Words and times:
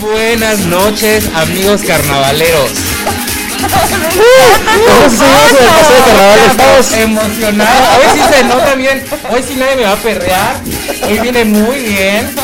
buenas 0.00 0.58
noches, 0.60 1.28
amigos 1.34 1.82
carnavaleros. 1.86 2.70
Estamos 6.50 6.92
emocionados. 6.92 7.98
Hoy 7.98 8.04
sí 8.14 8.20
se 8.34 8.44
nota 8.44 8.74
bien. 8.74 9.04
Hoy 9.30 9.42
sí 9.46 9.54
nadie 9.56 9.76
me 9.76 9.82
va 9.82 9.92
a 9.92 9.96
perrear. 9.96 10.56
Hoy 11.08 11.18
viene 11.20 11.44
muy 11.44 11.78
bien. 11.78 12.34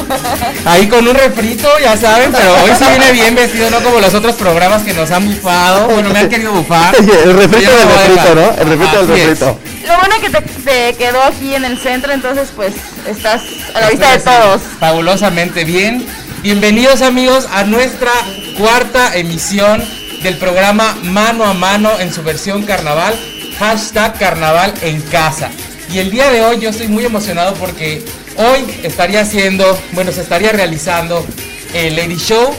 Ahí 0.64 0.88
con 0.88 1.06
un 1.06 1.14
refrito, 1.14 1.68
ya 1.80 1.96
saben, 1.96 2.32
pero 2.32 2.52
hoy 2.62 2.70
sí 2.78 2.84
viene 2.88 3.12
bien 3.12 3.34
vestido, 3.34 3.70
no 3.70 3.80
como 3.80 4.00
los 4.00 4.14
otros 4.14 4.34
programas 4.36 4.82
que 4.82 4.94
nos 4.94 5.10
han 5.10 5.26
bufado. 5.26 5.88
Bueno, 5.88 6.10
me 6.10 6.20
han 6.20 6.28
querido 6.28 6.52
bufar. 6.52 6.94
El 6.96 7.36
refrito 7.36 7.70
del 7.70 7.88
refrito, 7.88 8.34
¿no? 8.34 8.62
El 8.62 8.68
refrito 8.68 9.06
del 9.06 9.08
refrito. 9.08 9.58
Lo 9.86 9.96
bueno 9.96 10.14
es 10.14 10.20
que 10.20 10.30
te, 10.30 10.40
te 10.40 10.94
quedó 10.94 11.22
aquí 11.22 11.54
en 11.54 11.64
el 11.64 11.78
centro, 11.78 12.12
entonces 12.12 12.50
pues 12.54 12.74
estás 13.06 13.42
a 13.74 13.80
la 13.80 13.90
vista 13.90 14.12
de 14.12 14.18
todos. 14.18 14.60
Fabulosamente 14.78 15.64
bien. 15.64 16.06
Bienvenidos 16.42 17.02
amigos 17.02 17.46
a 17.52 17.64
nuestra 17.64 18.12
cuarta 18.56 19.14
emisión 19.14 19.84
del 20.22 20.38
programa 20.38 20.96
Mano 21.02 21.44
a 21.44 21.52
Mano 21.52 22.00
en 22.00 22.14
su 22.14 22.22
versión 22.22 22.62
carnaval. 22.62 23.14
Hashtag 23.58 24.18
carnaval 24.18 24.72
en 24.80 25.02
casa. 25.02 25.50
Y 25.92 25.98
el 25.98 26.10
día 26.10 26.30
de 26.30 26.40
hoy 26.40 26.58
yo 26.58 26.70
estoy 26.70 26.88
muy 26.88 27.04
emocionado 27.04 27.52
porque 27.56 28.02
hoy 28.36 28.64
estaría 28.82 29.20
haciendo, 29.20 29.78
bueno, 29.92 30.12
se 30.12 30.22
estaría 30.22 30.50
realizando 30.52 31.26
el 31.74 31.94
Lady 31.96 32.16
Show. 32.16 32.54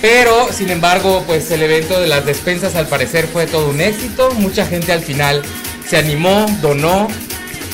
Pero 0.00 0.52
sin 0.52 0.70
embargo, 0.70 1.22
pues 1.24 1.48
el 1.52 1.62
evento 1.62 2.00
de 2.00 2.08
las 2.08 2.26
despensas 2.26 2.74
al 2.74 2.88
parecer 2.88 3.28
fue 3.28 3.46
todo 3.46 3.68
un 3.68 3.80
éxito. 3.80 4.32
Mucha 4.32 4.66
gente 4.66 4.90
al 4.90 5.02
final 5.02 5.42
se 5.88 5.96
animó, 5.96 6.46
donó, 6.60 7.06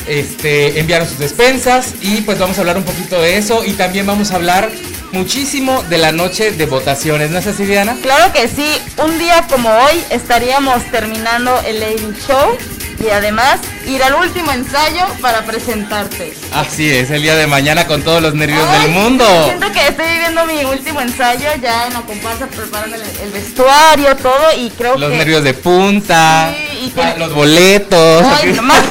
este, 0.06 0.78
enviaron 0.78 1.08
sus 1.08 1.18
despensas 1.18 1.94
y 2.02 2.20
pues 2.20 2.38
vamos 2.38 2.58
a 2.58 2.60
hablar 2.60 2.76
un 2.76 2.84
poquito 2.84 3.18
de 3.22 3.38
eso 3.38 3.64
y 3.64 3.72
también 3.72 4.04
vamos 4.04 4.30
a 4.32 4.34
hablar 4.34 4.70
muchísimo 5.18 5.82
de 5.84 5.98
la 5.98 6.12
noche 6.12 6.52
de 6.52 6.66
votaciones, 6.66 7.30
¿no 7.30 7.38
es 7.38 7.46
así 7.46 7.64
Diana? 7.64 7.96
Claro 8.02 8.32
que 8.32 8.48
sí, 8.48 8.70
un 9.04 9.18
día 9.18 9.46
como 9.50 9.68
hoy 9.68 10.02
estaríamos 10.10 10.82
terminando 10.92 11.60
el 11.66 11.80
Lady 11.80 12.14
Show 12.26 12.56
y 13.04 13.10
además 13.10 13.60
ir 13.86 14.02
al 14.02 14.14
último 14.14 14.50
ensayo 14.52 15.06
para 15.20 15.44
presentarte. 15.44 16.34
Así 16.52 16.90
es, 16.90 17.10
el 17.10 17.22
día 17.22 17.36
de 17.36 17.46
mañana 17.46 17.86
con 17.86 18.02
todos 18.02 18.22
los 18.22 18.34
nervios 18.34 18.64
Ay, 18.68 18.82
del 18.82 18.90
mundo. 18.92 19.24
Siento 19.44 19.72
que 19.72 19.86
estoy 19.88 20.06
viviendo 20.06 20.46
mi 20.46 20.64
último 20.64 21.00
ensayo 21.00 21.48
ya 21.60 21.86
en 21.86 21.94
la 21.94 22.00
comparsa 22.02 22.46
preparando 22.46 22.96
el, 22.96 23.02
el 23.02 23.30
vestuario, 23.32 24.16
todo 24.16 24.52
y 24.56 24.70
creo 24.70 24.96
Los 24.98 25.10
que... 25.10 25.16
nervios 25.16 25.42
de 25.44 25.54
punta, 25.54 26.54
Sí, 26.56 26.77
y 26.80 26.90
que- 26.90 27.18
los 27.18 27.34
boletos. 27.34 28.24
Ay, 28.40 28.52
más, 28.60 28.82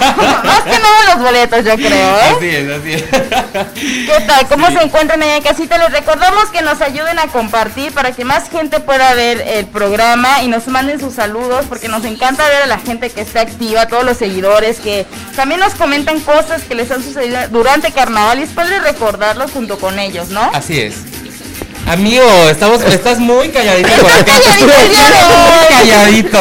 más 0.43 0.61
que 0.61 0.79
nada 0.79 1.15
los 1.15 1.23
boletos 1.23 1.65
yo 1.65 1.75
creo, 1.75 2.17
¿eh? 2.17 2.35
Así 2.35 2.47
es, 2.47 2.69
así 2.69 2.93
es. 2.93 3.03
¿Qué 3.73 4.23
tal? 4.27 4.47
¿Cómo 4.47 4.67
se 4.67 4.81
encuentran 4.83 5.21
ahí 5.23 5.31
en 5.37 5.43
casita? 5.43 5.77
Les 5.77 5.91
recordamos 5.91 6.45
que 6.51 6.61
nos 6.61 6.81
ayuden 6.81 7.19
a 7.19 7.27
compartir 7.27 7.91
para 7.93 8.11
que 8.11 8.25
más 8.25 8.49
gente 8.49 8.79
pueda 8.79 9.13
ver 9.13 9.41
el 9.47 9.65
programa 9.67 10.43
y 10.43 10.47
nos 10.47 10.67
manden 10.67 10.99
sus 10.99 11.13
saludos 11.15 11.65
porque 11.69 11.87
nos 11.87 12.03
encanta 12.05 12.47
ver 12.47 12.63
a 12.63 12.67
la 12.67 12.79
gente 12.79 13.09
que 13.09 13.21
está 13.21 13.41
activa, 13.41 13.87
todos 13.87 14.03
los 14.03 14.17
seguidores 14.17 14.79
que 14.79 15.05
también 15.35 15.59
nos 15.59 15.73
comentan 15.75 16.19
cosas 16.21 16.63
que 16.63 16.75
les 16.75 16.91
han 16.91 17.03
sucedido 17.03 17.39
durante 17.49 17.91
carnaval 17.91 18.39
y 18.39 18.43
es 18.43 18.49
padre 18.49 18.79
recordarlos 18.79 19.51
junto 19.51 19.77
con 19.77 19.99
ellos, 19.99 20.29
¿no? 20.29 20.49
Así 20.53 20.79
es. 20.79 20.95
Amigo, 21.87 22.23
estamos, 22.51 22.81
estás 22.83 23.17
muy 23.17 23.47
calladito 23.47 23.87
por 24.01 24.11
acá. 24.11 24.25
calladito 24.25 24.65
el 24.83 24.89
día 24.89 25.03
de 25.03 25.09
Muy 25.09 25.57
hoy. 25.61 25.89
calladito. 25.89 26.39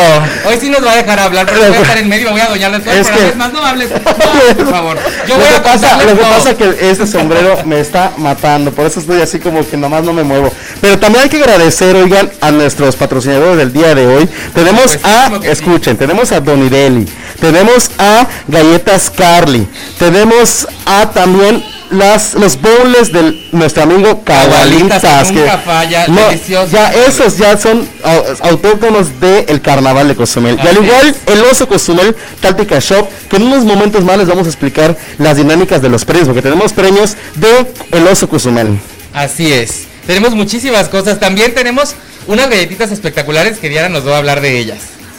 Hoy 0.49 0.57
sí 0.61 0.69
nos 0.71 0.85
va 0.85 0.93
a 0.93 0.97
dejar 0.97 1.21
hablar, 1.21 1.47
pero 1.47 1.61
voy 1.69 1.77
a 1.77 1.81
estar 1.83 1.99
en 1.99 2.09
medio, 2.09 2.31
voy 2.33 2.41
a 2.41 2.49
doñarle 2.49 2.81
todo. 2.81 2.93
Es 2.93 3.07
que- 3.09 3.33
más, 3.37 3.53
no 3.53 3.65
hables, 3.65 3.91
no, 3.93 4.01
por 4.65 4.71
favor. 4.71 4.99
Yo 5.29 5.35
Lo 5.39 5.41
voy 5.45 5.49
que 5.51 5.55
a 5.57 5.63
pasa, 5.63 5.99
lo 6.03 6.09
que 6.09 6.15
todo. 6.21 6.31
pasa 6.31 6.51
es 6.51 6.57
que 6.57 6.91
este 6.91 7.07
sombrero 7.07 7.61
me 7.65 7.79
está 7.79 8.13
matando, 8.17 8.73
por 8.73 8.87
eso 8.87 8.99
estoy 8.99 9.21
así 9.21 9.39
como 9.39 9.65
que 9.69 9.77
nomás 9.77 10.03
no 10.03 10.13
me 10.13 10.25
muevo. 10.25 10.53
Pero 10.81 10.99
también 10.99 11.23
hay 11.25 11.31
que 11.31 11.37
agradecer, 11.37 11.95
oigan, 11.95 12.29
a 12.41 12.51
nuestros 12.51 12.97
patrocinadores 12.97 13.57
del 13.57 13.73
día 13.73 13.95
de 13.95 14.05
hoy. 14.05 14.29
Tenemos 14.53 14.99
a, 15.05 15.31
que 15.41 15.47
sí. 15.47 15.53
escuchen, 15.53 15.97
tenemos 15.97 16.33
a 16.33 16.41
Donirelli, 16.41 17.07
tenemos 17.41 17.93
a 17.99 18.27
Galletas 18.49 19.11
Carly, 19.11 19.69
tenemos 19.97 20.67
a 20.87 21.09
también 21.13 21.65
las 21.91 22.35
los 22.35 22.61
bowls 22.61 23.13
de 23.13 23.49
nuestro 23.53 23.85
amigo 23.85 24.23
Cabalitas, 24.25 25.03
Cabalitas. 25.03 25.29
que 25.29 25.35
nunca 25.41 25.59
falla, 25.59 26.07
deliciosos. 26.07 26.71
Ya 26.73 26.93
esos 26.93 27.39
ya 27.39 27.57
son 27.57 27.89
au- 28.03 28.37
autóctonos 28.41 29.21
del 29.21 29.61
carnaval 29.61 30.09
de 30.09 30.17
Cozumel. 30.17 30.59
Y 30.63 30.67
al 30.67 30.77
igual 30.85 31.15
el 31.27 31.41
Oso 31.45 31.69
Cozumel 31.69 32.17
Táctica 32.41 32.79
Shop, 32.81 33.09
que 33.29 33.37
en 33.37 33.43
unos 33.45 33.65
momentos 33.65 34.05
más 34.05 34.19
les 34.19 34.27
vamos 34.29 34.47
a 34.47 34.51
explicar 34.51 34.97
las 35.19 35.37
dinámicas 35.37 35.81
de 35.83 35.89
los 35.89 36.05
premios, 36.05 36.27
porque 36.27 36.43
tenemos 36.43 36.73
premios 36.73 37.17
de 37.37 37.67
el 37.93 38.07
Oso 38.09 38.29
Cozumel. 38.29 38.79
Así 39.15 39.53
es. 39.53 39.85
Tenemos 40.07 40.35
muchísimas 40.35 40.89
cosas. 40.89 41.19
También 41.21 41.55
tenemos 41.55 41.95
unas 42.27 42.49
galletitas 42.49 42.91
espectaculares 42.93 43.59
que 43.59 43.69
Diana 43.69 43.89
nos 43.89 44.07
va 44.07 44.15
a 44.15 44.19
hablar 44.19 44.41
de 44.41 44.59
ellas. 44.59 44.79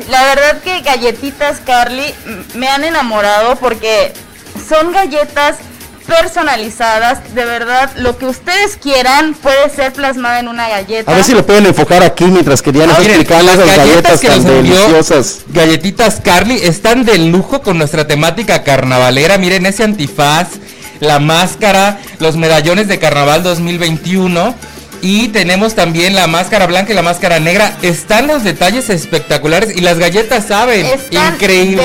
La 0.10 0.24
verdad 0.24 0.62
que 0.62 0.82
galletitas 0.82 1.58
Carly 1.66 2.14
me 2.54 2.68
han 2.68 2.84
enamorado 2.84 3.56
porque 3.56 4.12
son 4.70 4.92
galletas 4.92 5.56
personalizadas, 6.08 7.36
de 7.36 7.46
verdad, 7.46 7.92
lo 7.98 8.18
que 8.18 8.26
ustedes 8.26 8.78
quieran 8.82 9.34
puede 9.36 9.70
ser 9.70 9.94
plasmada 9.94 10.40
en 10.40 10.48
una 10.48 10.68
galleta. 10.70 11.12
A 11.12 11.16
ver 11.16 11.24
si 11.24 11.34
lo 11.34 11.46
pueden 11.46 11.66
enfocar 11.66 12.02
aquí 12.02 12.26
mientras 12.26 12.62
que 12.62 12.72
Diana 12.72 12.96
Ah, 12.98 13.02
miren, 13.02 13.26
las 13.30 13.44
las 13.44 13.58
galletas 13.58 13.78
galletas 13.78 14.20
que 14.20 14.28
tan 14.28 14.44
nos 14.44 14.52
envió 14.52 14.76
deliciosas. 14.76 15.42
Galletitas 15.50 16.22
Carly 16.24 16.56
están 16.64 17.06
de 17.06 17.18
lujo 17.18 17.62
con 17.62 17.78
nuestra 17.78 18.08
temática 18.08 18.64
carnavalera. 18.64 19.38
Miren 19.38 19.66
ese 19.66 19.84
antifaz, 19.84 20.48
la 21.00 21.20
máscara, 21.20 22.00
los 22.20 22.38
medallones 22.38 22.88
de 22.88 22.98
carnaval 23.00 23.44
2021. 23.44 24.56
Y 25.02 25.28
tenemos 25.30 25.76
también 25.76 26.16
la 26.16 26.28
máscara 26.28 26.66
blanca 26.68 26.92
y 26.92 26.96
la 26.96 27.02
máscara 27.02 27.40
negra. 27.40 27.78
Están 27.82 28.28
los 28.28 28.44
detalles 28.44 28.90
espectaculares 28.90 29.76
y 29.76 29.82
las 29.82 30.00
galletas 30.00 30.46
saben. 30.48 30.86
Están 30.86 31.34
Increíble. 31.36 31.84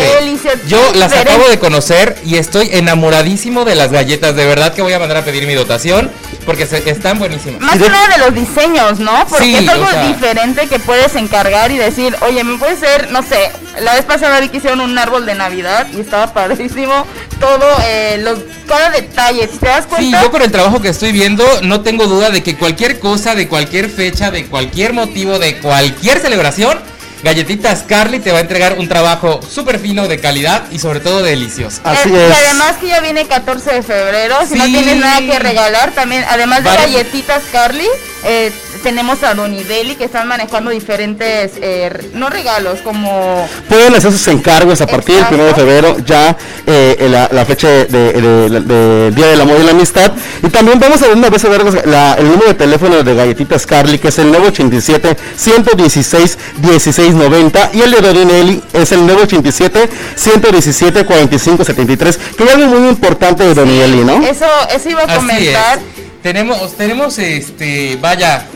Yo 0.67 0.81
las 0.95 1.13
acabo 1.13 1.49
de 1.49 1.59
conocer 1.59 2.17
y 2.25 2.37
estoy 2.37 2.71
enamoradísimo 2.73 3.65
de 3.65 3.75
las 3.75 3.91
galletas. 3.93 4.35
De 4.35 4.47
verdad 4.47 4.73
que 4.75 4.83
voy 4.83 4.93
a 4.93 4.99
mandar 4.99 5.19
a 5.19 5.25
pedir 5.25 5.47
mi 5.47 5.55
dotación 5.55 6.11
porque 6.47 6.67
se- 6.67 6.89
están 6.91 7.19
buenísimas. 7.19 7.61
Más 7.61 7.79
que 7.79 7.89
nada 7.89 8.09
de 8.09 8.19
los 8.19 8.35
diseños, 8.35 8.99
¿no? 8.99 9.27
Porque 9.29 9.45
Sí, 9.45 9.55
es 9.57 9.69
algo 9.69 9.85
o 9.85 9.91
sea- 9.91 10.07
diferente 10.09 10.67
que 10.67 10.79
puedes 10.79 11.15
encargar 11.15 11.71
y 11.71 11.77
decir, 11.79 12.17
oye, 12.23 12.43
me 12.45 12.59
puede 12.59 12.77
ser, 12.77 13.11
no 13.13 13.23
sé, 13.23 13.51
la 13.81 13.95
vez 13.95 14.05
pasada 14.05 14.41
vi 14.41 14.49
que 14.49 14.57
hicieron 14.57 14.81
un 14.81 14.99
árbol 14.99 15.25
de 15.27 15.35
Navidad 15.35 15.87
y 15.97 16.01
estaba 16.01 16.33
padrísimo 16.33 17.07
todo, 17.39 17.65
eh, 17.87 18.19
los, 18.23 18.39
cada 18.67 18.91
detalle, 18.91 19.49
si 19.53 19.59
te 19.59 19.67
das 19.67 19.85
Sí, 19.85 19.91
cuenta. 19.91 20.23
yo 20.23 20.31
con 20.31 20.43
el 20.43 20.51
trabajo 20.51 20.81
que 20.81 20.89
estoy 20.89 21.13
viendo, 21.13 21.45
no 21.63 21.81
tengo 21.83 22.07
duda 22.07 22.31
de 22.31 22.43
que 22.43 22.57
cualquier 22.57 22.99
cosa, 23.03 23.35
de 23.35 23.49
cualquier 23.49 23.91
fecha, 23.91 24.31
de 24.31 24.47
cualquier 24.47 24.93
motivo, 24.95 25.39
de 25.39 25.59
cualquier 25.59 26.21
celebración, 26.21 26.79
Galletitas 27.23 27.85
Carly 27.87 28.19
te 28.19 28.33
va 28.33 28.39
a 28.39 28.41
entregar 28.41 28.79
un 28.79 28.89
trabajo 28.89 29.41
súper 29.49 29.79
fino, 29.79 30.09
de 30.09 30.19
calidad 30.19 30.65
y 30.73 30.79
sobre 30.79 31.01
todo 31.01 31.23
delicioso. 31.23 31.81
Así 31.85 32.09
es. 32.13 32.31
Y 32.31 32.33
además 32.33 32.77
que 32.81 32.89
ya 32.89 33.01
viene 33.01 33.27
14 33.27 33.75
de 33.75 33.83
febrero, 33.83 34.37
si 34.47 34.57
no 34.57 34.65
tienes 34.65 34.97
nada 34.97 35.21
que 35.21 35.39
regalar, 35.39 35.93
también, 35.93 36.25
además 36.29 36.65
de 36.65 36.71
galletitas 36.71 37.43
Carly, 37.53 37.87
eh, 38.25 38.53
tenemos 38.83 39.23
a 39.23 39.35
Donny 39.35 39.63
Deli 39.65 39.95
que 39.97 40.05
están 40.05 40.27
manejando 40.29 40.71
diferentes, 40.71 41.53
eh, 41.61 42.11
no 42.15 42.29
regalos, 42.31 42.81
como... 42.81 43.49
Pueden 43.69 43.95
hacer 43.95 44.13
sus 44.13 44.27
encargos 44.29 44.81
a 44.81 44.87
partir 44.87 45.15
del 45.15 45.25
Exacto. 45.25 45.37
1 45.37 45.45
de 45.47 45.55
febrero, 45.55 45.97
ya 46.05 46.37
eh, 46.67 47.07
la, 47.11 47.29
la 47.33 47.45
fecha 47.45 47.69
de, 47.69 47.85
de- 47.87 48.13
de- 48.21 48.61
de 48.61 49.11
Día 49.13 49.27
del 49.29 49.41
Amor 49.41 49.57
y 49.61 49.65
la 49.65 49.71
Amistad. 49.71 50.13
Y 50.43 50.49
también 50.49 50.79
vamos 50.81 51.01
a 51.03 51.09
de 51.09 51.15
una 51.15 51.31
vez 51.31 51.45
a 51.45 51.49
ver 51.49 51.87
la- 51.87 52.15
el 52.15 52.29
número 52.29 52.49
de 52.49 52.55
teléfono 52.55 53.03
de 53.03 53.15
Galletitas 53.15 53.67
Carly, 53.67 53.99
que 53.99 54.09
es 54.09 54.19
el 54.19 54.31
987 54.33 55.17
116 55.37 56.39
1690 56.63 57.71
y 57.75 57.81
el 57.83 57.91
de 57.93 58.01
Dorinelli 58.01 58.63
es 58.73 58.93
el 58.93 59.07
987 59.07 59.89
117 60.17 61.05
45 61.05 61.65
73, 61.65 62.19
que 62.37 62.45
hay 62.45 62.49
algo 62.51 62.67
muy 62.79 62.89
importante 62.89 63.45
de 63.45 63.55
Dorinelli, 63.55 64.05
¿no? 64.05 64.23
Eso, 64.27 64.47
eso 64.75 64.89
iba 64.91 65.03
a 65.03 65.05
Así 65.05 65.13
es. 65.15 65.19
comentar. 65.19 65.79
Tenemos, 66.23 66.77
tenemos 66.77 67.19
este, 67.19 67.99
vaya. 68.01 68.47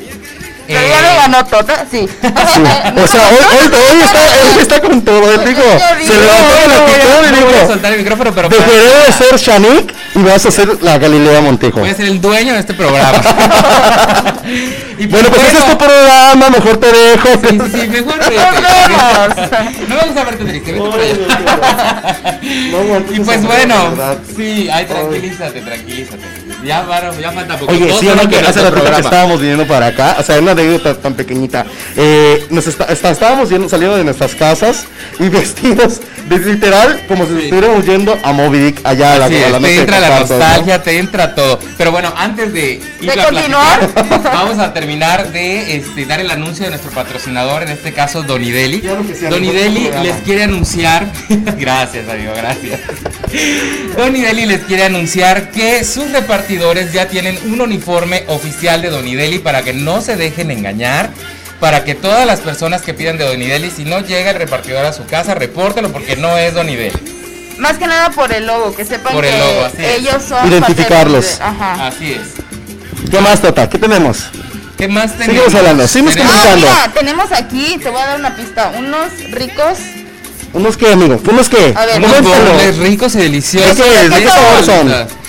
Pero 0.67 0.81
eh, 0.81 0.89
ya 0.91 1.01
lo 1.03 1.15
ganó 1.21 1.47
Tota, 1.47 1.85
sí. 1.91 2.09
Sí. 2.21 2.63
O 3.03 3.07
sea, 3.07 3.21
hoy, 3.29 3.45
hoy- 3.53 3.73
hoy 3.73 4.01
está, 4.03 4.19
hoy 4.21 4.61
está 4.61 4.81
con 4.81 5.03
todo, 5.03 5.33
él 5.33 5.41
dijo, 5.45 5.63
se 5.63 6.17
levantó 6.21 6.69
la 6.69 6.75
a- 6.75 6.85
actitud 6.85 7.29
y 7.29 7.41
no 7.41 7.47
voy 7.47 7.55
a 7.55 7.57
dijo, 7.59 7.67
soltar 7.69 7.93
el 7.93 7.99
micrófono, 8.01 8.33
pero 8.35 8.49
dejaré 8.49 8.73
de 9.07 9.13
ser 9.13 9.37
Shanik 9.39 9.95
y 10.15 10.23
vas 10.23 10.47
a 10.47 10.51
ser 10.51 10.83
la 10.83 10.99
Galilea 10.99 11.41
Montejo. 11.41 11.81
voy 11.81 11.91
a 11.91 11.95
ser 11.95 12.07
el 12.07 12.21
dueño 12.21 12.55
de 12.55 12.61
este 12.61 12.75
programa. 12.75 13.23
y 14.99 15.07
Bueno, 15.07 15.29
pues 15.31 15.43
ese 15.49 15.59
es 15.59 15.67
tu 15.67 15.79
programa, 15.79 16.51
mejor 16.51 16.77
te 16.79 16.87
dejo. 16.93 17.29
Sí, 17.41 17.49
sí, 17.51 17.81
sí, 17.81 17.89
mejor 17.89 18.19
vemos. 18.19 19.89
No 19.89 19.95
me 19.97 20.03
gusta 20.07 20.25
verte 20.25 20.45
triste, 20.45 20.73
vete 20.73 20.85
por 20.91 21.01
allá. 21.01 22.39
Y 23.13 23.21
pues 23.21 23.45
bueno, 23.45 23.75
sí, 24.37 24.69
ay, 24.73 24.85
tranquilízate, 24.87 25.61
tranquilízate. 25.61 26.23
Ya, 26.67 26.83
Varo, 26.83 27.13
ya 27.21 27.31
falta 27.31 27.57
poco. 27.59 27.71
Oye, 27.71 27.93
sí, 27.99 28.07
no, 28.07 28.29
que 28.29 28.39
hace 28.39 28.61
rato 28.61 28.83
que 28.85 29.01
estábamos 29.01 29.41
viniendo 29.41 29.67
para 29.67 29.87
acá, 29.87 30.17
o 30.19 30.23
sea, 30.25 30.41
una 30.41 30.51
anécdota 30.53 30.95
tan 30.97 31.15
pequeñita. 31.15 31.65
Eh, 31.97 32.45
nos 32.51 32.67
está- 32.67 32.87
está- 32.87 33.11
estábamos 33.11 33.49
yendo, 33.49 33.69
saliendo 33.69 33.97
de 33.97 34.03
nuestras 34.05 34.35
casas 34.35 34.85
y 35.21 35.29
vestidos, 35.29 36.01
de, 36.29 36.39
literal, 36.39 37.03
como 37.07 37.25
si 37.27 37.33
Sí. 37.37 37.43
estuviéramos 37.45 37.87
yendo 37.87 38.19
a 38.23 38.33
Moby 38.33 38.59
Dick 38.59 38.81
allá 38.85 39.13
a 39.15 39.19
la, 39.19 39.25
Así 39.27 39.37
a 39.37 39.47
es, 39.47 39.53
noche 39.53 39.65
te 39.67 39.81
entra 39.81 40.01
la 40.01 40.21
nostalgia, 40.21 40.83
te 40.83 40.99
entra 40.99 41.35
todo. 41.37 41.61
Pero 41.79 41.93
bueno, 41.93 42.13
antes 42.17 42.53
de 42.53 42.73
ir 43.01 43.13
¿De 43.15 43.21
a 43.21 43.25
continuar? 43.27 43.89
platicar, 43.93 44.23
vamos 44.35 44.59
a 44.59 44.73
terminar 44.75 45.31
de 45.31 45.77
este, 45.77 46.05
dar 46.05 46.19
el 46.21 46.31
anuncio 46.33 46.65
de 46.65 46.71
nuestro 46.71 46.91
patrocinador, 46.91 47.63
en 47.63 47.69
este 47.71 47.93
caso 47.93 48.23
Donideli. 48.25 48.81
Claro 48.81 49.05
sí, 49.05 49.25
Donideli 49.27 49.89
les 50.03 50.17
quiere 50.25 50.43
anunciar, 50.45 51.07
gracias 51.59 52.09
amigo, 52.09 52.33
gracias. 52.37 52.81
Donideli 53.97 54.47
les 54.47 54.63
quiere 54.63 54.85
anunciar 54.85 55.51
que 55.51 55.85
sus 55.85 56.11
repartidores 56.11 56.56
ya 56.93 57.09
tienen 57.09 57.39
un 57.53 57.61
uniforme 57.61 58.25
oficial 58.29 58.81
de 58.83 58.91
Donideli 58.91 59.39
para 59.39 59.63
que 59.63 59.73
no 59.73 60.01
se 60.01 60.17
dejen 60.17 60.51
engañar. 60.51 61.11
Para 61.61 61.85
que 61.85 61.95
todas 61.95 62.27
las 62.27 62.41
personas 62.41 62.83
que 62.83 62.93
pidan 62.93 63.17
de 63.17 63.25
Donideli, 63.25 63.71
si 63.71 63.85
no 63.87 64.01
llega 64.01 64.31
el 64.31 64.37
repartidor 64.37 64.85
a 64.85 64.93
su 64.93 65.07
casa, 65.07 65.35
repórtelo 65.35 65.91
porque 65.91 66.15
no 66.17 66.37
es 66.37 66.53
Donideli. 66.55 66.93
Más 67.59 67.79
que 67.79 67.87
nada 67.87 68.11
por 68.11 68.31
el 68.33 68.47
logo, 68.47 68.75
que 68.77 68.85
sepan 68.85 69.15
Por 69.15 69.25
que 69.25 69.31
el 69.33 69.39
logo, 69.39 69.65
así 69.65 69.77
es. 69.83 69.99
ellos 70.01 70.23
son 70.29 70.47
Identificarlos. 70.47 71.39
de- 71.39 71.45
Ajá. 71.45 71.87
Así 71.87 72.13
es. 72.13 73.11
¿Qué 73.11 73.21
más, 73.21 73.41
Tota? 73.41 73.71
¿Qué 73.71 73.79
tenemos? 73.79 74.25
¿Qué 74.77 74.87
más 74.89 75.13
tenemos? 75.17 75.27
Seguimos 75.45 75.55
hablando, 75.55 75.89
seguimos 75.89 76.13
Tenemos- 76.15 76.35
Ah, 76.37 76.53
mira, 76.57 76.93
tenemos 76.93 77.33
aquí, 77.33 77.79
te 77.83 77.89
voy 77.89 78.03
a 78.03 78.07
dar 78.07 78.21
una 78.21 78.37
pista, 78.37 78.73
unos 78.79 79.09
ricos. 79.31 79.79
¿Unos 80.53 80.77
qué, 80.77 80.93
amigo? 80.93 81.19
¿Unos 81.31 81.49
qué? 81.49 81.73
A 81.75 81.87
ver, 81.87 82.03
Unos 82.03 82.77
ricos 82.79 83.15
y 83.15 83.19
deliciosos. 83.19 83.77
¿De 83.79 83.83
qué 83.83 84.05
es? 84.05 84.11
¿De 84.11 84.23
qué 84.23 84.29
sabor 84.29 84.65
son? 84.65 85.26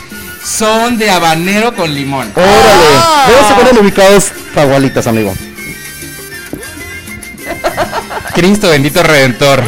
Son 0.47 0.97
de 0.97 1.09
habanero 1.09 1.75
con 1.75 1.93
limón. 1.93 2.31
Órale. 2.35 2.95
Ah. 2.99 3.27
¿Dónde 3.29 3.47
se 3.47 3.53
ponen 3.55 3.77
ubicados 3.83 4.31
Fagualitas, 4.53 5.05
amigo? 5.07 5.33
Cristo 8.33 8.69
bendito 8.69 9.03
redentor. 9.03 9.61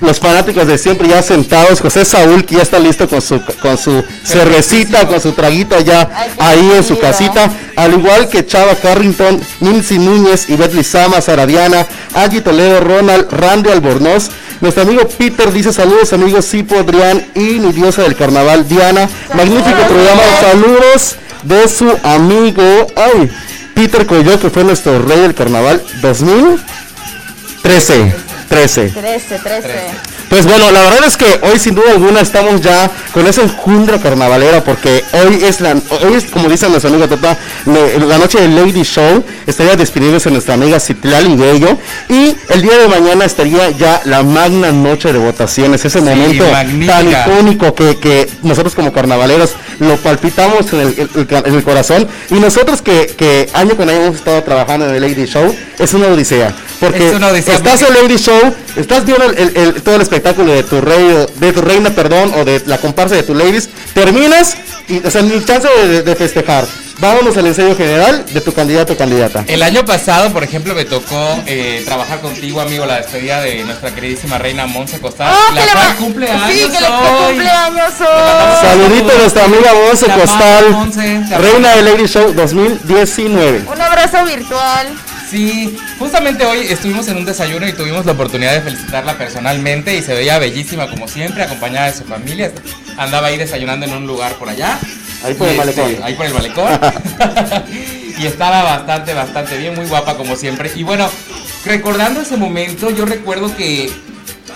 los 0.00 0.18
fanáticos 0.18 0.66
de 0.66 0.76
siempre 0.76 1.08
ya 1.08 1.22
sentados, 1.22 1.80
José 1.80 2.04
Saúl 2.04 2.44
que 2.44 2.56
ya 2.56 2.62
está 2.62 2.78
listo 2.78 3.08
con 3.08 3.22
su 3.22 3.40
con 3.62 3.78
su 3.78 4.04
cervecita, 4.24 5.06
con 5.06 5.20
su 5.20 5.32
traguito 5.32 5.78
ya 5.80 6.10
ahí 6.38 6.72
en 6.76 6.84
su 6.84 6.98
casita, 6.98 7.50
al 7.76 7.94
igual 7.94 8.28
que 8.28 8.44
Chava 8.44 8.74
Carrington, 8.74 9.40
Nancy 9.60 9.98
Núñez, 9.98 10.50
Ivette 10.50 10.74
Lizama, 10.74 11.20
Saradiana, 11.20 11.86
Angie 12.14 12.40
Toledo, 12.40 12.80
Ronald, 12.80 13.30
Randy 13.30 13.70
Albornoz, 13.70 14.30
nuestro 14.60 14.82
amigo 14.82 15.08
Peter 15.18 15.52
dice 15.52 15.72
saludos 15.72 16.12
amigos 16.12 16.44
Sipo, 16.44 16.76
Adrián 16.76 17.24
y 17.34 17.60
mi 17.60 17.72
diosa 17.72 18.02
del 18.02 18.16
carnaval, 18.16 18.68
Diana, 18.68 19.08
magnífico 19.34 19.82
programa, 19.88 20.22
saludos 20.40 21.16
de 21.44 21.68
su 21.68 21.88
amigo, 22.02 22.62
ay, 22.96 23.30
Peter 23.74 24.06
Coyo, 24.06 24.40
que 24.40 24.48
fue 24.50 24.64
nuestro 24.64 25.00
rey 25.02 25.20
del 25.20 25.34
carnaval 25.34 25.82
2013, 26.00 28.14
13. 28.54 28.90
13, 28.90 29.38
13. 29.38 29.68
Pues 30.30 30.46
bueno, 30.46 30.70
la 30.72 30.80
verdad 30.82 31.04
es 31.06 31.16
que 31.16 31.26
hoy 31.42 31.58
sin 31.58 31.74
duda 31.74 31.92
alguna 31.92 32.20
estamos 32.20 32.60
ya 32.60 32.90
con 33.12 33.26
esa 33.26 33.42
enjundra 33.42 33.98
carnavalera 34.00 34.64
porque 34.64 35.04
hoy 35.12 35.44
es 35.44 35.60
la 35.60 35.72
hoy 36.02 36.14
es 36.14 36.24
como 36.24 36.48
dice 36.48 36.68
nuestra 36.68 36.90
amiga 36.90 37.06
Tota, 37.06 37.36
la 37.66 38.18
noche 38.18 38.40
del 38.40 38.56
Lady 38.56 38.82
Show, 38.82 39.24
estaría 39.46 39.76
despidiéndose 39.76 40.30
nuestra 40.30 40.54
amiga 40.54 40.80
Citlali 40.80 41.36
Bello 41.36 41.78
y 42.08 42.34
el 42.48 42.62
día 42.62 42.78
de 42.78 42.88
mañana 42.88 43.24
estaría 43.24 43.70
ya 43.70 44.00
la 44.06 44.22
magna 44.22 44.72
noche 44.72 45.12
de 45.12 45.18
votaciones, 45.18 45.84
ese 45.84 46.00
momento 46.00 46.44
magnífica. 46.50 46.92
tan 46.98 47.10
icónico 47.32 47.74
que, 47.74 47.96
que 47.98 48.28
nosotros 48.42 48.74
como 48.74 48.92
carnavaleros 48.92 49.52
lo 49.78 49.96
palpitamos 49.98 50.72
en 50.72 50.80
el, 50.80 50.86
el- 50.88 51.10
el- 51.14 51.46
en 51.46 51.54
el 51.54 51.62
corazón 51.62 52.08
y 52.30 52.34
nosotros 52.34 52.82
que, 52.82 53.06
que 53.16 53.48
año 53.52 53.76
con 53.76 53.88
año 53.88 54.00
hemos 54.04 54.16
estado 54.16 54.42
trabajando 54.42 54.88
en 54.88 54.94
el 54.96 55.02
Lady 55.02 55.26
Show, 55.26 55.54
es 55.78 55.94
una 55.94 56.08
odisea. 56.08 56.54
Porque 56.80 57.10
odisea, 57.30 57.54
estás 57.54 57.82
en 57.82 57.88
el 57.96 58.02
Lady 58.02 58.16
Show, 58.16 58.54
estás 58.76 59.04
viendo 59.06 59.24
el- 59.24 59.38
el- 59.38 59.56
el- 59.56 59.82
todo 59.82 59.96
el 59.96 60.02
espectáculo 60.02 60.52
de 60.52 60.62
tu 60.64 60.80
rey, 60.80 61.26
de 61.36 61.52
tu 61.52 61.60
reina, 61.62 61.90
perdón, 61.90 62.32
o 62.36 62.44
de 62.44 62.62
la 62.66 62.78
comparsa 62.78 63.14
de 63.14 63.22
tu 63.22 63.34
ladies, 63.34 63.68
terminas 63.94 64.56
y, 64.88 64.98
o 65.06 65.10
sea, 65.10 65.22
ni 65.22 65.42
chance 65.44 65.68
de, 65.68 66.02
de 66.02 66.16
festejar. 66.16 66.64
Vámonos 66.98 67.36
al 67.36 67.46
ensayo 67.46 67.74
general 67.76 68.24
de 68.30 68.40
tu 68.40 68.52
candidato 68.52 68.92
o 68.92 68.96
candidata. 68.96 69.44
El 69.48 69.62
año 69.64 69.84
pasado, 69.84 70.30
por 70.32 70.44
ejemplo, 70.44 70.74
me 70.74 70.84
tocó 70.84 71.42
eh, 71.46 71.82
trabajar 71.84 72.20
contigo, 72.20 72.60
amigo, 72.60 72.86
la 72.86 72.98
despedida 72.98 73.40
de 73.40 73.64
nuestra 73.64 73.92
queridísima 73.92 74.38
reina 74.38 74.66
Monse 74.66 75.00
Costal, 75.00 75.26
Ah, 75.28 75.52
la 75.52 75.62
cual 75.62 75.76
va- 75.76 75.94
cumple 75.96 76.30
años 76.30 76.70
que 76.70 76.84
hoy. 76.84 77.38
Saludito 78.60 79.12
a 79.12 79.18
nuestra 79.18 79.44
amiga 79.44 79.72
Monse 79.74 80.06
Costal, 80.06 80.70
Monse, 80.70 81.20
reina 81.38 81.74
del 81.76 81.84
Lady 81.84 82.06
Show 82.06 82.32
2019. 82.32 83.64
Un 83.72 83.80
abrazo 83.80 84.24
virtual. 84.24 84.86
Sí, 85.34 85.76
justamente 85.98 86.46
hoy 86.46 86.60
estuvimos 86.60 87.08
en 87.08 87.16
un 87.16 87.24
desayuno 87.24 87.66
y 87.66 87.72
tuvimos 87.72 88.06
la 88.06 88.12
oportunidad 88.12 88.52
de 88.52 88.60
felicitarla 88.60 89.18
personalmente 89.18 89.92
y 89.96 90.00
se 90.00 90.14
veía 90.14 90.38
bellísima 90.38 90.88
como 90.88 91.08
siempre, 91.08 91.42
acompañada 91.42 91.88
de 91.88 91.98
su 91.98 92.04
familia. 92.04 92.52
Andaba 92.96 93.26
ahí 93.26 93.36
desayunando 93.36 93.84
en 93.84 93.94
un 93.94 94.06
lugar 94.06 94.36
por 94.36 94.48
allá. 94.48 94.78
Ahí 95.24 95.34
por 95.34 95.48
el 95.48 95.58
este, 95.58 95.82
malecón. 95.82 96.04
ahí 96.04 96.14
por 96.14 96.26
el 96.26 96.34
malecón. 96.34 96.70
y 98.16 98.26
estaba 98.26 98.62
bastante, 98.62 99.12
bastante 99.12 99.58
bien, 99.58 99.74
muy 99.74 99.86
guapa 99.86 100.16
como 100.16 100.36
siempre. 100.36 100.70
Y 100.76 100.84
bueno, 100.84 101.10
recordando 101.64 102.20
ese 102.20 102.36
momento, 102.36 102.90
yo 102.90 103.04
recuerdo 103.04 103.56
que 103.56 103.90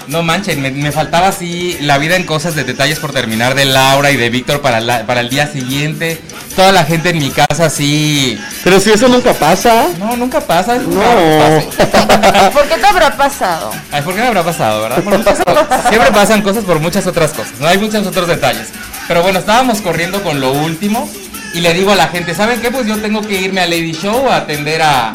no 0.06 0.22
manchen, 0.22 0.62
me, 0.62 0.70
me 0.70 0.92
faltaba 0.92 1.28
así 1.28 1.76
la 1.80 1.98
vida 1.98 2.16
en 2.16 2.24
cosas 2.24 2.54
de 2.54 2.64
detalles 2.64 2.98
por 2.98 3.12
terminar 3.12 3.54
de 3.54 3.64
Laura 3.64 4.10
y 4.10 4.16
de 4.16 4.30
Víctor 4.30 4.60
para, 4.60 4.80
la- 4.80 5.04
para 5.06 5.20
el 5.20 5.28
día 5.30 5.46
siguiente. 5.46 6.20
Toda 6.56 6.72
la 6.72 6.84
gente 6.84 7.10
en 7.10 7.18
mi 7.18 7.30
casa 7.30 7.66
así. 7.66 8.38
Pero 8.64 8.80
si 8.80 8.90
eso 8.90 9.06
nunca 9.08 9.32
pasa. 9.34 9.88
No, 9.98 10.16
nunca 10.16 10.40
pasa. 10.40 10.76
es 10.76 10.82
No. 10.82 11.00
¿Por 12.52 12.68
qué 12.68 12.76
te 12.80 12.86
habrá 12.86 13.16
pasado? 13.16 13.70
Ay, 13.92 14.02
¿por 14.02 14.14
qué 14.14 14.20
me 14.20 14.26
habrá 14.28 14.42
pasado, 14.42 14.82
verdad? 14.82 15.02
Por 15.02 15.18
muchas 15.18 15.38
cosas. 15.40 15.88
Siempre 15.88 16.10
pasan 16.12 16.42
cosas 16.42 16.64
por 16.64 16.80
muchas 16.80 17.06
otras 17.06 17.32
cosas. 17.32 17.52
No 17.60 17.66
hay 17.68 17.78
muchos 17.78 18.06
otros 18.06 18.26
detalles. 18.28 18.68
Pero 19.06 19.22
bueno, 19.22 19.38
estábamos 19.38 19.80
corriendo 19.80 20.22
con 20.22 20.40
lo 20.40 20.52
último. 20.52 21.08
Y 21.54 21.60
le 21.60 21.72
digo 21.72 21.92
a 21.92 21.94
la 21.96 22.08
gente, 22.08 22.34
¿saben 22.34 22.60
qué? 22.60 22.70
Pues 22.70 22.86
yo 22.86 22.98
tengo 22.98 23.22
que 23.22 23.40
irme 23.40 23.60
a 23.62 23.66
Lady 23.66 23.92
Show 23.92 24.28
a 24.30 24.36
atender 24.36 24.82
a, 24.82 25.12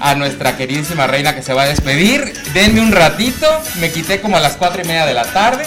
a 0.00 0.14
nuestra 0.14 0.56
queridísima 0.56 1.06
reina 1.06 1.34
que 1.34 1.42
se 1.42 1.52
va 1.52 1.62
a 1.62 1.66
despedir. 1.66 2.32
Denme 2.54 2.80
un 2.80 2.92
ratito. 2.92 3.46
Me 3.80 3.90
quité 3.90 4.20
como 4.20 4.36
a 4.36 4.40
las 4.40 4.56
cuatro 4.56 4.82
y 4.82 4.86
media 4.86 5.06
de 5.06 5.14
la 5.14 5.24
tarde. 5.24 5.64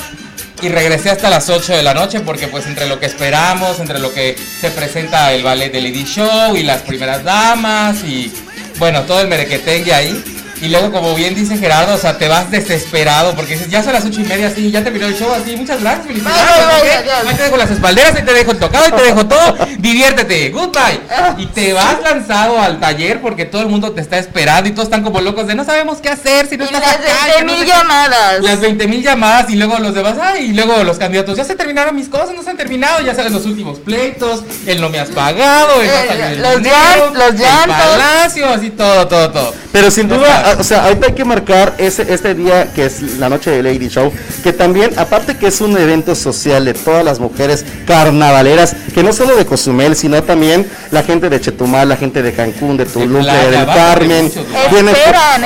Y 0.62 0.70
regresé 0.70 1.10
hasta 1.10 1.30
las 1.30 1.50
8 1.50 1.76
de 1.76 1.84
la 1.84 1.94
noche 1.94 2.22
porque 2.22 2.48
pues 2.48 2.66
entre 2.68 2.88
lo 2.88 2.98
que 2.98 3.06
esperamos, 3.06 3.82
entre 3.82 4.00
lo 4.00 4.14
que 4.14 4.38
se 4.62 4.72
presenta 4.72 5.34
el 5.34 5.44
ballet 5.44 5.70
de 5.74 5.82
Lady 5.82 6.06
Show 6.06 6.56
y 6.56 6.64
las 6.64 6.84
primeras 6.84 7.22
damas 7.26 8.02
y 8.06 8.32
bueno, 8.80 9.02
todo 9.02 9.20
el 9.20 9.28
merequetengue 9.28 9.94
ahí. 9.94 10.43
Y 10.64 10.70
luego, 10.70 10.92
como 10.92 11.14
bien 11.14 11.36
dice 11.36 11.58
Gerardo, 11.58 11.94
o 11.96 11.98
sea, 11.98 12.18
te 12.18 12.28
vas 12.30 12.50
desesperado 12.50 13.36
porque 13.36 13.54
dices, 13.54 13.70
ya 13.70 13.84
son 13.84 13.92
las 13.94 14.06
ocho 14.06 14.22
y 14.22 14.24
media, 14.24 14.48
así, 14.48 14.72
ya 14.72 14.82
terminó 14.84 15.08
el 15.08 15.18
show, 15.18 15.32
así, 15.34 15.56
muchas 15.58 15.82
gracias, 15.82 16.08
felicidades. 16.08 17.26
No 17.26 17.36
te 17.36 17.44
dejo 17.44 17.58
las 17.58 17.70
espalderas, 17.72 18.16
ahí 18.16 18.24
te 18.24 18.34
dejo 18.34 18.52
el 18.52 18.60
tocado, 18.60 18.86
ahí 18.86 18.92
te 18.92 19.04
dejo 19.04 19.26
todo, 19.26 19.58
diviértete, 19.78 20.50
goodbye. 20.52 21.02
Y 21.38 21.48
te 21.48 21.74
vas 21.74 22.02
lanzado 22.02 22.62
al 22.62 22.80
taller 22.80 23.20
porque 23.22 23.46
todo 23.46 23.62
el 23.62 23.68
mundo 23.68 23.92
te 23.92 24.00
está 24.02 24.18
esperando 24.18 24.70
y 24.70 24.72
todos 24.72 24.86
están 24.86 25.04
como 25.04 25.20
locos 25.22 25.48
de 25.48 25.56
no 25.56 25.66
sabemos 25.66 25.98
qué 26.00 26.10
hacer 26.10 26.48
si 26.48 26.56
no 26.58 26.64
Y 26.64 26.68
estás 26.68 26.82
las 26.82 26.94
acá. 26.96 27.04
20 27.26 27.38
que 27.38 27.44
no 27.44 27.52
mil 27.52 27.60
sé 27.60 27.66
qué". 27.66 27.72
llamadas. 27.72 28.42
Las 28.42 28.60
20 28.62 28.88
mil 28.88 29.04
llamadas 29.04 29.50
y 29.50 29.56
luego 29.56 29.78
los 29.80 29.94
demás, 29.94 30.16
ay, 30.22 30.46
y 30.46 30.54
luego 30.54 30.82
los 30.84 30.98
candidatos, 30.98 31.36
ya 31.38 31.44
se 31.44 31.56
terminaron 31.56 31.94
mis 31.96 32.08
cosas, 32.08 32.32
no 32.36 32.42
se 32.42 32.50
han 32.52 32.58
terminado, 32.58 33.02
ya 33.02 33.14
salen 33.14 33.34
los 33.34 33.46
últimos 33.46 33.80
pleitos, 33.80 34.44
el 34.66 34.80
no 34.80 34.90
me 34.90 35.00
has 35.00 35.10
pagado, 35.10 35.82
el 35.82 35.88
no 35.88 35.94
Eh, 35.94 36.06
salió 36.08 36.26
el 36.26 36.42
los 36.42 36.58
dinero, 36.64 37.12
los 37.14 37.30
el 37.32 37.38
llantos. 37.38 37.76
palacio, 37.78 38.48
así 38.50 38.70
todo, 38.70 39.08
todo, 39.08 39.30
todo. 39.32 39.54
Pero 39.74 39.92
sin 39.92 40.08
duda, 40.08 40.53
o 40.60 40.64
sea, 40.64 40.86
ahorita 40.86 41.08
hay 41.08 41.14
que 41.14 41.26
marcar 41.26 41.76
ese, 41.78 42.14
este 42.14 42.34
día 42.36 42.72
que 42.74 42.86
es 42.86 43.02
la 43.18 43.30
noche 43.30 43.52
de 43.52 43.64
Lady 43.64 43.88
Show, 43.88 44.12
que 44.44 44.54
también, 44.54 44.92
aparte 44.98 45.38
que 45.38 45.48
es 45.48 45.62
un 45.62 45.78
evento 45.78 46.16
social 46.16 46.66
de 46.66 46.74
todas 46.74 47.04
las 47.04 47.20
mujeres 47.20 47.66
carnavaleras, 47.86 48.76
que 48.94 49.04
no 49.04 49.14
solo 49.14 49.36
de 49.36 49.46
Cozumel, 49.46 49.96
sino 49.96 50.22
también 50.24 50.66
la 50.92 51.04
gente 51.04 51.30
de 51.30 51.40
Chetumal, 51.40 51.90
la 51.90 51.98
gente 51.98 52.22
de 52.22 52.34
Cancún, 52.34 52.78
de 52.78 52.86
Tulum, 52.86 53.22
Playa, 53.24 53.50
del 53.50 53.60
de 53.60 53.66
Carmen, 53.66 54.32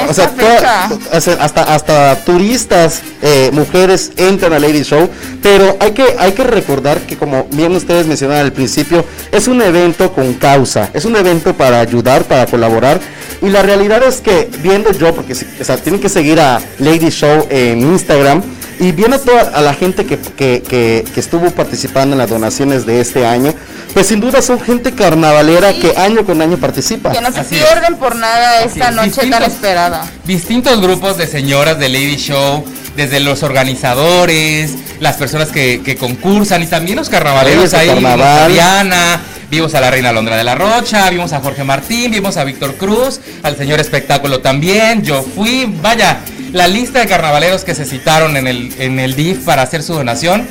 o 0.10 0.14
sea, 0.14 1.40
hasta, 1.40 1.76
hasta 1.76 2.16
turistas, 2.26 3.02
eh, 3.22 3.50
mujeres 3.54 4.12
entran 4.18 4.54
a 4.54 4.60
Lady 4.60 4.84
Show, 4.84 5.10
pero 5.42 5.78
hay 5.80 5.92
que, 5.92 6.16
hay 6.20 6.34
que 6.34 6.44
recordar 6.44 7.00
que 7.02 7.18
como 7.18 7.46
bien 7.52 7.76
ustedes 7.76 8.08
mencionaron 8.08 8.46
al 8.46 8.54
principio, 8.54 9.06
es 9.32 9.48
un 9.48 9.62
evento 9.62 10.12
con 10.12 10.34
causa, 10.36 10.90
es 10.94 11.06
un 11.06 11.16
evento 11.16 11.54
para 11.54 11.80
ayudar, 11.80 12.24
para 12.24 12.46
colaborar, 12.46 13.00
y 13.42 13.50
la 13.50 13.62
realidad 13.62 14.04
es 14.04 14.22
que 14.22 14.50
viendo 14.62 14.90
yo, 14.98 15.14
porque 15.16 15.36
si- 15.36 15.46
o 15.60 15.64
sea, 15.64 15.78
tienen 15.78 16.02
que 16.02 16.10
seguir 16.10 16.40
a 16.40 16.60
Lady 16.80 17.10
Show 17.10 17.48
en 17.50 17.80
Instagram, 17.82 18.42
y 18.80 18.92
viendo 18.92 19.20
toda 19.20 19.42
a 19.42 19.62
la 19.62 19.74
gente 19.74 20.06
que, 20.06 20.20
que, 20.20 20.62
que, 20.62 21.04
que 21.12 21.20
estuvo 21.20 21.50
participando 21.50 22.14
en 22.14 22.20
las 22.20 22.30
donaciones 22.30 22.86
de 22.86 23.02
este 23.02 23.26
año, 23.26 23.52
pues 23.96 24.06
sin 24.06 24.20
duda 24.20 24.40
son 24.44 24.60
gente 24.60 24.92
carnavalera 24.92 25.72
Sí. 25.74 25.80
que 25.80 25.98
año 25.98 26.24
con 26.26 26.40
año 26.44 26.58
participa. 26.58 27.12
Que 27.12 27.20
no 27.22 27.32
se 27.32 27.40
Así 27.40 27.56
es. 27.58 27.64
pierden 27.66 27.96
por 27.98 28.16
nada 28.16 28.60
Así 28.60 28.68
esta 28.80 28.90
es. 28.90 28.96
noche 28.96 29.28
tan 29.32 29.42
esperada. 29.44 30.06
distintos 30.26 30.80
grupos 30.80 31.18
de 31.18 31.26
señoras 31.26 31.80
de 31.80 31.90
Lady 31.90 32.18
Show, 32.18 32.64
desde 32.98 33.20
los 33.22 33.44
organizadores, 33.44 34.74
las 35.00 35.16
personas 35.16 35.50
que, 35.50 35.82
que 35.86 35.96
concursan 35.96 36.64
y 36.64 36.68
también 36.68 36.98
los 36.98 37.08
carnavaleros 37.08 37.74
ahí. 37.76 37.88
Carnaval. 37.88 38.52
Diana, 38.52 39.22
vimos 39.50 39.74
a 39.76 39.80
la 39.82 39.92
reina 39.92 40.12
Londra 40.12 40.36
de 40.36 40.44
la 40.44 40.56
Rocha, 40.56 41.10
vimos 41.10 41.32
a 41.32 41.40
Jorge 41.40 41.64
Martín, 41.64 42.12
vimos 42.12 42.36
a 42.38 42.44
Víctor 42.44 42.76
Cruz, 42.76 43.22
al 43.44 43.56
señor 43.56 43.80
espectáculo 43.80 44.40
también. 44.40 45.04
Yo 45.04 45.24
fui, 45.24 45.72
vaya, 45.82 46.18
la 46.52 46.68
lista 46.68 47.00
de 47.00 47.06
carnavaleros 47.06 47.64
que 47.64 47.76
se 47.76 47.86
citaron 47.86 48.36
en 48.36 48.48
el, 48.48 48.74
en 48.80 49.00
el 49.00 49.16
DIF 49.16 49.46
para 49.46 49.62
hacer 49.62 49.84
su 49.84 49.94
donación 49.94 50.48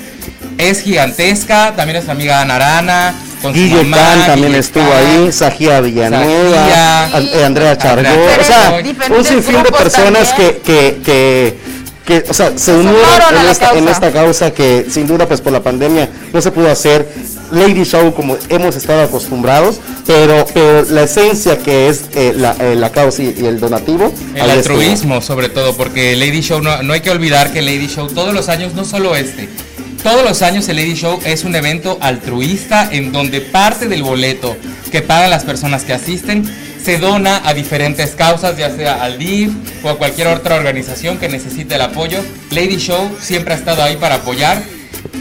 es 0.57 0.83
gigantesca. 0.83 1.75
También 1.75 1.95
nuestra 1.95 2.15
amiga 2.15 2.41
Ana 2.41 2.57
Arana. 2.57 3.15
Con 3.43 3.53
su 3.53 3.61
Guille 3.61 3.85
mamá, 3.85 3.97
Can 3.97 4.26
también 4.26 4.49
Guille 4.49 4.59
estuvo 4.61 4.88
Can. 4.88 5.25
ahí, 5.25 5.33
Sajía 5.33 5.81
Villanueva, 5.83 7.09
Sajía. 7.11 7.38
Eh, 7.38 7.45
Andrea 7.45 7.76
Chargó, 7.76 8.09
o 8.41 8.45
sea, 8.45 8.83
un 9.15 9.25
sinfín 9.25 9.62
de 9.62 9.71
personas 9.71 10.33
que, 10.33 10.57
que, 10.65 11.00
que, 11.05 11.55
que, 12.06 12.25
o 12.28 12.32
sea, 12.32 12.56
se 12.56 12.72
unieron 12.72 12.94
en 13.30 13.44
la 13.44 13.50
esta, 13.50 13.70
en 13.70 13.84
causa. 13.84 13.90
esta 13.90 14.12
causa 14.12 14.50
que 14.52 14.86
sin 14.88 15.06
duda 15.06 15.26
pues 15.26 15.40
por 15.40 15.52
la 15.52 15.62
pandemia 15.62 16.08
no 16.32 16.40
se 16.40 16.52
pudo 16.52 16.70
hacer 16.70 17.06
Lady 17.50 17.84
Show 17.84 18.14
como 18.14 18.36
hemos 18.48 18.76
estado 18.76 19.02
acostumbrados, 19.02 19.80
pero, 20.06 20.46
pero 20.54 20.84
la 20.90 21.02
esencia 21.02 21.58
que 21.58 21.88
es 21.88 22.04
eh, 22.14 22.32
la, 22.34 22.56
eh, 22.60 22.75
la 22.76 22.90
causa 22.90 23.22
y, 23.22 23.34
y 23.38 23.46
el 23.46 23.60
donativo. 23.60 24.12
El 24.34 24.50
estuvo. 24.50 24.76
altruismo, 24.78 25.20
sobre 25.20 25.48
todo, 25.48 25.76
porque 25.76 26.16
Lady 26.16 26.40
Show, 26.40 26.62
no, 26.62 26.82
no 26.82 26.92
hay 26.92 27.00
que 27.00 27.10
olvidar 27.10 27.52
que 27.52 27.62
Lady 27.62 27.88
Show 27.88 28.08
todos 28.08 28.32
los 28.32 28.48
años, 28.48 28.75
no 28.75 28.84
solo 28.84 29.14
este, 29.16 29.48
todos 30.02 30.25
los 30.25 30.42
años 30.42 30.68
el 30.68 30.76
Lady 30.76 30.94
Show 30.94 31.18
es 31.25 31.42
un 31.44 31.56
evento 31.56 31.98
altruista 32.00 32.88
en 32.92 33.10
donde 33.12 33.40
parte 33.40 33.88
del 33.88 34.04
boleto 34.04 34.56
que 34.92 35.02
pagan 35.02 35.30
las 35.30 35.44
personas 35.44 35.82
que 35.84 35.92
asisten 35.92 36.44
se 36.87 36.99
dona 36.99 37.43
a 37.45 37.52
diferentes 37.52 38.11
causas, 38.12 38.57
ya 38.57 38.71
sea 38.71 39.02
al 39.02 39.19
DIF 39.19 39.50
o 39.83 39.88
a 39.90 39.99
cualquier 39.99 40.28
otra 40.28 40.55
organización 40.55 41.19
que 41.19 41.28
necesite 41.28 41.75
el 41.75 41.81
apoyo. 41.83 42.21
Lady 42.52 42.76
Show 42.76 43.11
siempre 43.21 43.55
ha 43.55 43.57
estado 43.57 43.83
ahí 43.83 43.97
para 43.97 44.14
apoyar. 44.16 44.62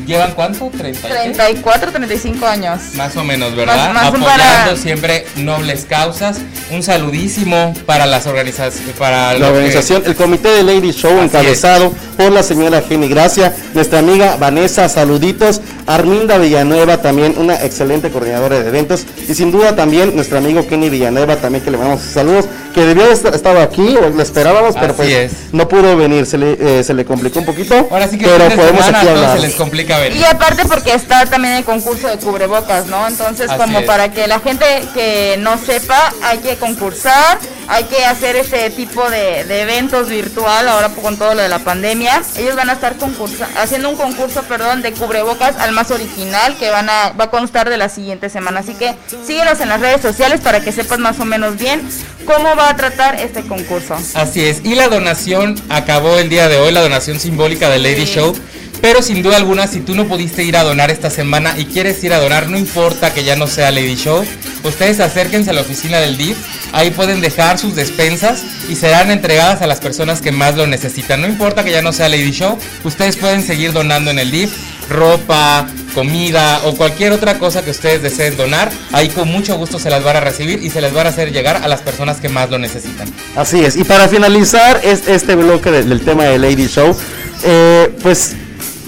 ¿Llevan 0.05 0.33
cuánto? 0.33 0.69
¿30? 0.69 0.89
y 0.89 0.93
qué? 0.93 1.07
34, 1.07 1.91
35 1.91 2.45
años. 2.45 2.79
Más 2.93 3.15
o 3.17 3.23
menos, 3.23 3.55
¿verdad? 3.55 3.75
Más- 3.75 3.93
más 3.95 4.05
Apoyando 4.09 4.29
para- 4.37 4.75
siempre 4.77 5.25
nobles 5.37 5.85
causas. 5.89 6.37
Un 6.69 6.83
saludísimo 6.83 7.73
para 7.87 8.05
las 8.05 8.27
organizaciones, 8.27 8.95
para 8.97 9.33
La 9.33 9.39
que- 9.39 9.43
organización, 9.45 10.03
el 10.05 10.15
comité 10.15 10.49
de 10.49 10.63
Lady 10.63 10.91
Show 10.91 11.11
Así 11.17 11.25
encabezado 11.25 11.91
por 12.17 12.31
la 12.31 12.43
señora 12.43 12.83
Jenny 12.87 13.07
Gracia, 13.07 13.51
nuestra 13.73 13.99
amiga 13.99 14.35
Vanessa, 14.35 14.87
saluditos, 14.89 15.61
Arminda 15.87 16.37
Villanueva 16.37 16.97
también, 17.01 17.35
una 17.37 17.55
excelente 17.63 18.09
coordinadora 18.09 18.59
de 18.59 18.67
eventos, 18.67 19.05
y 19.27 19.33
sin 19.35 19.51
duda 19.51 19.75
también 19.75 20.15
nuestro 20.15 20.37
amigo 20.39 20.65
Kenny 20.67 20.89
Villanueva 20.89 21.35
también 21.35 21.63
que 21.63 21.71
le 21.71 21.77
mandamos 21.77 22.01
sus 22.03 22.11
saludos, 22.13 22.45
que 22.73 22.81
debió 22.81 23.03
haber 23.03 23.15
esta- 23.15 23.29
estado 23.29 23.61
aquí, 23.61 23.95
o 23.95 24.09
le 24.09 24.23
esperábamos, 24.23 24.73
pero 24.73 24.87
Así 24.87 24.95
pues 24.97 25.09
es. 25.09 25.31
no 25.53 25.67
pudo 25.67 25.95
venir, 25.95 26.25
se 26.25 26.37
le, 26.37 26.57
eh, 26.79 26.83
se 26.83 26.93
le 26.93 27.05
complicó 27.05 27.39
un 27.39 27.45
poquito, 27.45 27.87
Ahora 27.91 28.07
sí 28.07 28.17
que 28.17 28.25
pero 28.25 28.49
podemos 28.55 28.83
semana 28.85 28.99
aquí 28.99 29.07
hablar. 29.09 29.35
se 29.37 29.47
les 29.47 29.55
complica 29.55 29.99
ver. 29.99 30.15
Y 30.15 30.23
aparte 30.23 30.65
porque 30.65 30.93
está 30.93 31.25
también 31.27 31.53
el 31.55 31.63
concurso 31.63 32.07
de 32.07 32.17
cubrebocas, 32.17 32.87
¿no? 32.87 33.07
Entonces 33.07 33.49
Así 33.49 33.59
como 33.59 33.79
es. 33.79 33.85
para 33.85 34.11
que 34.11 34.27
la 34.27 34.39
gente 34.39 34.65
que 34.93 35.37
no 35.39 35.57
sepa, 35.57 36.11
hay 36.23 36.39
que 36.39 36.55
concursar, 36.57 37.37
hay 37.67 37.85
que 37.85 38.03
hacer 38.05 38.35
este 38.35 38.69
tipo 38.71 39.09
de, 39.09 39.43
de 39.45 39.61
eventos 39.61 40.09
virtual 40.09 40.67
ahora 40.67 40.89
con 40.89 41.17
todo 41.17 41.33
lo 41.35 41.41
de 41.41 41.49
la 41.49 41.59
pandemia. 41.59 42.21
Ellos 42.37 42.55
van 42.55 42.69
a 42.69 42.73
estar 42.73 42.95
concursa, 42.97 43.47
haciendo 43.57 43.89
un 43.89 43.95
concurso, 43.95 44.43
perdón, 44.43 44.81
de 44.81 44.91
cubrebocas 44.93 45.55
al 45.57 45.71
más 45.75 45.91
original 45.91 46.55
que 46.57 46.69
van 46.71 46.89
a 46.89 47.09
va 47.11 47.25
a 47.25 47.29
constar 47.29 47.69
de 47.69 47.77
la 47.77 47.89
siguiente 47.89 48.29
semana. 48.29 48.61
Así 48.61 48.73
que 48.73 48.95
síguenos 49.27 49.59
en 49.59 49.69
las 49.69 49.79
redes 49.81 50.01
sociales 50.01 50.41
para 50.41 50.61
que 50.61 50.71
sepas 50.71 50.97
más 50.99 51.19
o 51.19 51.25
menos 51.25 51.57
bien 51.57 51.81
cómo 52.25 52.55
va 52.55 52.69
a 52.69 52.75
tratar 52.75 53.15
este 53.19 53.41
concurso. 53.43 53.95
Así 54.15 54.43
es. 54.45 54.61
Y 54.63 54.75
la 54.75 54.87
donación 54.87 55.61
acabó 55.69 56.17
el 56.17 56.29
día 56.29 56.47
de 56.47 56.57
hoy, 56.57 56.71
la 56.71 56.81
donación 56.81 57.19
simbólica 57.19 57.69
de 57.69 57.79
Lady 57.79 58.05
Sí. 58.07 58.13
Show. 58.15 58.35
Pero 58.81 59.01
sin 59.01 59.23
duda 59.23 59.37
alguna, 59.37 59.65
si 59.67 59.79
tú 59.79 59.95
no 59.95 60.05
pudiste 60.05 60.43
ir 60.43 60.57
a 60.57 60.63
donar 60.63 60.91
esta 60.91 61.09
semana 61.09 61.55
y 61.57 61.65
quieres 61.65 62.03
ir 62.03 62.13
a 62.13 62.19
donar, 62.19 62.49
no 62.49 62.57
importa 62.57 63.13
que 63.13 63.23
ya 63.23 63.35
no 63.35 63.47
sea 63.47 63.71
Lady 63.71 63.95
Show, 63.95 64.23
ustedes 64.63 64.99
acérquense 64.99 65.49
a 65.49 65.53
la 65.53 65.61
oficina 65.61 65.99
del 65.99 66.17
DIF, 66.17 66.37
ahí 66.71 66.91
pueden 66.91 67.19
dejar 67.21 67.57
sus 67.57 67.73
despensas 67.75 68.43
y 68.69 68.75
serán 68.75 69.09
entregadas 69.11 69.61
a 69.61 69.67
las 69.67 69.79
personas 69.79 70.21
que 70.21 70.31
más 70.31 70.55
lo 70.55 70.67
necesitan. 70.67 71.21
No 71.21 71.27
importa 71.27 71.63
que 71.63 71.71
ya 71.71 71.81
no 71.81 71.93
sea 71.93 72.09
Lady 72.09 72.31
Show, 72.31 72.59
ustedes 72.83 73.15
pueden 73.15 73.41
seguir 73.41 73.71
donando 73.73 74.11
en 74.11 74.19
el 74.19 74.29
DIF, 74.29 74.51
ropa, 74.89 75.67
comida 75.93 76.61
o 76.65 76.75
cualquier 76.75 77.11
otra 77.13 77.37
cosa 77.39 77.63
que 77.63 77.71
ustedes 77.71 78.01
deseen 78.01 78.35
donar, 78.37 78.71
ahí 78.91 79.09
con 79.09 79.27
mucho 79.29 79.55
gusto 79.57 79.79
se 79.79 79.89
las 79.89 80.03
van 80.03 80.17
a 80.17 80.19
recibir 80.19 80.61
y 80.63 80.69
se 80.69 80.81
les 80.81 80.93
van 80.93 81.07
a 81.07 81.09
hacer 81.09 81.31
llegar 81.31 81.57
a 81.63 81.67
las 81.67 81.81
personas 81.81 82.17
que 82.17 82.29
más 82.29 82.49
lo 82.49 82.57
necesitan. 82.59 83.07
Así 83.35 83.61
es, 83.63 83.75
y 83.75 83.83
para 83.83 84.07
finalizar 84.07 84.81
es- 84.83 85.07
este 85.07 85.35
bloque 85.35 85.71
de- 85.71 85.83
del 85.83 86.01
tema 86.01 86.25
de 86.25 86.37
Lady 86.39 86.67
Show, 86.67 86.95
eh, 87.43 87.91
pues 88.03 88.33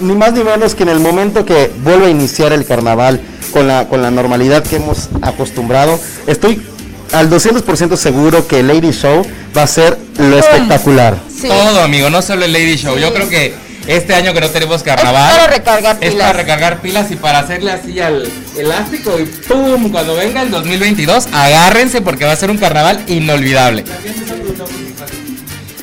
ni 0.00 0.14
más 0.14 0.32
ni 0.32 0.44
menos 0.44 0.74
que 0.74 0.82
en 0.84 0.90
el 0.90 1.00
momento 1.00 1.44
que 1.44 1.70
vuelva 1.82 2.06
a 2.06 2.10
iniciar 2.10 2.52
el 2.52 2.64
carnaval 2.64 3.20
con 3.52 3.66
la, 3.66 3.88
con 3.88 4.02
la 4.02 4.10
normalidad 4.10 4.62
que 4.62 4.76
hemos 4.76 5.08
acostumbrado, 5.22 5.98
estoy 6.26 6.62
al 7.12 7.30
200% 7.30 7.96
seguro 7.96 8.46
que 8.46 8.62
Lady 8.62 8.92
Show 8.92 9.26
va 9.56 9.62
a 9.62 9.66
ser 9.66 9.98
lo 10.18 10.38
espectacular. 10.38 11.16
Sí. 11.34 11.48
Todo, 11.48 11.80
amigo, 11.82 12.10
no 12.10 12.20
solo 12.20 12.44
el 12.44 12.52
Lady 12.52 12.76
Show. 12.76 12.98
Yo 12.98 13.14
creo 13.14 13.28
que 13.30 13.54
este 13.88 14.14
año 14.14 14.32
que 14.34 14.40
no 14.40 14.48
tenemos 14.50 14.82
carnaval. 14.84 15.30
Es 15.30 15.36
para 15.38 15.46
recargar 15.52 15.96
es 16.00 16.10
pilas. 16.12 16.26
para 16.26 16.32
recargar 16.38 16.78
pilas 16.80 17.10
y 17.10 17.16
para 17.16 17.38
hacerle 17.40 17.72
así 17.72 17.98
al 18.00 18.30
elástico 18.56 19.18
y 19.18 19.24
¡pum! 19.24 19.90
Cuando 19.90 20.14
venga 20.14 20.42
el 20.42 20.50
2022, 20.50 21.26
agárrense 21.32 22.00
porque 22.02 22.24
va 22.24 22.32
a 22.32 22.36
ser 22.36 22.50
un 22.50 22.58
carnaval 22.58 23.02
inolvidable. 23.08 23.84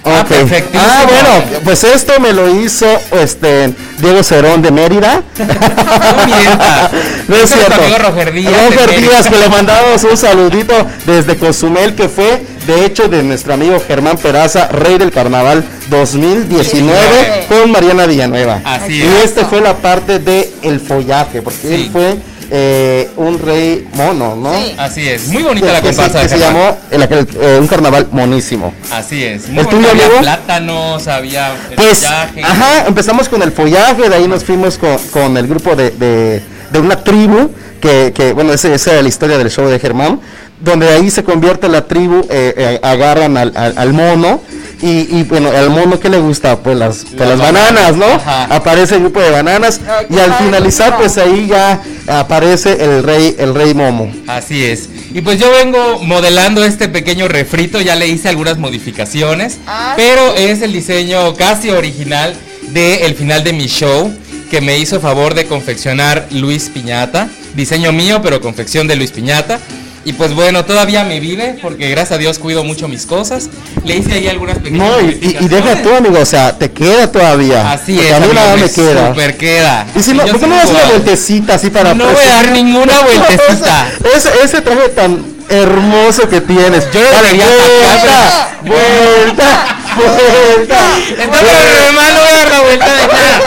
Ah, 0.08 0.22
Ok. 0.22 0.28
perfectísimo. 0.28 0.84
Ah, 0.88 1.04
bueno, 1.08 1.62
pues 1.64 1.84
esto 1.84 2.20
me 2.20 2.32
lo 2.32 2.62
hizo 2.62 2.86
este 3.12 3.74
Diego 3.98 4.22
Cerón 4.22 4.62
de 4.62 4.70
Mérida. 4.70 5.24
No 5.40 6.26
mientas. 6.28 6.92
no 7.28 7.36
es 7.36 7.44
es 7.44 7.50
cierto. 7.50 7.82
Roger 8.04 8.32
Díaz 8.32 8.76
Roger. 8.76 9.02
Díaz, 9.02 9.28
que 9.28 9.38
le 9.40 9.50
mandamos 9.50 10.04
un 10.04 10.16
saludito 10.16 10.74
desde 11.08 11.38
Cozumel, 11.38 11.96
que 11.96 12.08
fue 12.08 12.46
de 12.68 12.86
hecho 12.86 13.08
de 13.08 13.24
nuestro 13.24 13.54
amigo 13.54 13.80
Germán 13.86 14.18
Peraza, 14.18 14.68
rey 14.70 14.98
del 14.98 15.12
carnaval 15.12 15.64
2019, 15.90 16.98
Sí. 17.42 17.48
con 17.48 17.72
Mariana 17.72 18.06
Villanueva. 18.06 18.62
Así 18.64 18.94
y 18.98 19.02
es. 19.04 19.26
este 19.26 19.46
fue 19.46 19.62
la 19.62 19.76
parte 19.78 20.20
de 20.20 20.52
el 20.64 20.80
follaje, 20.80 21.42
porque 21.42 21.68
Sí. 21.68 21.74
él 21.74 21.90
fue 21.92 22.18
eh, 22.52 23.10
un 23.18 23.40
rey 23.40 23.88
mono, 23.96 24.36
¿no? 24.36 24.54
Sí. 24.56 24.76
Así 24.78 25.08
es. 25.10 25.30
Muy 25.30 25.42
bonita 25.42 25.66
Que, 25.66 25.74
la 25.74 25.82
que 25.82 25.88
se, 25.94 25.96
comparsa 25.96 26.18
que 26.20 26.24
de 26.26 26.30
se 26.30 26.38
Germán. 26.46 26.54
llamó 26.64 26.78
el- 26.92 27.28
eh, 27.42 27.58
un 27.60 27.68
carnaval 27.68 28.08
monísimo. 28.12 28.72
Así 28.92 29.24
es. 29.24 29.48
Muy 29.50 29.62
¿El 29.62 29.68
tuyo, 29.68 29.90
Había 29.90 30.06
amigo? 30.06 30.20
plátanos, 30.22 31.08
había 31.08 31.56
el 31.72 31.76
Pues, 31.76 31.98
follaje. 32.06 32.44
ajá, 32.44 32.86
empezamos 32.88 33.30
con 33.30 33.42
el 33.42 33.52
follaje, 33.52 34.08
de 34.10 34.16
ahí 34.16 34.28
nos 34.28 34.44
fuimos 34.44 34.78
con, 34.78 34.96
con 35.12 35.36
el 35.38 35.48
grupo 35.48 35.76
de, 35.76 35.90
de, 35.90 36.44
de 36.70 36.80
una 36.80 37.04
tribu, 37.04 37.50
que, 37.82 38.14
que 38.16 38.34
bueno, 38.34 38.54
ese- 38.54 38.76
esa 38.76 38.92
era 38.94 39.02
la 39.02 39.10
historia 39.10 39.40
del 39.40 39.50
show 39.50 39.68
de 39.68 39.80
Germán, 39.80 40.20
donde 40.60 40.90
ahí 40.90 41.10
se 41.12 41.24
convierte 41.24 41.68
la 41.70 41.86
tribu, 41.88 42.22
eh, 42.30 42.54
eh, 42.58 42.80
agarran 42.82 43.38
al, 43.38 43.52
al- 43.56 43.78
al 43.78 43.94
mono, 43.94 44.42
y, 44.82 45.18
y, 45.20 45.24
bueno, 45.24 45.50
al 45.50 45.70
mono 45.70 46.00
que 46.00 46.10
le 46.10 46.18
gusta, 46.20 46.60
pues 46.60 46.78
las, 46.78 47.06
pues, 47.06 47.14
Las 47.20 47.30
las 47.30 47.40
bananas, 47.40 47.96
¿no? 47.96 48.06
Ajá. 48.06 48.44
Aparece 48.54 48.96
el 48.96 49.02
grupo 49.02 49.22
de 49.22 49.32
bananas, 49.32 49.80
Ay, 49.88 50.08
y 50.10 50.20
al 50.20 50.32
ay, 50.34 50.38
finalizar, 50.46 50.98
pues 50.98 51.18
ahí 51.18 51.48
ya 51.48 51.82
aparece 52.08 52.84
el 52.84 53.02
rey, 53.04 53.36
el 53.40 53.56
rey 53.56 53.74
momo. 53.74 54.12
Así 54.28 54.64
es. 54.66 54.90
Y 55.14 55.22
pues 55.22 55.40
yo 55.40 55.50
vengo 55.52 56.00
modelando 56.04 56.64
este 56.66 56.90
pequeño 56.90 57.28
refrito, 57.30 57.80
ya 57.80 57.96
le 57.96 58.08
hice 58.08 58.28
algunas 58.28 58.58
modificaciones, 58.58 59.60
Ah, 59.66 59.94
pero 59.96 60.36
es 60.36 60.62
el 60.62 60.74
diseño 60.74 61.34
casi 61.36 61.70
original 61.70 62.34
del 62.72 63.16
final 63.16 63.44
de 63.46 63.54
mi 63.54 63.68
show 63.68 64.14
que 64.52 64.60
me 64.62 64.78
hizo 64.78 65.00
favor 65.00 65.34
de 65.36 65.46
confeccionar 65.46 66.28
Luis 66.32 66.70
Piñata. 66.70 67.30
Diseño 67.56 67.94
mío, 67.94 68.20
pero 68.22 68.42
confección 68.42 68.88
de 68.88 68.98
Luis 68.98 69.12
Piñata. 69.12 69.60
Y 70.08 70.14
pues 70.14 70.34
bueno, 70.36 70.64
todavía 70.66 71.04
me 71.04 71.20
vive 71.20 71.58
porque 71.64 71.90
gracias 71.90 72.12
a 72.12 72.18
Dios 72.20 72.38
cuido 72.38 72.64
mucho 72.64 72.88
mis 72.88 73.08
cosas. 73.08 73.50
Le 73.84 73.98
hice 73.98 74.14
ahí 74.14 74.28
algunas 74.28 74.60
pequeñas 74.60 74.88
No, 74.88 75.02
y, 75.02 75.38
y- 75.42 75.48
deja 75.48 75.82
tú, 75.82 75.96
amigo, 75.96 76.20
o 76.20 76.26
sea, 76.26 76.56
te 76.56 76.70
queda 76.72 77.12
todavía. 77.12 77.72
Así 77.72 77.94
porque 77.96 78.10
es, 78.10 78.14
A 78.14 78.20
mí 78.20 78.26
amigo, 78.26 78.34
nada 78.40 78.56
me 78.56 78.62
me 78.64 78.72
queda. 78.72 79.08
super 79.10 79.36
queda. 79.38 79.88
Y 79.96 80.04
si 80.04 80.14
no, 80.14 80.24
¿por 80.28 80.40
qué 80.40 80.46
no 80.48 80.56
das 80.58 80.70
una 80.70 80.84
vueltecita 80.86 81.56
así 81.56 81.72
para 81.72 81.96
No 81.96 82.06
voy 82.06 82.24
a 82.24 82.34
dar 82.36 82.52
ninguna 82.52 82.94
vueltecita. 83.04 83.88
ese, 84.16 84.30
ese 84.44 84.62
traje 84.62 84.90
tan 84.90 85.26
hermoso 85.50 86.30
que 86.30 86.40
tienes. 86.42 86.86
Yo 86.94 87.02
Dale, 87.02 87.28
debería 87.30 87.46
vuelta, 87.48 88.00
sacar, 88.00 88.58
vuelta, 88.64 89.78
vuelta. 90.56 90.80
Entonces, 91.20 91.50
hermano, 91.88 92.20
voy 92.20 92.30
a 92.30 92.36
dar 92.38 92.52
la 92.52 92.62
vuelta 92.62 92.86
de 92.94 93.08
nada. 93.08 93.42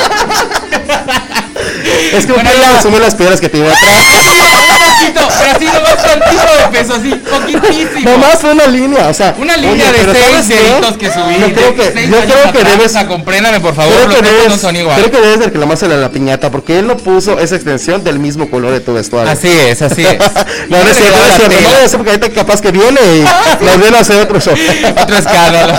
Es 2.14 2.26
que 2.26 2.32
Bueno, 2.32 2.50
no 2.52 2.60
ya. 2.60 2.78
asume 2.78 2.98
las 2.98 3.14
piedras 3.14 3.40
que 3.40 3.48
tiene 3.48 3.68
atrás. 3.68 3.82
poquito, 5.12 5.28
pero 5.38 5.56
así 5.56 5.64
nomás 5.64 5.96
tantito 5.96 6.42
de 6.56 6.78
peso, 6.78 6.94
así, 6.94 7.14
poquitísimo. 7.14 8.10
Nomás 8.10 8.44
una 8.44 8.66
línea, 8.66 9.08
o 9.08 9.14
sea. 9.14 9.34
Una 9.38 9.56
línea 9.56 9.90
oye, 9.90 10.04
de 10.04 10.14
seis 10.14 10.48
deditos 10.48 10.96
que 10.96 11.10
subí. 11.10 11.38
Yo 11.38 11.52
creo 11.52 11.70
de 11.70 11.74
que, 11.74 11.92
seis 11.92 12.10
yo 12.10 12.20
creo 12.20 12.52
que 12.52 12.64
debes. 12.64 12.96
compréndame, 13.06 13.60
por 13.60 13.74
favor, 13.74 13.92
Creo 13.94 14.08
que, 14.08 14.22
debes, 14.22 14.48
no 14.48 14.56
son 14.58 14.76
igual. 14.76 14.96
creo 14.96 15.10
que 15.10 15.20
debes 15.20 15.44
reclamarse 15.46 15.88
la 15.88 16.10
piñata 16.10 16.50
porque 16.50 16.78
él 16.78 16.86
no 16.86 16.96
puso 16.96 17.38
esa 17.38 17.54
extensión 17.54 18.04
del 18.04 18.18
mismo 18.18 18.50
color 18.50 18.72
de 18.72 18.80
tu 18.80 18.94
vestuario. 18.94 19.30
Así 19.30 19.48
es, 19.48 19.82
así 19.82 20.04
es. 20.04 20.18
no, 20.68 20.82
no 20.82 20.90
es 20.90 20.96
cierto, 20.96 21.18
no 21.18 21.24
es 21.26 21.34
cierto. 21.36 21.60
No 21.60 21.68
voy 21.68 21.88
porque 21.96 22.10
ahorita 22.10 22.30
capaz 22.30 22.60
que 22.60 22.70
viene 22.70 23.00
y 23.00 23.64
nos 23.64 23.80
viene 23.80 23.96
a 23.96 24.00
hacer 24.00 24.20
otro 24.20 24.40
show. 24.40 24.54
Otro 25.02 25.16
escándalo. 25.16 25.74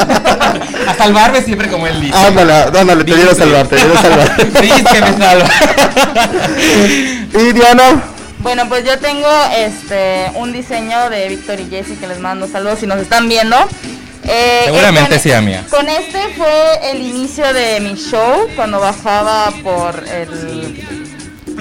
A 0.87 0.95
salvarme 0.95 1.41
siempre 1.41 1.69
como 1.69 1.87
él 1.87 2.01
dice. 2.01 2.15
Ándale, 2.15 2.53
ándale, 2.53 3.03
te 3.03 3.13
viene 3.13 3.31
a 3.31 3.35
salvar, 3.35 3.67
te 3.67 3.75
viene 3.75 3.93
a 3.93 4.01
salvar. 4.01 4.37
Dice 4.61 4.83
que 4.83 5.01
me 5.01 5.17
salva. 5.17 5.49
y 7.33 7.53
Diana, 7.53 8.03
Bueno, 8.39 8.67
pues 8.69 8.85
yo 8.85 8.97
tengo 8.99 9.27
este 9.55 10.31
un 10.35 10.53
diseño 10.53 11.09
de 11.09 11.27
Víctor 11.29 11.59
y 11.59 11.65
Jessy 11.69 11.95
que 11.95 12.07
les 12.07 12.19
mando 12.19 12.47
saludos 12.47 12.79
si 12.79 12.87
nos 12.87 12.99
están 12.99 13.27
viendo. 13.27 13.55
Eh, 14.23 14.61
Seguramente 14.65 15.09
con- 15.11 15.19
sí, 15.19 15.31
amiga. 15.31 15.65
Con 15.69 15.87
este 15.89 16.19
fue 16.37 16.91
el 16.91 17.01
inicio 17.01 17.51
de 17.53 17.79
mi 17.81 17.95
show 17.95 18.47
cuando 18.55 18.79
bajaba 18.79 19.51
por 19.63 20.03
el 20.07 21.08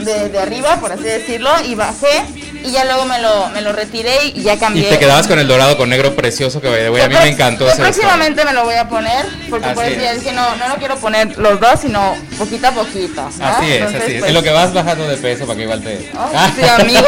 de, 0.05 0.29
de 0.29 0.39
arriba, 0.39 0.77
por 0.81 0.93
así 0.93 1.03
decirlo, 1.05 1.51
y 1.65 1.75
bajé 1.75 2.25
y 2.65 2.73
ya 2.73 2.85
luego 2.85 3.05
me 3.05 3.21
lo, 3.21 3.49
me 3.51 3.61
lo 3.61 3.73
retiré 3.73 4.17
y 4.35 4.43
ya 4.43 4.55
Y 4.55 4.59
cambié. 4.59 4.89
te 4.89 4.99
quedabas 4.99 5.29
con 5.29 5.39
el 5.39 5.47
dorado 5.47 5.77
con 5.77 5.89
negro 5.89 6.15
precioso 6.17 6.61
que 6.61 6.89
güey, 6.89 7.03
a 7.03 7.09
mí 7.09 7.15
me 7.15 7.29
encantó 7.29 7.65
Pues 7.65 7.75
ese 7.75 7.83
próximamente 7.83 8.45
me 8.45 8.53
lo 8.53 8.65
voy 8.65 8.75
a 8.75 8.89
poner, 8.89 9.25
porque 9.49 9.69
por 9.71 9.85
Así 9.85 9.93
eso 9.95 10.03
ya 10.03 10.13
es. 10.13 10.21
dije, 10.21 10.33
no, 10.35 10.57
no 10.57 10.69
lo 10.69 10.75
quiero 10.77 10.97
poner 10.97 11.39
los 11.39 11.61
dos, 11.61 11.81
sino 11.81 12.17
poquito 12.37 12.67
a 12.69 12.73
poquito. 12.73 13.23
¿no? 13.39 13.47
Así 13.47 13.67
es, 13.71 13.77
Entonces, 13.77 14.03
así 14.03 14.13
es. 14.15 14.19
pues, 14.19 14.29
En 14.29 14.35
lo 14.35 14.43
que 14.43 14.51
vas 14.51 14.73
bajando 14.75 15.07
de 15.07 15.17
peso 15.19 15.47
para 15.47 15.57
que 15.57 15.63
igual 15.63 15.83
te. 15.83 16.11
Ay, 16.35 16.53
sí, 16.61 16.69
amigo. 16.69 17.07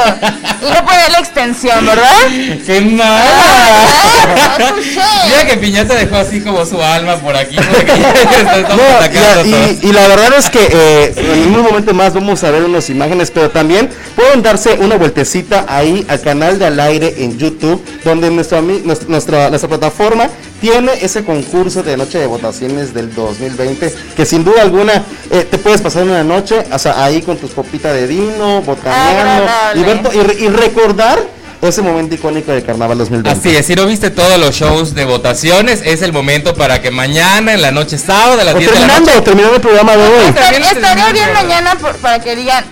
Y 0.63 0.71
no 0.73 0.85
poner 0.87 1.11
la 1.11 1.19
extensión, 1.19 1.85
¿verdad? 1.85 2.13
¡Qué 2.67 2.81
mal! 2.83 3.23
Ah, 3.29 4.57
no. 4.59 4.77
Mira 5.27 5.47
que 5.47 5.57
Piñata 5.57 5.95
dejó 5.95 6.17
así 6.17 6.41
como 6.43 6.65
su 6.65 6.81
alma 6.83 7.17
por 7.17 7.37
aquí. 7.37 7.57
Porque 7.57 7.93
No, 8.69 9.45
y, 9.45 9.51
y- 9.51 9.89
y 9.89 9.93
la 9.93 10.07
verdad 10.09 10.35
es 10.39 10.51
que 10.51 10.69
eh, 10.71 11.15
en 11.17 11.55
un 11.55 11.63
momento 11.63 11.93
más 11.95 12.15
vamos 12.15 12.43
a 12.45 12.51
ver 12.51 12.63
imágenes, 12.89 13.31
pero 13.31 13.51
también 13.51 13.91
pueden 14.17 14.43
darse 14.43 14.79
una 14.81 14.97
vueltecita 14.97 15.67
ahí 15.69 16.07
al 16.09 16.21
canal 16.21 16.59
de 16.59 16.67
al 16.67 16.81
aire 16.81 17.15
en 17.19 17.37
YouTube, 17.37 17.83
donde 18.05 18.31
nuestra, 18.31 18.63
nuestra, 18.63 19.51
nuestra, 19.51 19.69
plataforma 19.69 20.29
tiene 20.61 20.93
ese 21.03 21.25
concurso 21.25 21.83
de 21.83 21.97
noche 21.97 22.19
de 22.19 22.27
votaciones 22.27 22.95
del 22.95 23.15
2020, 23.15 23.93
que 24.17 24.25
sin 24.25 24.45
duda 24.45 24.63
alguna 24.63 25.05
eh, 25.31 25.47
te 25.51 25.59
puedes 25.59 25.81
pasar 25.81 26.05
una 26.05 26.25
noche, 26.25 26.65
o 26.73 26.79
sea, 26.79 27.05
ahí 27.05 27.23
con 27.23 27.37
tus 27.37 27.51
copitas 27.51 27.93
de 27.95 28.07
vino, 28.07 28.63
botaneando, 28.63 29.51
y, 29.75 29.83
ver 29.83 30.37
y 30.41 30.49
recordar 30.49 31.40
ese 31.69 31.83
momento 31.83 32.15
icónico 32.15 32.53
del 32.53 32.65
Carnaval 32.65 32.97
2020. 32.99 33.39
Así 33.39 33.55
es, 33.57 33.67
si 33.67 33.75
no 33.75 33.85
viste 33.87 34.11
todos 34.11 34.39
los 34.39 34.55
shows 34.55 34.95
de 34.95 35.05
votaciones, 35.05 35.83
es 35.85 36.03
el 36.03 36.13
momento 36.13 36.55
para 36.55 36.81
que 36.81 36.91
mañana, 36.91 37.53
en 37.53 37.61
la 37.63 37.71
noche 37.71 37.99
sábado, 37.99 38.41
a 38.41 38.45
las 38.45 38.55
O 38.55 38.59
10 38.59 38.71
de 38.71 38.79
la 38.79 38.87
terminando, 38.87 39.11
noche. 39.13 39.23
terminando 39.25 39.57
el 39.57 39.63
programa 39.63 39.97
de 39.97 40.03
hoy. 40.09 40.25
Estaría 40.29 41.13
bien, 41.13 41.33
mañana 41.35 41.75
por- 41.77 41.97
para 41.97 42.19
que 42.21 42.35
digan, 42.37 42.65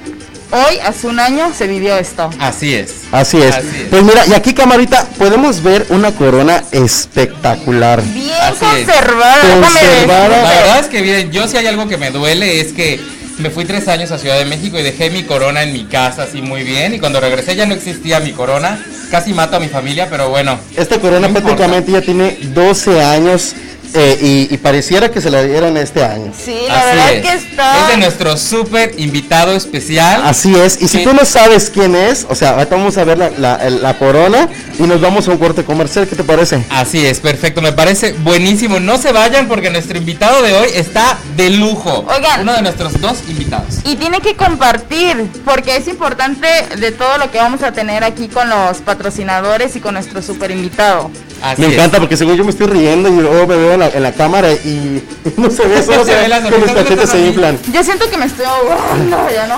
hoy, 0.51 0.79
hace 0.85 1.07
un 1.07 1.21
año, 1.21 1.53
se 1.57 1.67
vivió 1.67 1.97
esto. 1.99 2.31
Así 2.41 2.75
es. 2.75 2.95
Así 3.13 3.37
es. 3.43 3.55
Así 3.55 3.67
es. 3.83 3.89
Pues 3.91 4.03
mira, 4.03 4.25
y 4.27 4.33
aquí 4.33 4.55
camarita 4.55 5.05
podemos 5.19 5.63
ver 5.63 5.85
una 5.91 6.13
corona 6.13 6.63
espectacular. 6.73 8.03
Bien 8.03 8.31
conservada, 8.59 9.41
Conservada. 9.61 10.29
La 10.29 10.51
verdad 10.51 10.79
es 10.81 10.87
que 10.87 11.03
bien, 11.03 11.31
yo 11.31 11.47
si 11.47 11.57
hay 11.59 11.67
algo 11.67 11.87
que 11.89 11.99
me 11.99 12.11
duele 12.11 12.61
es 12.61 12.73
que 12.73 12.99
me 13.39 13.51
fui 13.51 13.65
tres 13.65 13.89
años 13.89 14.11
a 14.11 14.19
Ciudad 14.19 14.39
de 14.39 14.45
México 14.45 14.79
y 14.79 14.83
dejé 14.83 15.11
mi 15.11 15.23
corona 15.23 15.63
en 15.63 15.73
mi 15.73 15.85
casa 15.85 16.25
así 16.25 16.43
muy 16.43 16.65
bien. 16.65 16.95
Y 16.95 16.99
cuando 16.99 17.21
regresé 17.21 17.57
ya 17.57 17.67
no 17.67 17.75
existía 17.75 18.21
mi 18.21 18.33
corona, 18.33 18.85
casi 19.11 19.33
mato 19.33 19.57
a 19.57 19.61
mi 19.61 19.69
familia, 19.69 20.09
pero 20.11 20.29
bueno. 20.29 20.59
Esta 20.77 20.99
corona 20.99 21.29
No 21.29 21.35
prácticamente 21.35 21.93
ya 21.93 22.01
tiene 22.01 22.39
12 22.55 23.03
años 23.03 23.55
eh, 23.95 24.19
y, 24.51 24.55
y 24.55 24.59
pareciera 24.59 25.11
que 25.11 25.21
se 25.21 25.31
la 25.31 25.43
dieron 25.43 25.77
este 25.77 26.05
año. 26.05 26.33
Sí, 26.37 26.57
la 26.69 26.79
así 26.81 26.87
verdad 26.97 27.13
es. 27.15 27.23
que 27.23 27.33
está. 27.51 27.81
Es 27.83 27.89
de 27.89 27.97
nuestro 27.99 28.37
súper 28.37 28.95
invitado 28.99 29.53
especial. 29.53 30.23
Así 30.25 30.55
es, 30.55 30.77
y 30.83 30.89
si 30.89 30.99
Sí. 30.99 31.05
tú 31.05 31.13
no 31.15 31.25
sabes 31.25 31.71
quién 31.71 31.95
es, 31.95 32.27
o 32.29 32.35
sea, 32.35 32.51
ahorita 32.51 32.77
vamos 32.77 32.97
a 32.99 33.05
ver 33.05 33.19
la, 33.19 33.31
la- 33.31 33.71
la 33.71 33.99
corona 33.99 34.49
y 34.79 34.83
nos 34.83 35.01
vamos 35.01 35.27
a 35.29 35.31
un 35.33 35.39
corte 35.39 35.65
comercial, 35.65 36.07
¿qué 36.09 36.17
te 36.17 36.25
parece? 36.25 36.63
Así 36.71 37.05
es, 37.07 37.21
perfecto, 37.21 37.63
me 37.63 37.73
parece 37.73 38.13
buenísimo. 38.13 38.81
No 38.81 38.99
se 38.99 39.13
vayan 39.13 39.49
porque 39.49 39.71
nuestro 39.71 39.97
invitado 39.99 40.43
de 40.43 40.55
hoy 40.55 40.69
está 40.75 41.17
de 41.37 41.51
lujo. 41.51 42.05
Oigan. 42.09 42.43
Uno 42.43 42.55
de 42.55 42.63
nuestros 42.63 43.01
dos 43.01 43.19
invitados. 43.29 43.77
Y 43.85 43.97
tiene 43.97 44.21
que 44.21 44.37
compartir, 44.37 45.27
porque 45.45 45.77
es 45.77 45.89
importante 45.89 46.47
de 46.79 46.93
todo 46.93 47.19
lo 47.19 47.31
que 47.31 47.39
vamos 47.39 47.63
a 47.63 47.73
tener 47.73 48.05
aquí 48.05 48.29
con 48.29 48.49
los 48.49 48.79
patrocinadores 48.79 49.75
y 49.77 49.81
con 49.81 49.95
nuestro 49.95 50.23
super 50.23 50.51
invitado. 50.51 51.11
Así 51.43 51.61
Me 51.61 51.69
es. 51.69 51.75
encanta 51.75 51.99
porque 51.99 52.17
según 52.17 52.37
yo 52.37 52.45
me 52.45 52.51
estoy 52.51 52.67
riendo 52.67 53.09
y 53.09 53.13
luego 53.13 53.47
me 53.47 53.57
veo 53.57 53.73
en 53.75 53.81
la, 53.81 53.89
en 53.89 54.03
la 54.03 54.13
cámara 54.13 54.53
y 54.53 55.03
no 55.37 55.51
se 55.51 55.67
ve, 55.67 55.83
solo 55.87 56.05
Se 56.05 56.11
se 56.11 56.17
ve 56.17 56.23
ve 56.23 56.29
la 56.29 56.43
que 56.43 56.59
mis 56.59 56.71
cachetes 56.73 57.11
se 57.11 57.27
inflan. 57.27 57.59
Yo 57.73 57.83
siento 57.85 58.11
que 58.11 58.17
me 58.19 58.27
estoy 58.27 58.45
ahogando, 58.47 59.29
ya 59.33 59.47
no. 59.47 59.57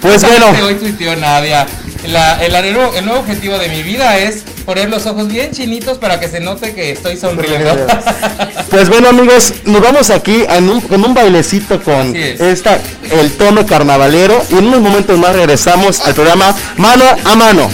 Pues 0.00 0.22
bueno, 0.22 0.46
Hoy 0.64 0.74
tuiteó 0.76 1.16
Nadia. 1.16 1.66
La- 2.06 2.42
el, 2.44 2.54
el 2.54 2.72
nuevo- 2.74 2.94
el 2.94 3.04
nuevo 3.04 3.20
objetivo 3.20 3.58
de 3.58 3.68
mi 3.68 3.82
vida 3.82 4.16
es 4.18 4.44
poner 4.64 4.88
los 4.88 5.04
ojos 5.06 5.26
bien 5.26 5.50
chinitos 5.50 5.98
para 5.98 6.20
que 6.20 6.28
se 6.28 6.38
note 6.38 6.72
que 6.74 6.92
estoy 6.92 7.16
sonriendo. 7.16 7.74
Pues 8.70 8.88
bueno 8.90 9.08
amigos, 9.08 9.54
nos 9.64 9.80
vamos 9.80 10.10
aquí 10.10 10.44
en 10.48 10.68
un- 10.68 10.80
con 10.82 11.02
un 11.04 11.14
bailecito 11.14 11.82
con 11.82 12.14
es. 12.14 12.38
esta 12.40 12.78
el 13.10 13.32
tono 13.32 13.64
carnavalero 13.66 14.40
y 14.50 14.58
en 14.58 14.66
unos 14.66 14.80
momentos 14.80 15.18
más 15.18 15.34
regresamos 15.34 16.00
al 16.02 16.14
programa 16.14 16.54
Mano 16.76 17.04
a 17.24 17.34
Mano. 17.34 17.68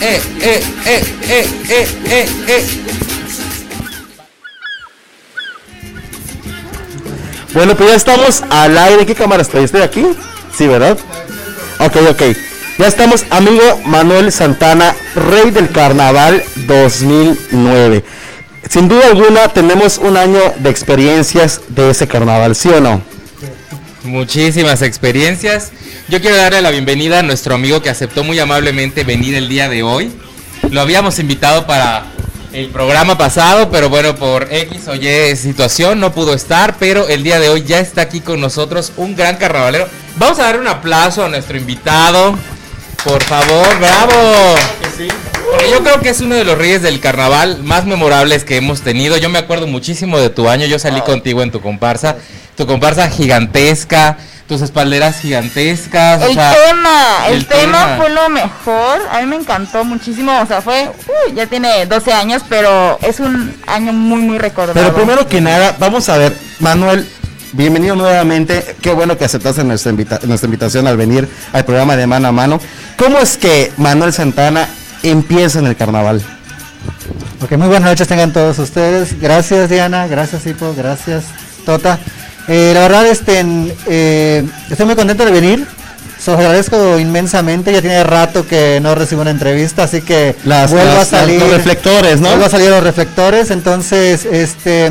Eh, 0.00 0.20
eh, 0.40 0.62
eh, 0.86 1.04
eh, 1.28 1.46
eh, 1.68 1.88
eh, 2.06 2.28
eh. 2.48 2.64
Bueno, 7.52 7.76
pues 7.76 7.90
ya 7.90 7.96
estamos 7.96 8.42
al 8.50 8.76
aire. 8.76 9.06
¿Qué 9.06 9.14
cámara 9.14 9.42
estoy? 9.42 9.64
¿Estoy 9.64 9.82
aquí? 9.82 10.04
Sí, 10.56 10.66
¿verdad? 10.66 10.98
Ok, 11.78 11.96
ok. 12.10 12.22
Ya 12.78 12.88
estamos, 12.88 13.24
amigo 13.30 13.62
Manuel 13.86 14.32
Santana, 14.32 14.94
rey 15.14 15.52
del 15.52 15.70
carnaval 15.70 16.42
2009. 16.66 18.04
Sin 18.68 18.88
duda 18.88 19.06
alguna 19.06 19.48
tenemos 19.48 19.98
un 19.98 20.16
año 20.16 20.40
de 20.58 20.70
experiencias 20.70 21.60
de 21.68 21.90
ese 21.90 22.08
carnaval, 22.08 22.56
¿sí 22.56 22.70
o 22.70 22.80
no? 22.80 23.00
Muchísimas 24.04 24.82
experiencias. 24.82 25.72
Yo 26.08 26.20
quiero 26.20 26.36
darle 26.36 26.60
la 26.60 26.70
bienvenida 26.70 27.20
a 27.20 27.22
nuestro 27.22 27.54
amigo 27.54 27.80
que 27.80 27.88
aceptó 27.88 28.22
muy 28.22 28.38
amablemente 28.38 29.02
venir 29.02 29.34
el 29.34 29.48
día 29.48 29.70
de 29.70 29.82
hoy. 29.82 30.12
Lo 30.70 30.82
habíamos 30.82 31.18
invitado 31.18 31.66
para 31.66 32.04
el 32.52 32.68
programa 32.68 33.16
pasado, 33.16 33.70
pero 33.70 33.88
bueno, 33.88 34.14
por 34.14 34.52
X 34.52 34.88
o 34.88 34.94
Y 34.94 35.34
situación 35.36 36.00
no 36.00 36.12
pudo 36.12 36.34
estar, 36.34 36.76
pero 36.78 37.08
el 37.08 37.22
día 37.22 37.40
de 37.40 37.48
hoy 37.48 37.64
ya 37.64 37.80
está 37.80 38.02
aquí 38.02 38.20
con 38.20 38.42
nosotros 38.42 38.92
un 38.98 39.16
gran 39.16 39.36
carnavalero. 39.36 39.88
Vamos 40.16 40.38
a 40.38 40.42
dar 40.42 40.60
un 40.60 40.68
aplauso 40.68 41.24
a 41.24 41.30
nuestro 41.30 41.56
invitado. 41.56 42.38
Por 43.04 43.22
favor, 43.24 43.66
bravo. 43.78 44.56
Yo 45.70 45.82
creo 45.82 46.00
que 46.00 46.10
es 46.10 46.20
uno 46.20 46.34
de 46.34 46.44
los 46.44 46.58
reyes 46.58 46.82
del 46.82 47.00
carnaval 47.00 47.62
más 47.62 47.86
memorables 47.86 48.44
que 48.44 48.56
hemos 48.56 48.82
tenido. 48.82 49.16
Yo 49.16 49.30
me 49.30 49.38
acuerdo 49.38 49.66
muchísimo 49.66 50.18
de 50.18 50.28
tu 50.28 50.48
año. 50.48 50.66
Yo 50.66 50.78
salí 50.78 51.00
contigo 51.00 51.42
en 51.42 51.50
tu 51.50 51.60
comparsa. 51.60 52.16
Tu 52.56 52.66
comparsa 52.66 53.08
gigantesca, 53.10 54.16
tus 54.48 54.60
espalderas 54.62 55.18
gigantescas. 55.20 56.22
o 56.22 56.26
El 56.26 56.34
sea, 56.34 56.54
tema, 56.68 57.26
el, 57.28 57.34
el 57.34 57.46
tema, 57.46 57.62
tema. 57.84 57.96
fue 57.96 58.10
lo 58.10 58.28
mejor. 58.28 59.00
A 59.10 59.20
mí 59.20 59.26
me 59.26 59.36
encantó 59.36 59.84
muchísimo. 59.84 60.32
O 60.40 60.46
sea, 60.46 60.62
fue, 60.62 60.90
uy, 61.28 61.34
ya 61.34 61.46
tiene 61.46 61.86
12 61.86 62.12
años, 62.12 62.42
pero 62.48 62.98
es 63.02 63.18
un 63.20 63.54
año 63.66 63.92
muy, 63.92 64.20
muy 64.20 64.38
recordado. 64.38 64.74
Pero 64.74 64.94
primero 64.94 65.26
que 65.26 65.40
nada, 65.40 65.74
vamos 65.80 66.08
a 66.08 66.16
ver, 66.16 66.36
Manuel, 66.60 67.08
bienvenido 67.52 67.96
nuevamente. 67.96 68.76
Qué 68.80 68.92
bueno 68.92 69.18
que 69.18 69.24
aceptaste 69.24 69.64
nuestra, 69.64 69.90
invita- 69.90 70.20
nuestra 70.24 70.46
invitación 70.46 70.86
al 70.86 70.96
venir 70.96 71.28
al 71.52 71.64
programa 71.64 71.96
de 71.96 72.06
Mano 72.06 72.28
a 72.28 72.32
Mano. 72.32 72.60
¿Cómo 72.96 73.18
es 73.18 73.36
que 73.36 73.72
Manuel 73.78 74.12
Santana 74.12 74.68
empieza 75.02 75.58
en 75.58 75.66
el 75.66 75.74
carnaval? 75.76 76.22
Ok, 77.42 77.52
muy 77.52 77.66
buenas 77.68 77.90
noches 77.90 78.06
tengan 78.06 78.32
todos 78.32 78.58
ustedes. 78.60 79.20
Gracias 79.20 79.68
Diana, 79.68 80.06
gracias 80.06 80.46
Hipo, 80.46 80.72
gracias 80.76 81.24
Tota. 81.66 81.98
Eh, 82.48 82.72
la 82.74 82.80
verdad, 82.80 83.06
este, 83.06 83.44
eh, 83.86 84.44
estoy 84.70 84.86
muy 84.86 84.94
contento 84.96 85.24
de 85.24 85.30
venir. 85.32 85.66
Se 86.18 86.30
los 86.30 86.40
agradezco 86.40 86.98
inmensamente. 86.98 87.72
Ya 87.72 87.80
tiene 87.80 88.02
rato 88.04 88.46
que 88.46 88.78
no 88.82 88.94
recibo 88.94 89.22
una 89.22 89.30
entrevista, 89.30 89.84
así 89.84 90.00
que 90.02 90.36
Las, 90.44 90.70
vuelvo 90.70 90.94
las- 90.94 91.12
a 91.12 91.18
salir. 91.20 91.40
los 91.40 91.50
reflectores, 91.50 92.20
¿no? 92.20 92.28
Vuelvo 92.28 92.46
a 92.46 92.50
salir 92.50 92.68
a 92.68 92.76
los 92.76 92.84
reflectores. 92.84 93.50
Entonces, 93.50 94.24
este, 94.26 94.90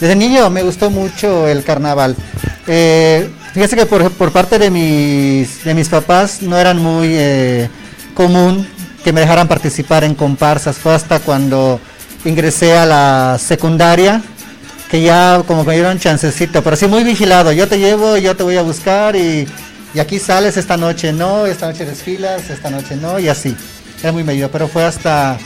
desde 0.00 0.16
niño 0.16 0.50
me 0.50 0.62
gustó 0.62 0.90
mucho 0.90 1.46
el 1.48 1.62
carnaval. 1.64 2.16
Eh, 2.66 3.28
fíjese 3.52 3.76
que 3.76 3.86
por, 3.86 4.10
por 4.12 4.32
parte 4.32 4.58
de 4.58 4.70
mis, 4.70 5.64
de 5.64 5.74
mis 5.74 5.88
papás 5.88 6.42
no 6.42 6.56
eran 6.58 6.78
muy 6.82 7.08
eh, 7.12 7.68
común 8.14 8.66
que 9.04 9.12
me 9.12 9.20
dejaran 9.20 9.48
participar 9.48 10.04
en 10.04 10.14
comparsas. 10.14 10.76
Fue 10.76 10.94
hasta 10.94 11.18
cuando 11.20 11.78
ingresé 12.24 12.76
a 12.76 12.86
la 12.86 13.38
secundaria 13.38 14.22
que 14.90 15.02
ya 15.02 15.42
como 15.46 15.62
que 15.64 15.68
me 15.70 15.74
dieron 15.74 15.98
chancecito, 15.98 16.62
pero 16.62 16.76
sí 16.76 16.86
muy 16.86 17.02
vigilado. 17.04 17.52
Yo 17.52 17.66
te 17.68 17.78
llevo, 17.78 18.16
yo 18.16 18.36
te 18.36 18.42
voy 18.42 18.56
a 18.56 18.62
buscar 18.62 19.16
y, 19.16 19.46
y 19.94 19.98
aquí 19.98 20.18
sales 20.18 20.56
esta 20.56 20.76
noche 20.76 21.12
no, 21.12 21.46
esta 21.46 21.66
noche 21.66 21.84
desfilas, 21.84 22.50
esta 22.50 22.70
noche 22.70 22.96
no 22.96 23.18
y 23.18 23.28
así. 23.28 23.56
era 24.02 24.12
muy 24.12 24.22
medido, 24.24 24.50
pero 24.50 24.68
fue 24.68 24.84
hasta 24.84 25.38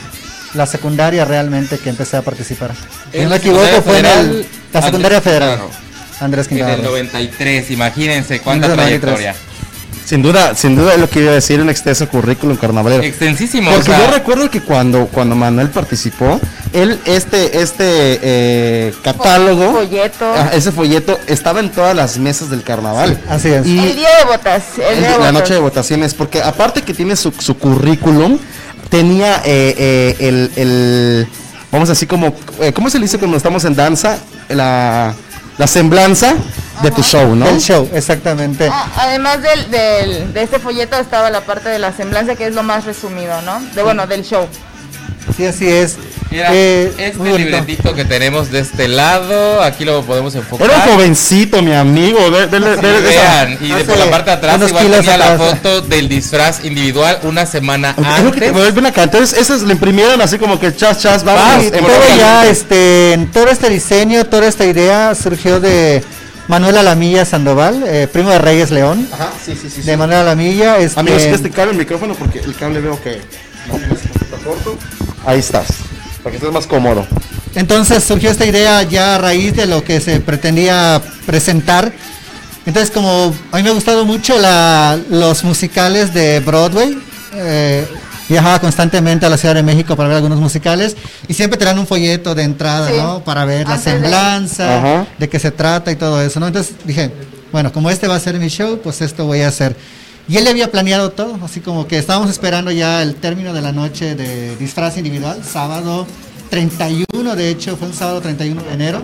la 0.53 0.65
secundaria 0.65 1.25
realmente 1.25 1.77
que 1.77 1.89
empecé 1.89 2.17
a 2.17 2.21
participar. 2.21 2.71
Si 3.11 3.17
En 3.17 3.23
no 3.25 3.29
me 3.31 3.35
equivoco, 3.37 3.65
secundaria 3.65 3.81
fue 3.81 3.99
en 3.99 4.05
el- 4.05 4.45
la 4.73 4.81
secundaria 4.81 5.17
Andrés 5.17 5.23
federal. 5.33 5.57
Quintana. 5.59 5.79
Andrés 6.21 6.45
En 6.47 6.57
Quintana. 6.57 6.73
el 6.75 6.83
93, 6.83 7.71
imagínense 7.71 8.39
cuánta 8.41 8.65
En 8.65 8.71
el 8.71 8.77
93. 8.77 9.01
trayectoria. 9.01 9.48
Sin 10.09 10.23
duda, 10.23 10.55
sin 10.55 10.75
duda 10.75 10.95
es 10.95 10.99
lo 10.99 11.07
que 11.07 11.19
iba 11.19 11.29
a 11.29 11.35
decir, 11.35 11.61
un 11.61 11.69
extenso 11.69 12.09
currículum 12.09 12.57
carnavalero. 12.57 13.03
Extensísimo. 13.03 13.69
Porque 13.69 13.91
o 13.91 13.95
sea, 13.95 14.07
yo 14.07 14.11
recuerdo 14.11 14.49
que 14.49 14.59
cuando, 14.59 15.05
cuando 15.05 15.35
Manuel 15.35 15.69
participó, 15.69 16.41
él, 16.73 16.99
este, 17.05 17.61
este 17.61 18.19
eh, 18.23 18.93
catálogo, 19.03 19.71
Folleto. 19.71 20.25
ah, 20.35 20.49
ese 20.51 20.71
folleto, 20.71 21.15
estaba 21.27 21.59
en 21.59 21.69
todas 21.69 21.95
las 21.95 22.17
mesas 22.17 22.49
del 22.49 22.63
carnaval. 22.63 23.21
Así 23.29 23.49
es. 23.49 23.67
Y 23.67 23.77
El 23.77 23.95
día 23.97 24.09
de 24.17 24.25
votas. 24.25 24.63
El 24.79 25.21
la 25.21 25.31
noche 25.31 25.53
de 25.53 25.59
votaciones, 25.59 26.15
porque 26.15 26.41
aparte 26.41 26.81
que 26.81 26.95
tiene 26.95 27.15
su, 27.15 27.31
su 27.31 27.55
currículum, 27.59 28.39
tenía 28.89 29.43
eh, 29.45 29.75
eh, 29.77 30.15
el, 30.21 30.51
el, 30.55 31.27
vamos 31.71 31.87
así 31.91 32.07
como, 32.07 32.33
eh, 32.61 32.73
¿cómo 32.73 32.89
se 32.89 32.97
le 32.97 33.03
dice 33.05 33.19
cuando 33.19 33.37
estamos 33.37 33.63
en 33.63 33.75
danza? 33.75 34.17
La, 34.49 35.13
la 35.59 35.67
semblanza 35.67 36.33
de 36.81 36.91
tu 36.91 37.03
show, 37.03 37.35
¿no? 37.35 37.47
El 37.49 37.59
show, 37.59 37.89
exactamente. 37.93 38.69
Ah, 38.71 38.87
además 38.97 39.39
del, 39.41 39.69
del- 39.71 40.33
de 40.33 40.43
este 40.43 40.59
folleto 40.59 40.97
estaba 40.97 41.29
la 41.29 41.41
parte 41.41 41.69
de 41.69 41.79
la 41.79 41.91
semblanza 41.93 42.35
que 42.35 42.47
es 42.47 42.53
lo 42.55 42.63
más 42.63 42.85
resumido, 42.85 43.41
¿no? 43.43 43.59
De 43.75 43.83
bueno, 43.83 44.07
del 44.07 44.23
show. 44.23 44.47
Sí, 45.35 45.45
así 45.45 45.67
es. 45.67 45.97
Mira, 46.31 46.49
Eh, 46.51 46.91
este 46.97 47.37
libretito 47.37 47.93
que 47.95 48.05
tenemos 48.05 48.51
de 48.51 48.59
este 48.59 48.87
lado, 48.87 49.61
aquí 49.63 49.83
lo 49.85 50.03
podemos 50.03 50.33
enfocar. 50.35 50.67
Era 50.69 50.77
un 50.77 50.93
jovencito, 50.93 51.61
mi 51.61 51.73
amigo. 51.73 52.19
esa- 52.19 52.81
vean, 53.01 53.57
y 53.61 53.67
de 53.71 53.83
por 53.83 53.97
la 53.97 54.09
parte 54.11 54.29
de 54.31 54.37
atrás 54.37 54.61
igual 54.69 54.91
tenía 54.91 55.17
la 55.17 55.33
atrás. 55.33 55.49
foto 55.59 55.81
del 55.81 56.07
disfraz 56.09 56.63
individual 56.65 57.19
una 57.23 57.45
semana 57.45 57.95
Es 57.97 58.23
lo 58.23 58.31
que 58.31 58.39
te 58.41 58.47
antes. 58.49 58.97
Entonces, 59.03 59.37
esas 59.39 59.61
le 59.63 59.73
imprimieron 59.73 60.21
así 60.21 60.37
como 60.37 60.59
que 60.59 60.75
chas, 60.75 60.99
chas, 61.01 61.23
vamos. 61.23 61.71
todo 61.71 62.17
ya, 62.17 62.45
este, 62.47 63.27
todo 63.33 63.47
este 63.49 63.69
diseño, 63.69 64.25
toda 64.25 64.47
esta 64.47 64.65
idea 64.65 65.13
surgió 65.15 65.59
de 65.59 66.03
Manuel 66.49 66.77
Alamilla 66.79 67.23
Sandoval, 67.25 67.83
eh, 67.85 68.07
primo 68.11 68.31
de 68.31 68.39
Reyes 68.39 68.71
León, 68.71 69.07
Ajá, 69.13 69.31
sí, 69.45 69.53
sí, 69.55 69.69
sí. 69.69 69.81
de 69.83 69.91
sí. 69.91 69.97
Manuel 69.97 70.19
Alamilla. 70.21 70.79
Este, 70.79 70.99
Amigos, 70.99 71.21
que 71.21 71.29
este 71.31 71.49
cable 71.51 71.71
el 71.73 71.77
micrófono 71.77 72.15
porque 72.15 72.39
el 72.39 72.55
cable 72.55 72.81
veo 72.81 72.99
que 73.01 73.21
no, 73.67 73.75
está 73.95 74.37
corto. 74.43 74.75
Ahí 75.25 75.39
estás. 75.39 75.67
Para 76.23 76.31
que 76.31 76.37
estés 76.37 76.51
más 76.51 76.65
cómodo. 76.65 77.05
Entonces 77.55 78.03
surgió 78.03 78.31
esta 78.31 78.45
idea 78.47 78.81
ya 78.83 79.15
a 79.15 79.17
raíz 79.19 79.55
de 79.55 79.67
lo 79.67 79.83
que 79.83 80.01
se 80.01 80.19
pretendía 80.21 80.99
presentar. 81.27 81.93
Entonces 82.65 82.91
como 82.91 83.33
a 83.51 83.57
mí 83.57 83.63
me 83.63 83.69
ha 83.69 83.73
gustado 83.73 84.03
mucho 84.05 84.37
la- 84.39 84.99
los 85.09 85.43
musicales 85.43 86.13
de 86.15 86.39
Broadway, 86.39 86.97
eh, 87.35 87.87
viajaba 88.29 88.59
constantemente 88.59 89.25
a 89.25 89.29
la 89.29 89.37
Ciudad 89.37 89.55
de 89.55 89.63
México 89.63 89.95
para 89.95 90.07
ver 90.09 90.17
algunos 90.17 90.39
musicales 90.39 90.95
y 91.27 91.33
siempre 91.33 91.57
te 91.57 91.65
dan 91.65 91.77
un 91.79 91.87
folleto 91.87 92.35
de 92.35 92.43
entrada, 92.43 92.87
Sí. 92.89 92.93
¿no? 92.97 93.23
Para 93.23 93.43
ver 93.45 93.67
la 93.67 93.77
semblanza, 93.77 94.77
Ajá. 94.77 95.07
de 95.17 95.27
qué 95.29 95.39
se 95.39 95.51
trata 95.51 95.91
y 95.91 95.95
todo 95.95 96.21
eso, 96.21 96.39
¿no? 96.39 96.47
Entonces 96.47 96.75
dije, 96.85 97.11
bueno, 97.51 97.71
como 97.73 97.89
este 97.89 98.07
va 98.07 98.15
a 98.15 98.19
ser 98.19 98.39
mi 98.39 98.47
show, 98.47 98.79
pues 98.83 99.01
esto 99.01 99.25
voy 99.25 99.41
a 99.41 99.47
hacer. 99.47 99.75
Y 100.27 100.37
él 100.37 100.43
le 100.43 100.51
había 100.51 100.69
planeado 100.71 101.09
todo, 101.09 101.39
así 101.43 101.59
como 101.59 101.87
que 101.87 101.97
estábamos 101.97 102.29
esperando 102.29 102.69
ya 102.69 103.01
el 103.01 103.15
término 103.15 103.51
de 103.51 103.61
la 103.63 103.71
noche 103.71 104.13
de 104.15 104.55
disfraz 104.57 104.95
individual, 104.97 105.41
sábado 105.43 106.05
31, 106.51 107.35
de 107.35 107.49
hecho, 107.49 107.75
fue 107.77 107.87
un 107.87 107.93
sábado 107.95 108.21
31 108.21 108.61
de 108.63 108.73
enero. 108.73 109.03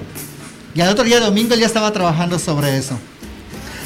Y 0.75 0.81
al 0.81 0.89
otro 0.89 1.03
día, 1.03 1.19
domingo, 1.19 1.53
él 1.53 1.61
ya 1.61 1.65
estaba 1.65 1.91
trabajando 1.91 2.38
sobre 2.38 2.77
eso, 2.77 2.97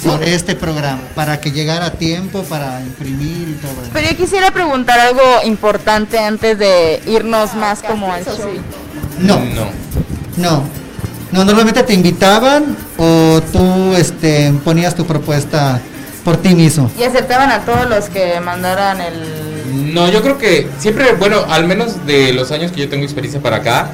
sobre 0.01 0.33
este 0.33 0.55
programa, 0.55 1.01
para 1.15 1.39
que 1.41 1.51
llegara 1.51 1.88
a 1.88 1.91
tiempo 1.91 2.43
para 2.43 2.81
imprimir 2.81 3.49
y 3.49 3.53
todo 3.62 3.71
eso. 3.81 3.91
Pero 3.93 4.09
yo 4.09 4.17
quisiera 4.17 4.51
preguntar 4.51 4.99
algo 4.99 5.21
importante 5.45 6.17
antes 6.19 6.57
de 6.57 7.01
irnos 7.05 7.53
más 7.55 7.81
como 7.81 8.12
al 8.12 8.23
show. 8.23 8.35
No, 9.19 9.39
No. 9.39 9.65
no. 10.38 10.79
No, 11.31 11.45
normalmente 11.45 11.83
te 11.83 11.93
invitaban 11.93 12.75
o 12.97 13.39
tú 13.51 13.93
este, 13.95 14.51
ponías 14.63 14.95
tu 14.95 15.05
propuesta 15.05 15.79
por 16.23 16.38
ti 16.38 16.55
mismo. 16.55 16.89
Y 16.99 17.03
aceptaban 17.03 17.51
a 17.51 17.59
todos 17.65 17.88
los 17.88 18.05
que 18.09 18.39
mandaran 18.39 18.99
el... 18.99 19.93
No, 19.93 20.09
yo 20.09 20.23
creo 20.23 20.39
que 20.39 20.67
siempre, 20.79 21.13
bueno, 21.13 21.45
al 21.49 21.65
menos 21.67 22.05
de 22.07 22.33
los 22.33 22.51
años 22.51 22.71
que 22.71 22.79
yo 22.81 22.89
tengo 22.89 23.03
experiencia 23.03 23.39
para 23.41 23.57
acá, 23.57 23.89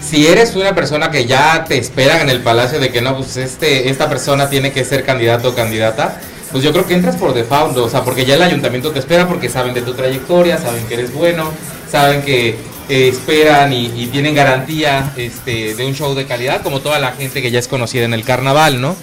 si 0.00 0.26
eres 0.26 0.56
una 0.56 0.74
persona 0.74 1.10
que 1.10 1.26
ya 1.26 1.64
te 1.64 1.78
esperan 1.78 2.22
en 2.22 2.30
el 2.30 2.40
palacio 2.40 2.80
de 2.80 2.90
que 2.90 3.00
no, 3.00 3.16
pues 3.16 3.36
este, 3.36 3.90
esta 3.90 4.08
persona 4.08 4.48
tiene 4.48 4.72
que 4.72 4.84
ser 4.84 5.04
candidato 5.04 5.50
o 5.50 5.54
candidata, 5.54 6.20
pues 6.50 6.64
yo 6.64 6.72
creo 6.72 6.86
que 6.86 6.94
entras 6.94 7.16
por 7.16 7.32
default, 7.32 7.76
o 7.76 7.88
sea, 7.88 8.02
porque 8.02 8.24
ya 8.24 8.34
el 8.34 8.42
ayuntamiento 8.42 8.90
te 8.90 8.98
espera 8.98 9.28
porque 9.28 9.48
saben 9.48 9.74
de 9.74 9.82
tu 9.82 9.94
trayectoria, 9.94 10.58
saben 10.58 10.84
que 10.86 10.94
eres 10.94 11.12
bueno, 11.12 11.50
saben 11.90 12.22
que 12.22 12.56
eh, 12.88 13.08
esperan 13.08 13.72
y, 13.72 13.86
y 13.96 14.08
tienen 14.08 14.34
garantía 14.34 15.12
este, 15.16 15.74
de 15.74 15.86
un 15.86 15.94
show 15.94 16.14
de 16.14 16.26
calidad, 16.26 16.62
como 16.62 16.80
toda 16.80 16.98
la 16.98 17.12
gente 17.12 17.40
que 17.40 17.50
ya 17.50 17.60
es 17.60 17.68
conocida 17.68 18.04
en 18.04 18.14
el 18.14 18.24
carnaval, 18.24 18.80
¿no? 18.80 18.96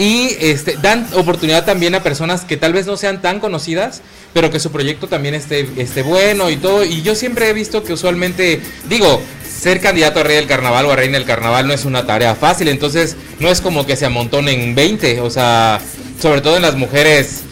Y 0.00 0.34
este, 0.40 0.78
dan 0.80 1.06
oportunidad 1.12 1.66
también 1.66 1.94
a 1.94 2.02
personas 2.02 2.46
que 2.46 2.56
tal 2.56 2.72
vez 2.72 2.86
no 2.86 2.96
sean 2.96 3.20
tan 3.20 3.38
conocidas, 3.38 4.00
pero 4.32 4.50
que 4.50 4.58
su 4.58 4.72
proyecto 4.72 5.08
también 5.08 5.34
esté, 5.34 5.68
esté 5.76 6.00
bueno 6.00 6.48
y 6.48 6.56
todo. 6.56 6.86
Y 6.86 7.02
yo 7.02 7.14
siempre 7.14 7.50
he 7.50 7.52
visto 7.52 7.84
que 7.84 7.92
usualmente, 7.92 8.62
digo, 8.88 9.20
ser 9.46 9.78
candidato 9.78 10.20
a 10.20 10.22
rey 10.22 10.36
del 10.36 10.46
carnaval 10.46 10.86
o 10.86 10.92
a 10.92 10.96
reina 10.96 11.18
del 11.18 11.26
carnaval 11.26 11.68
no 11.68 11.74
es 11.74 11.84
una 11.84 12.06
tarea 12.06 12.34
fácil, 12.34 12.68
entonces 12.68 13.14
no 13.40 13.50
es 13.50 13.60
como 13.60 13.84
que 13.84 13.94
se 13.94 14.06
amontonen 14.06 14.74
20, 14.74 15.20
o 15.20 15.28
sea, 15.28 15.78
sobre 16.18 16.40
todo 16.40 16.56
en 16.56 16.62
las 16.62 16.76
mujeres 16.76 17.42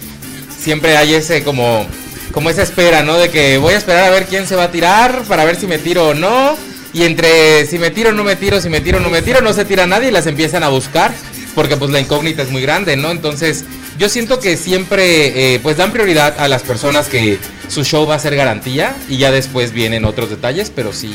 siempre 0.59 0.97
hay 0.97 1.13
ese 1.13 1.45
como 1.45 1.87
como 2.33 2.49
esa 2.49 2.63
espera, 2.63 3.03
¿no? 3.03 3.19
De 3.19 3.29
que 3.29 3.59
voy 3.59 3.75
a 3.75 3.77
esperar 3.77 4.05
a 4.05 4.11
ver 4.11 4.25
quién 4.25 4.47
se 4.47 4.57
va 4.57 4.65
a 4.65 4.71
tirar 4.71 5.23
para 5.29 5.45
ver 5.45 5.57
si 5.57 5.67
me 5.67 5.77
tiro 5.77 6.09
o 6.09 6.15
no. 6.15 6.57
Y 6.95 7.03
entre 7.03 7.67
si 7.67 7.79
me 7.79 7.91
tiro 7.91 8.13
no 8.13 8.25
me 8.25 8.37
tiro, 8.37 8.59
si 8.61 8.71
me 8.71 8.81
tiro 8.81 9.01
no 9.01 9.11
me 9.11 9.21
tiro, 9.21 9.43
no 9.43 9.53
se 9.53 9.67
tira 9.67 9.87
nadie 9.87 10.09
y 10.09 10.11
las 10.11 10.27
empiezan 10.27 10.63
a 10.63 10.69
buscar. 10.69 11.13
Porque 11.59 11.77
pues 11.77 11.91
la 11.91 11.99
incógnita 11.99 12.43
es 12.45 12.53
muy 12.53 12.63
grande, 12.63 12.97
¿no? 12.97 13.11
Entonces 13.11 13.65
yo 13.99 14.09
siento 14.09 14.39
que 14.39 14.57
siempre 14.57 15.55
eh, 15.55 15.59
pues 15.61 15.77
dan 15.77 15.91
prioridad 15.91 16.39
a 16.39 16.47
las 16.47 16.63
personas 16.63 17.09
que 17.09 17.41
su 17.67 17.83
show 17.83 18.07
va 18.07 18.15
a 18.15 18.19
ser 18.21 18.37
garantía 18.37 18.95
y 19.09 19.17
ya 19.17 19.33
después 19.33 19.73
vienen 19.73 20.05
otros 20.05 20.31
detalles, 20.31 20.71
pero 20.73 20.93
sí... 20.93 21.11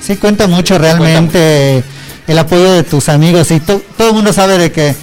Sí, 0.00 0.16
cuenta 0.16 0.46
mucho 0.46 0.78
realmente 0.78 1.84
el 2.26 2.38
apoyo 2.38 2.72
de 2.72 2.84
tus 2.84 3.10
amigos 3.10 3.50
y 3.50 3.60
to- 3.60 3.82
todo 3.98 4.08
el 4.08 4.14
mundo 4.14 4.32
sabe 4.32 4.56
de 4.56 4.72
que, 4.72 4.94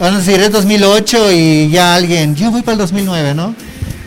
vamos 0.00 0.16
a 0.16 0.18
decir, 0.26 0.40
es 0.40 0.50
2008 0.50 1.30
y 1.30 1.70
ya 1.70 1.94
alguien, 1.94 2.34
yo 2.34 2.50
voy 2.50 2.62
para 2.62 2.72
el 2.72 2.78
2009, 2.78 3.34
¿no? 3.36 3.54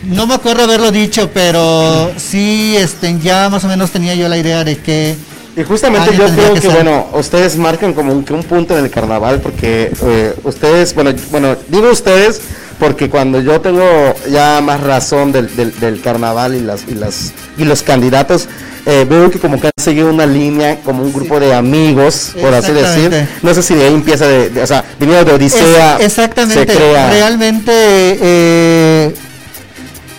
No 0.04 0.26
me 0.26 0.34
acuerdo 0.34 0.64
haberlo 0.64 0.92
dicho, 0.92 1.30
pero 1.32 2.12
sí, 2.18 2.76
este, 2.76 3.18
ya 3.18 3.48
más 3.48 3.64
o 3.64 3.68
menos 3.68 3.90
tenía 3.92 4.14
yo 4.14 4.28
la 4.28 4.36
idea 4.36 4.62
de 4.62 4.76
que 4.76 5.16
Y 5.58 5.64
justamente 5.64 6.10
Alguien 6.10 6.28
yo 6.28 6.34
creo 6.34 6.54
que 6.54 6.68
bueno, 6.68 7.06
ustedes 7.14 7.56
marcan 7.56 7.92
como 7.92 8.12
un, 8.12 8.24
que 8.24 8.32
un 8.32 8.42
punto 8.44 8.78
en 8.78 8.84
el 8.84 8.90
carnaval 8.90 9.40
porque 9.40 9.90
eh, 10.02 10.34
ustedes, 10.44 10.94
bueno, 10.94 11.12
bueno, 11.30 11.56
digo 11.68 11.90
ustedes 11.90 12.40
porque 12.78 13.10
cuando 13.10 13.40
yo 13.40 13.60
tengo 13.60 13.82
ya 14.30 14.60
más 14.62 14.80
razón 14.80 15.32
del, 15.32 15.54
del, 15.56 15.78
del 15.80 16.00
carnaval 16.00 16.54
y 16.54 16.60
las 16.60 16.82
y 16.86 16.94
las 16.94 17.32
y 17.56 17.64
los 17.64 17.82
candidatos 17.82 18.48
eh, 18.86 19.04
veo 19.08 19.28
que 19.32 19.40
como 19.40 19.60
que 19.60 19.66
han 19.66 19.72
seguido 19.82 20.10
una 20.10 20.26
línea 20.26 20.78
como 20.84 21.02
un 21.02 21.12
grupo 21.12 21.40
de 21.40 21.52
amigos 21.52 22.34
por 22.40 22.54
así 22.54 22.70
decir. 22.70 23.10
No 23.42 23.52
sé 23.52 23.62
si 23.64 23.74
de 23.74 23.86
ahí 23.86 23.94
empieza 23.94 24.28
de, 24.28 24.50
de- 24.50 24.62
o 24.62 24.66
sea 24.66 24.84
viniendo 25.00 25.24
de 25.24 25.32
Odisea 25.36 25.96
Es- 25.98 26.06
exactamente. 26.06 26.72
se 26.72 26.78
crea 26.78 27.10
Realmente 27.10 27.72
eh, 27.74 29.14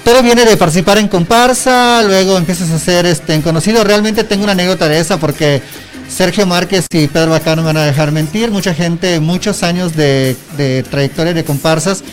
todo 0.03 0.23
viene 0.23 0.45
de 0.45 0.57
participar 0.57 0.97
en 0.97 1.07
comparsa, 1.07 2.01
luego 2.03 2.37
empiezas 2.37 2.69
a 2.71 2.79
ser 2.79 3.05
este, 3.05 3.39
conocido. 3.41 3.83
Realmente 3.83 4.23
tengo 4.23 4.43
una 4.43 4.53
anécdota 4.53 4.87
de 4.87 4.99
esa 4.99 5.17
porque 5.17 5.61
Sergio 6.09 6.45
Márquez 6.47 6.87
y 6.91 7.07
Pedro 7.07 7.31
Bacano 7.31 7.61
me 7.61 7.67
van 7.67 7.77
a 7.77 7.85
dejar 7.85 8.11
mentir. 8.11 8.49
Mucha 8.51 8.73
gente, 8.73 9.19
muchos 9.19 9.61
años 9.63 9.95
de, 9.95 10.35
de 10.57 10.83
trayectoria 10.89 11.33
de 11.33 11.43
comparsas, 11.43 12.03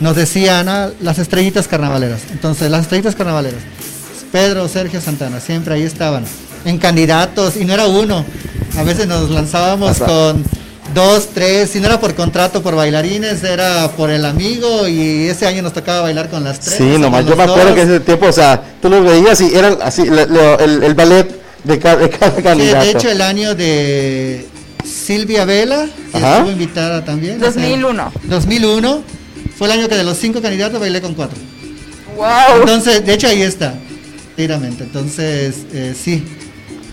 nos 0.00 0.16
decían 0.16 0.68
"Ah, 0.68 0.90
las 1.00 1.18
estrellitas 1.18 1.68
carnavaleras. 1.68 2.22
Entonces, 2.32 2.68
las 2.70 2.82
estrellitas 2.82 3.14
carnavaleras. 3.14 3.60
Pedro, 4.32 4.66
Sergio 4.68 5.00
Santana, 5.00 5.38
siempre 5.38 5.74
ahí 5.74 5.82
estaban. 5.82 6.24
En 6.64 6.78
candidatos, 6.78 7.56
y 7.56 7.64
no 7.64 7.74
era 7.74 7.86
uno. 7.86 8.24
A 8.76 8.82
veces 8.82 9.06
nos 9.06 9.30
lanzábamos 9.30 9.90
Hasta- 9.92 10.06
con 10.06 10.44
dos, 10.92 11.28
tres, 11.32 11.70
si 11.70 11.80
no 11.80 11.86
era 11.86 11.98
por 11.98 12.14
contrato 12.14 12.62
por 12.62 12.74
bailarines, 12.74 13.42
era 13.42 13.88
por 13.96 14.10
el 14.10 14.24
amigo 14.24 14.86
y 14.86 15.28
ese 15.28 15.46
año 15.46 15.62
nos 15.62 15.72
tocaba 15.72 16.02
bailar 16.02 16.28
con 16.28 16.44
las 16.44 16.60
tres. 16.60 16.76
sí 16.76 16.98
nomás 16.98 17.24
yo 17.26 17.36
me 17.36 17.44
acuerdo 17.44 17.66
dos. 17.70 17.74
que 17.74 17.82
ese 17.82 18.00
tiempo 18.00 18.26
o 18.26 18.32
sea 18.32 18.62
tú 18.82 18.88
los 18.90 19.02
veías 19.04 19.40
y 19.40 19.54
eran 19.54 19.78
así 19.82 20.02
el, 20.02 20.82
el 20.84 20.94
ballet 20.94 21.26
de 21.64 21.78
cada, 21.78 21.96
de 21.96 22.10
cada 22.10 22.36
Sí, 22.36 22.42
candidato 22.42 22.84
de 22.84 22.90
hecho 22.90 23.10
el 23.10 23.22
año 23.22 23.54
de 23.54 24.46
Silvia 24.84 25.46
Vela, 25.46 25.86
que 26.12 26.18
Ajá. 26.18 26.36
estuvo 26.36 26.50
invitada 26.50 27.02
también. 27.04 27.36
o 27.42 27.50
sea, 27.50 27.62
2001. 27.62 28.12
2001 28.24 29.02
fue 29.56 29.68
el 29.68 29.72
año 29.72 29.88
que 29.88 29.94
de 29.94 30.04
los 30.04 30.18
cinco 30.18 30.42
candidatos 30.42 30.78
bailé 30.78 31.00
con 31.00 31.14
cuatro. 31.14 31.38
Wow. 32.16 32.60
Entonces, 32.60 33.04
de 33.06 33.14
hecho 33.14 33.26
ahí 33.28 33.40
está, 33.42 33.74
tiramente. 34.36 34.84
Entonces, 34.84 35.54
eh, 35.72 35.94
sí, 35.98 36.22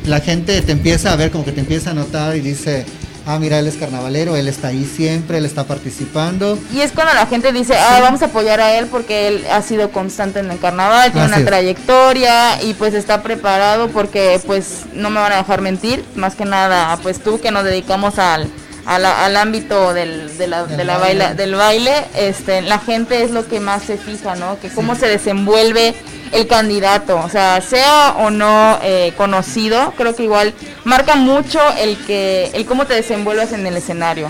la 0.06 0.22
gente 0.22 0.62
te 0.62 0.72
empieza 0.72 1.12
a 1.12 1.16
ver 1.18 1.32
como 1.32 1.44
que 1.44 1.52
te 1.52 1.60
empieza 1.60 1.92
a 1.92 1.94
notar 1.94 2.36
y 2.38 2.40
dice, 2.40 2.86
ah, 3.26 3.38
mira, 3.40 3.60
él 3.60 3.68
es 3.68 3.76
carnavalero, 3.78 4.36
él 4.36 4.48
está 4.48 4.70
ahí 4.70 4.84
siempre, 4.86 5.38
él 5.38 5.46
está 5.46 5.64
participando. 5.66 6.58
Y 6.74 6.82
es 6.82 6.92
cuando 6.92 7.14
la 7.14 7.26
gente 7.26 7.52
dice, 7.52 7.76
ah, 7.78 8.00
vamos 8.02 8.22
a 8.22 8.26
apoyar 8.26 8.60
a 8.62 8.74
él 8.78 8.88
porque 8.88 9.28
él 9.28 9.46
ha 9.52 9.62
sido 9.62 9.92
constante 9.92 10.40
en 10.40 10.50
el 10.52 10.60
carnaval, 10.60 11.12
tiene 11.12 11.26
Así 11.26 11.34
una 11.34 11.40
es. 11.40 11.46
trayectoria 11.46 12.62
y 12.64 12.74
pues 12.74 12.94
está 12.94 13.22
preparado 13.24 13.90
porque 13.90 14.40
pues 14.46 14.84
no 14.94 15.10
me 15.10 15.20
van 15.20 15.34
a 15.34 15.38
dejar 15.38 15.62
mentir, 15.62 16.04
más 16.16 16.36
que 16.36 16.46
nada, 16.46 16.98
pues 17.04 17.22
tú 17.22 17.40
que 17.40 17.52
nos 17.52 17.64
dedicamos 17.64 18.18
al, 18.20 18.48
a 18.86 18.98
la- 19.00 19.26
al 19.26 19.38
ámbito 19.38 19.94
del, 19.94 20.38
de 20.38 20.48
la, 20.48 20.64
Del 20.66 20.78
de 20.78 20.84
la 20.86 20.98
baile. 20.98 21.24
baila- 21.26 21.34
del 21.36 21.56
baile, 21.56 21.94
este, 22.16 22.62
la 22.62 22.80
gente 22.80 23.24
es 23.24 23.32
lo 23.32 23.48
que 23.48 23.60
más 23.60 23.84
se 23.84 23.98
fija, 23.98 24.36
¿no? 24.36 24.60
Que 24.60 24.70
cómo 24.70 24.96
se 24.96 25.08
desenvuelve 25.08 25.94
el 26.32 26.48
candidato, 26.48 27.17
o 27.17 27.30
sea, 27.30 27.62
sea 27.62 28.15
o 28.20 28.30
no 28.30 28.80
eh, 28.84 29.13
conocido, 29.17 29.94
creo 29.98 30.15
que 30.15 30.24
igual 30.24 30.54
marca 30.84 31.15
mucho 31.15 31.60
el 31.80 31.98
que, 32.06 32.50
el 32.54 32.65
cómo 32.65 32.86
te 32.86 32.94
desenvuelves 32.96 33.52
en 33.54 33.65
el 33.65 33.76
escenario. 33.78 34.28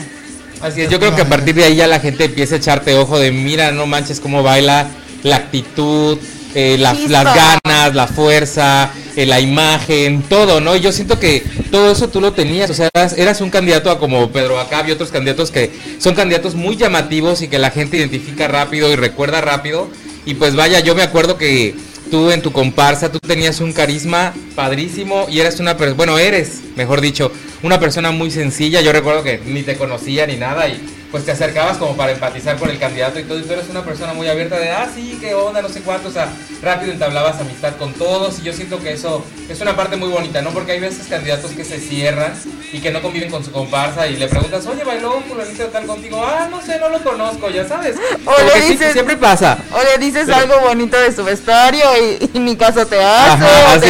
Así 0.62 0.82
es, 0.82 0.90
yo 0.90 1.00
creo 1.00 1.16
que 1.16 1.22
a 1.24 1.30
partir 1.30 1.56
de 1.56 1.64
ahí 1.64 1.76
ya 1.76 1.88
la 1.88 2.00
gente 2.00 2.26
empieza 2.26 2.56
a 2.56 2.58
echarte 2.60 2.96
ojo 2.96 3.18
de 3.20 3.32
mira, 3.32 3.72
no 3.72 3.86
manches 3.88 4.20
cómo 4.20 4.44
baila, 4.44 4.88
la 5.24 5.36
actitud, 5.38 6.18
eh, 6.54 6.78
la- 6.80 6.94
las 6.94 7.36
ganas, 7.36 7.96
la 7.96 8.08
fuerza, 8.08 8.92
eh, 9.16 9.26
la 9.26 9.40
imagen, 9.40 10.22
todo, 10.24 10.60
¿no? 10.62 10.76
Y 10.76 10.82
yo 10.82 10.92
siento 10.92 11.20
que 11.20 11.44
todo 11.72 11.92
eso 11.92 12.10
tú 12.10 12.20
lo 12.22 12.34
tenías, 12.34 12.70
o 12.70 12.74
sea, 12.74 12.90
eras, 12.94 13.18
eras 13.18 13.42
un 13.42 13.50
candidato 13.50 13.90
a 13.90 14.00
como 14.00 14.30
Pedro 14.32 14.60
Acab 14.60 14.88
y 14.88 14.92
otros 14.92 15.10
candidatos 15.12 15.50
que 15.52 15.72
son 16.00 16.14
candidatos 16.14 16.56
muy 16.56 16.76
llamativos 16.78 17.42
y 17.42 17.48
que 17.48 17.58
la 17.60 17.72
gente 17.72 17.98
identifica 17.98 18.48
rápido 18.48 18.92
y 18.92 18.96
recuerda 18.96 19.42
rápido. 19.42 19.88
Y 20.26 20.36
pues 20.36 20.56
vaya, 20.56 20.80
yo 20.82 20.94
me 20.94 21.02
acuerdo 21.02 21.38
que 21.38 21.74
tú 22.12 22.30
en 22.30 22.42
tu 22.42 22.52
comparsa, 22.52 23.12
tú 23.12 23.20
tenías 23.20 23.62
un 23.62 23.72
carisma 23.72 24.34
padrísimo 24.54 25.26
y 25.30 25.40
eras 25.40 25.60
una 25.60 25.78
persona, 25.78 25.96
bueno, 25.96 26.20
eres, 26.20 26.60
mejor 26.76 27.02
dicho, 27.02 27.32
una 27.64 27.80
persona 27.80 28.12
muy 28.12 28.30
sencilla. 28.30 28.82
Yo 28.82 28.92
recuerdo 28.92 29.24
que 29.24 29.40
ni 29.48 29.64
te 29.64 29.78
conocía 29.78 30.28
ni 30.28 30.36
nada 30.36 30.68
y 30.68 30.80
pues 31.12 31.26
te 31.26 31.32
acercabas 31.32 31.78
como 31.78 31.96
para 31.98 32.14
empatizar 32.14 32.58
con 32.58 32.70
el 32.70 32.80
candidato 32.80 33.20
y 33.20 33.24
todo. 33.24 33.38
Y 33.40 33.44
tú 33.44 33.52
eres 33.54 33.70
una 33.70 33.84
persona 33.84 34.14
muy 34.14 34.28
abierta 34.30 34.58
de, 34.58 34.70
ah, 34.72 34.88
sí, 34.94 35.18
qué 35.20 35.34
onda, 35.34 35.62
no 35.62 35.70
sé 35.70 35.82
cuánto. 35.82 36.08
O 36.10 36.12
sea, 36.12 36.30
rápido 36.62 36.94
entablabas 36.94 37.40
amistad 37.42 37.76
con 37.78 37.94
todos 37.94 38.40
y 38.40 38.44
yo 38.44 38.54
siento 38.54 38.80
que 38.80 38.94
eso 38.94 39.24
es 39.50 39.60
una 39.62 39.76
parte 39.76 39.98
muy 39.98 40.10
bonita, 40.10 40.42
¿no? 40.42 40.52
Porque 40.52 40.72
hay 40.74 40.80
veces 40.80 41.08
candidatos 41.08 41.52
que 41.52 41.66
se 41.66 41.80
cierran 41.80 42.34
y 42.72 42.80
que 42.80 42.92
no 42.92 43.02
conviven 43.02 43.30
con 43.30 43.44
su 43.44 43.52
comparsa 43.52 44.08
y 44.08 44.16
le 44.16 44.28
preguntas, 44.28 44.66
oye, 44.68 44.84
bailó 44.86 45.22
fulanito 45.28 45.66
tal 45.68 45.86
contigo. 45.86 46.24
Ah, 46.26 46.48
no 46.50 46.62
sé, 46.62 46.80
no 46.80 46.88
lo 46.90 47.00
conozco, 47.04 47.50
ya 47.50 47.68
sabes. 47.68 47.98
O 48.26 48.44
le 48.44 48.62
sí- 48.62 48.72
dices- 48.74 48.94
siempre 48.94 49.18
pasa. 49.18 49.58
O 49.74 49.84
le 49.84 49.98
dices 50.06 50.24
Pero- 50.28 50.38
algo 50.38 50.60
bonito 50.68 50.98
de 50.98 51.14
su 51.14 51.24
vestuario 51.26 51.86
y, 51.98 52.30
y 52.34 52.40
ni 52.40 52.56
caso 52.56 52.86
te 52.86 53.04
hace. 53.04 53.44
Ajá, 53.44 53.76
o 53.76 53.80
te- 53.80 53.90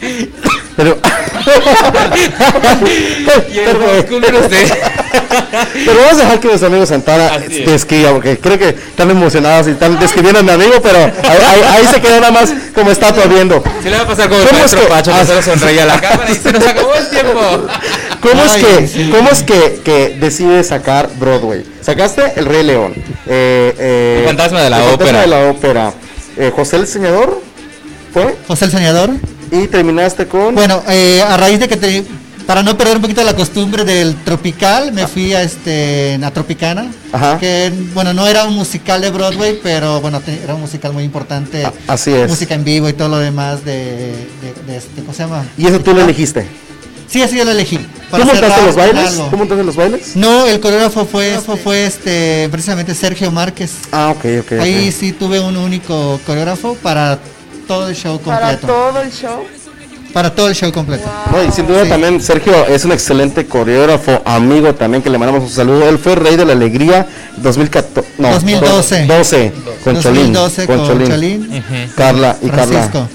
así. 0.00 0.32
Pero, 0.76 0.98
Y 3.52 3.58
el 3.58 3.76
pero, 4.20 4.48
se- 4.48 4.74
pero 5.84 6.00
vamos 6.00 6.12
a 6.20 6.24
dejar 6.24 6.40
que 6.40 6.48
los 6.48 6.62
amigos 6.62 6.88
Santana 6.88 7.26
Así 7.26 7.62
es. 7.62 7.70
describa, 7.70 8.12
porque 8.12 8.38
creo 8.38 8.58
que 8.58 8.68
están 8.70 9.10
emocionados 9.10 9.68
y 9.68 9.72
están 9.72 9.98
describiendo 9.98 10.40
a 10.40 10.42
mi 10.42 10.50
amigo, 10.50 10.74
pero 10.82 10.98
ahí, 10.98 11.12
ahí- 11.24 11.62
ahí 11.76 11.86
se 11.92 12.00
queda 12.00 12.20
nada 12.20 12.32
más 12.32 12.52
como 12.74 12.90
estatua 12.90 13.24
viendo. 13.26 13.62
Se 13.82 13.90
le 13.90 13.96
va 13.96 14.02
a 14.04 14.06
pasar 14.06 14.28
como 14.28 14.40
el 14.40 14.46
¿Cómo 14.48 14.56
es 14.64 14.72
maestro 14.72 14.80
que- 14.80 14.86
Pacho, 14.86 15.12
ah, 15.14 15.20
que 15.20 15.26
solo 15.26 15.42
sonreía 15.42 15.82
a 15.82 15.86
la 15.86 16.00
cámara 16.00 16.30
y 16.30 16.34
se 16.36 16.52
nos 16.52 16.66
acabó 16.66 16.94
el 16.94 17.08
tiempo. 17.08 17.40
¿Cómo 18.20 18.44
es 18.44 18.52
Ay, 18.52 18.62
que, 18.62 18.88
sí. 18.88 19.10
cómo 19.14 19.28
es 19.30 19.42
que, 19.42 19.80
que 19.84 20.16
decides 20.20 20.68
sacar 20.68 21.08
Broadway? 21.18 21.64
Sacaste 21.82 22.32
El 22.36 22.46
Rey 22.46 22.62
León, 22.62 22.94
eh, 23.26 23.74
eh, 23.78 24.16
El 24.20 24.26
fantasma 24.26 24.62
de 24.62 24.70
la 24.70 24.76
El 24.78 24.82
fantasma 24.84 25.04
ópera. 25.04 25.20
de 25.20 25.26
la 25.26 25.50
ópera, 25.50 25.92
eh, 26.38 26.52
José 26.54 26.76
el 26.76 26.86
Señador, 26.86 27.40
¿fue? 28.12 28.36
José 28.48 28.66
el 28.66 28.70
Soñador. 28.70 29.10
Y 29.52 29.68
terminaste 29.68 30.26
con... 30.26 30.54
Bueno, 30.54 30.82
eh, 30.88 31.22
a 31.22 31.36
raíz 31.36 31.60
de 31.60 31.68
que 31.68 31.76
te, 31.76 32.02
para 32.46 32.62
no 32.62 32.76
perder 32.76 32.96
un 32.96 33.02
poquito 33.02 33.22
la 33.22 33.36
costumbre 33.36 33.84
del 33.84 34.16
tropical, 34.24 34.92
me 34.92 35.06
fui 35.06 35.34
a 35.34 35.42
este 35.42 36.18
a 36.22 36.30
Tropicana, 36.30 36.90
Ajá. 37.12 37.38
que 37.38 37.70
bueno 37.94 38.12
no 38.14 38.26
era 38.26 38.46
un 38.46 38.54
musical 38.54 39.00
de 39.02 39.10
Broadway, 39.10 39.60
pero 39.62 40.00
bueno 40.00 40.20
te- 40.20 40.42
era 40.42 40.54
un 40.54 40.62
musical 40.62 40.92
muy 40.94 41.04
importante, 41.04 41.64
A- 41.66 41.72
así 41.86 42.12
es. 42.12 42.28
música 42.28 42.54
en 42.54 42.64
vivo 42.64 42.88
y 42.88 42.94
todo 42.94 43.10
lo 43.10 43.18
demás 43.18 43.64
de, 43.64 43.74
de, 44.40 44.54
de 44.66 44.76
este, 44.78 45.02
¿cómo 45.02 45.12
se 45.12 45.22
llama? 45.24 45.44
y 45.58 45.66
eso 45.66 45.78
tú 45.80 45.92
lo 45.94 46.00
elegiste. 46.02 46.46
Sí, 47.08 47.20
así 47.20 47.36
yo 47.36 47.44
lo 47.44 47.50
elegí. 47.50 47.76
¿Tú 48.10 48.16
montaste 48.24 48.62
los 48.64 48.74
bailes? 48.74 49.16
¿Tú 49.30 49.36
montaste 49.36 49.64
los 49.64 49.76
bailes? 49.76 50.16
No, 50.16 50.46
el 50.46 50.60
coreógrafo 50.60 51.04
fue, 51.04 51.38
fue, 51.44 51.56
fue, 51.58 51.84
este 51.84 52.48
precisamente 52.50 52.94
Sergio 52.94 53.30
Márquez. 53.30 53.72
Ah, 53.92 54.14
ok, 54.16 54.24
ok. 54.40 54.52
ok. 54.52 54.60
Ahí 54.60 54.90
sí 54.92 55.12
tuve 55.12 55.38
un 55.38 55.58
único 55.58 56.18
coreógrafo 56.26 56.74
para 56.82 57.18
todo 57.72 57.88
el 57.88 57.94
show 57.96 58.18
Para 58.20 58.40
completo. 58.50 58.66
todo 58.66 59.00
el 59.02 59.12
show. 59.12 59.44
Para 60.12 60.34
todo 60.34 60.48
el 60.48 60.54
show 60.54 60.70
completo. 60.72 61.08
No, 61.30 61.42
y 61.42 61.50
sin 61.52 61.66
duda 61.66 61.84
Sí. 61.84 61.88
también 61.88 62.20
Sergio 62.20 62.66
es 62.66 62.84
un 62.84 62.92
excelente 62.92 63.46
coreógrafo, 63.46 64.20
amigo 64.26 64.74
también, 64.74 65.02
que 65.02 65.08
le 65.08 65.16
mandamos 65.16 65.42
un 65.44 65.48
saludo. 65.50 65.88
Él 65.88 65.98
fue 65.98 66.14
Rey 66.16 66.36
de 66.36 66.44
la 66.44 66.52
Alegría 66.52 67.06
2014, 67.38 68.08
no, 68.18 68.30
2012. 68.30 69.06
12, 69.06 69.52
con 69.84 69.94
Cholín. 70.02 70.32
2012 70.34 70.66
con 70.66 70.76
con 70.78 70.86
Cholín. 70.88 71.08
Cholín. 71.08 71.64
Carla 71.96 72.36
y 72.42 72.48
Francisco. 72.48 72.90
Carla. 72.92 73.08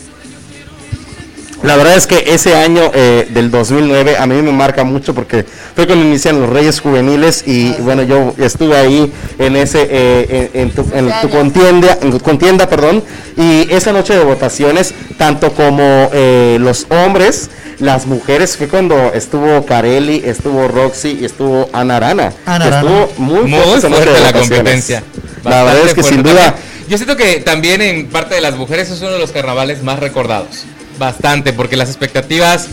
La 1.64 1.76
verdad 1.76 1.96
es 1.96 2.06
que 2.06 2.24
ese 2.34 2.56
año 2.56 2.92
eh, 2.94 3.28
del 3.32 3.50
2009 3.50 4.18
a 4.18 4.28
mí 4.28 4.42
me 4.44 4.52
marca 4.52 4.84
mucho 4.84 5.16
porque 5.16 5.44
fue 5.76 5.88
cuando 5.88 6.06
inician 6.06 6.40
los 6.40 6.50
Reyes 6.52 6.80
Juveniles 6.80 7.44
y 7.48 7.72
bueno, 7.80 8.04
yo 8.04 8.36
estuve 8.38 8.78
ahí 8.78 9.12
en 9.40 9.56
ese 9.56 9.88
eh, 9.90 10.52
en, 10.54 10.62
en 10.62 10.72
tu, 10.72 10.86
en 10.94 11.12
tu 11.22 11.30
contienda, 11.30 11.98
en 12.02 12.12
tu 12.12 12.20
contienda, 12.20 12.70
perdón, 12.70 13.04
y 13.36 13.68
esa 13.74 13.92
noche 13.92 14.16
de 14.16 14.24
votaciones, 14.24 14.94
tanto 15.18 15.52
como 15.54 16.10
eh, 16.14 16.58
los 16.62 16.86
hombres, 16.90 17.50
las 17.80 18.06
mujeres, 18.06 18.56
fue 18.56 18.68
cuando 18.68 19.12
estuvo 19.14 19.66
Carelli, 19.66 20.22
estuvo 20.26 20.68
Roxy 20.68 21.18
y 21.22 21.26
estuvo 21.26 21.70
Ana 21.74 21.98
Arana. 21.98 22.34
Ana 22.46 22.66
Arana. 22.66 22.78
estuvo 22.90 23.12
muy, 23.26 23.44
Muy 23.46 23.60
fuerte 23.82 24.20
la 24.22 24.34
competencia. 24.34 25.04
La 25.44 25.64
verdad 25.64 25.78
es 25.78 25.82
Bastante 25.86 25.96
que 25.96 26.04
sin 26.04 26.14
fuerte. 26.22 26.30
duda 26.32 26.46
También- 26.52 26.88
Yo 26.90 26.98
siento 26.98 27.16
que 27.18 27.40
también 27.42 27.82
en 27.82 28.08
parte 28.08 28.36
de 28.36 28.42
las 28.42 28.56
mujeres 28.56 28.90
es 28.92 29.02
uno 29.02 29.12
de 29.12 29.20
los 29.20 29.32
carnavales 29.32 29.82
más 29.84 30.00
recordados. 30.00 30.66
Bastante, 30.98 31.54
porque 31.54 31.76
las 31.78 31.90
expectativas, 31.90 32.68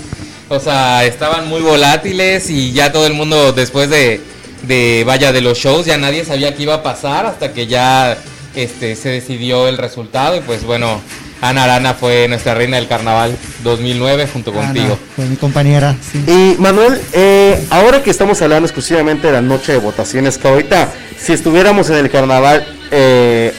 o 0.48 0.58
sea, 0.60 1.04
estaban 1.04 1.48
muy 1.48 1.60
volátiles 1.60 2.48
y 2.50 2.72
ya 2.72 2.92
todo 2.92 3.06
el 3.06 3.14
mundo 3.14 3.52
después 3.52 3.90
de, 3.90 4.20
de 4.62 5.04
vaya, 5.06 5.32
de 5.32 5.40
los 5.40 5.58
shows, 5.58 5.87
ya 5.87 5.98
nadie 5.98 6.24
sabía 6.24 6.54
qué 6.54 6.62
iba 6.64 6.74
a 6.74 6.82
pasar 6.82 7.26
hasta 7.26 7.52
que 7.52 7.66
ya 7.66 8.16
este, 8.54 8.96
se 8.96 9.08
decidió 9.10 9.68
el 9.68 9.78
resultado 9.78 10.37
y 10.37 10.40
pues 10.40 10.64
bueno, 10.64 11.00
Ana 11.40 11.64
Arana 11.64 11.94
fue 11.94 12.26
nuestra 12.28 12.54
reina 12.54 12.76
del 12.76 12.88
carnaval 12.88 13.37
2009 13.64 14.28
junto 14.32 14.50
Ana, 14.52 14.60
contigo. 14.60 14.98
fue 15.16 15.26
mi 15.26 15.37
compañera. 15.37 15.94
sí. 16.10 16.24
Y 16.26 16.60
Manuel, 16.60 16.98
eh, 17.12 17.62
ahora 17.70 18.02
que 18.02 18.10
estamos 18.10 18.40
hablando 18.40 18.66
exclusivamente 18.66 19.26
de 19.26 19.32
la 19.34 19.42
noche 19.42 19.72
de 19.72 19.78
votaciones, 19.78 20.38
que 20.38 20.48
ahorita 20.48 20.90
si 21.18 21.32
estuviéramos 21.34 21.90
en 21.90 21.96
el 21.96 22.10
carnaval 22.10 22.66
eh, 22.96 23.52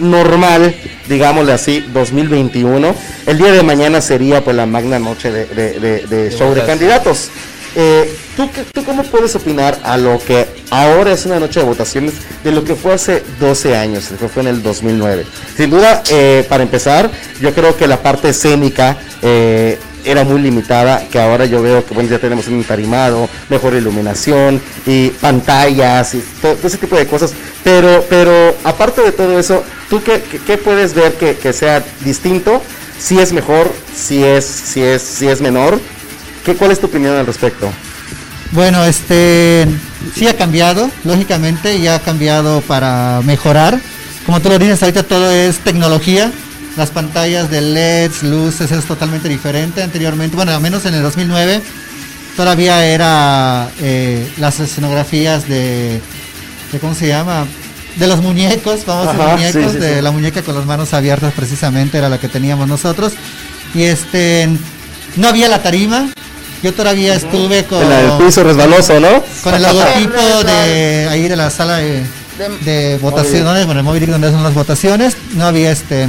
normal, 0.00 0.74
digámosle 1.08 1.52
así, 1.52 1.84
2021, 1.92 2.94
el 3.26 3.38
día 3.38 3.52
de 3.52 3.62
mañana 3.62 4.00
sería 4.00 4.42
pues 4.42 4.56
la 4.56 4.66
magna 4.66 4.98
noche 4.98 5.30
de, 5.30 5.46
de- 5.46 5.80
de- 5.80 6.06
de 6.06 6.30
show 6.36 6.52
de 6.54 6.64
candidatos. 6.64 7.28
Eh, 7.74 8.14
¿tú, 8.36 8.50
¿Tú 8.74 8.84
cómo 8.84 9.02
puedes 9.04 9.34
opinar 9.34 9.78
a 9.82 9.96
lo 9.96 10.18
que 10.18 10.46
ahora 10.70 11.12
es 11.12 11.24
una 11.24 11.38
noche 11.40 11.60
de 11.60 11.66
votaciones 11.66 12.12
de 12.44 12.52
lo 12.52 12.64
que 12.64 12.74
fue 12.74 12.92
hace 12.92 13.22
12 13.40 13.74
años, 13.76 14.10
que 14.18 14.28
fue 14.28 14.42
en 14.42 14.48
el 14.48 14.62
2009? 14.62 15.24
Sin 15.56 15.70
duda, 15.70 16.02
eh, 16.10 16.44
para 16.50 16.64
empezar, 16.64 17.10
yo 17.40 17.54
creo 17.54 17.74
que 17.76 17.86
la 17.86 18.02
parte 18.02 18.28
escénica 18.28 18.98
era 20.04 20.24
muy 20.24 20.40
limitada, 20.40 21.06
que 21.10 21.20
ahora 21.20 21.44
yo 21.46 21.62
veo 21.62 21.84
que 21.84 21.94
bueno, 21.94 22.08
ya 22.10 22.18
tenemos 22.18 22.46
un 22.48 22.54
entarimado, 22.54 23.28
mejor 23.48 23.74
iluminación 23.74 24.60
y 24.86 25.08
pantallas 25.10 26.14
y 26.14 26.22
todo 26.40 26.56
ese 26.64 26.78
tipo 26.78 26.96
de 26.96 27.06
cosas. 27.06 27.32
Pero, 27.64 28.04
pero 28.08 28.56
aparte 28.64 29.02
de 29.02 29.12
todo 29.12 29.38
eso, 29.38 29.62
¿tú 29.88 30.02
qué, 30.02 30.22
qué- 30.30 30.38
qué 30.38 30.56
puedes 30.58 30.94
ver 30.94 31.14
que, 31.14 31.36
que 31.36 31.52
sea 31.52 31.84
distinto? 32.04 32.62
Si 32.98 33.18
es 33.18 33.32
mejor, 33.32 33.72
si 33.94 34.22
es, 34.22 34.44
si 34.44 34.80
es, 34.82 35.02
si 35.02 35.26
es 35.28 35.40
menor. 35.40 35.80
¿Qué, 36.44 36.54
¿Cuál 36.54 36.70
es 36.72 36.80
tu 36.80 36.86
opinión 36.86 37.16
al 37.16 37.26
respecto? 37.26 37.68
Bueno, 38.52 38.84
este 38.84 39.66
sí 40.14 40.26
ha 40.26 40.36
cambiado, 40.36 40.90
lógicamente, 41.04 41.76
y 41.76 41.86
ha 41.88 41.98
cambiado 42.00 42.60
para 42.60 43.20
mejorar. 43.24 43.80
Como 44.26 44.40
tú 44.40 44.50
lo 44.50 44.58
dices, 44.58 44.82
ahorita 44.82 45.02
todo 45.04 45.30
es 45.30 45.58
tecnología. 45.58 46.30
Las 46.76 46.90
pantallas 46.90 47.50
de 47.50 47.60
LEDs, 47.60 48.22
luces, 48.22 48.70
es 48.72 48.84
totalmente 48.86 49.28
diferente. 49.28 49.82
Anteriormente, 49.82 50.36
bueno, 50.36 50.52
al 50.52 50.60
menos 50.60 50.84
en 50.86 50.94
el 50.94 51.02
2009, 51.02 51.60
todavía 52.36 52.84
era 52.86 53.68
eh, 53.80 54.30
las 54.38 54.58
escenografías 54.60 55.46
de, 55.48 56.00
de, 56.72 56.78
¿cómo 56.80 56.94
se 56.94 57.08
llama? 57.08 57.46
De 57.96 58.06
los 58.06 58.22
muñecos, 58.22 58.86
vamos 58.86 59.08
a 59.08 59.10
Ajá, 59.10 59.36
sí, 59.36 59.42
muñecos, 59.58 59.72
sí, 59.72 59.78
de 59.78 59.96
sí. 59.96 60.02
la 60.02 60.10
muñeca 60.12 60.40
con 60.42 60.54
las 60.54 60.64
manos 60.64 60.94
abiertas 60.94 61.34
precisamente 61.36 61.98
era 61.98 62.08
la 62.08 62.18
que 62.18 62.28
teníamos 62.28 62.66
nosotros. 62.66 63.12
Y 63.74 63.82
este, 63.82 64.48
no 65.16 65.28
había 65.28 65.48
la 65.48 65.62
tarima. 65.62 66.08
Yo 66.62 66.72
todavía 66.72 67.14
estuve 67.16 67.64
con, 67.64 67.82
En 67.82 67.88
del 67.90 68.12
piso 68.24 68.44
resbaloso, 68.44 68.98
¿no? 68.98 69.22
con 69.42 69.54
el 69.54 69.62
logotipo 69.62 70.44
de 70.46 71.08
ahí 71.10 71.28
de 71.28 71.36
la 71.36 71.50
sala 71.50 71.78
de, 71.78 72.04
De- 72.38 72.58
de 72.64 72.98
votaciones, 72.98 73.66
bueno, 73.66 73.80
el 73.80 73.84
móvil 73.84 74.06
donde 74.06 74.30
son 74.30 74.42
las 74.44 74.54
votaciones, 74.54 75.16
no 75.34 75.44
había 75.44 75.72
este 75.72 76.06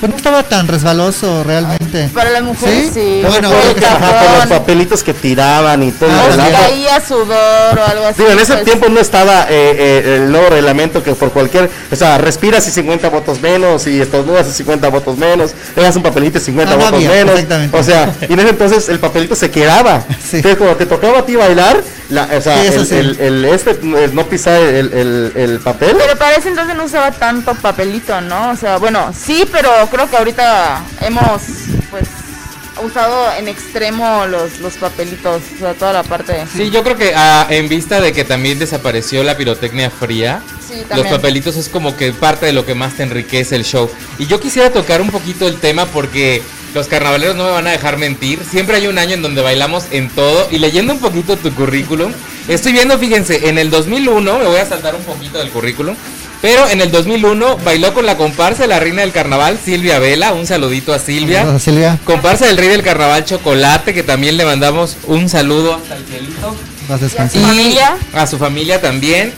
pues 0.00 0.10
no 0.10 0.16
estaba 0.16 0.42
tan 0.42 0.68
resbaloso 0.68 1.42
realmente. 1.44 2.08
Para 2.12 2.30
las 2.30 2.42
mujeres 2.42 2.90
sí. 2.92 3.22
Bueno, 3.26 3.50
creo 3.50 3.74
que- 3.74 3.86
Ajá, 3.86 4.24
con 4.26 4.34
los 4.38 4.46
papelitos 4.46 5.02
que 5.02 5.14
tiraban 5.14 5.82
y 5.82 5.90
todo. 5.92 6.10
Ah, 6.10 6.28
O 6.32 6.52
caía 6.68 7.00
sudor 7.00 7.78
o 7.78 7.84
algo 7.90 8.06
así. 8.06 8.18
Digo, 8.18 8.30
en 8.32 8.38
ese 8.40 8.52
pues, 8.54 8.64
tiempo 8.64 8.88
no 8.88 9.00
estaba 9.00 9.42
eh, 9.44 9.46
eh, 9.78 10.16
el 10.24 10.30
nuevo 10.32 10.48
reglamento 10.50 11.02
que 11.02 11.14
por 11.14 11.32
cualquier, 11.32 11.70
o 11.90 11.96
sea, 11.96 12.18
respiras 12.18 12.66
y 12.68 12.70
50 12.70 13.08
votos 13.08 13.40
menos 13.40 13.86
y 13.86 14.00
estornudas 14.00 14.46
y 14.48 14.52
50 14.52 14.88
votos 14.88 15.16
menos, 15.16 15.52
le 15.74 15.82
das 15.82 15.96
un 15.96 16.02
papelito 16.02 16.38
y 16.38 16.40
50 16.40 16.72
Ah, 16.72 16.76
no 16.76 16.84
votos 16.84 16.94
había, 16.96 17.24
menos. 17.24 17.40
O 17.72 17.82
sea, 17.82 18.12
y 18.28 18.32
en 18.32 18.40
ese 18.40 18.50
entonces 18.50 18.88
el 18.88 18.98
papelito 18.98 19.34
se 19.34 19.50
quedaba. 19.50 20.02
Sí. 20.26 20.36
Entonces, 20.38 20.58
cuando 20.58 20.76
te 20.76 20.86
tocaba 20.86 21.20
a 21.20 21.22
ti 21.26 21.36
bailar, 21.36 21.80
la, 22.10 22.28
o 22.36 22.40
sea, 22.40 22.60
Sí, 22.62 22.68
el, 22.74 22.86
sí. 22.86 22.94
el- 22.96 23.20
el- 23.20 23.44
este, 23.46 23.70
el 23.70 24.14
no 24.14 24.26
pisar 24.26 24.60
el, 24.60 24.92
el- 24.92 25.32
el 25.34 25.58
papel. 25.60 25.96
Pero 25.98 26.16
para 26.16 26.36
ese 26.36 26.48
entonces 26.50 26.76
no 26.76 26.84
usaba 26.84 27.10
tanto 27.12 27.54
papelito, 27.54 28.20
¿no? 28.20 28.50
O 28.50 28.56
sea, 28.56 28.76
bueno, 28.78 29.12
sí, 29.18 29.44
pero 29.50 29.70
creo 29.88 30.08
que 30.08 30.16
ahorita 30.16 30.82
hemos, 31.00 31.42
pues, 31.90 32.08
usado 32.84 33.32
en 33.38 33.48
extremo 33.48 34.26
los, 34.26 34.60
los 34.60 34.74
papelitos, 34.74 35.42
o 35.56 35.58
sea, 35.58 35.74
toda 35.74 35.92
la 35.92 36.02
parte. 36.02 36.44
Sí, 36.54 36.70
yo 36.70 36.82
creo 36.82 36.96
que 36.96 37.12
ah, 37.14 37.46
en 37.50 37.68
vista 37.68 38.00
de 38.00 38.12
que 38.12 38.24
también 38.24 38.58
desapareció 38.58 39.22
la 39.22 39.36
pirotecnia 39.36 39.90
fría, 39.90 40.42
Sí, 40.66 40.82
los 40.94 41.06
papelitos 41.06 41.56
es 41.56 41.68
como 41.68 41.96
que 41.96 42.12
parte 42.12 42.46
de 42.46 42.52
lo 42.52 42.66
que 42.66 42.74
más 42.74 42.94
te 42.94 43.04
enriquece 43.04 43.54
el 43.54 43.64
show. 43.64 43.88
Y 44.18 44.26
yo 44.26 44.40
quisiera 44.40 44.72
tocar 44.72 45.00
un 45.00 45.10
poquito 45.10 45.46
el 45.46 45.58
tema 45.58 45.86
porque 45.86 46.42
los 46.74 46.88
carnavaleros 46.88 47.36
no 47.36 47.44
me 47.44 47.50
van 47.50 47.66
a 47.68 47.70
dejar 47.70 47.98
mentir. 47.98 48.40
Siempre 48.44 48.76
hay 48.76 48.86
un 48.86 48.98
año 48.98 49.14
en 49.14 49.22
donde 49.22 49.42
bailamos 49.42 49.84
en 49.92 50.10
todo. 50.10 50.48
Y 50.50 50.58
leyendo 50.58 50.92
un 50.92 50.98
poquito 50.98 51.36
tu 51.36 51.54
currículum, 51.54 52.12
estoy 52.48 52.72
viendo, 52.72 52.98
fíjense, 52.98 53.48
en 53.48 53.58
el 53.58 53.70
2001, 53.70 54.38
me 54.38 54.44
voy 54.46 54.58
a 54.58 54.66
saltar 54.66 54.94
un 54.94 55.02
poquito 55.02 55.38
del 55.38 55.50
currículum. 55.50 55.96
Pero 56.42 56.68
en 56.68 56.80
el 56.80 56.90
2001 56.90 57.58
bailó 57.64 57.92
con 57.94 58.06
la 58.06 58.16
comparsa 58.16 58.62
de 58.62 58.68
la 58.68 58.78
reina 58.78 59.00
del 59.02 59.12
carnaval, 59.12 59.58
Silvia 59.62 59.98
Vela. 59.98 60.32
Un 60.32 60.46
saludito 60.46 60.92
a 60.92 60.98
Silvia. 60.98 61.58
Silvia, 61.58 61.98
Comparsa 62.04 62.46
del 62.46 62.56
rey 62.58 62.68
del 62.68 62.82
carnaval 62.82 63.24
Chocolate, 63.24 63.94
que 63.94 64.02
también 64.02 64.36
le 64.36 64.44
mandamos 64.44 64.96
un 65.06 65.28
saludo 65.28 65.74
hasta 65.74 65.96
el 65.96 66.04
cielito. 66.04 66.48
a 66.88 66.92
¿Y 66.92 66.92
a 66.92 66.98
descansar. 66.98 67.40
su 67.40 67.46
familia? 67.46 67.96
A 68.12 68.26
su 68.26 68.38
familia 68.38 68.80
también. 68.80 69.32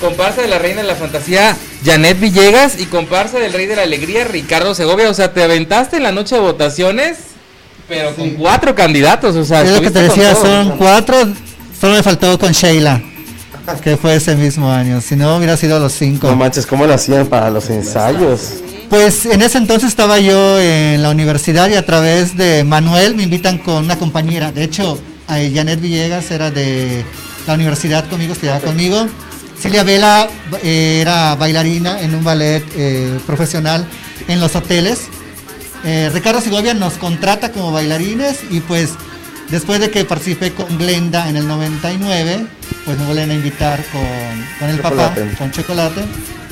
Comparsa 0.00 0.42
de 0.42 0.48
la 0.48 0.58
reina 0.58 0.80
de 0.82 0.88
la 0.88 0.94
fantasía 0.96 1.56
Janet 1.84 2.18
Villegas 2.18 2.80
y 2.80 2.86
comparsa 2.86 3.38
del 3.38 3.52
rey 3.52 3.66
de 3.66 3.76
la 3.76 3.82
alegría 3.82 4.24
Ricardo 4.24 4.74
Segovia. 4.74 5.08
O 5.10 5.14
sea, 5.14 5.32
te 5.32 5.42
aventaste 5.42 5.98
en 5.98 6.02
la 6.02 6.12
noche 6.12 6.34
de 6.34 6.40
votaciones, 6.40 7.18
pero 7.88 8.14
con 8.16 8.30
cuatro 8.30 8.74
candidatos. 8.74 9.36
O 9.36 9.44
sea, 9.44 9.62
Es 9.62 9.70
lo 9.70 9.80
que 9.80 9.90
te 9.90 10.02
decía, 10.02 10.32
todo. 10.34 10.42
son 10.44 10.76
cuatro, 10.78 11.16
solo 11.78 11.94
me 11.94 12.02
faltó 12.02 12.38
con 12.38 12.52
Sheila, 12.52 13.00
que 13.82 13.96
fue 13.96 14.16
ese 14.16 14.36
mismo 14.36 14.70
año, 14.70 15.00
si 15.00 15.16
no 15.16 15.36
hubiera 15.36 15.56
sido 15.56 15.78
los 15.78 15.92
cinco. 15.92 16.28
No 16.28 16.36
manches, 16.36 16.66
¿cómo 16.66 16.86
lo 16.86 16.94
hacían 16.94 17.26
para 17.26 17.50
los 17.50 17.68
ensayos? 17.70 18.54
Pues 18.88 19.26
en 19.26 19.40
ese 19.42 19.58
entonces 19.58 19.88
estaba 19.88 20.18
yo 20.18 20.58
en 20.58 21.02
la 21.02 21.10
universidad 21.10 21.70
y 21.70 21.74
a 21.74 21.86
través 21.86 22.36
de 22.36 22.64
Manuel 22.64 23.14
me 23.14 23.22
invitan 23.22 23.58
con 23.58 23.84
una 23.84 23.96
compañera. 23.96 24.50
De 24.50 24.64
hecho, 24.64 24.98
eh, 25.30 25.52
Janet 25.54 25.80
Villegas 25.80 26.30
era 26.30 26.50
de 26.50 27.04
la 27.46 27.54
universidad 27.54 28.08
conmigo, 28.08 28.32
estudiaba 28.32 28.60
conmigo. 28.60 29.06
Silvia 29.60 29.84
Vela 29.84 30.28
eh, 30.62 31.00
era 31.02 31.34
bailarina 31.34 32.00
en 32.00 32.14
un 32.14 32.24
ballet 32.24 32.64
eh, 32.76 33.18
profesional 33.26 33.86
en 34.26 34.40
los 34.40 34.56
hoteles. 34.56 35.08
Eh, 35.84 36.10
Ricardo 36.12 36.40
Segovia 36.40 36.72
nos 36.72 36.94
contrata 36.94 37.52
como 37.52 37.70
bailarines 37.70 38.40
y 38.50 38.60
pues 38.60 38.92
después 39.50 39.80
de 39.80 39.90
que 39.90 40.04
participé 40.04 40.52
con 40.52 40.78
Glenda 40.78 41.28
en 41.28 41.36
el 41.36 41.46
99, 41.46 42.46
pues 42.90 42.98
me 42.98 43.06
vuelven 43.06 43.30
a 43.30 43.34
invitar 43.34 43.80
con, 43.92 44.02
con 44.58 44.68
el 44.68 44.80
papá, 44.80 45.14
con 45.38 45.52
chocolate. 45.52 46.02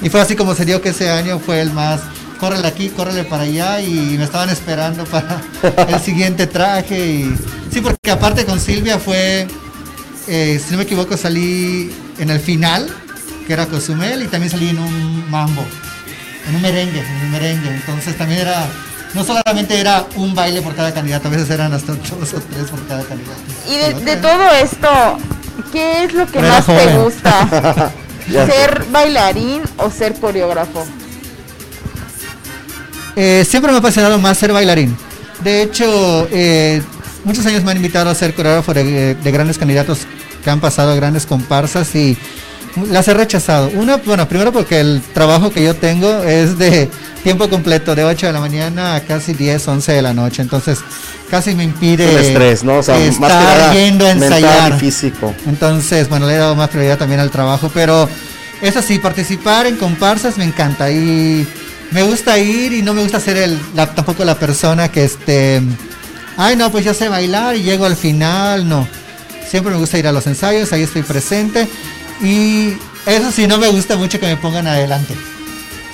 Y 0.02 0.08
fue 0.08 0.20
así 0.20 0.36
como 0.36 0.54
se 0.54 0.64
dio 0.64 0.80
que 0.80 0.90
ese 0.90 1.10
año 1.10 1.40
fue 1.40 1.60
el 1.60 1.72
más, 1.72 2.00
córrele 2.38 2.68
aquí, 2.68 2.90
córrele 2.90 3.24
para 3.24 3.42
allá 3.42 3.80
y 3.80 4.16
me 4.16 4.22
estaban 4.22 4.48
esperando 4.48 5.04
para 5.06 5.42
el 5.88 5.98
siguiente 5.98 6.46
traje. 6.46 6.96
Y, 6.96 7.36
sí, 7.72 7.80
porque 7.80 8.12
aparte 8.12 8.44
con 8.44 8.60
Silvia 8.60 9.00
fue, 9.00 9.48
eh, 10.28 10.62
si 10.64 10.70
no 10.70 10.76
me 10.76 10.84
equivoco, 10.84 11.16
salí 11.16 11.92
en 12.20 12.30
el 12.30 12.38
final, 12.38 12.88
que 13.44 13.52
era 13.52 13.66
Cozumel, 13.66 14.22
y 14.22 14.28
también 14.28 14.52
salí 14.52 14.68
en 14.68 14.78
un 14.78 15.28
mambo, 15.28 15.64
en 16.48 16.54
un 16.54 16.62
merengue, 16.62 17.00
en 17.00 17.24
un 17.24 17.30
merengue. 17.32 17.68
Entonces 17.68 18.16
también 18.16 18.42
era, 18.42 18.64
no 19.12 19.24
solamente 19.24 19.80
era 19.80 20.06
un 20.14 20.36
baile 20.36 20.62
por 20.62 20.76
cada 20.76 20.94
candidato, 20.94 21.26
a 21.26 21.32
veces 21.32 21.50
eran 21.50 21.72
hasta 21.72 21.94
dos 21.94 22.32
o 22.32 22.40
tres 22.40 22.70
por 22.70 22.86
cada 22.86 23.02
candidato. 23.02 23.40
Y 23.68 23.76
de, 23.76 24.04
de 24.04 24.16
todo 24.18 24.48
esto, 24.52 25.18
¿qué 25.72 26.04
es 26.04 26.12
lo 26.14 26.26
que 26.26 26.40
Pero 26.40 26.48
más 26.48 26.66
te 26.66 26.98
gusta? 26.98 27.92
¿Ser 28.28 28.84
bailarín 28.90 29.62
o 29.78 29.90
ser 29.90 30.14
coreógrafo? 30.14 30.84
Eh, 33.16 33.44
siempre 33.48 33.70
me 33.72 33.76
ha 33.76 33.80
apasionado 33.80 34.18
más 34.18 34.38
ser 34.38 34.52
bailarín. 34.52 34.96
De 35.42 35.62
hecho, 35.62 36.28
eh, 36.30 36.82
muchos 37.24 37.44
años 37.46 37.64
me 37.64 37.70
han 37.70 37.78
invitado 37.78 38.10
a 38.10 38.14
ser 38.14 38.34
coreógrafo 38.34 38.74
de, 38.74 39.14
de 39.14 39.30
grandes 39.32 39.58
candidatos 39.58 40.00
que 40.44 40.50
han 40.50 40.60
pasado 40.60 40.92
a 40.92 40.94
grandes 40.94 41.26
comparsas 41.26 41.94
y 41.94 42.16
las 42.90 43.08
he 43.08 43.14
rechazado. 43.14 43.70
Una, 43.74 43.96
bueno, 43.96 44.28
primero 44.28 44.52
porque 44.52 44.80
el 44.80 45.02
trabajo 45.14 45.50
que 45.50 45.64
yo 45.64 45.74
tengo 45.74 46.22
es 46.22 46.58
de 46.58 46.88
tiempo 47.22 47.48
completo, 47.48 47.94
de 47.94 48.04
8 48.04 48.26
de 48.28 48.32
la 48.32 48.40
mañana 48.40 48.94
a 48.94 49.00
casi 49.00 49.32
10, 49.34 49.66
11 49.68 49.92
de 49.92 50.02
la 50.02 50.14
noche. 50.14 50.42
Entonces, 50.42 50.78
casi 51.30 51.54
me 51.54 51.64
impide 51.64 52.10
El 52.10 52.18
estrés, 52.18 52.64
¿no? 52.64 52.78
O 52.78 52.82
sea, 52.82 52.96
estar 52.98 53.20
más 53.20 53.30
que 53.32 53.44
nada 53.58 53.74
yendo 53.74 54.06
a 54.06 54.10
ensayar. 54.12 54.72
y 54.72 54.78
físico. 54.78 55.34
Entonces, 55.46 56.08
bueno, 56.08 56.26
le 56.26 56.34
he 56.34 56.38
dado 56.38 56.54
más 56.56 56.68
prioridad 56.70 56.98
también 56.98 57.20
al 57.20 57.30
trabajo, 57.30 57.70
pero 57.74 58.08
eso 58.62 58.82
sí, 58.82 58.98
participar 58.98 59.66
en 59.66 59.76
comparsas 59.76 60.36
me 60.38 60.44
encanta 60.44 60.90
y 60.90 61.46
me 61.90 62.02
gusta 62.02 62.38
ir 62.38 62.72
y 62.72 62.82
no 62.82 62.94
me 62.94 63.02
gusta 63.02 63.20
ser 63.20 63.36
el, 63.36 63.58
la- 63.74 63.94
tampoco 63.94 64.24
la 64.24 64.34
persona 64.38 64.90
que 64.90 65.04
este, 65.04 65.60
ay 66.36 66.56
no, 66.56 66.70
pues 66.70 66.84
yo 66.84 66.92
sé 66.94 67.08
bailar 67.08 67.56
y 67.56 67.62
llego 67.62 67.84
al 67.86 67.96
final, 67.96 68.68
no. 68.68 68.86
Siempre 69.48 69.72
me 69.72 69.78
gusta 69.78 69.96
ir 69.98 70.06
a 70.06 70.12
los 70.12 70.26
ensayos, 70.26 70.72
ahí 70.72 70.82
estoy 70.82 71.02
presente 71.02 71.66
y 72.20 72.74
eso 73.06 73.32
sí, 73.32 73.46
no 73.46 73.58
me 73.58 73.68
gusta 73.68 73.96
mucho 73.96 74.18
que 74.20 74.26
me 74.26 74.36
pongan 74.36 74.66
adelante. 74.66 75.14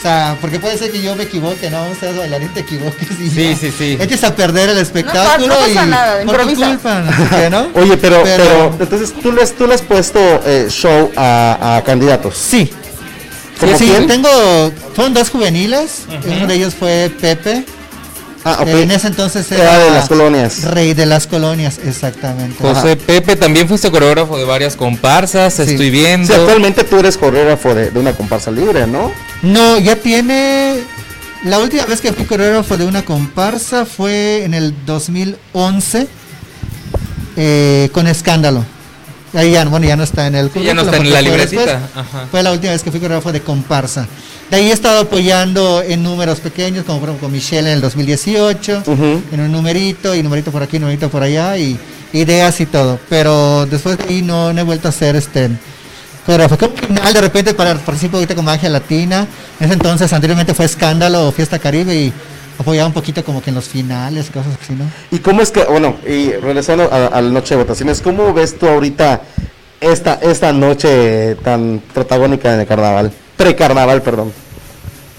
O 0.04 0.06
sea, 0.06 0.36
porque 0.38 0.60
puede 0.60 0.76
ser 0.76 0.92
que 0.92 1.00
yo 1.00 1.16
me 1.16 1.22
equivoque, 1.22 1.70
¿no? 1.70 1.82
O 1.88 1.94
sea, 1.98 2.12
bailarín 2.12 2.50
te 2.50 2.60
equivoques 2.60 3.08
y 3.18 3.30
Sí, 3.30 3.48
ya 3.52 3.56
sí, 3.56 3.72
sí. 3.78 3.96
eches 3.98 4.22
a 4.22 4.36
perder 4.36 4.68
el 4.68 4.76
espectáculo 4.76 5.46
no 5.48 5.54
pasa 5.54 5.70
y 5.86 5.88
nada, 5.88 6.22
improvisa. 6.22 6.66
culpa, 6.68 7.02
¿no? 7.50 7.68
Oye, 7.74 7.96
pero, 7.96 8.22
pero, 8.22 8.76
entonces 8.78 9.14
tú 9.22 9.32
le, 9.32 9.46
tú 9.46 9.66
le 9.66 9.72
has 9.72 9.80
puesto 9.80 10.18
eh, 10.44 10.66
show 10.68 11.10
a, 11.16 11.76
a 11.78 11.84
candidatos. 11.84 12.36
Sí, 12.36 12.70
¿Como 13.58 13.78
sí, 13.78 13.86
quién? 13.86 14.06
tengo, 14.06 14.28
fueron 14.94 15.14
dos 15.14 15.30
juveniles, 15.30 16.00
uno 16.26 16.46
de 16.48 16.54
ellos 16.54 16.74
fue 16.74 17.10
Pepe, 17.18 17.64
Ah, 18.46 18.62
en 18.66 18.90
ese 18.90 19.06
entonces 19.06 19.50
Era 19.50 19.62
era 19.76 19.84
de 19.84 19.90
las 19.92 20.06
colonias. 20.08 20.64
Rey 20.64 20.92
de 20.92 21.06
las 21.06 21.26
colonias, 21.26 21.78
exactamente. 21.82 22.56
José 22.62 22.96
Pepe, 22.96 23.36
también 23.36 23.66
fuiste 23.68 23.90
coreógrafo 23.90 24.36
de 24.36 24.44
varias 24.44 24.76
comparsas, 24.76 25.54
Sí. 25.54 25.62
estoy 25.62 25.78
Sí, 25.86 25.90
viendo. 25.90 26.34
actualmente 26.34 26.84
tú 26.84 26.98
eres 26.98 27.16
coreógrafo 27.16 27.74
de, 27.74 27.90
de 27.90 27.98
una 27.98 28.12
comparsa 28.12 28.50
libre, 28.50 28.86
¿no? 28.86 29.10
No, 29.42 29.78
ya 29.78 29.96
tiene, 29.96 30.80
la 31.44 31.58
última 31.58 31.86
vez 31.86 32.02
que 32.02 32.12
fui 32.12 32.26
coreógrafo 32.26 32.76
de 32.76 32.84
una 32.84 33.02
comparsa 33.04 33.86
fue 33.86 34.44
en 34.44 34.52
el 34.52 34.74
2011 34.84 36.06
eh, 37.36 37.88
con 37.92 38.06
Escándalo. 38.06 38.64
Ahí 39.32 39.50
ya, 39.52 39.64
bueno, 39.64 39.86
ya 39.86 39.96
no 39.96 40.04
está 40.04 40.26
en 40.28 40.36
el 40.36 40.50
Sí, 40.52 40.62
ya 40.62 40.74
no 40.74 40.82
está 40.82 40.96
en 40.98 41.10
la 41.12 41.20
libretita. 41.22 41.62
después. 41.64 41.90
Ajá. 41.96 42.26
Fue 42.30 42.42
la 42.42 42.52
última 42.52 42.72
vez 42.72 42.82
que 42.82 42.90
fui 42.90 43.00
coreógrafo 43.00 43.32
de 43.32 43.40
comparsa. 43.40 44.06
De 44.50 44.56
ahí 44.58 44.70
he 44.70 44.72
estado 44.72 45.00
apoyando 45.00 45.82
en 45.82 46.02
números 46.02 46.38
pequeños, 46.40 46.84
como 46.84 47.00
por 47.00 47.08
ejemplo 47.08 47.26
con 47.28 47.32
Michelle 47.32 47.68
en 47.70 47.74
el 47.76 47.80
2018, 47.80 48.82
Ujú. 48.86 49.22
en 49.32 49.40
un 49.40 49.50
numerito, 49.50 50.14
y 50.14 50.22
numerito 50.22 50.52
por 50.52 50.62
aquí, 50.62 50.78
numerito 50.78 51.08
por 51.08 51.22
allá, 51.22 51.56
y 51.56 51.78
ideas 52.12 52.60
y 52.60 52.66
todo. 52.66 52.98
Pero 53.08 53.66
después 53.66 53.98
de 53.98 54.04
ahí 54.04 54.22
no, 54.22 54.52
no 54.52 54.60
he 54.60 54.64
vuelto 54.64 54.86
a 54.88 54.90
hacer 54.90 55.16
este 55.16 55.50
coreógrafo. 56.26 56.56
Como 56.58 56.76
final, 56.76 57.12
de 57.12 57.20
repente 57.20 57.54
para, 57.54 57.74
participo 57.74 58.16
ahorita 58.18 58.34
con 58.34 58.44
Magia 58.44 58.68
Latina. 58.68 59.26
En 59.58 59.64
ese 59.64 59.74
entonces, 59.74 60.12
anteriormente 60.12 60.54
fue 60.54 60.66
Escándalo 60.66 61.26
o 61.28 61.32
Fiesta 61.32 61.58
Caribe, 61.58 61.94
y 61.96 62.12
apoyaba 62.58 62.86
un 62.86 62.92
poquito 62.94 63.24
como 63.24 63.42
que 63.42 63.50
en 63.50 63.56
los 63.56 63.64
finales, 63.64 64.26
cosas 64.30 64.52
así, 64.62 64.74
¿no? 64.74 64.84
¿Y 65.10 65.18
cómo 65.18 65.40
es 65.40 65.50
que, 65.50 65.64
bueno, 65.64 65.96
y 66.06 66.30
regresando 66.32 66.84
a, 66.92 67.06
a 67.06 67.20
la 67.20 67.30
noche 67.30 67.54
de 67.56 67.62
votaciones, 67.62 68.00
¿cómo 68.00 68.32
ves 68.32 68.56
tú 68.58 68.68
ahorita 68.68 69.22
esta, 69.80 70.14
esta 70.22 70.52
noche 70.52 71.34
tan 71.42 71.82
protagónica 71.92 72.54
en 72.54 72.60
el 72.60 72.66
carnaval? 72.66 73.10
Precarnaval, 73.36 74.02
perdón. 74.02 74.32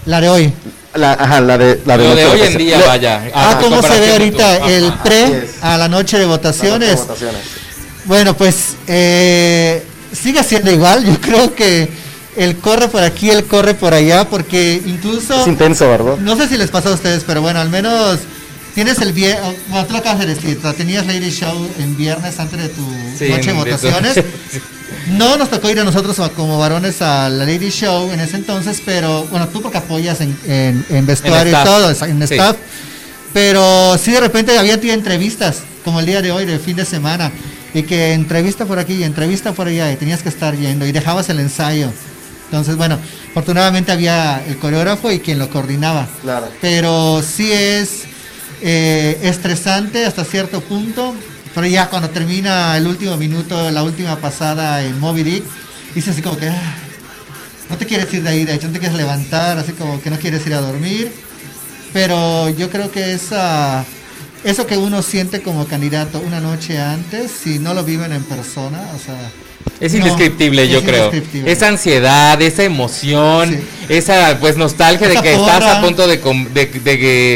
La 0.06 0.20
de 0.20 0.28
hoy. 0.28 0.52
La, 0.94 1.12
ajá, 1.12 1.40
la 1.40 1.58
de, 1.58 1.80
la 1.84 1.98
de 1.98 2.04
Lo 2.04 2.14
de 2.14 2.24
hoy 2.26 2.40
en 2.40 2.56
día, 2.56 2.78
Lo- 2.78 2.86
vaya. 2.86 3.30
Ah, 3.34 3.58
¿cómo 3.60 3.82
se 3.82 4.00
ve 4.00 4.12
ahorita 4.12 4.68
el 4.70 4.86
Ajá. 4.88 5.02
pre 5.02 5.48
a 5.60 5.76
la 5.76 5.88
noche 5.88 5.88
de 5.88 5.88
la 5.88 5.88
noche 5.88 6.18
de 6.18 6.26
votaciones? 6.26 6.96
votaciones. 7.00 7.40
Bueno, 8.06 8.34
pues 8.34 8.76
eh, 8.86 9.82
sigue 10.12 10.42
siendo 10.42 10.70
igual. 10.70 11.04
Yo 11.04 11.20
creo 11.20 11.54
que 11.54 11.90
él 12.36 12.56
corre 12.58 12.88
por 12.88 13.02
aquí, 13.02 13.28
él 13.30 13.44
corre 13.44 13.74
por 13.74 13.92
allá, 13.92 14.26
porque 14.28 14.80
incluso, 14.86 15.38
Es 15.40 15.46
intenso, 15.48 15.88
¿verdad? 15.88 16.16
no 16.18 16.36
sé 16.36 16.48
si 16.48 16.56
les 16.56 16.70
pasó 16.70 16.90
a 16.90 16.94
ustedes, 16.94 17.24
pero 17.26 17.42
bueno, 17.42 17.60
al 17.60 17.68
menos 17.68 18.18
tienes 18.76 18.98
el 19.00 19.12
viernes, 19.12 19.56
bueno, 19.68 19.86
tú 19.86 19.92
lo 19.94 19.98
acabas 19.98 20.20
de 20.20 20.26
decir, 20.34 20.60
tenías 20.76 21.04
Lady 21.06 21.30
Show 21.30 21.68
en 21.80 21.96
viernes 21.96 22.38
antes 22.38 22.60
de 22.62 22.68
tu 22.68 22.82
Sí, 23.18 23.28
noche 23.30 23.46
de 23.50 23.52
votaciones. 23.54 24.22
No 25.08 25.36
nos 25.36 25.50
tocó 25.50 25.68
ir 25.70 25.78
a 25.80 25.84
nosotros 25.84 26.16
como 26.36 26.58
varones 26.58 27.00
a 27.02 27.28
la 27.28 27.44
Lady 27.44 27.70
Show 27.70 28.10
en 28.12 28.20
ese 28.20 28.36
entonces, 28.36 28.80
pero 28.84 29.24
bueno, 29.30 29.48
tú 29.48 29.60
porque 29.62 29.78
apoyas 29.78 30.20
en, 30.20 30.36
en, 30.46 30.84
en 30.90 31.06
vestuario 31.06 31.52
y 31.60 31.64
todo, 31.64 31.90
en 31.90 32.28
Sí. 32.28 32.34
staff. 32.34 32.56
Pero 33.32 33.96
sí 33.98 34.12
de 34.12 34.20
repente 34.20 34.56
había 34.58 34.74
entrevistas, 34.74 35.58
como 35.84 36.00
el 36.00 36.06
día 36.06 36.22
de 36.22 36.30
hoy, 36.32 36.44
de 36.44 36.58
fin 36.58 36.76
de 36.76 36.84
semana, 36.84 37.30
y 37.74 37.82
que 37.82 38.12
entrevista 38.12 38.64
por 38.64 38.78
aquí 38.78 38.94
y 38.94 39.04
entrevista 39.04 39.52
por 39.52 39.66
allá, 39.68 39.90
y 39.92 39.96
tenías 39.96 40.22
que 40.22 40.28
estar 40.28 40.56
yendo, 40.56 40.86
y 40.86 40.92
dejabas 40.92 41.28
el 41.30 41.40
ensayo. 41.40 41.90
Entonces, 42.46 42.76
bueno, 42.76 42.98
afortunadamente 43.30 43.90
había 43.92 44.42
el 44.46 44.56
coreógrafo 44.58 45.10
y 45.10 45.18
quien 45.20 45.38
lo 45.40 45.50
coordinaba. 45.50 46.06
Claro. 46.22 46.48
Pero 46.60 47.22
sí 47.22 47.50
es 47.52 48.02
eh, 48.62 49.18
estresante 49.22 50.04
hasta 50.06 50.24
cierto 50.24 50.60
punto, 50.60 51.14
pero 51.54 51.66
ya 51.66 51.88
cuando 51.88 52.10
termina 52.10 52.76
el 52.76 52.86
último 52.86 53.16
minuto, 53.16 53.70
la 53.70 53.82
última 53.82 54.16
pasada 54.16 54.82
en 54.82 54.98
Moby 55.00 55.22
Dick, 55.22 55.44
dices 55.94 56.12
así 56.14 56.22
como 56.22 56.36
que... 56.36 56.48
"Ah, 56.48 56.74
no 57.68 57.76
te 57.76 57.84
quieres 57.86 58.12
ir 58.14 58.22
de 58.22 58.28
ahí, 58.28 58.44
de 58.44 58.54
hecho, 58.54 58.68
no 58.68 58.72
te 58.74 58.78
quieres 58.78 58.96
levantar, 58.96 59.58
así 59.58 59.72
como 59.72 60.00
que 60.00 60.08
no 60.08 60.18
quieres 60.18 60.46
ir 60.46 60.54
a 60.54 60.60
dormir. 60.60 61.10
Pero 61.92 62.48
yo 62.50 62.70
creo 62.70 62.92
que 62.92 63.12
esa, 63.12 63.84
eso 64.46 64.66
que 64.66 64.76
uno 64.76 65.02
siente 65.02 65.42
como 65.42 65.66
candidato 65.66 66.20
una 66.20 66.40
noche 66.40 66.78
antes, 66.78 67.30
si 67.30 67.58
no 67.58 67.74
lo 67.74 67.84
viven 67.84 68.12
en 68.12 68.22
persona, 68.24 68.80
o 68.94 68.98
sea... 69.04 69.16
Es 69.80 69.92
no, 69.92 69.98
indescriptible, 69.98 70.62
es 70.64 70.70
yo 70.70 70.82
creo. 70.82 71.06
indescriptible. 71.06 71.50
Esa 71.52 71.68
ansiedad, 71.68 72.40
esa 72.40 72.62
emoción, 72.62 73.50
Sí. 73.50 73.58
esa 73.88 74.38
pues 74.40 74.56
nostalgia 74.56 75.08
de 75.08 75.16
que 75.16 75.34
estás 75.34 75.62
a 75.64 75.80
punto 75.82 76.06
de, 76.06 76.20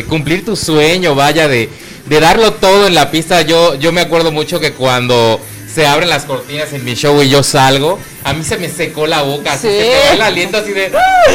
cumplir 0.08 0.44
tu 0.44 0.54
sueño, 0.56 1.14
vaya, 1.14 1.48
de, 1.48 1.68
de 2.06 2.20
darlo 2.20 2.52
todo 2.54 2.86
en 2.86 2.94
la 2.94 3.10
pista. 3.10 3.42
Yo, 3.42 3.74
yo 3.74 3.92
me 3.92 4.00
acuerdo 4.00 4.30
mucho 4.32 4.60
que 4.60 4.72
cuando 4.72 5.40
se 5.72 5.86
abren 5.86 6.08
las 6.08 6.24
cortinas 6.24 6.72
en 6.72 6.84
mi 6.84 6.94
show 6.94 7.20
y 7.22 7.28
yo 7.28 7.42
salgo, 7.42 7.98
a 8.24 8.32
mí 8.32 8.42
se 8.44 8.56
me 8.56 8.68
secó 8.68 9.06
la 9.06 9.22
boca, 9.22 9.52
así 9.54 9.68
Sí. 9.68 9.74
se 9.74 9.80
me 9.84 9.88
va 10.08 10.14
el 10.14 10.22
aliento 10.22 10.56
así 10.58 10.72
de 10.72 10.86
"¡Ah! 10.96 11.32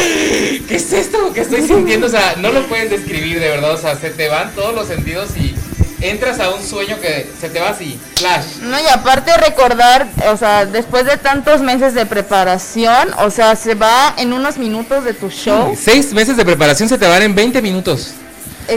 ¿Qué 0.68 0.76
es 0.76 0.92
esto 0.94 1.32
que 1.34 1.42
estoy 1.42 1.62
sintiendo? 1.62 2.08
O 2.08 2.10
sea, 2.10 2.36
no 2.38 2.52
lo 2.52 2.66
puedes 2.68 2.90
describir 2.90 3.40
de 3.40 3.50
verdad, 3.50 3.74
o 3.74 3.78
sea, 3.78 3.96
se 3.98 4.10
te 4.10 4.28
van 4.28 4.54
todos 4.56 4.74
los 4.76 4.88
sentidos 4.88 5.30
y 5.38 5.55
entras 6.10 6.40
a 6.40 6.50
un 6.50 6.64
sueño 6.64 7.00
que 7.00 7.28
se 7.40 7.50
te 7.50 7.60
va 7.60 7.70
así, 7.70 8.00
flash. 8.16 8.46
No, 8.62 8.80
y 8.80 8.88
aparte 8.88 9.36
recordar, 9.38 10.08
o 10.32 10.38
sea, 10.38 10.66
después 10.66 11.06
de 11.06 11.18
tantos 11.18 11.62
meses 11.62 11.94
de 11.94 12.06
preparación, 12.06 13.10
o 13.20 13.30
sea, 13.30 13.56
se 13.56 13.76
va 13.76 14.14
en 14.18 14.34
unos 14.34 14.58
minutos 14.58 15.04
de 15.04 15.14
tu 15.14 15.30
show. 15.30 15.76
Seis 15.82 16.14
meses 16.14 16.38
de 16.38 16.46
preparación 16.46 16.90
se 16.90 16.98
te 16.98 17.08
van 17.08 17.22
en 17.24 17.36
20 17.36 17.62
minutos. 17.62 18.12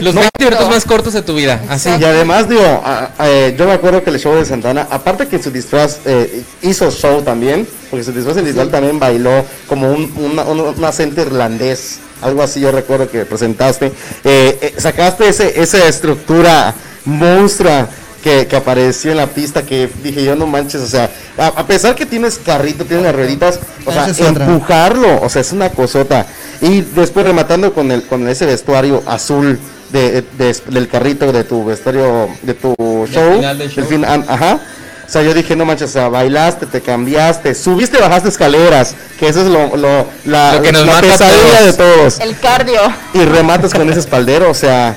Los 0.01 0.13
Exacto. 0.15 0.29
20 0.39 0.45
minutos 0.45 0.69
más 0.69 0.85
cortos 0.85 1.13
de 1.13 1.23
tu 1.23 1.33
vida. 1.33 1.59
Así. 1.67 1.89
Y 1.89 2.03
además, 2.03 2.47
digo, 2.47 2.61
a- 2.63 3.09
a- 3.17 3.27
eh, 3.27 3.55
yo 3.57 3.65
me 3.65 3.71
acuerdo 3.73 4.03
que 4.03 4.11
el 4.11 4.19
show 4.19 4.35
de 4.35 4.45
Santana, 4.45 4.87
aparte 4.91 5.27
que 5.27 5.41
su 5.41 5.49
disfraz 5.49 5.97
eh, 6.05 6.43
hizo 6.61 6.91
show 6.91 7.23
también, 7.23 7.67
porque 7.89 8.03
su 8.03 8.11
disfraz 8.11 8.37
individual 8.37 8.69
también 8.69 8.99
bailó 8.99 9.43
como 9.67 9.91
un, 9.91 10.13
una- 10.15 10.43
un, 10.43 10.59
un 10.59 10.83
acento 10.85 11.21
irlandés, 11.21 11.97
algo 12.21 12.43
así 12.43 12.59
yo 12.59 12.71
recuerdo 12.71 13.09
que 13.09 13.25
presentaste. 13.25 13.87
Eh, 14.23 14.59
eh, 14.61 14.75
sacaste 14.77 15.27
ese, 15.27 15.59
esa 15.59 15.83
estructura 15.87 16.75
monstrua 17.05 17.87
que, 18.23 18.47
que 18.47 18.55
apareció 18.55 19.11
en 19.11 19.17
la 19.17 19.27
pista 19.27 19.63
que 19.63 19.89
dije 20.03 20.23
yo 20.23 20.35
no 20.35 20.45
manches, 20.45 20.81
o 20.81 20.87
sea, 20.87 21.09
a, 21.37 21.47
a 21.47 21.65
pesar 21.67 21.95
que 21.95 22.05
tienes 22.05 22.37
carrito, 22.37 22.83
tienes 22.83 23.05
las 23.05 23.15
rueditas, 23.15 23.59
o 23.85 23.91
sea, 23.91 24.07
empujarlo, 24.27 25.21
o 25.21 25.29
sea, 25.29 25.41
es 25.41 25.51
una 25.53 25.69
cosota. 25.69 26.25
Y 26.61 26.81
después 26.81 27.25
rematando 27.25 27.73
con 27.73 27.91
el 27.91 28.03
con 28.03 28.27
ese 28.27 28.45
vestuario 28.45 29.01
azul 29.05 29.57
de, 29.91 30.21
de- 30.37 30.57
del 30.67 30.87
carrito 30.89 31.31
de 31.31 31.43
tu 31.45 31.63
vestuario 31.63 32.29
de 32.41 32.53
tu 32.53 32.75
show, 33.11 33.35
final 33.37 33.57
del 33.57 33.69
show. 33.71 33.85
fin- 33.85 34.05
ah, 34.05 34.21
ajá. 34.27 34.59
O 35.07 35.11
sea, 35.11 35.23
yo 35.23 35.33
dije, 35.33 35.55
no 35.55 35.65
manches, 35.65 35.89
o 35.89 35.93
sea, 35.93 36.09
bailaste, 36.09 36.67
te 36.67 36.81
cambiaste, 36.81 37.55
subiste, 37.55 37.97
bajaste 37.99 38.29
escaleras, 38.29 38.93
que 39.17 39.27
eso 39.29 39.41
es 39.41 39.47
lo, 39.47 39.75
lo- 39.77 40.05
la, 40.25 40.55
Lo 40.55 40.61
que 40.61 40.71
nos 40.73 40.85
la 40.85 40.99
pesadilla 41.01 41.57
todos. 41.59 41.65
de 41.65 41.73
todos. 41.73 42.19
El 42.19 42.37
cardio. 42.37 42.81
Y 43.15 43.23
rematas 43.25 43.73
con 43.73 43.89
ese 43.89 44.01
espaldero, 44.01 44.51
o 44.51 44.53
sea, 44.53 44.95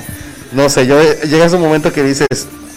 no 0.53 0.69
sé, 0.69 0.87
yo 0.87 1.01
llegas 1.23 1.53
a 1.53 1.55
un 1.57 1.61
momento 1.61 1.91
que 1.91 2.03
dices, 2.03 2.27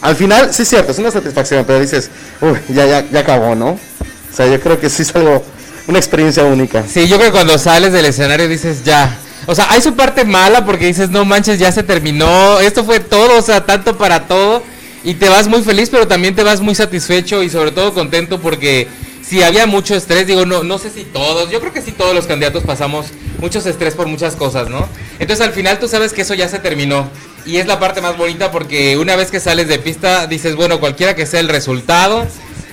al 0.00 0.16
final, 0.16 0.52
sí 0.52 0.62
es 0.62 0.68
cierto, 0.68 0.92
es 0.92 0.98
una 0.98 1.10
satisfacción, 1.10 1.64
pero 1.66 1.80
dices, 1.80 2.10
uy, 2.40 2.58
ya, 2.68 2.86
ya, 2.86 3.04
ya 3.10 3.20
acabó, 3.20 3.54
¿no? 3.54 3.70
O 3.70 4.36
sea, 4.36 4.46
yo 4.46 4.60
creo 4.60 4.78
que 4.78 4.90
sí 4.90 5.02
es 5.02 5.14
algo, 5.14 5.44
una 5.86 5.98
experiencia 5.98 6.44
única. 6.44 6.84
Sí, 6.86 7.08
yo 7.08 7.16
creo 7.16 7.30
que 7.30 7.36
cuando 7.36 7.58
sales 7.58 7.92
del 7.92 8.04
escenario 8.04 8.48
dices 8.48 8.84
ya. 8.84 9.18
O 9.46 9.54
sea, 9.54 9.70
hay 9.70 9.80
su 9.80 9.94
parte 9.94 10.24
mala 10.24 10.64
porque 10.64 10.86
dices, 10.86 11.10
no 11.10 11.24
manches, 11.24 11.58
ya 11.58 11.70
se 11.72 11.82
terminó. 11.82 12.60
Esto 12.60 12.84
fue 12.84 13.00
todo, 13.00 13.38
o 13.38 13.42
sea, 13.42 13.64
tanto 13.64 13.96
para 13.96 14.26
todo. 14.26 14.62
Y 15.04 15.14
te 15.14 15.28
vas 15.28 15.46
muy 15.46 15.62
feliz, 15.62 15.88
pero 15.88 16.08
también 16.08 16.34
te 16.34 16.42
vas 16.42 16.60
muy 16.60 16.74
satisfecho 16.74 17.42
y 17.42 17.48
sobre 17.48 17.70
todo 17.70 17.94
contento 17.94 18.40
porque 18.40 18.88
si 19.22 19.42
había 19.42 19.66
mucho 19.66 19.94
estrés, 19.94 20.26
digo, 20.26 20.44
no, 20.46 20.64
no 20.64 20.78
sé 20.78 20.90
si 20.90 21.04
todos, 21.04 21.50
yo 21.50 21.60
creo 21.60 21.72
que 21.72 21.82
sí 21.82 21.92
todos 21.92 22.14
los 22.14 22.26
candidatos 22.26 22.64
pasamos 22.64 23.06
muchos 23.38 23.66
estrés 23.66 23.94
por 23.94 24.06
muchas 24.06 24.36
cosas, 24.36 24.68
¿no? 24.68 24.88
Entonces 25.18 25.46
al 25.46 25.52
final 25.52 25.78
tú 25.78 25.88
sabes 25.88 26.12
que 26.12 26.22
eso 26.22 26.34
ya 26.34 26.48
se 26.48 26.58
terminó. 26.58 27.08
Y 27.44 27.58
es 27.58 27.66
la 27.66 27.78
parte 27.78 28.00
más 28.00 28.16
bonita 28.16 28.50
porque 28.50 28.96
una 28.96 29.14
vez 29.14 29.30
que 29.30 29.38
sales 29.38 29.68
de 29.68 29.78
pista 29.78 30.26
dices, 30.26 30.56
bueno, 30.56 30.80
cualquiera 30.80 31.14
que 31.14 31.26
sea 31.26 31.40
el 31.40 31.48
resultado, 31.48 32.26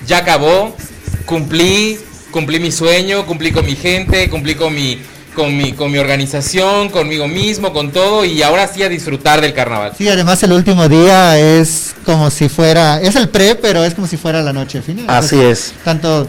ya 0.06 0.18
acabó, 0.18 0.76
cumplí, 1.26 1.98
cumplí 2.30 2.58
mi 2.58 2.72
sueño, 2.72 3.24
cumplí 3.26 3.52
con 3.52 3.64
mi 3.64 3.76
gente, 3.76 4.28
cumplí 4.28 4.56
con 4.56 4.74
mi, 4.74 5.00
con 5.34 5.56
mi, 5.56 5.72
con 5.72 5.92
mi 5.92 5.98
organización, 5.98 6.88
conmigo 6.90 7.28
mismo, 7.28 7.72
con 7.72 7.92
todo, 7.92 8.24
y 8.24 8.42
ahora 8.42 8.66
sí 8.66 8.82
a 8.82 8.88
disfrutar 8.88 9.40
del 9.40 9.54
carnaval. 9.54 9.92
Sí, 9.96 10.08
además 10.08 10.42
el 10.42 10.52
último 10.52 10.88
día 10.88 11.38
es 11.38 11.94
como 12.04 12.30
si 12.30 12.48
fuera, 12.48 13.00
es 13.00 13.14
el 13.16 13.28
pre, 13.28 13.54
pero 13.54 13.84
es 13.84 13.94
como 13.94 14.06
si 14.06 14.16
fuera 14.16 14.42
la 14.42 14.52
noche 14.52 14.82
final. 14.82 15.06
Así 15.08 15.40
es. 15.40 15.72
Tanto 15.84 16.28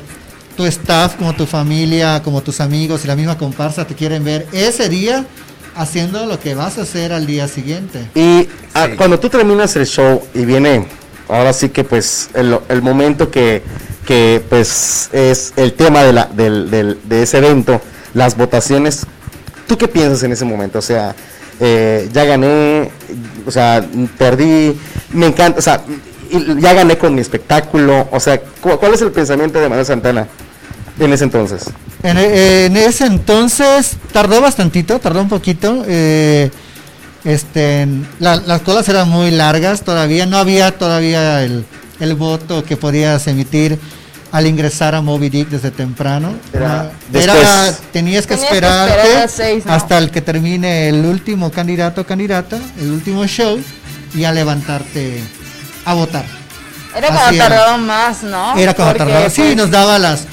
tu 0.56 0.66
staff 0.66 1.16
como 1.16 1.34
tu 1.34 1.46
familia, 1.46 2.22
como 2.24 2.42
tus 2.42 2.60
amigos 2.62 3.04
y 3.04 3.08
la 3.08 3.16
misma 3.16 3.38
comparsa 3.38 3.86
te 3.86 3.94
quieren 3.96 4.24
ver 4.24 4.48
ese 4.52 4.90
día 4.90 5.26
haciendo 5.76 6.26
lo 6.26 6.40
que 6.40 6.56
vas 6.56 6.78
a 6.78 6.84
hacer 6.84 7.12
al 7.12 7.26
día 7.26 7.48
siguiente. 7.48 8.08
Y 8.16 8.48
ah, 8.74 8.88
Sí. 8.90 8.96
cuando 8.98 9.20
tú 9.20 9.30
terminas 9.30 9.76
el 9.76 9.86
show 9.86 10.22
y 10.34 10.46
viene, 10.46 10.88
ahora 11.28 11.52
sí 11.54 11.70
que 11.70 11.84
pues 11.84 12.30
el, 12.34 12.58
el 12.70 12.82
momento 12.82 13.30
que, 13.30 13.62
que 14.08 14.42
pues 14.50 15.10
es 15.12 15.54
el 15.58 15.74
tema 15.74 16.04
de, 16.04 16.14
la, 16.14 16.26
del, 16.26 16.70
del- 16.72 17.00
de 17.04 17.24
ese 17.24 17.40
evento, 17.40 17.82
las 18.14 18.38
votaciones, 18.38 19.06
¿tú 19.68 19.78
qué 19.78 19.88
piensas 19.90 20.24
en 20.24 20.32
ese 20.32 20.46
momento? 20.46 20.80
O 20.80 20.82
sea, 20.82 21.14
eh, 21.60 22.10
ya 22.14 22.24
gané, 22.24 22.90
o 23.46 23.52
sea, 23.52 23.86
perdí, 24.18 24.78
me 25.12 25.28
encanta, 25.28 25.60
o 25.60 25.62
sea, 25.62 25.82
y 26.32 26.60
ya 26.62 26.74
gané 26.74 26.98
con 26.98 27.14
mi 27.14 27.22
espectáculo, 27.22 28.08
o 28.12 28.20
sea, 28.22 28.40
¿cu- 28.40 28.78
¿cuál 28.80 28.94
es 28.94 29.02
el 29.02 29.12
pensamiento 29.12 29.60
de 29.60 29.68
Manuel 29.68 29.86
Santana 29.86 30.28
en 31.00 31.14
ese 31.14 31.24
entonces? 31.26 31.64
En, 32.04 32.18
en 32.18 32.78
ese 32.78 33.06
entonces 33.06 33.94
tardó 34.12 34.42
bastantito, 34.42 35.00
tardó 35.00 35.22
un 35.22 35.30
poquito. 35.30 35.84
eh, 35.88 36.52
este, 37.24 37.88
la- 38.20 38.36
las 38.38 38.62
colas 38.62 38.88
eran 38.90 39.10
muy 39.10 39.32
largas 39.32 39.82
todavía, 39.82 40.26
no 40.28 40.38
había 40.38 40.78
todavía 40.78 41.44
el, 41.44 41.66
el 42.00 42.14
voto 42.16 42.64
que 42.64 42.78
podías 42.78 43.26
emitir 43.28 43.80
al 44.32 44.46
ingresar 44.46 44.94
a 44.96 45.02
Moby 45.02 45.30
Dick 45.30 45.50
desde 45.50 45.72
temprano. 45.72 46.34
Era 46.54 46.92
tenías 47.12 47.78
que 47.78 47.88
Tenías 47.94 48.28
que 48.28 48.34
esperarte 48.36 49.24
esperar 49.24 49.74
hasta 49.76 49.98
el 49.98 50.12
que 50.12 50.22
termine 50.22 50.90
el 50.90 51.04
último 51.06 51.52
candidato 51.52 52.02
o 52.02 52.06
candidata, 52.06 52.60
el 52.80 52.92
último 52.92 53.26
show, 53.26 53.58
y 54.14 54.24
a 54.26 54.32
levantarte 54.32 55.20
a 55.86 55.94
votar. 55.96 56.26
Era 56.96 57.08
Así 57.08 57.18
cuando 57.18 57.36
era. 57.36 57.48
tardaba 57.50 57.78
más, 57.78 58.24
¿no? 58.24 58.56
Era 58.58 58.74
cuando 58.74 58.94
Porque, 58.98 59.12
tardaba. 59.12 59.30
Sí, 59.32 59.42
pues, 59.42 59.56
nos 59.56 59.72
daba 59.72 59.98
las 60.00 60.26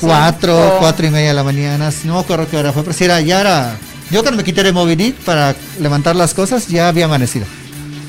cuatro, 0.00 0.76
cuatro 0.78 1.06
y 1.06 1.10
media 1.10 1.28
de 1.28 1.34
la 1.34 1.44
mañana. 1.44 1.90
No 2.04 2.14
me 2.14 2.20
acuerdo 2.20 2.48
qué 2.48 2.56
hora 2.56 2.72
fue, 2.72 2.82
pero 2.82 2.94
sí 2.94 3.04
era, 3.04 3.20
ya 3.20 3.40
era. 3.40 3.76
Yo 4.10 4.22
cuando 4.22 4.38
me 4.38 4.44
quité 4.44 4.62
de 4.62 4.96
Dick 4.96 5.14
para 5.16 5.54
levantar 5.78 6.16
las 6.16 6.34
cosas, 6.34 6.66
ya 6.68 6.88
había 6.88 7.04
amanecido. 7.04 7.46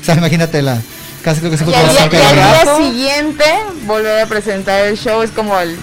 O 0.00 0.04
sea, 0.04 0.16
imagínate 0.16 0.62
la. 0.62 0.80
Casi 1.22 1.38
creo 1.38 1.52
que 1.52 1.58
se 1.58 1.64
fue 1.64 1.72
Y 1.72 1.76
al 1.76 2.10
día, 2.10 2.76
siguiente 2.76 3.44
volver 3.86 4.22
a 4.22 4.26
presentar 4.26 4.86
el 4.86 4.98
show 4.98 5.22
es 5.22 5.30
como 5.30 5.56
el 5.60 5.78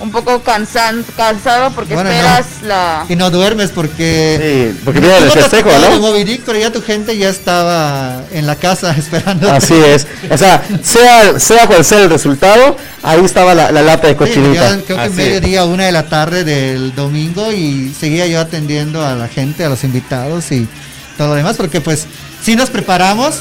un 0.00 0.12
poco 0.12 0.42
cansan, 0.42 1.04
cansado 1.16 1.72
porque 1.72 1.94
Bueno, 1.94 2.08
esperas 2.08 2.46
la 2.62 3.04
Y 3.08 3.16
no 3.16 3.30
duermes 3.30 3.70
porque. 3.70 4.72
Sí, 4.74 4.80
porque 4.84 5.00
viene 5.00 5.16
el 5.18 5.30
festejo, 5.30 5.70
¿no? 5.70 5.98
Moby 6.00 6.24
Dick, 6.24 6.42
pero 6.46 6.58
ya 6.58 6.70
tu 6.70 6.80
gente 6.82 7.16
ya 7.18 7.28
estaba 7.28 8.22
en 8.32 8.46
la 8.46 8.54
casa 8.56 8.92
esperando. 8.98 9.50
Así 9.50 9.74
es. 9.74 10.06
O 10.30 10.38
sea, 10.38 10.62
sea, 10.82 11.38
sea 11.40 11.66
cual 11.66 11.84
sea 11.84 12.00
el 12.02 12.10
resultado, 12.10 12.76
ahí 13.02 13.24
estaba 13.24 13.54
la, 13.54 13.72
la 13.72 13.82
lata 13.82 14.06
de 14.06 14.12
Sí, 14.12 14.18
cochinita. 14.18 14.76
yo 14.76 14.84
creo 14.84 15.02
que 15.02 15.10
mediodía, 15.10 15.64
una 15.64 15.86
de 15.86 15.92
la 15.92 16.04
tarde 16.08 16.44
del 16.44 16.94
domingo 16.94 17.50
y 17.52 17.92
seguía 17.98 18.26
yo 18.26 18.40
atendiendo 18.40 19.04
a 19.04 19.14
la 19.14 19.26
gente, 19.28 19.64
a 19.64 19.68
los 19.68 19.82
invitados 19.84 20.52
y 20.52 20.68
todo 21.16 21.28
lo 21.28 21.34
demás, 21.34 21.56
porque 21.56 21.80
pues 21.80 22.06
sí 22.42 22.54
nos 22.54 22.70
preparamos. 22.70 23.40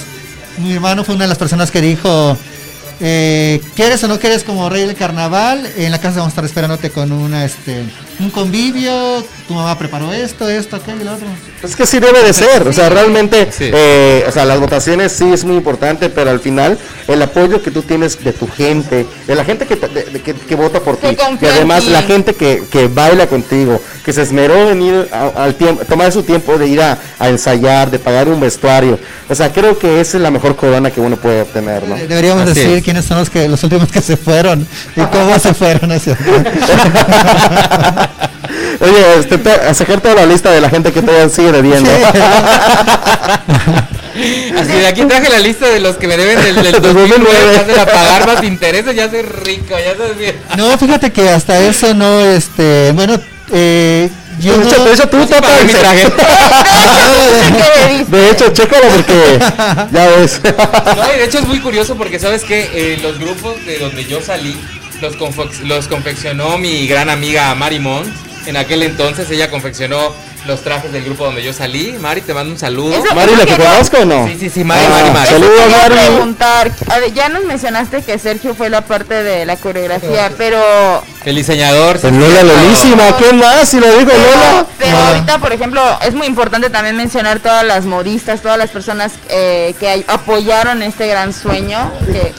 Mi 0.58 0.74
hermano 0.74 1.04
fue 1.04 1.14
una 1.14 1.26
de 1.26 1.30
las 1.30 1.38
personas 1.38 1.70
que 1.70 1.82
dijo, 1.82 2.36
eh, 3.00 3.62
¿quieres 3.76 4.04
o 4.04 4.08
no 4.08 4.20
quieres 4.20 4.44
como 4.44 4.70
rey 4.70 4.86
del 4.86 4.96
carnaval? 4.96 5.72
En 5.78 5.92
la 5.92 6.00
casa 6.00 6.20
vamos 6.20 6.28
a 6.28 6.34
estar 6.34 6.46
esperándote 6.46 6.90
con 6.90 7.12
una, 7.12 7.46
este, 7.46 7.84
un 8.20 8.30
convivio, 8.32 9.24
tu 9.48 9.54
mamá 9.54 9.78
preparó 9.78 10.12
esto, 10.12 10.50
esto, 10.50 10.76
aquello 10.76 11.02
y 11.02 11.04
lo 11.04 11.14
otro. 11.14 11.28
Es 11.64 11.76
que 11.76 11.86
sí 11.86 12.00
debe 12.00 12.24
de 12.24 12.34
ser, 12.34 12.68
o 12.68 12.74
sea, 12.74 12.90
realmente, 12.90 13.48
Sí. 13.52 13.70
eh, 13.74 14.26
o 14.28 14.32
sea, 14.32 14.46
las 14.46 14.60
votaciones 14.60 15.12
sí 15.12 15.32
es 15.32 15.44
muy 15.44 15.56
importante, 15.56 16.10
pero 16.10 16.30
al 16.32 16.40
final 16.40 16.78
el 17.08 17.22
apoyo 17.22 17.62
que 17.62 17.72
tú 17.72 17.82
tienes 17.84 18.24
de 18.24 18.34
tu 18.34 18.48
gente, 18.48 19.06
de 19.28 19.36
la 19.36 19.44
gente 19.46 19.66
que, 19.66 19.76
de- 19.76 20.04
de- 20.06 20.22
que, 20.22 20.34
que 20.34 20.56
vota 20.56 20.80
por 20.80 20.98
ti, 20.98 21.08
y 21.42 21.46
además 21.46 21.86
la 21.86 22.02
gente 22.04 22.34
que, 22.36 22.64
que 22.72 22.88
baila 22.88 23.28
contigo, 23.28 23.80
que 24.04 24.14
se 24.14 24.22
esmeró 24.24 24.70
en 24.72 24.82
ir 24.82 25.10
a- 25.12 25.44
al 25.44 25.56
tiempo, 25.56 25.84
tomar 25.86 26.12
su 26.12 26.24
tiempo 26.24 26.58
de 26.58 26.68
ir 26.68 26.82
a, 26.82 26.98
a 27.20 27.30
ensayar, 27.30 27.90
de 27.92 28.00
pagar 28.00 28.28
un 28.30 28.40
vestuario, 28.40 29.00
o 29.30 29.36
sea, 29.36 29.52
creo 29.52 29.78
que 29.78 30.00
esa 30.02 30.18
es 30.18 30.24
la 30.24 30.32
mejor 30.32 30.56
corona 30.56 30.90
que 30.92 31.02
uno 31.02 31.18
puede 31.18 31.42
obtener, 31.42 31.88
¿no? 31.88 31.96
De- 31.96 32.08
Deberíamos 32.08 32.44
Así 32.50 32.54
decir 32.60 32.78
es. 32.78 32.84
quiénes 32.84 33.06
son 33.06 33.18
los 33.20 33.30
que 33.30 33.48
los 33.48 33.64
últimos 33.64 33.92
que 33.92 34.02
se 34.02 34.18
fueron 34.18 34.68
y 34.96 35.02
cómo 35.02 35.38
se 35.40 35.54
fueron 35.54 35.92
hacia 35.92 36.18
Oye, 38.80 39.20
este, 39.20 39.38
te- 39.38 39.50
a 39.52 39.74
sacar 39.74 40.02
toda 40.02 40.16
la 40.16 40.26
lista 40.26 40.52
de 40.52 40.62
la 40.62 40.70
gente 40.70 40.92
que 40.92 41.02
todavía 41.02 41.30
sigue 41.30 41.52
debiendo. 41.52 41.90
Así 44.60 44.72
de 44.72 44.88
aquí 44.88 45.06
traje 45.06 45.30
la 45.30 45.40
lista 45.40 45.68
de 45.68 45.80
los 45.80 45.96
que 45.98 46.08
me 46.08 46.18
deben 46.18 46.42
del, 46.44 46.56
del 46.56 46.72
Del 46.82 46.82
2009. 46.82 47.18
2009. 47.18 47.54
Ya 47.54 47.62
hacen 47.62 47.80
a 47.80 47.86
pagar 47.86 48.26
más 48.28 48.44
intereses, 48.44 48.96
ya 48.96 49.10
soy 49.10 49.22
rico, 49.22 49.76
ya 49.78 49.96
soy 49.96 50.16
bien. 50.18 50.36
No, 50.58 50.76
fíjate 50.78 51.12
que 51.12 51.30
hasta 51.30 51.60
eso 51.60 51.94
no, 51.94 52.20
este, 52.22 52.92
bueno, 52.94 53.20
eh, 53.54 54.10
yo 54.40 54.58
de, 54.58 54.68
hecho, 54.68 54.84
de 54.86 54.94
hecho, 54.94 55.10
tú 55.10 55.18
mi 55.18 55.26
traje. 55.74 56.08
De 58.08 58.30
hecho, 58.30 58.50
chécalo 58.54 58.88
porque 58.90 59.40
ya 59.92 60.08
ves. 60.10 60.40
No, 60.44 61.14
y 61.14 61.18
de 61.18 61.26
hecho 61.26 61.40
es 61.40 61.48
muy 61.48 61.60
curioso 61.60 61.96
porque 61.96 62.20
sabes 62.20 62.44
que 62.44 63.00
los 63.02 63.20
grupos 63.20 63.66
de 63.66 63.80
donde 63.80 64.06
yo 64.06 64.22
salí 64.22 64.56
los, 65.02 65.16
los 65.64 65.88
confeccionó 65.88 66.58
mi 66.58 66.88
gran 66.88 67.10
amiga 67.10 67.54
Mari 67.56 67.80
Mons. 67.80 68.10
En 68.46 68.56
aquel 68.56 68.82
entonces 68.84 69.30
ella 69.30 69.50
confeccionó 69.52 70.14
los 70.46 70.62
trajes 70.64 70.94
del 70.94 71.04
grupo 71.04 71.26
donde 71.26 71.44
yo 71.44 71.52
salí. 71.52 71.98
Mari, 72.00 72.22
te 72.22 72.34
mando 72.34 72.54
un 72.54 72.58
saludo. 72.58 72.94
Eso- 72.96 73.14
Mari, 73.14 73.36
¿la 73.36 73.46
que 73.46 73.58
conozco 73.58 73.98
o 73.98 74.06
no? 74.06 74.26
Sí, 74.26 74.38
sí, 74.40 74.50
sí, 74.50 74.64
Mari, 74.64 74.86
Ah, 74.86 74.90
Mari, 74.90 75.12
Mari. 75.12 75.30
Saludos, 75.32 75.62
Mari. 75.70 75.94
preguntar, 76.08 76.72
a 76.90 77.00
ver, 77.00 77.14
ya 77.14 77.28
nos 77.28 77.44
mencionaste 77.44 78.02
que 78.04 78.18
Sergio 78.18 78.56
fue 78.56 78.70
la 78.70 78.86
parte 78.86 79.22
de 79.24 79.46
la 79.46 79.58
coreografía, 79.58 80.32
pero 80.38 81.04
El 81.26 81.36
diseñador. 81.36 82.00
Pues 82.00 82.14
Lola 82.14 82.44
Lolísima, 82.44 83.18
¿qué 83.18 83.34
más? 83.34 83.68
Si 83.68 83.82
lo 83.82 83.88
digo 83.98 84.10
pero, 84.10 84.22
Lola. 84.24 84.66
pero 84.78 84.98
Ah. 84.98 85.08
ahorita, 85.10 85.40
por 85.40 85.52
ejemplo, 85.52 85.82
es 86.08 86.14
muy 86.14 86.28
importante 86.28 86.70
también 86.70 86.96
mencionar 86.96 87.40
todas 87.40 87.66
las 87.66 87.84
modistas, 87.84 88.42
todas 88.42 88.58
las 88.58 88.70
personas 88.70 89.12
eh, 89.30 89.76
que 89.78 90.06
apoyaron 90.08 90.82
este 90.84 91.08
gran 91.08 91.34
sueño. 91.34 91.92
Que, 92.06 92.32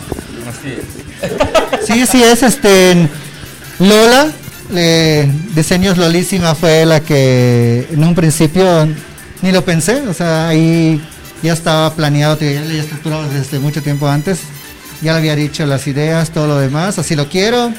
Sí, 1.87 2.07
sí 2.07 2.23
es, 2.23 2.43
este, 2.43 3.09
Lola, 3.79 4.29
eh, 4.75 5.31
Diseños 5.55 5.97
Lolísima 5.97 6.55
fue 6.55 6.85
la 6.85 7.01
que 7.01 7.87
en 7.91 8.05
un 8.05 8.15
principio 8.15 8.87
ni 9.43 9.53
lo 9.53 9.65
pensé, 9.65 10.03
o 10.09 10.15
sea, 10.15 10.49
ahí 10.49 11.01
ya 11.43 11.53
estaba 11.53 11.95
planeado, 11.95 12.39
ya 12.41 12.61
estructurado 12.75 13.29
desde 13.29 13.59
mucho 13.59 13.83
tiempo 13.83 14.09
antes, 14.09 14.41
ya 15.01 15.13
le 15.13 15.19
había 15.19 15.37
dicho 15.37 15.65
las 15.65 15.87
ideas, 15.87 16.31
todo 16.31 16.47
lo 16.47 16.59
demás, 16.59 16.99
así 16.99 17.15
lo 17.15 17.29
quiero, 17.29 17.73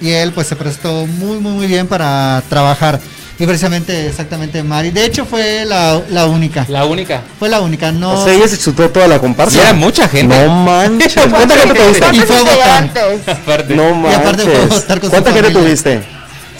y 0.00 0.10
él 0.10 0.32
pues 0.32 0.48
se 0.48 0.56
prestó 0.56 1.06
muy, 1.06 1.38
muy, 1.38 1.52
muy 1.52 1.66
bien 1.66 1.86
para 1.86 2.42
trabajar. 2.48 3.00
Y 3.40 3.46
precisamente, 3.46 4.06
exactamente, 4.06 4.62
Mari. 4.62 4.90
De 4.90 5.02
hecho, 5.04 5.24
fue 5.24 5.64
la, 5.64 6.00
la 6.10 6.26
única. 6.26 6.66
La 6.68 6.84
única. 6.84 7.22
Fue 7.38 7.48
la 7.48 7.60
única, 7.62 7.90
no. 7.90 8.20
O 8.20 8.24
sea, 8.24 8.34
ella 8.34 8.46
se 8.46 8.58
chutó 8.58 8.88
toda 8.90 9.08
la 9.08 9.18
comparsa. 9.18 9.62
Era 9.62 9.72
mucha 9.72 10.06
gente. 10.08 10.36
No 10.46 10.54
manches. 10.54 11.14
¿Cuánta 11.30 11.56
gente 11.56 11.74
tuviste? 11.80 12.06
Y 12.12 12.20
fue 12.20 12.36
a 12.36 12.40
votar. 12.42 12.84
integrantes? 12.84 13.28
Aparte. 13.34 13.74
No 13.74 14.10
Y 14.10 14.14
aparte 14.14 14.42
fue 14.44 14.54
a 14.56 14.66
votar 14.66 15.00
con 15.00 15.08
su 15.08 15.10
¿Cuánta 15.10 15.32
gente 15.32 15.48
familia. 15.52 15.68
tuviste? 15.68 16.02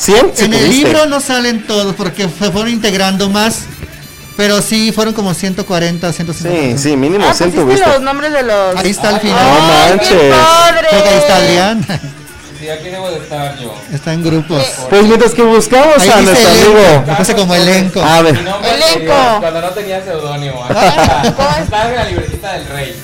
¿100? 0.01 0.31
Sí 0.35 0.45
en 0.47 0.55
el 0.55 0.71
libro 0.71 1.05
no 1.05 1.21
salen 1.21 1.67
todos 1.67 1.95
porque 1.95 2.23
se 2.23 2.51
fueron 2.51 2.71
integrando 2.71 3.29
más, 3.29 3.65
pero 4.39 4.63
sí 4.63 4.91
fueron 4.91 5.13
como 5.13 5.35
140, 5.35 6.11
150. 6.11 6.79
Sí, 6.79 6.83
sí, 6.91 6.97
mínimo 6.97 7.27
Ah, 7.29 7.35
100 7.35 7.51
pusiste 7.51 7.61
tuviste. 7.75 7.87
los 7.91 8.01
nombres 8.01 8.33
de 8.33 8.43
los... 8.43 8.77
Ahí 8.77 8.89
está 8.89 9.11
al 9.11 9.21
final. 9.21 9.45
no 9.45 9.53
¡Ay, 9.53 9.91
manches. 9.91 10.09
qué 10.09 10.31
padre! 10.31 10.87
Creo 10.89 11.03
que 11.03 11.09
ahí 11.11 11.19
está 11.19 11.37
Adrián. 11.37 11.87
Sí, 12.61 12.69
aquí 12.69 12.91
debo 12.91 13.11
de 13.11 13.19
estar 13.21 13.59
yo. 13.59 13.75
está 13.91 14.13
en 14.13 14.23
grupos. 14.23 14.63
Pues 14.91 15.03
mientras 15.05 15.33
que 15.33 15.41
buscamos 15.43 15.99
Ahí 15.99 16.11
a 16.11 16.21
nuestro 16.21 16.51
amigo. 16.51 17.05
Me 17.07 17.15
puse 17.15 17.35
como 17.35 17.55
elenco. 17.55 18.03
A 18.03 18.21
ver. 18.21 18.35
Mi 18.37 18.43
nombre 18.45 18.71
Elenco. 18.75 19.13
anterior, 19.15 19.41
Cuando 19.41 19.61
no 19.63 19.71
tenía 19.71 20.05
seudónimo. 20.05 20.63
¿Cómo 21.37 21.49
está 21.59 21.89
en 21.89 21.97
la 21.97 22.05
libretita 22.05 22.53
del 22.53 22.67
rey? 22.67 22.95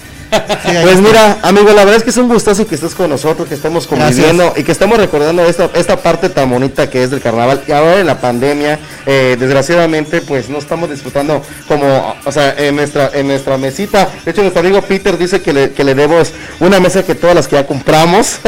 Pues 0.83 1.01
mira, 1.01 1.39
amigo, 1.43 1.69
la 1.69 1.85
verdad 1.85 1.97
es 1.97 2.03
que 2.03 2.11
es 2.11 2.17
un 2.17 2.29
gustazo 2.29 2.67
que 2.67 2.75
estés 2.75 2.95
con 2.95 3.11
nosotros, 3.11 3.49
que 3.49 3.55
estemos 3.55 3.87
conviviendo 3.87 4.53
y 4.57 4.63
que 4.63 4.73
estemos 4.73 4.99
recordando 4.99 5.45
esta, 5.45 5.71
esta 5.75 5.97
parte 5.97 6.29
tan 6.29 6.51
bonita 6.51 6.89
que 6.91 7.03
es 7.03 7.11
del 7.11 7.21
carnaval. 7.21 7.63
Y 7.67 7.73
ahora 7.73 8.01
en 8.01 8.07
la 8.07 8.21
pandemia, 8.21 8.79
eh, 9.07 9.37
desgraciadamente, 9.39 10.21
pues 10.21 10.49
no 10.49 10.59
estamos 10.59 10.91
disfrutando 10.91 11.43
como, 11.69 12.17
o 12.25 12.33
sea, 12.33 12.55
en 12.59 12.77
nuestra, 12.77 13.11
en 13.15 13.29
nuestra 13.29 13.57
mesita. 13.59 14.09
De 14.25 14.31
hecho, 14.31 14.43
nuestro 14.43 14.61
amigo 14.61 14.83
Peter 14.83 15.17
dice 15.17 15.41
que 15.41 15.53
le, 15.53 15.71
que 15.73 15.85
le 15.85 15.95
debemos 15.95 16.33
una 16.61 16.81
mesa 16.81 17.03
que 17.05 17.15
todas 17.15 17.35
las 17.35 17.49
que 17.49 17.57
ya 17.57 17.67
compramos. 17.67 18.39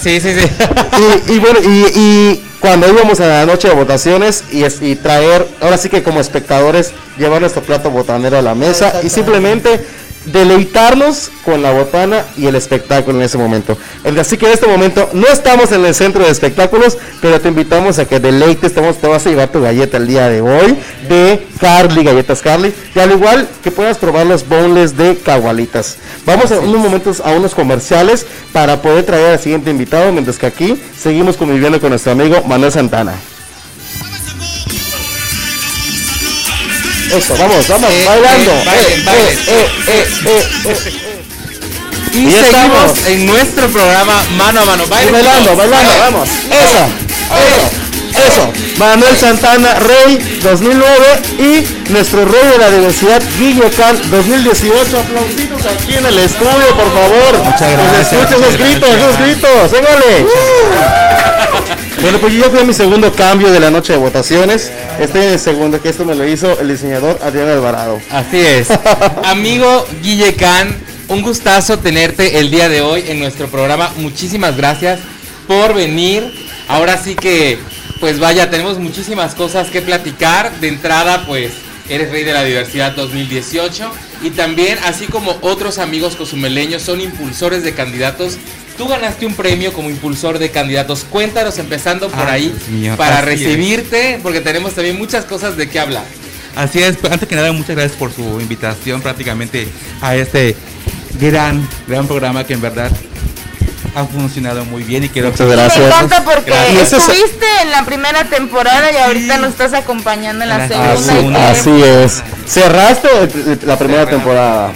Sí, 0.00 0.20
sí, 0.20 0.34
sí. 0.34 0.46
y, 1.28 1.32
y 1.32 1.38
bueno, 1.38 1.58
y, 1.62 1.98
y 1.98 2.44
cuando 2.60 2.88
íbamos 2.88 3.20
a 3.20 3.26
la 3.26 3.46
noche 3.46 3.68
de 3.68 3.74
votaciones 3.74 4.44
y, 4.50 4.64
y 4.64 4.96
traer, 4.96 5.46
ahora 5.60 5.76
sí 5.76 5.88
que 5.88 6.02
como 6.02 6.20
espectadores, 6.20 6.92
llevar 7.18 7.40
nuestro 7.40 7.62
plato 7.62 7.90
botanero 7.90 8.38
a 8.38 8.42
la 8.42 8.54
mesa 8.54 9.00
y 9.02 9.08
simplemente 9.08 9.80
deleitarnos 10.26 11.30
con 11.44 11.62
la 11.62 11.72
botana 11.72 12.24
y 12.36 12.46
el 12.46 12.54
espectáculo 12.56 13.18
en 13.18 13.24
ese 13.24 13.38
momento. 13.38 13.76
Así 14.20 14.36
que 14.36 14.46
en 14.46 14.52
este 14.52 14.66
momento 14.66 15.08
no 15.12 15.26
estamos 15.28 15.72
en 15.72 15.84
el 15.84 15.94
centro 15.94 16.24
de 16.24 16.30
espectáculos, 16.30 16.98
pero 17.20 17.40
te 17.40 17.48
invitamos 17.48 17.98
a 17.98 18.04
que 18.06 18.20
deleites, 18.20 18.74
te, 18.74 18.80
vamos- 18.80 18.98
te 18.98 19.06
vas 19.06 19.26
a 19.26 19.30
llevar 19.30 19.48
tu 19.48 19.60
galleta 19.60 19.96
el 19.96 20.06
día 20.06 20.28
de 20.28 20.40
hoy 20.40 20.76
de 21.08 21.46
Carly, 21.60 22.04
galletas 22.04 22.42
Carly, 22.42 22.72
y 22.94 22.98
al 22.98 23.12
igual 23.12 23.48
que 23.62 23.70
puedas 23.70 23.98
probar 23.98 24.26
los 24.26 24.46
bowls 24.46 24.96
de 24.96 25.16
cagualitas. 25.16 25.96
Vamos 26.24 26.50
a 26.52 26.58
unos 26.60 26.80
momentos 26.80 27.20
a 27.20 27.30
unos 27.32 27.54
comerciales 27.54 28.26
para 28.52 28.82
poder 28.82 29.04
traer 29.04 29.32
al 29.32 29.38
siguiente 29.38 29.70
invitado, 29.70 30.12
mientras 30.12 30.38
que 30.38 30.46
aquí 30.46 30.80
seguimos 30.98 31.36
conviviendo 31.36 31.80
con 31.80 31.90
nuestro 31.90 32.12
amigo 32.12 32.42
Manuel 32.46 32.72
Santana. 32.72 33.14
Eso, 37.12 37.36
vamos, 37.38 37.68
vamos, 37.68 37.90
Eh, 37.90 38.04
bailando. 38.06 38.50
eh, 38.52 38.64
bailen, 38.64 39.00
Eh, 39.00 39.02
bailen. 39.04 39.38
eh. 40.26 40.92
Y, 42.12 42.18
Y 42.28 42.34
estamos. 42.34 42.92
en 43.06 43.26
nuestro 43.26 43.68
programa 43.68 44.22
mano 44.36 44.60
a 44.60 44.64
mano. 44.64 44.86
Bailando, 44.86 45.54
bailando, 45.56 45.90
vamos. 45.98 46.28
Eso, 46.28 46.86
eso, 47.36 47.70
eso. 48.28 48.52
Manuel 48.78 49.16
Santana, 49.16 49.74
Rey 49.74 50.18
2009 50.42 50.86
y 51.38 51.92
nuestro 51.92 52.24
Rey 52.24 52.50
de 52.52 52.58
la 52.58 52.70
Diversidad, 52.70 53.22
Guillo 53.38 53.70
Can 53.76 53.98
2018. 54.10 54.98
Aplausitos 54.98 55.66
aquí 55.66 55.94
en 55.94 56.06
el 56.06 56.18
estudio, 56.18 56.68
por 56.76 56.92
favor. 56.92 57.44
Muchas 57.44 57.72
gracias, 57.72 58.12
Escuchen 58.12 58.44
esos 58.44 58.58
gritos, 58.58 58.88
esos 58.88 59.18
gritos. 59.18 59.72
¡Égale! 59.72 60.26
Bueno, 62.00 62.18
pues 62.18 62.34
yo 62.34 62.40
ya 62.44 62.50
fui 62.50 62.60
a 62.60 62.64
mi 62.64 62.74
segundo 62.74 63.12
cambio 63.12 63.50
de 63.50 63.58
la 63.58 63.70
noche 63.70 63.94
de 63.94 63.98
votaciones. 63.98 64.70
Estoy 65.00 65.22
en 65.22 65.30
el 65.30 65.38
segundo, 65.38 65.80
que 65.80 65.88
esto 65.88 66.04
me 66.04 66.14
lo 66.14 66.26
hizo 66.26 66.60
el 66.60 66.68
diseñador 66.68 67.18
Adrián 67.24 67.48
Alvarado. 67.48 68.00
Así 68.10 68.38
es. 68.38 68.68
Amigo 69.24 69.86
Guille 70.02 70.34
Can, 70.34 70.76
un 71.08 71.22
gustazo 71.22 71.78
tenerte 71.78 72.38
el 72.38 72.50
día 72.50 72.68
de 72.68 72.82
hoy 72.82 73.04
en 73.08 73.18
nuestro 73.18 73.48
programa. 73.48 73.90
Muchísimas 73.96 74.56
gracias 74.56 75.00
por 75.48 75.74
venir. 75.74 76.32
Ahora 76.68 76.98
sí 76.98 77.14
que, 77.14 77.58
pues 78.00 78.18
vaya, 78.18 78.50
tenemos 78.50 78.78
muchísimas 78.78 79.34
cosas 79.34 79.68
que 79.68 79.82
platicar. 79.82 80.52
De 80.60 80.68
entrada, 80.68 81.24
pues, 81.26 81.52
eres 81.88 82.10
rey 82.10 82.24
de 82.24 82.32
la 82.32 82.44
diversidad 82.44 82.94
2018. 82.94 83.90
Y 84.22 84.30
también, 84.30 84.78
así 84.84 85.06
como 85.06 85.36
otros 85.42 85.78
amigos 85.78 86.16
cozumeleños, 86.16 86.82
son 86.82 87.00
impulsores 87.00 87.62
de 87.62 87.74
candidatos. 87.74 88.38
Tú 88.76 88.88
ganaste 88.88 89.24
un 89.24 89.34
premio 89.34 89.72
como 89.72 89.88
impulsor 89.88 90.38
de 90.38 90.50
candidatos. 90.50 91.04
Cuéntanos, 91.08 91.58
empezando 91.58 92.08
por 92.08 92.26
Ay, 92.26 92.52
ahí, 92.68 92.72
mío, 92.72 92.94
para 92.96 93.20
es. 93.20 93.24
recibirte, 93.24 94.20
porque 94.22 94.40
tenemos 94.40 94.74
también 94.74 94.98
muchas 94.98 95.24
cosas 95.24 95.56
de 95.56 95.68
qué 95.68 95.80
hablar. 95.80 96.04
Así 96.54 96.82
es, 96.82 96.96
antes 97.10 97.28
que 97.28 97.36
nada, 97.36 97.52
muchas 97.52 97.76
gracias 97.76 97.98
por 97.98 98.12
su 98.12 98.40
invitación 98.40 99.02
prácticamente 99.02 99.68
a 100.00 100.16
este 100.16 100.56
gran, 101.20 101.66
gran 101.86 102.06
programa 102.06 102.44
que 102.44 102.54
en 102.54 102.60
verdad 102.62 102.90
ha 103.94 104.04
funcionado 104.04 104.64
muy 104.64 104.82
bien 104.82 105.04
y 105.04 105.08
quiero 105.08 105.30
Muchas 105.30 105.48
Me 105.48 105.56
gracias. 105.56 105.86
encanta 105.86 106.24
porque 106.24 106.50
Gracias. 106.50 106.92
estuviste 106.92 107.46
en 107.62 107.70
la 107.70 107.84
primera 107.84 108.24
temporada 108.24 108.92
y 108.92 108.96
ahorita 108.96 109.38
nos 109.38 109.50
estás 109.50 109.72
acompañando 109.72 110.44
en 110.44 110.50
la 110.50 110.68
segunda. 110.68 111.50
Así, 111.50 111.70
y 111.70 111.82
es. 111.82 112.22
Cerraste 112.46 113.08
eh, 113.24 113.58
la 113.64 113.78
primera 113.78 114.06
temporada. 114.06 114.72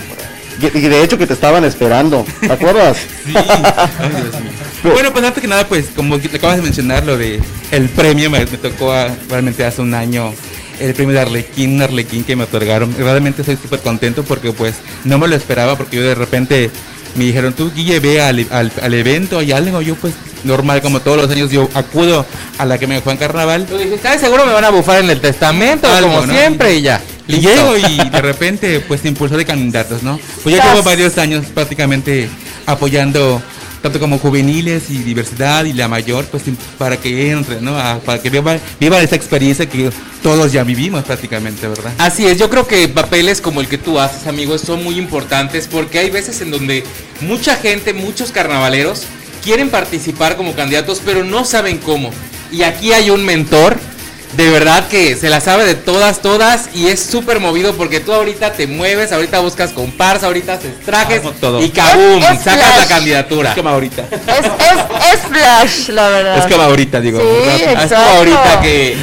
Y 0.62 0.80
de 0.80 1.02
hecho 1.02 1.16
que 1.16 1.26
te 1.26 1.32
estaban 1.32 1.64
esperando, 1.64 2.26
¿te 2.40 2.52
acuerdas? 2.52 2.98
Sí. 3.26 3.34
Ay, 3.36 4.10
Dios 4.10 4.40
mío. 4.40 4.92
Bueno, 4.92 5.12
pues 5.12 5.24
antes 5.24 5.40
que 5.42 5.48
nada, 5.48 5.66
pues 5.68 5.86
como 5.94 6.18
te 6.18 6.34
acabas 6.36 6.56
de 6.56 6.62
mencionar 6.62 7.04
lo 7.04 7.16
de 7.18 7.40
el 7.70 7.88
premio, 7.90 8.30
me, 8.30 8.40
me 8.40 8.56
tocó 8.56 8.92
ah, 8.92 9.08
realmente 9.28 9.64
hace 9.64 9.82
un 9.82 9.92
año 9.94 10.32
el 10.80 10.94
premio 10.94 11.14
de 11.14 11.20
Arlequín, 11.20 11.74
un 11.74 11.82
Arlequín 11.82 12.24
que 12.24 12.34
me 12.36 12.44
otorgaron. 12.44 12.94
Realmente 12.96 13.42
estoy 13.42 13.56
súper 13.56 13.80
contento 13.80 14.24
porque 14.24 14.52
pues 14.52 14.76
no 15.04 15.18
me 15.18 15.28
lo 15.28 15.36
esperaba 15.36 15.76
porque 15.76 15.96
yo 15.96 16.02
de 16.02 16.14
repente 16.14 16.70
me 17.16 17.24
dijeron, 17.24 17.52
tú 17.52 17.70
Guille, 17.74 17.98
ve 18.00 18.20
al, 18.22 18.46
al, 18.50 18.70
al 18.80 18.94
evento 18.94 19.42
y 19.42 19.52
algo. 19.52 19.82
Yo 19.82 19.94
pues 19.96 20.14
normal 20.44 20.80
como 20.80 21.00
todos 21.00 21.16
los 21.18 21.30
años 21.30 21.50
yo 21.50 21.68
acudo 21.74 22.24
a 22.58 22.64
la 22.64 22.78
que 22.78 22.86
me 22.86 22.94
dejó 22.94 23.10
en 23.10 23.16
carnaval. 23.18 23.66
Tú 23.66 23.76
dijiste, 23.76 24.08
"Ay, 24.08 24.18
seguro 24.18 24.46
me 24.46 24.52
van 24.52 24.64
a 24.64 24.70
bufar 24.70 25.02
en 25.04 25.10
el 25.10 25.20
testamento, 25.20 25.86
Algo, 25.90 26.08
como 26.14 26.26
¿no? 26.26 26.32
siempre, 26.32 26.76
y 26.76 26.82
ya. 26.82 27.00
Y 27.28 27.32
Listo. 27.34 27.50
llego 27.50 27.76
y 27.76 28.08
de 28.10 28.20
repente 28.22 28.80
pues 28.80 29.02
se 29.02 29.08
impulsó 29.08 29.36
de 29.36 29.44
candidatos, 29.44 30.02
¿no? 30.02 30.18
Pues 30.42 30.56
ya 30.56 30.64
llevo 30.64 30.82
varios 30.82 31.16
años 31.18 31.44
prácticamente 31.54 32.28
apoyando 32.66 33.40
tanto 33.82 33.98
como 33.98 34.18
juveniles 34.18 34.90
y 34.90 34.98
diversidad 34.98 35.64
y 35.64 35.72
la 35.72 35.88
mayor, 35.88 36.24
pues 36.26 36.44
para 36.78 36.96
que 36.96 37.30
entren, 37.30 37.64
¿no? 37.64 37.76
Para 38.04 38.20
que 38.20 38.30
vivan, 38.30 38.60
vivan 38.78 39.02
esa 39.02 39.16
experiencia 39.16 39.66
que 39.68 39.90
todos 40.22 40.52
ya 40.52 40.64
vivimos 40.64 41.04
prácticamente, 41.04 41.66
¿verdad? 41.66 41.92
Así 41.98 42.26
es, 42.26 42.38
yo 42.38 42.50
creo 42.50 42.66
que 42.66 42.88
papeles 42.88 43.40
como 43.40 43.60
el 43.60 43.68
que 43.68 43.78
tú 43.78 43.98
haces, 43.98 44.26
amigos, 44.26 44.60
son 44.60 44.84
muy 44.84 44.98
importantes 44.98 45.68
porque 45.68 45.98
hay 45.98 46.10
veces 46.10 46.40
en 46.40 46.50
donde 46.50 46.84
mucha 47.20 47.56
gente, 47.56 47.92
muchos 47.92 48.32
carnavaleros 48.32 49.04
quieren 49.42 49.70
participar 49.70 50.36
como 50.36 50.54
candidatos, 50.54 51.00
pero 51.04 51.24
no 51.24 51.44
saben 51.44 51.78
cómo. 51.78 52.10
Y 52.52 52.62
aquí 52.62 52.92
hay 52.92 53.10
un 53.10 53.24
mentor, 53.24 53.78
de 54.32 54.48
verdad 54.48 54.86
que 54.88 55.16
se 55.16 55.28
la 55.28 55.40
sabe 55.40 55.64
de 55.64 55.74
todas, 55.74 56.22
todas, 56.22 56.70
y 56.74 56.86
es 56.86 57.00
súper 57.00 57.40
movido 57.40 57.74
porque 57.74 57.98
tú 58.00 58.12
ahorita 58.12 58.52
te 58.52 58.66
mueves, 58.66 59.10
ahorita 59.12 59.40
buscas 59.40 59.72
comparsa, 59.72 60.26
ahorita 60.26 60.54
haces 60.54 60.80
trajes 60.84 61.22
todo. 61.40 61.60
y 61.62 61.70
¡cabum! 61.70 62.22
Es- 62.22 62.38
es 62.38 62.44
sacas 62.44 62.76
la 62.78 62.86
candidatura. 62.86 63.50
Es 63.50 63.56
como 63.56 63.68
ahorita. 63.70 64.02
Es, 64.10 64.46
es, 64.46 65.14
es 65.14 65.20
Flash, 65.28 65.88
la 65.88 66.08
verdad. 66.08 66.38
Es 66.38 66.46
como 66.52 66.62
ahorita, 66.62 67.00
digo. 67.00 67.18
Sí. 67.20 67.64
Ah, 67.76 67.82
es 67.84 67.92
como 67.92 68.02
ahorita 68.18 68.60
que 68.62 68.96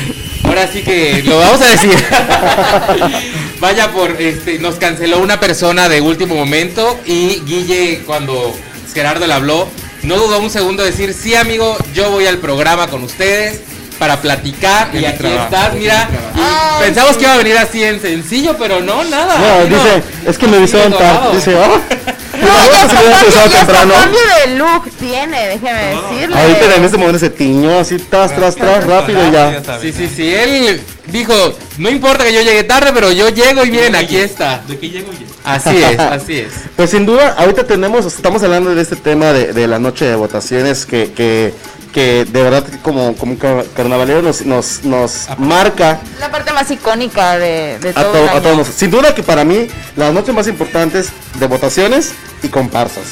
ahora 0.45 0.67
sí 0.71 0.81
que 0.81 1.23
lo 1.25 1.39
vamos 1.39 1.61
a 1.61 1.65
decir. 1.71 1.95
Vaya 3.59 3.91
por 3.91 4.11
este 4.21 4.59
nos 4.59 4.75
canceló 4.75 5.19
una 5.19 5.39
persona 5.39 5.89
de 5.89 5.99
último 5.99 6.35
momento 6.35 6.99
y 7.05 7.41
Guille 7.45 8.03
cuando 8.05 8.55
Gerardo 8.93 9.25
le 9.27 9.33
habló 9.33 9.67
no 10.03 10.15
dudó 10.15 10.39
un 10.39 10.49
segundo 10.49 10.83
de 10.83 10.91
decir, 10.91 11.13
"Sí, 11.13 11.35
amigo, 11.35 11.75
yo 11.93 12.11
voy 12.11 12.27
al 12.27 12.37
programa 12.37 12.87
con 12.87 13.03
ustedes." 13.03 13.59
Para 13.99 14.21
platicar 14.21 14.89
y 14.93 15.05
aquí 15.05 15.17
trabajo, 15.17 15.43
estás, 15.45 15.73
es 15.73 15.79
mira. 15.79 16.09
Ay, 16.35 16.85
pensamos 16.85 17.11
sí. 17.13 17.17
que 17.17 17.23
iba 17.23 17.33
a 17.33 17.37
venir 17.37 17.57
así 17.57 17.83
en 17.83 17.99
sencillo, 17.99 18.55
pero 18.57 18.81
no, 18.81 19.03
nada. 19.05 19.37
No, 19.37 19.63
vino 19.65 19.83
dice, 19.83 20.03
es 20.25 20.37
que 20.37 20.47
me 20.47 20.57
avisaron 20.57 20.91
de 20.91 20.97
tarde. 20.97 21.35
Dice, 21.35 21.55
oh. 21.55 21.81
No, 22.37 22.45
hubiera 22.45 22.87
cambio, 22.87 23.17
empezado 23.17 23.47
y 23.47 23.53
hasta 23.53 23.57
temprano. 23.57 23.93
cambio 23.95 24.19
de 24.45 24.55
look 24.57 24.91
tiene, 24.99 25.47
déjeme 25.47 25.85
decirle. 25.85 26.39
Ahorita 26.39 26.75
en 26.75 26.83
este 26.85 26.97
momento 26.97 27.19
se 27.19 27.29
tiñó 27.31 27.79
así, 27.79 27.97
tras, 27.97 28.35
tras, 28.35 28.55
tras, 28.55 28.85
rápido 28.85 29.31
ya. 29.31 29.61
Sí, 29.81 29.91
sí, 29.91 30.07
sí, 30.07 30.33
él 30.33 30.81
dijo, 31.11 31.33
"No 31.77 31.89
importa 31.89 32.23
que 32.23 32.33
yo 32.33 32.41
llegue 32.41 32.63
tarde, 32.63 32.91
pero 32.93 33.11
yo 33.11 33.29
llego 33.29 33.63
y 33.65 33.71
miren, 33.71 33.95
aquí 33.95 34.17
está." 34.17 34.61
De 34.67 34.77
que 34.77 34.89
llego. 34.89 35.11
Así 35.43 35.77
es, 35.77 35.99
así 35.99 36.39
es. 36.39 36.51
Pues 36.75 36.89
sin 36.89 37.05
duda, 37.05 37.35
ahorita 37.37 37.65
tenemos, 37.65 38.05
estamos 38.05 38.43
hablando 38.43 38.73
de 38.75 38.81
este 38.81 38.95
tema 38.95 39.27
de, 39.33 39.53
de 39.53 39.67
la 39.67 39.79
noche 39.79 40.05
de 40.05 40.15
votaciones 40.15 40.85
que, 40.85 41.13
que, 41.13 41.53
que 41.93 42.25
de 42.25 42.43
verdad 42.43 42.65
como, 42.83 43.15
como 43.15 43.37
car- 43.37 43.65
carnavalero 43.75 44.21
nos, 44.21 44.41
nos, 44.45 44.83
nos 44.83 45.27
marca 45.37 46.01
La 46.19 46.29
parte 46.29 46.51
más 46.51 46.69
icónica 46.69 47.37
de, 47.37 47.79
de 47.79 47.89
a, 47.91 47.93
todo 47.93 48.11
to- 48.11 48.23
el 48.23 48.29
a 48.29 48.41
todos. 48.41 48.67
Sin 48.67 48.91
duda 48.91 49.15
que 49.15 49.23
para 49.23 49.45
mí 49.45 49.67
las 49.95 50.13
noches 50.13 50.35
más 50.35 50.47
importantes 50.47 51.09
de 51.39 51.47
votaciones 51.47 52.11
y 52.43 52.49
comparsas. 52.49 53.05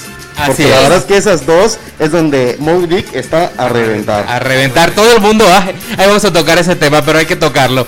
Así 0.46 0.64
Porque 0.64 0.64
es. 0.64 0.70
la 0.72 0.80
verdad 0.82 0.98
es 1.00 1.04
que 1.06 1.18
esas 1.18 1.46
dos 1.46 1.78
es 2.00 2.12
donde 2.12 2.56
Moby 2.60 2.88
Dick 2.88 3.14
está 3.16 3.52
a 3.58 3.70
reventar. 3.70 4.26
A 4.28 4.40
reventar 4.40 4.92
todo 4.92 5.12
el 5.16 5.22
mundo. 5.22 5.46
ah, 5.50 5.66
ahí 5.98 6.08
vamos 6.08 6.24
a 6.26 6.32
tocar 6.34 6.58
ese 6.58 6.76
tema, 6.76 7.02
pero 7.04 7.20
hay 7.20 7.26
que 7.26 7.36
tocarlo. 7.36 7.88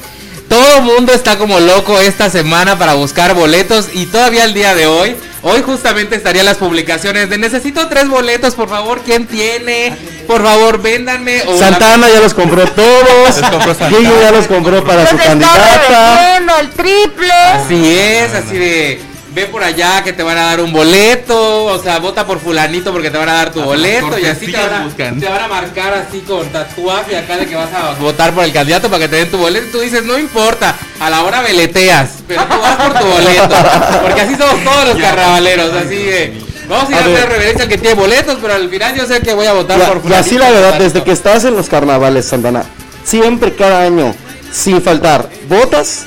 Todo 0.50 0.78
el 0.78 0.84
mundo 0.84 1.12
está 1.14 1.38
como 1.38 1.60
loco 1.60 2.00
esta 2.00 2.30
semana 2.30 2.78
para 2.80 2.94
buscar 2.94 3.34
boletos 3.34 3.88
y 3.94 4.06
todavía 4.06 4.46
el 4.46 4.54
día 4.54 4.76
de 4.76 4.88
hoy, 4.88 5.14
hoy 5.42 5.62
justamente 5.62 6.16
estarían 6.16 6.46
las 6.46 6.56
publicaciones 6.56 7.30
de 7.30 7.38
necesito 7.38 7.90
tres 7.90 8.08
boletos, 8.08 8.56
por 8.56 8.70
favor, 8.70 9.02
¿quién 9.06 9.28
tiene? 9.28 9.94
Por 10.26 10.42
favor, 10.42 10.82
véndanme. 10.82 11.42
O 11.48 11.52
la- 11.52 11.58
Santana 11.60 12.08
ya 12.10 12.22
los 12.22 12.34
compró 12.34 12.66
todos. 12.66 13.38
Los 13.42 13.50
compró 13.50 13.74
Santana. 13.76 13.98
Guillo 13.98 14.22
ya 14.22 14.32
los 14.32 14.48
compró 14.48 14.84
para 14.86 15.02
Los 15.02 15.10
su 15.12 15.18
candidata. 15.18 16.38
el 16.62 16.70
triple. 16.70 17.34
Así 17.34 17.98
es, 17.98 18.34
así 18.34 18.58
de 18.58 19.02
ve 19.38 19.46
por 19.46 19.64
allá 19.64 20.04
que 20.04 20.14
te 20.14 20.24
van 20.24 20.36
a 20.36 20.46
dar 20.46 20.62
un 20.62 20.74
boleto, 20.74 21.66
o 21.66 21.78
sea, 21.78 22.00
vota 22.00 22.26
por 22.26 22.40
fulanito 22.40 22.92
porque 22.92 23.12
te 23.12 23.20
van 23.20 23.30
a 23.30 23.34
dar 23.34 23.52
tu 23.52 23.62
boleto 23.62 24.18
y 24.18 24.26
así 24.26 24.48
te 24.52 24.58
van, 24.58 24.74
a, 24.74 24.90
te 25.20 25.30
van 25.30 25.42
a 25.44 25.48
marcar 25.48 25.94
así 25.94 26.22
con 26.22 26.48
tatuaje 26.50 27.16
acá 27.16 27.38
de 27.38 27.46
que 27.46 27.56
vas 27.56 27.70
a 27.72 27.94
votar 28.02 28.34
por 28.34 28.44
el 28.44 28.52
candidato 28.52 28.90
para 28.90 29.02
que 29.02 29.10
te 29.10 29.18
den 29.18 29.30
tu 29.30 29.38
boleto. 29.38 29.68
Y 29.68 29.72
tú 29.72 29.80
dices, 29.82 30.04
no 30.06 30.18
importa, 30.18 30.76
a 31.00 31.10
la 31.12 31.22
hora 31.22 31.42
veleteas, 31.44 32.14
pero 32.28 32.46
tú 32.46 32.60
vas 32.60 32.76
por 32.78 33.00
tu 33.00 33.06
boleto, 33.06 33.56
porque 34.02 34.22
así 34.22 34.36
somos 34.36 34.64
todos 34.64 34.88
los 34.88 34.98
carnavaleros, 34.98 35.72
así 35.74 35.96
de... 35.98 36.42
Vamos 36.68 36.90
a 36.90 36.92
ir 36.92 36.96
A 36.96 36.98
a, 36.98 37.02
hacer 37.02 37.14
ver. 37.14 37.30
reverencia 37.30 37.64
al 37.64 37.70
que 37.70 37.78
tiene 37.78 37.96
boletos, 37.96 38.38
pero 38.42 38.56
al 38.56 38.70
final 38.72 38.96
yo 38.96 39.06
sé 39.06 39.22
que 39.22 39.34
voy 39.36 39.46
a 39.46 39.54
votar 39.54 39.78
Y, 39.78 39.84
por 39.84 39.98
y 39.98 40.00
fulanito. 40.00 40.20
así 40.28 40.38
la 40.40 40.50
verdad, 40.50 40.80
desde 40.80 41.04
que 41.04 41.12
estás 41.12 41.46
en 41.46 41.56
los 41.56 41.70
carnavales, 41.70 42.26
Santana, 42.26 42.64
siempre 43.04 43.54
cada 43.56 43.84
año, 43.84 44.16
sin 44.52 44.82
faltar, 44.82 45.30
votas, 45.48 46.06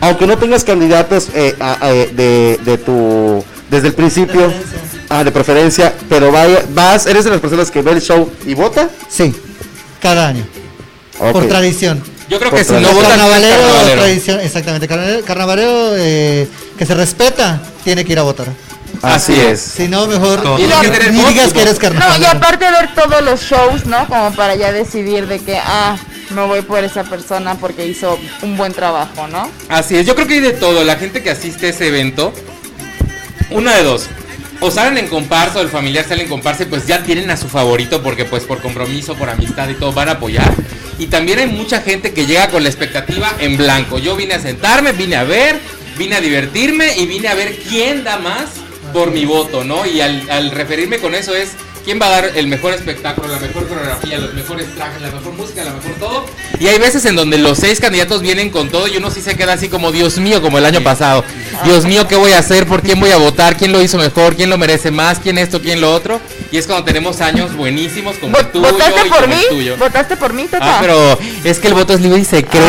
aunque 0.00 0.26
no 0.26 0.36
tengas 0.38 0.64
candidatos 0.64 1.28
eh, 1.34 1.54
a- 1.60 1.78
a- 1.86 1.90
de, 1.92 2.58
de 2.64 2.78
tu, 2.78 3.44
desde 3.70 3.88
el 3.88 3.94
principio, 3.94 4.52
ah, 5.08 5.24
de 5.24 5.30
preferencia, 5.32 5.92
pero 6.08 6.30
vaya, 6.32 6.64
vas, 6.70 7.06
eres 7.06 7.24
de 7.24 7.30
las 7.30 7.40
personas 7.40 7.70
que 7.70 7.82
ve 7.82 7.92
el 7.92 8.00
show 8.02 8.30
y 8.46 8.54
vota. 8.54 8.88
Sí, 9.08 9.34
cada 10.00 10.28
año. 10.28 10.46
Por 11.32 11.46
tradición. 11.48 12.02
Yo 12.28 12.38
creo 12.38 12.50
por 12.50 12.58
que 12.58 12.64
si 12.64 12.72
no 12.74 12.80
no 12.80 12.88
es 12.90 13.08
carnavalero, 13.08 13.56
carnavalero. 13.56 14.02
tradición, 14.02 14.40
exactamente. 14.40 14.86
Carnavalero, 14.86 15.24
carnavalero, 15.24 15.96
eh, 15.96 16.46
que 16.76 16.84
se 16.86 16.94
respeta, 16.94 17.60
tiene 17.84 18.04
que 18.04 18.12
ir 18.12 18.18
a 18.18 18.22
votar. 18.22 18.46
Así 19.02 19.32
Así 19.32 19.40
es. 19.40 19.60
Si 19.60 19.88
no, 19.88 20.06
mejor 20.06 20.42
Todo. 20.42 20.58
Y 20.58 20.62
ni 20.62 21.24
digas 21.24 21.52
que 21.52 21.62
eres. 21.62 21.78
No, 21.80 22.18
y 22.20 22.24
aparte 22.24 22.64
ver 22.70 22.94
todos 22.94 23.22
los 23.22 23.40
shows, 23.40 23.86
¿no? 23.86 24.06
Como 24.08 24.32
para 24.34 24.54
ya 24.56 24.72
decidir 24.72 25.26
de 25.26 25.38
que, 25.38 25.56
ah, 25.58 25.96
me 26.30 26.44
voy 26.44 26.62
por 26.62 26.82
esa 26.84 27.04
persona 27.04 27.54
porque 27.56 27.86
hizo 27.86 28.18
un 28.42 28.56
buen 28.56 28.72
trabajo, 28.72 29.26
¿no? 29.28 29.50
Así 29.68 29.96
es, 29.96 30.06
yo 30.06 30.14
creo 30.14 30.26
que 30.26 30.34
hay 30.34 30.40
de 30.40 30.52
todo. 30.52 30.84
La 30.84 30.96
gente 30.96 31.22
que 31.22 31.30
asiste 31.30 31.66
a 31.66 31.70
ese 31.70 31.88
evento, 31.88 32.32
una 33.50 33.74
de 33.76 33.82
dos. 33.82 34.06
O 34.60 34.70
salen 34.70 34.98
en 34.98 35.06
comparsa 35.06 35.60
o 35.60 35.62
el 35.62 35.68
familiar 35.68 36.04
sale 36.04 36.24
en 36.24 36.28
comparsa 36.28 36.66
pues 36.68 36.84
ya 36.86 37.04
tienen 37.04 37.30
a 37.30 37.36
su 37.36 37.48
favorito 37.48 38.02
porque 38.02 38.24
pues 38.24 38.42
por 38.42 38.60
compromiso, 38.60 39.14
por 39.14 39.30
amistad 39.30 39.68
y 39.68 39.74
todo 39.74 39.92
van 39.92 40.08
a 40.08 40.12
apoyar. 40.12 40.52
Y 40.98 41.06
también 41.06 41.38
hay 41.38 41.46
mucha 41.46 41.80
gente 41.80 42.12
que 42.12 42.26
llega 42.26 42.48
con 42.48 42.64
la 42.64 42.68
expectativa 42.68 43.32
en 43.38 43.56
blanco. 43.56 43.98
Yo 43.98 44.16
vine 44.16 44.34
a 44.34 44.40
sentarme, 44.40 44.92
vine 44.92 45.14
a 45.14 45.22
ver, 45.22 45.60
vine 45.96 46.16
a 46.16 46.20
divertirme 46.20 46.98
y 46.98 47.06
vine 47.06 47.28
a 47.28 47.34
ver 47.34 47.56
quién 47.68 48.02
da 48.02 48.18
más 48.18 48.46
por 48.92 49.12
mi 49.12 49.24
voto, 49.24 49.62
¿no? 49.62 49.86
Y 49.86 50.00
al 50.00 50.50
referirme 50.50 50.98
con 50.98 51.14
eso 51.14 51.36
es 51.36 51.52
quién 51.88 51.98
va 51.98 52.04
a 52.08 52.10
dar 52.10 52.32
el 52.34 52.48
mejor 52.48 52.74
espectáculo, 52.74 53.28
la 53.28 53.38
mejor 53.38 53.66
coreografía, 53.66 54.18
los 54.18 54.34
mejores 54.34 54.66
trajes, 54.74 55.00
la 55.00 55.10
mejor 55.10 55.32
música, 55.32 55.64
la 55.64 55.72
mejor 55.72 55.92
todo. 55.92 56.26
Y 56.60 56.66
hay 56.66 56.78
veces 56.78 57.06
en 57.06 57.16
donde 57.16 57.38
los 57.38 57.56
seis 57.56 57.80
candidatos 57.80 58.20
vienen 58.20 58.50
con 58.50 58.68
todo 58.68 58.88
y 58.88 58.98
uno 58.98 59.10
sí 59.10 59.22
se 59.22 59.36
queda 59.38 59.54
así 59.54 59.70
como, 59.70 59.90
Dios 59.90 60.18
mío, 60.18 60.42
como 60.42 60.58
el 60.58 60.66
año 60.66 60.82
pasado. 60.82 61.24
Dios 61.64 61.86
mío, 61.86 62.06
¿qué 62.06 62.16
voy 62.16 62.32
a 62.32 62.40
hacer? 62.40 62.66
¿Por 62.66 62.82
quién 62.82 63.00
voy 63.00 63.10
a 63.10 63.16
votar? 63.16 63.56
¿Quién 63.56 63.72
lo 63.72 63.80
hizo 63.80 63.96
mejor? 63.96 64.36
¿Quién 64.36 64.50
lo 64.50 64.58
merece 64.58 64.90
más? 64.90 65.18
¿Quién 65.18 65.38
esto? 65.38 65.62
¿Quién 65.62 65.80
lo 65.80 65.90
otro? 65.94 66.20
Y 66.52 66.58
es 66.58 66.66
cuando 66.66 66.84
tenemos 66.84 67.22
años 67.22 67.56
buenísimos 67.56 68.16
como 68.18 68.36
el 68.36 68.48
tuyo 68.48 68.70
¿Votaste 68.70 69.06
y 69.06 69.08
por 69.08 69.20
como 69.22 69.34
mí? 69.34 69.40
el 69.40 69.48
tuyo. 69.48 69.76
¿Votaste 69.78 70.16
por 70.18 70.34
mí, 70.34 70.46
Tata? 70.46 70.76
Ah, 70.76 70.78
pero 70.82 71.18
es 71.42 71.58
que 71.58 71.68
el 71.68 71.74
voto 71.74 71.94
es 71.94 72.02
libre 72.02 72.20
y 72.20 72.26
secreto. 72.26 72.66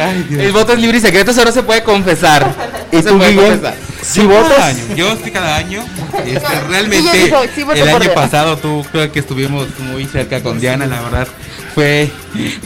Ay, 0.00 0.24
Dios. 0.30 0.42
el 0.42 0.52
voto 0.52 0.72
es 0.72 0.78
libre 0.78 0.96
y 0.96 1.00
secreto, 1.02 1.32
eso 1.32 1.44
no 1.44 1.52
se 1.52 1.62
puede 1.62 1.82
confesar. 1.82 2.50
¿Y 2.90 2.96
No 2.96 3.02
se 3.02 3.08
tú, 3.10 3.18
puede 3.18 3.34
confesar. 3.36 3.74
Si 4.08 4.22
Yo 4.22 4.28
cada 4.28 4.42
votas, 4.42 4.60
año, 4.60 4.94
yo 4.94 5.12
estoy 5.12 5.30
cada 5.32 5.56
año. 5.56 5.84
este, 6.24 6.60
realmente 6.68 7.10
sí, 7.54 7.60
el 7.60 7.88
año 7.88 7.98
Diana. 7.98 8.14
pasado 8.14 8.56
tú 8.56 8.84
creo 8.92 9.10
que 9.10 9.18
estuvimos 9.18 9.66
muy 9.80 10.06
cerca 10.06 10.42
con 10.42 10.60
Diana, 10.60 10.86
la 10.86 11.02
verdad 11.02 11.28
fue 11.76 12.10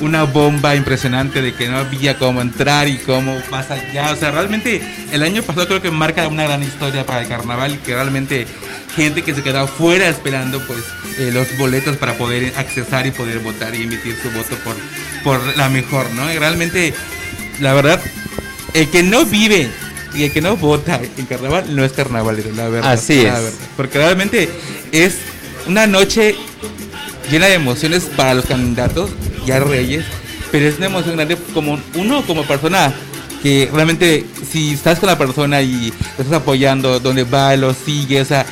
una 0.02 0.22
bomba 0.22 0.76
impresionante 0.76 1.42
de 1.42 1.52
que 1.52 1.68
no 1.68 1.78
había 1.78 2.16
cómo 2.16 2.40
entrar 2.40 2.86
y 2.86 2.96
cómo 2.98 3.36
más 3.50 3.68
allá. 3.72 4.12
O 4.12 4.16
sea, 4.16 4.30
realmente 4.30 4.80
el 5.10 5.24
año 5.24 5.42
pasado 5.42 5.66
creo 5.66 5.82
que 5.82 5.90
marca 5.90 6.28
una 6.28 6.44
gran 6.44 6.62
historia 6.62 7.04
para 7.04 7.22
el 7.22 7.26
carnaval 7.26 7.74
y 7.74 7.78
que 7.78 7.92
realmente 7.92 8.46
gente 8.94 9.22
que 9.22 9.34
se 9.34 9.42
quedó 9.42 9.66
fuera 9.66 10.08
esperando 10.08 10.64
pues 10.64 10.84
eh, 11.18 11.32
los 11.32 11.58
boletos 11.58 11.96
para 11.96 12.16
poder 12.16 12.52
accesar 12.56 13.04
y 13.04 13.10
poder 13.10 13.40
votar 13.40 13.74
y 13.74 13.82
emitir 13.82 14.16
su 14.22 14.30
voto 14.30 14.54
por, 14.62 14.76
por 15.24 15.56
la 15.56 15.68
mejor, 15.68 16.08
¿no? 16.12 16.32
Y 16.32 16.38
realmente, 16.38 16.94
la 17.58 17.72
verdad, 17.72 18.00
el 18.74 18.88
que 18.90 19.02
no 19.02 19.24
vive 19.24 19.70
y 20.14 20.24
el 20.24 20.32
que 20.32 20.40
no 20.40 20.56
vota 20.56 21.00
en 21.16 21.26
carnaval 21.26 21.74
no 21.74 21.84
es 21.84 21.92
carnavalero, 21.92 22.50
la 22.54 22.68
verdad. 22.68 22.92
Así 22.92 23.22
la 23.22 23.28
es. 23.38 23.44
verdad. 23.44 23.58
Porque 23.76 23.98
realmente 23.98 24.48
es 24.92 25.16
una 25.66 25.86
noche 25.86 26.34
llena 27.30 27.46
de 27.46 27.54
emociones 27.54 28.04
para 28.16 28.34
los 28.34 28.46
candidatos, 28.46 29.10
ya 29.46 29.60
reyes, 29.60 30.04
pero 30.50 30.66
es 30.66 30.78
una 30.78 30.86
emoción 30.86 31.14
grande 31.16 31.36
como 31.54 31.78
uno 31.94 32.22
como 32.26 32.44
persona 32.44 32.92
que 33.42 33.70
realmente 33.72 34.26
si 34.50 34.72
estás 34.72 34.98
con 34.98 35.06
la 35.08 35.16
persona 35.16 35.62
y 35.62 35.92
lo 36.18 36.24
estás 36.24 36.32
apoyando, 36.40 36.98
donde 37.00 37.24
va, 37.24 37.54
lo 37.56 37.72
sigue, 37.72 38.20
o 38.20 38.24
sea, 38.24 38.44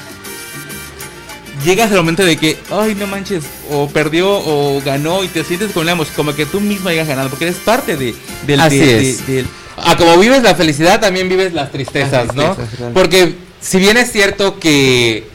llegas 1.64 1.90
al 1.90 1.96
momento 1.98 2.24
de 2.24 2.36
que, 2.36 2.56
ay, 2.70 2.94
no 2.94 3.06
manches, 3.06 3.44
o 3.70 3.88
perdió 3.88 4.30
o 4.30 4.80
ganó 4.84 5.24
y 5.24 5.28
te 5.28 5.44
sientes 5.44 5.72
con 5.72 5.84
la 5.86 5.92
emoción, 5.92 6.14
como 6.16 6.34
que 6.34 6.46
tú 6.46 6.60
mismo 6.60 6.88
hayas 6.88 7.08
ganado, 7.08 7.28
porque 7.28 7.46
eres 7.46 7.56
parte 7.58 7.96
de, 7.96 8.14
del... 8.46 8.60
Así 8.60 8.78
de- 8.78 9.10
es. 9.10 9.26
de- 9.26 9.32
del- 9.34 9.46
Ah, 9.84 9.96
como 9.96 10.16
vives 10.18 10.42
la 10.42 10.54
felicidad, 10.54 11.00
también 11.00 11.28
vives 11.28 11.52
las 11.52 11.70
tristezas, 11.72 12.28
Las 12.28 12.34
¿no? 12.36 12.54
claro. 12.54 12.94
Porque 12.94 13.34
si 13.60 13.78
bien 13.78 13.96
es 13.96 14.12
cierto 14.12 14.58
que 14.58 15.26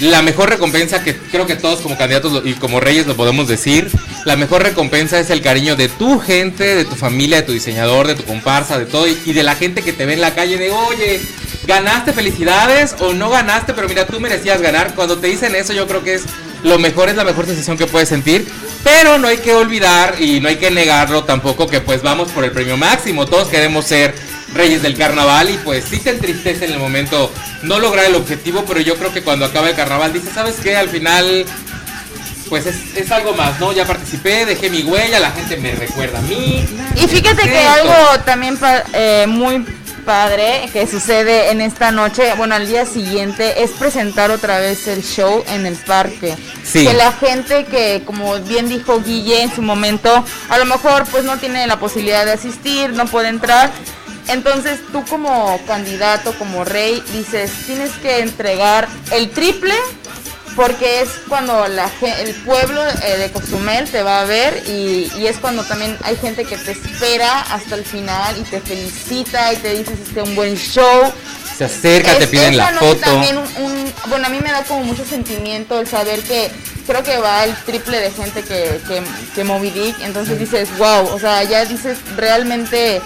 la 0.00 0.22
mejor 0.22 0.48
recompensa 0.50 1.04
que 1.04 1.16
creo 1.16 1.46
que 1.46 1.54
todos 1.54 1.80
como 1.80 1.96
candidatos 1.96 2.42
y 2.44 2.54
como 2.54 2.80
reyes 2.80 3.06
lo 3.06 3.14
podemos 3.16 3.46
decir, 3.46 3.88
la 4.24 4.36
mejor 4.36 4.62
recompensa 4.62 5.20
es 5.20 5.30
el 5.30 5.40
cariño 5.40 5.76
de 5.76 5.88
tu 5.88 6.18
gente, 6.18 6.64
de 6.74 6.84
tu 6.84 6.96
familia, 6.96 7.36
de 7.38 7.42
tu 7.44 7.52
diseñador, 7.52 8.06
de 8.08 8.14
tu 8.16 8.24
comparsa, 8.24 8.78
de 8.78 8.86
todo 8.86 9.06
y, 9.06 9.16
y 9.24 9.32
de 9.32 9.42
la 9.44 9.54
gente 9.54 9.82
que 9.82 9.92
te 9.92 10.04
ve 10.04 10.14
en 10.14 10.20
la 10.20 10.34
calle 10.34 10.56
de, 10.58 10.70
oye, 10.72 11.20
ganaste 11.66 12.12
felicidades 12.12 12.96
o 12.98 13.12
no 13.14 13.30
ganaste, 13.30 13.72
pero 13.72 13.88
mira, 13.88 14.06
tú 14.06 14.18
merecías 14.20 14.60
ganar. 14.60 14.94
Cuando 14.94 15.18
te 15.18 15.28
dicen 15.28 15.54
eso 15.54 15.72
yo 15.72 15.86
creo 15.86 16.02
que 16.02 16.14
es 16.14 16.24
lo 16.64 16.78
mejor, 16.78 17.08
es 17.08 17.16
la 17.16 17.24
mejor 17.24 17.46
sensación 17.46 17.76
que 17.76 17.86
puedes 17.86 18.08
sentir, 18.08 18.46
pero 18.84 19.18
no 19.18 19.26
hay 19.26 19.38
que 19.38 19.54
olvidar 19.54 20.16
y 20.20 20.40
no 20.40 20.48
hay 20.48 20.56
que 20.56 20.70
negarlo 20.70 21.24
tampoco 21.24 21.66
que 21.66 21.80
pues 21.80 22.02
vamos 22.02 22.30
por 22.30 22.44
el 22.44 22.52
premio 22.52 22.76
máximo, 22.76 23.26
todos 23.26 23.48
queremos 23.48 23.86
ser 23.86 24.14
reyes 24.52 24.82
del 24.82 24.96
carnaval 24.96 25.50
y 25.50 25.56
pues 25.58 25.84
sí 25.84 25.98
te 25.98 26.10
entristece 26.10 26.66
en 26.66 26.72
el 26.72 26.78
momento 26.78 27.32
no 27.62 27.80
lograr 27.80 28.04
el 28.04 28.14
objetivo, 28.14 28.64
pero 28.66 28.80
yo 28.80 28.94
creo 28.96 29.12
que 29.12 29.22
cuando 29.22 29.46
acaba 29.46 29.70
el 29.70 29.74
carnaval 29.74 30.12
dices, 30.12 30.30
¿sabes 30.34 30.56
qué? 30.62 30.76
Al 30.76 30.88
final 30.88 31.46
pues 32.48 32.66
es, 32.66 32.76
es 32.94 33.10
algo 33.10 33.32
más, 33.32 33.58
¿no? 33.58 33.72
Ya 33.72 33.86
participé, 33.86 34.44
dejé 34.44 34.68
mi 34.70 34.82
huella, 34.82 35.18
la 35.18 35.32
gente 35.32 35.56
me 35.56 35.72
recuerda 35.72 36.18
a 36.18 36.22
mí. 36.22 36.64
Y 36.94 37.08
fíjate 37.08 37.42
que 37.42 37.58
algo 37.58 38.20
también 38.24 38.58
eh, 38.92 39.24
muy 39.26 39.64
padre 40.04 40.68
que 40.72 40.86
sucede 40.86 41.50
en 41.50 41.60
esta 41.60 41.90
noche, 41.90 42.32
bueno, 42.36 42.54
al 42.54 42.66
día 42.66 42.86
siguiente, 42.86 43.62
es 43.62 43.70
presentar 43.72 44.30
otra 44.30 44.58
vez 44.58 44.86
el 44.86 45.02
show 45.02 45.42
en 45.48 45.66
el 45.66 45.76
parque. 45.76 46.36
Sí. 46.64 46.86
Que 46.86 46.92
la 46.94 47.12
gente 47.12 47.64
que, 47.64 48.02
como 48.04 48.38
bien 48.40 48.68
dijo 48.68 49.00
Guille 49.00 49.42
en 49.42 49.54
su 49.54 49.62
momento, 49.62 50.24
a 50.48 50.58
lo 50.58 50.64
mejor 50.64 51.04
pues 51.10 51.24
no 51.24 51.38
tiene 51.38 51.66
la 51.66 51.78
posibilidad 51.78 52.24
de 52.24 52.32
asistir, 52.32 52.90
no 52.90 53.06
puede 53.06 53.28
entrar. 53.28 53.70
Entonces 54.28 54.80
tú 54.90 55.04
como 55.04 55.60
candidato, 55.66 56.32
como 56.38 56.64
rey, 56.64 57.02
dices, 57.12 57.50
tienes 57.66 57.90
que 57.92 58.20
entregar 58.20 58.88
el 59.12 59.30
triple 59.30 59.74
porque 60.56 61.00
es 61.02 61.08
cuando 61.28 61.66
la, 61.68 61.90
el 62.20 62.34
pueblo 62.36 62.80
eh, 63.02 63.16
de 63.18 63.30
Cozumel 63.32 63.88
te 63.90 64.02
va 64.02 64.20
a 64.20 64.24
ver 64.24 64.62
y, 64.68 65.10
y 65.18 65.26
es 65.26 65.38
cuando 65.38 65.64
también 65.64 65.96
hay 66.02 66.16
gente 66.16 66.44
que 66.44 66.56
te 66.56 66.72
espera 66.72 67.40
hasta 67.42 67.74
el 67.74 67.84
final 67.84 68.36
y 68.38 68.42
te 68.42 68.60
felicita 68.60 69.52
y 69.52 69.56
te 69.56 69.74
dice 69.78 69.92
este 69.94 70.22
un 70.22 70.34
buen 70.36 70.56
show. 70.56 71.12
Se 71.56 71.64
acerca, 71.64 72.16
te 72.18 72.26
piden 72.26 72.56
la 72.56 72.68
foto. 72.80 73.00
También 73.00 73.38
un, 73.38 73.44
un- 73.62 73.92
bueno, 74.08 74.26
a 74.26 74.28
mí 74.28 74.38
me 74.40 74.50
da 74.50 74.62
como 74.64 74.82
mucho 74.84 75.04
sentimiento 75.04 75.78
el 75.80 75.86
saber 75.86 76.20
que 76.22 76.50
creo 76.86 77.02
que 77.02 77.16
va 77.18 77.44
el 77.44 77.54
triple 77.64 78.00
de 78.00 78.10
gente 78.10 78.42
que, 78.42 78.80
que, 78.88 79.02
que 79.34 79.44
Moby 79.44 79.70
Dick, 79.70 79.96
entonces 80.02 80.38
dices, 80.38 80.68
wow, 80.78 81.06
o 81.14 81.18
sea, 81.18 81.42
ya 81.44 81.64
dices, 81.64 81.98
realmente 82.16 83.00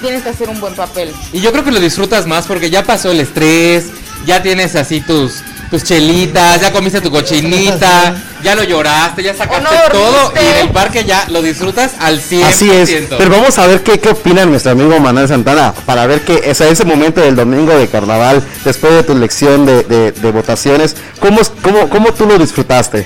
tienes 0.00 0.22
que 0.22 0.30
hacer 0.30 0.48
un 0.48 0.60
buen 0.60 0.74
papel. 0.74 1.12
Y 1.32 1.40
yo 1.40 1.52
creo 1.52 1.62
que 1.64 1.70
lo 1.72 1.80
disfrutas 1.80 2.26
más 2.26 2.46
porque 2.46 2.70
ya 2.70 2.82
pasó 2.84 3.10
el 3.10 3.20
estrés, 3.20 3.84
ya 4.26 4.42
tienes 4.42 4.74
así 4.76 5.00
tus 5.00 5.42
tus 5.74 5.82
chelitas, 5.82 6.60
ya 6.60 6.70
comiste 6.72 7.00
tu 7.00 7.10
cochinita, 7.10 8.14
ya 8.44 8.54
lo 8.54 8.62
lloraste, 8.62 9.24
ya 9.24 9.34
sacaste 9.34 9.66
¿O 9.66 9.70
no 9.72 9.90
todo 9.90 10.32
y 10.36 10.38
en 10.60 10.66
el 10.66 10.70
parque 10.70 11.04
ya 11.04 11.26
lo 11.30 11.42
disfrutas 11.42 11.92
al 11.98 12.20
100%. 12.22 12.44
Así 12.44 12.70
es. 12.70 12.90
Pero 13.18 13.28
vamos 13.30 13.58
a 13.58 13.66
ver 13.66 13.82
qué, 13.82 13.98
qué 13.98 14.10
opina 14.10 14.46
nuestro 14.46 14.70
amigo 14.70 15.00
Manuel 15.00 15.26
Santana 15.26 15.74
para 15.84 16.06
ver 16.06 16.20
que 16.20 16.42
ese, 16.44 16.70
ese 16.70 16.84
momento 16.84 17.20
del 17.20 17.34
domingo 17.34 17.74
de 17.76 17.88
carnaval, 17.88 18.40
después 18.64 18.92
de 18.94 19.02
tu 19.02 19.16
lección 19.16 19.66
de, 19.66 19.82
de- 19.82 20.12
de 20.12 20.30
votaciones, 20.30 20.94
¿cómo, 21.18 21.40
cómo, 21.60 21.88
¿cómo 21.88 22.12
tú 22.12 22.24
lo 22.26 22.38
disfrutaste? 22.38 23.04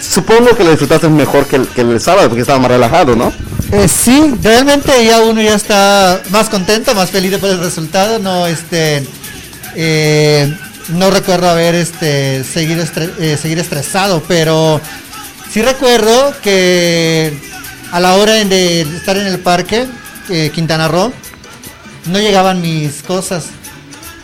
Supongo 0.00 0.56
que 0.56 0.64
lo 0.64 0.70
disfrutaste 0.70 1.08
mejor 1.08 1.46
que 1.46 1.54
el, 1.56 1.68
que 1.68 1.82
el 1.82 2.00
sábado 2.00 2.26
porque 2.28 2.40
estaba 2.40 2.58
más 2.58 2.72
relajado, 2.72 3.14
¿no? 3.14 3.32
Eh, 3.70 3.86
sí, 3.86 4.34
realmente 4.42 4.90
ya 5.04 5.20
uno 5.22 5.40
ya 5.40 5.54
está 5.54 6.20
más 6.30 6.48
contento, 6.48 6.96
más 6.96 7.10
feliz 7.10 7.38
por 7.38 7.48
el 7.50 7.60
resultado. 7.60 8.18
No, 8.18 8.48
este, 8.48 9.04
eh, 9.76 10.52
no 10.88 11.10
recuerdo 11.10 11.48
haber 11.48 11.74
este 11.74 12.44
seguido 12.44 12.82
estre- 12.84 13.12
eh, 13.18 13.36
seguir 13.40 13.58
estresado, 13.58 14.22
pero 14.26 14.80
sí 15.52 15.62
recuerdo 15.62 16.34
que 16.42 17.32
a 17.92 18.00
la 18.00 18.14
hora 18.14 18.32
de 18.32 18.82
estar 18.82 19.16
en 19.16 19.26
el 19.26 19.38
parque 19.38 19.86
eh, 20.30 20.50
Quintana 20.54 20.88
Roo 20.88 21.12
no 22.06 22.18
llegaban 22.18 22.60
mis 22.60 23.02
cosas. 23.02 23.44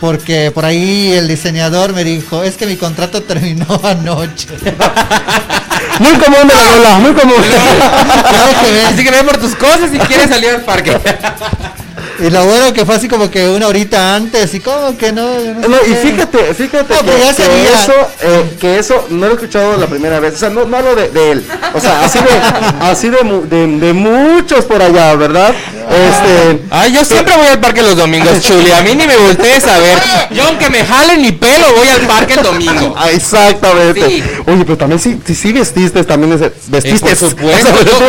Porque 0.01 0.53
por 0.53 0.65
ahí 0.65 1.11
el 1.13 1.27
diseñador 1.27 1.93
me 1.93 2.05
dijo, 2.05 2.45
es 2.45 2.57
que 2.57 2.67
mi 2.67 2.77
contrato 2.77 3.21
terminó 3.25 3.81
anoche. 3.83 4.47
Muy 5.99 6.13
común 6.13 6.47
de 6.47 6.55
la 6.55 6.65
Lola, 6.77 6.99
muy 7.01 7.13
común. 7.13 7.43
Claro 7.43 8.53
que 8.65 8.71
ven. 8.71 8.87
Así 8.87 9.03
que 9.03 9.11
ve 9.11 9.25
por 9.25 9.39
tus 9.39 9.57
cosas 9.57 9.91
y 9.93 9.99
quieres 9.99 10.29
salir 10.29 10.51
al 10.51 10.63
parque. 10.63 10.97
Y 12.21 12.31
lo 12.31 12.45
bueno 12.47 12.73
que 12.73 12.85
fue 12.85 12.97
así 12.97 13.07
como 13.09 13.31
que 13.31 13.49
una 13.49 13.67
horita 13.69 14.15
antes 14.17 14.53
y 14.55 14.61
como 14.61 14.97
que 14.99 15.13
no. 15.13 15.39
yo 15.43 15.55
no 15.55 15.69
No, 15.69 15.77
sé 15.79 15.91
y 15.91 15.95
fíjate, 16.11 16.55
fíjate 16.55 16.93
No, 16.95 17.01
que, 17.01 17.05
pero 17.07 17.19
ya 17.19 17.35
que 17.35 17.43
sabía. 17.43 17.83
eso, 17.83 17.93
eh, 18.23 18.57
que 18.61 18.79
eso 18.79 19.07
no 19.11 19.27
lo 19.27 19.33
he 19.33 19.35
escuchado 19.35 19.77
la 19.77 19.87
primera 19.87 20.19
vez, 20.19 20.35
o 20.35 20.39
sea, 20.39 20.51
no, 20.51 20.65
no 20.65 20.77
hablo 20.77 20.97
de, 20.97 21.11
de 21.11 21.31
él, 21.33 21.45
o 21.75 21.81
sea, 21.81 22.05
así 22.05 22.19
de, 22.19 22.85
así 22.87 23.09
de, 23.09 23.23
mu- 23.23 23.43
de, 23.47 23.67
de 23.67 23.93
muchos 23.93 24.65
por 24.65 24.83
allá, 24.83 25.15
¿verdad? 25.15 25.55
Este, 25.91 26.63
Ay, 26.71 26.93
yo 26.93 27.05
siempre 27.05 27.37
voy 27.37 27.47
al 27.47 27.61
parque 27.61 27.83
los 27.83 27.97
domingos, 27.97 28.41
Chuli. 28.43 28.71
A 28.73 28.83
mí 28.83 28.95
ni 28.95 29.07
me 29.07 29.17
voltees 29.17 29.67
a 29.67 29.79
ver. 29.79 29.99
Yo 30.33 30.45
aunque 30.47 30.69
me 30.71 30.85
jalen 30.85 31.23
ni 31.23 31.33
pelo, 31.33 31.67
voy 31.77 31.89
al 31.89 32.01
parque 32.07 32.35
el 32.35 32.43
domingo. 32.43 32.95
ah, 32.99 33.11
exactamente. 33.13 34.07
Sí. 34.07 34.23
Oye, 34.47 34.65
pero 34.65 34.77
también 34.77 35.01
sí, 35.01 35.19
sí, 35.25 35.35
sí 35.35 35.53
vestiste, 35.53 36.05
también 36.05 36.33
ese, 36.35 36.47
Eh, 36.47 36.53
vestiste. 36.67 37.17
por 37.17 37.31
supuesto, 37.31 37.69
O 37.73 37.77
sea, 37.79 37.85
yo, 37.85 38.01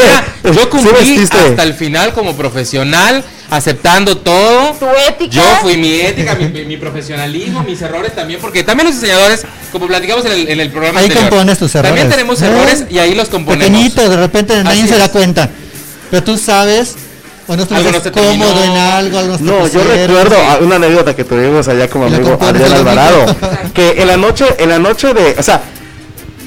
mira, 0.43 0.53
yo 0.61 0.69
cumplí 0.69 0.91
vestiste. 0.91 1.37
hasta 1.37 1.63
el 1.63 1.73
final 1.73 2.13
como 2.13 2.35
profesional, 2.35 3.23
aceptando 3.49 4.17
todo. 4.17 4.73
Tu 4.73 4.85
ética. 5.07 5.35
Yo 5.35 5.43
fui 5.61 5.77
mi 5.77 5.93
ética, 5.99 6.35
mi, 6.35 6.47
mi 6.65 6.77
profesionalismo, 6.77 7.63
mis 7.63 7.81
errores 7.81 8.13
también, 8.15 8.39
porque 8.39 8.63
también 8.63 8.87
los 8.87 8.99
diseñadores, 8.99 9.45
como 9.71 9.87
platicamos 9.87 10.25
en 10.25 10.31
el, 10.31 10.49
en 10.49 10.59
el 10.59 10.71
programa 10.71 10.99
Ahí 10.99 11.07
anterior, 11.07 11.29
compones 11.29 11.57
tus 11.57 11.73
errores. 11.75 11.89
También 11.89 12.09
tenemos 12.09 12.41
¿Eh? 12.41 12.47
errores 12.47 12.85
y 12.89 12.99
ahí 12.99 13.15
los 13.15 13.29
componemos. 13.29 13.67
Pequeñitos, 13.69 14.09
de 14.09 14.17
repente 14.17 14.63
nadie 14.63 14.87
se 14.87 14.97
da 14.97 15.09
cuenta. 15.09 15.49
Pero 16.11 16.23
tú 16.23 16.37
sabes, 16.37 16.95
o 17.47 17.55
no 17.55 17.63
Algo 17.63 17.75
estuviste 17.75 17.91
no 17.91 18.03
se 18.03 18.11
cómodo 18.11 18.63
en 18.63 18.71
algo, 18.71 19.19
algo 19.19 19.37
no, 19.39 19.67
yo 19.67 19.83
recuerdo 19.83 20.35
una 20.61 20.75
anécdota 20.77 21.15
que 21.15 21.23
tuvimos 21.23 21.67
allá 21.67 21.87
como 21.87 22.05
amigo 22.05 22.37
Adrián. 22.41 22.73
Alvarado, 22.73 23.35
que 23.73 24.01
en 24.01 24.07
la 24.07 24.17
noche, 24.17 24.45
en 24.57 24.69
la 24.69 24.79
noche 24.79 25.13
de, 25.13 25.35
o 25.37 25.43
sea, 25.43 25.61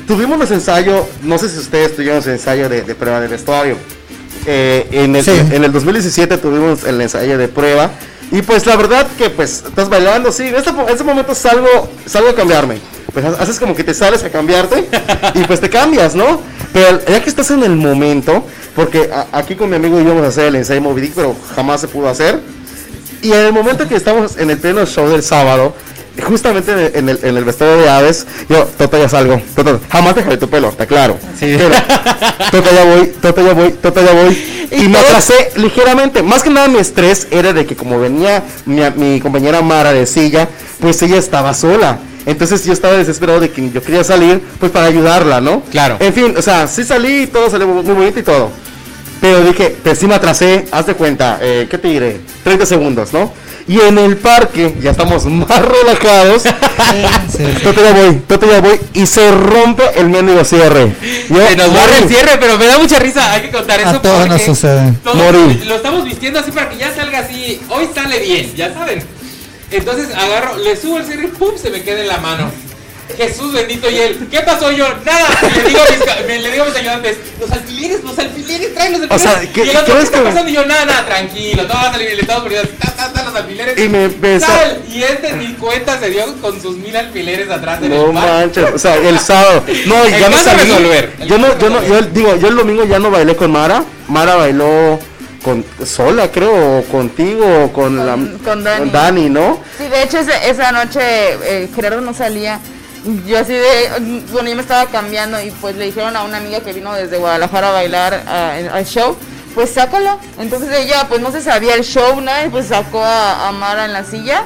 tuvimos 0.06 0.38
los 0.38 0.50
ensayos, 0.50 1.06
no 1.22 1.38
sé 1.38 1.48
si 1.48 1.58
ustedes 1.58 1.94
tuvieron 1.96 2.22
el 2.22 2.30
ensayo 2.30 2.68
de, 2.68 2.82
de 2.82 2.94
prueba 2.94 3.20
de 3.20 3.28
vestuario. 3.28 3.76
Eh, 4.46 4.88
en, 4.92 5.14
el, 5.16 5.24
Sí. 5.24 5.30
en 5.30 5.62
el 5.64 5.72
2017 5.72 6.36
tuvimos 6.38 6.84
el 6.84 7.00
ensayo 7.00 7.38
de 7.38 7.46
prueba 7.48 7.90
y 8.32 8.42
pues 8.42 8.66
la 8.66 8.76
verdad 8.76 9.06
que 9.16 9.30
pues 9.30 9.62
estás 9.66 9.88
bailando, 9.88 10.32
sí, 10.32 10.44
en 10.48 10.56
este, 10.56 10.70
en 10.70 10.88
este 10.88 11.04
momento 11.04 11.34
salgo, 11.34 11.88
salgo 12.06 12.30
a 12.30 12.34
cambiarme. 12.34 12.78
Pues 13.12 13.24
ha- 13.24 13.42
haces 13.42 13.60
como 13.60 13.74
que 13.76 13.84
te 13.84 13.92
sales 13.94 14.24
a 14.24 14.30
cambiarte 14.30 14.88
y 15.34 15.44
pues 15.44 15.60
te 15.60 15.68
cambias, 15.70 16.14
¿no? 16.14 16.40
Pero 16.72 17.00
ya 17.06 17.22
que 17.22 17.28
estás 17.28 17.50
en 17.50 17.62
el 17.62 17.76
momento, 17.76 18.44
porque 18.74 19.10
a- 19.12 19.26
aquí 19.38 19.54
con 19.54 19.68
mi 19.70 19.76
amigo 19.76 20.00
íbamos 20.00 20.24
a 20.24 20.28
hacer 20.28 20.46
el 20.46 20.56
ensayo 20.56 20.80
Moby 20.80 21.02
Dick, 21.02 21.12
pero 21.14 21.36
jamás 21.54 21.80
se 21.82 21.88
pudo 21.88 22.08
hacer. 22.08 22.40
Y 23.20 23.30
en 23.32 23.38
el 23.46 23.52
momento 23.52 23.86
que 23.86 23.94
estamos 23.96 24.38
en 24.38 24.50
el 24.50 24.56
pleno 24.58 24.84
show 24.86 25.08
del 25.08 25.22
sábado, 25.22 25.74
justamente 26.20 26.72
en 26.72 26.78
el, 26.78 26.96
en 26.96 27.08
el, 27.08 27.18
en 27.22 27.36
el 27.36 27.44
vestuario 27.44 27.78
de 27.78 27.88
aves, 27.88 28.26
yo, 28.48 28.64
Tota 28.64 28.98
ya 28.98 29.08
salgo, 29.08 29.40
Tota, 29.54 29.78
jamás 29.90 30.14
dejaré 30.14 30.36
tu 30.36 30.48
pelo, 30.48 30.68
está 30.68 30.86
claro. 30.86 31.18
Sí. 31.38 31.56
Pero, 31.56 31.74
Tota 32.50 32.72
ya 32.72 32.84
voy, 32.84 33.06
Tota 33.20 33.42
ya 33.42 33.52
voy, 33.54 33.72
Tota 33.72 34.02
ya 34.02 34.12
voy. 34.12 34.68
Y 34.72 34.88
me 34.88 34.98
atrasé 34.98 35.50
ligeramente. 35.56 36.22
Más 36.22 36.42
que 36.42 36.50
nada 36.50 36.68
mi 36.68 36.78
estrés 36.78 37.28
era 37.30 37.52
de 37.52 37.66
que 37.66 37.76
como 37.76 38.00
venía 38.00 38.42
mi, 38.64 38.80
mi 38.96 39.20
compañera 39.20 39.60
Mara 39.62 39.92
de 39.92 40.06
silla, 40.06 40.48
pues 40.80 41.02
ella 41.02 41.16
estaba 41.16 41.52
sola. 41.54 41.98
Entonces 42.24 42.64
yo 42.64 42.72
estaba 42.72 42.94
desesperado 42.94 43.40
de 43.40 43.50
que 43.50 43.70
yo 43.70 43.82
quería 43.82 44.04
salir, 44.04 44.40
pues 44.60 44.70
para 44.70 44.86
ayudarla, 44.86 45.40
¿no? 45.40 45.62
Claro. 45.70 45.96
En 46.00 46.12
fin, 46.14 46.34
o 46.36 46.42
sea, 46.42 46.68
sí 46.68 46.84
salí 46.84 47.22
y 47.22 47.26
todo 47.26 47.50
salió 47.50 47.66
muy 47.66 47.82
bonito 47.82 48.20
y 48.20 48.22
todo. 48.22 48.50
Pero 49.20 49.40
dije, 49.44 49.76
pues 49.82 49.98
sí 49.98 50.06
me 50.06 50.14
atrasé, 50.14 50.66
haz 50.72 50.86
de 50.86 50.94
cuenta, 50.94 51.38
eh, 51.40 51.68
¿qué 51.70 51.78
te 51.78 51.88
diré? 51.88 52.20
30 52.42 52.66
segundos, 52.66 53.12
¿no? 53.12 53.32
Y 53.68 53.80
en 53.80 53.98
el 53.98 54.16
parque 54.16 54.74
ya 54.80 54.90
estamos 54.90 55.24
más 55.26 55.62
relajados. 55.62 56.42
Sí. 56.42 57.44
Toto 57.62 57.82
ya 57.82 57.92
voy, 57.92 58.16
Toto 58.26 58.46
ya 58.46 58.60
voy. 58.60 58.78
Y 58.92 59.06
se 59.06 59.30
rompe 59.30 59.82
el 59.96 60.08
mendigo 60.10 60.44
cierre. 60.44 60.92
Yo, 61.28 61.48
Se 61.48 61.56
nos 61.56 61.68
borra 61.68 61.98
el 61.98 62.08
cierre, 62.08 62.36
pero 62.38 62.58
me 62.58 62.66
da 62.66 62.78
mucha 62.78 62.98
risa, 62.98 63.32
hay 63.32 63.42
que 63.42 63.50
contar 63.50 63.80
eso. 63.80 63.90
A 63.90 64.02
todos 64.02 64.16
porque 64.18 64.34
nos 64.34 64.42
sucede. 64.42 64.92
todos 65.02 65.16
Morí. 65.16 65.62
Lo 65.64 65.76
estamos 65.76 66.04
vistiendo 66.04 66.40
así 66.40 66.50
para 66.50 66.68
que 66.68 66.76
ya 66.76 66.94
salga 66.94 67.20
así. 67.20 67.60
Hoy 67.70 67.88
sale 67.94 68.18
bien, 68.18 68.52
ya 68.54 68.72
saben. 68.74 69.02
Entonces 69.70 70.14
agarro, 70.14 70.58
le 70.58 70.76
subo 70.76 70.98
el 70.98 71.06
cierre 71.06 71.24
y 71.24 71.28
¡pum! 71.28 71.52
se 71.60 71.70
me 71.70 71.82
queda 71.82 72.00
en 72.00 72.08
la 72.08 72.18
mano. 72.18 72.50
Jesús 73.16 73.52
bendito 73.52 73.90
y 73.90 73.98
él, 73.98 74.28
¿qué 74.30 74.40
pasó 74.40 74.70
yo? 74.70 74.86
Nada, 75.04 75.26
y 75.42 75.54
le 75.58 75.68
digo 75.68 75.80
a 75.80 75.90
mis, 75.90 76.26
me- 76.26 76.38
le 76.40 76.50
digo 76.52 76.64
a 76.64 76.66
mis 76.68 76.76
ayudantes, 76.76 77.16
los 77.40 77.50
alfileres, 77.50 78.04
los 78.04 78.18
alfileres, 78.18 78.74
traen 78.74 78.92
los 78.92 79.02
alfileres. 79.02 79.22
sea, 79.22 79.52
¿qué- 79.52 79.64
y 79.64 79.70
el 79.70 79.76
otro, 79.76 79.86
qué 79.86 79.92
¿qué 79.92 79.98
es 79.98 80.04
está 80.04 80.18
que- 80.18 80.24
pasando? 80.24 80.50
Y 80.50 80.52
yo, 80.54 80.66
nada, 80.66 80.84
nada, 80.84 81.04
tranquilo, 81.06 81.66
todo 81.66 81.74
va 81.76 81.88
a 81.88 81.92
salir 81.92 82.06
bien, 82.06 82.16
le 82.16 82.22
estamos 82.22 82.42
poniendo, 82.44 82.68
ta, 82.78 82.90
ta, 82.92 83.12
ta, 83.12 83.22
los 83.24 83.34
alfileres. 83.34 83.78
Y 83.78 83.88
me 83.88 84.04
empezó- 84.04 84.46
Sal, 84.46 84.82
y 84.88 85.02
este 85.02 85.32
ni 85.34 85.54
cuenta 85.54 85.98
se 85.98 86.10
dio 86.10 86.40
con 86.40 86.60
sus 86.60 86.76
mil 86.78 86.96
alfileres 86.96 87.50
atrás 87.50 87.80
de 87.80 87.88
No 87.88 88.12
manches, 88.12 88.66
o 88.74 88.78
sea, 88.78 88.96
el 88.96 89.18
sábado. 89.18 89.62
No, 89.86 90.08
ya 90.08 90.28
no 90.28 90.38
salí. 90.38 90.62
resolver, 90.70 91.12
Yo 91.26 91.38
no, 91.38 91.58
yo 91.58 91.70
no, 91.70 91.82
yo 91.84 92.02
digo, 92.02 92.36
yo 92.36 92.48
el 92.48 92.56
domingo 92.56 92.84
ya 92.84 92.98
no 92.98 93.10
bailé 93.10 93.36
con 93.36 93.50
Mara. 93.50 93.84
Mara 94.08 94.36
bailó 94.36 94.98
con 95.42 95.64
sola, 95.84 96.30
creo, 96.30 96.78
o 96.78 96.84
contigo, 96.84 97.64
o 97.64 97.72
con, 97.72 97.96
la 98.06 98.16
con 98.44 98.62
Dani. 98.62 98.90
Dani, 98.90 99.28
¿no? 99.28 99.60
Sí, 99.76 99.84
de 99.88 100.02
hecho 100.04 100.18
ese- 100.18 100.48
esa 100.50 100.70
noche 100.70 101.00
eh, 101.02 101.68
Gerardo 101.74 102.00
no 102.00 102.14
salía 102.14 102.60
yo 103.26 103.38
así 103.38 103.52
de, 103.52 104.22
bueno, 104.32 104.48
yo 104.48 104.56
me 104.56 104.62
estaba 104.62 104.86
cambiando 104.86 105.40
y 105.42 105.50
pues 105.50 105.76
le 105.76 105.86
dijeron 105.86 106.16
a 106.16 106.22
una 106.24 106.36
amiga 106.38 106.60
que 106.60 106.72
vino 106.72 106.92
desde 106.94 107.18
Guadalajara 107.18 107.68
a 107.70 107.72
bailar 107.72 108.14
en- 108.58 108.68
al 108.68 108.86
show, 108.86 109.16
pues 109.54 109.70
sácalo. 109.70 110.18
Entonces 110.38 110.68
ella 110.78 111.06
pues 111.08 111.20
no 111.20 111.32
se 111.32 111.40
sabía 111.40 111.74
el 111.74 111.82
show, 111.84 112.20
¿no? 112.20 112.30
Y 112.46 112.48
pues 112.48 112.66
sacó 112.66 113.02
a, 113.02 113.48
a 113.48 113.52
Mara 113.52 113.84
en 113.86 113.92
la 113.92 114.04
silla 114.04 114.44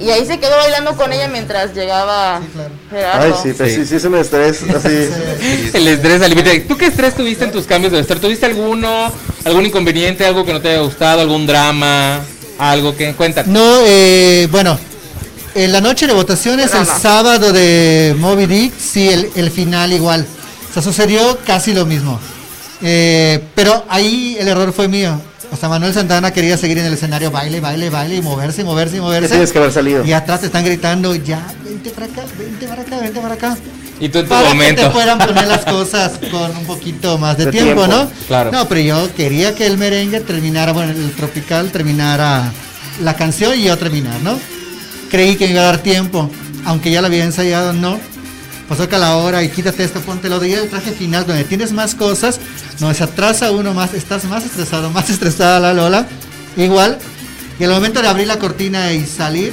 y 0.00 0.10
ahí 0.10 0.24
se 0.26 0.38
quedó 0.38 0.56
bailando 0.56 0.96
con 0.96 1.12
ella 1.12 1.28
mientras 1.28 1.74
llegaba 1.74 2.40
Gerardo. 2.90 3.24
Ay, 3.24 3.34
sí, 3.42 3.52
pues 3.52 3.74
sí, 3.74 3.84
sí, 3.86 3.96
es 3.96 4.04
un 4.04 4.14
estrés 4.16 4.62
así. 4.62 4.88
El 5.74 5.88
estrés 5.88 6.22
al 6.22 6.30
límite. 6.30 6.60
¿Tú 6.60 6.76
qué 6.76 6.86
estrés 6.86 7.14
tuviste 7.14 7.44
en 7.44 7.52
tus 7.52 7.66
cambios 7.66 7.92
de 7.92 7.98
vestuario? 7.98 8.22
¿Tuviste 8.22 8.46
alguno? 8.46 9.12
¿Algún 9.44 9.66
inconveniente? 9.66 10.24
¿Algo 10.26 10.44
que 10.44 10.52
no 10.52 10.60
te 10.60 10.70
haya 10.70 10.80
gustado? 10.80 11.20
¿Algún 11.20 11.46
drama? 11.46 12.20
¿Algo 12.58 12.96
que 12.96 13.12
cuéntanos? 13.14 13.52
No, 13.52 13.80
eh, 13.86 14.48
bueno, 14.50 14.78
en 15.54 15.72
la 15.72 15.80
noche 15.80 16.06
de 16.06 16.12
votaciones, 16.12 16.74
el 16.74 16.86
sábado 16.86 17.52
de 17.52 18.14
Moby 18.18 18.46
Dick, 18.46 18.72
sí, 18.78 19.08
el, 19.08 19.30
el 19.34 19.50
final 19.50 19.92
igual. 19.92 20.26
O 20.70 20.72
sea, 20.72 20.82
sucedió 20.82 21.38
casi 21.46 21.72
lo 21.74 21.86
mismo. 21.86 22.18
Eh, 22.82 23.42
pero 23.54 23.84
ahí 23.88 24.36
el 24.38 24.48
error 24.48 24.72
fue 24.72 24.88
mío. 24.88 25.20
O 25.50 25.56
sea, 25.56 25.68
Manuel 25.70 25.94
Santana 25.94 26.30
quería 26.30 26.58
seguir 26.58 26.78
en 26.78 26.84
el 26.84 26.92
escenario, 26.92 27.30
baile, 27.30 27.58
baile, 27.60 27.88
baile, 27.88 28.16
y 28.16 28.22
moverse, 28.22 28.62
moverse, 28.64 28.96
y 28.96 28.98
Ya 28.98 29.02
moverse. 29.02 29.28
tienes 29.30 29.50
que 29.50 29.58
haber 29.58 29.72
salido. 29.72 30.04
Y 30.04 30.12
atrás 30.12 30.40
te 30.40 30.46
están 30.46 30.62
gritando, 30.64 31.14
ya, 31.14 31.42
vente 31.64 31.88
para 31.90 32.06
acá, 32.06 32.22
vente 32.38 32.68
para 32.68 32.82
acá, 32.82 32.98
vente 33.00 33.20
para 33.20 33.34
acá. 33.34 33.56
Y 33.98 34.10
tú 34.10 34.18
en 34.18 34.24
tu 34.26 34.28
Para 34.28 34.48
que 34.48 34.54
momento. 34.54 34.82
te 34.82 34.90
puedan 34.90 35.18
poner 35.18 35.46
las 35.48 35.64
cosas 35.64 36.12
con 36.30 36.54
un 36.56 36.64
poquito 36.66 37.16
más 37.18 37.38
de, 37.38 37.46
De 37.46 37.50
tiempo, 37.52 37.86
tiempo, 37.86 37.96
¿no? 37.96 38.10
claro. 38.28 38.52
No, 38.52 38.68
pero 38.68 38.80
yo 38.82 39.14
quería 39.14 39.54
que 39.54 39.66
el 39.66 39.78
merengue 39.78 40.20
terminara, 40.20 40.72
bueno, 40.72 40.92
el 40.92 41.12
tropical 41.12 41.70
terminara 41.72 42.52
la 43.00 43.16
canción 43.16 43.58
y 43.58 43.62
yo 43.64 43.76
terminar, 43.78 44.20
¿no? 44.20 44.38
Creí 45.10 45.36
que 45.36 45.46
me 45.46 45.52
iba 45.52 45.62
a 45.62 45.64
dar 45.64 45.78
tiempo, 45.78 46.30
aunque 46.64 46.90
ya 46.90 47.00
lo 47.00 47.06
había 47.06 47.24
ensayado, 47.24 47.72
no. 47.72 47.98
Pasó 48.68 48.86
que 48.88 48.96
a 48.96 48.98
la 48.98 49.16
hora 49.16 49.42
y 49.42 49.48
quítate 49.48 49.82
esto, 49.82 50.00
ponte 50.00 50.28
lo 50.28 50.38
de 50.38 50.50
ya 50.50 50.58
el 50.58 50.68
traje 50.68 50.92
final, 50.92 51.26
donde 51.26 51.44
tienes 51.44 51.72
más 51.72 51.94
cosas, 51.94 52.38
donde 52.78 52.94
se 52.94 53.04
atrasa 53.04 53.50
uno 53.50 53.72
más, 53.72 53.94
estás 53.94 54.24
más 54.24 54.44
estresado, 54.44 54.90
más 54.92 55.08
estresada 55.08 55.58
la 55.60 55.72
Lola, 55.72 56.06
igual. 56.56 56.98
Y 57.58 57.64
al 57.64 57.70
momento 57.70 58.02
de 58.02 58.08
abrir 58.08 58.26
la 58.26 58.38
cortina 58.38 58.92
y 58.92 59.06
salir, 59.06 59.52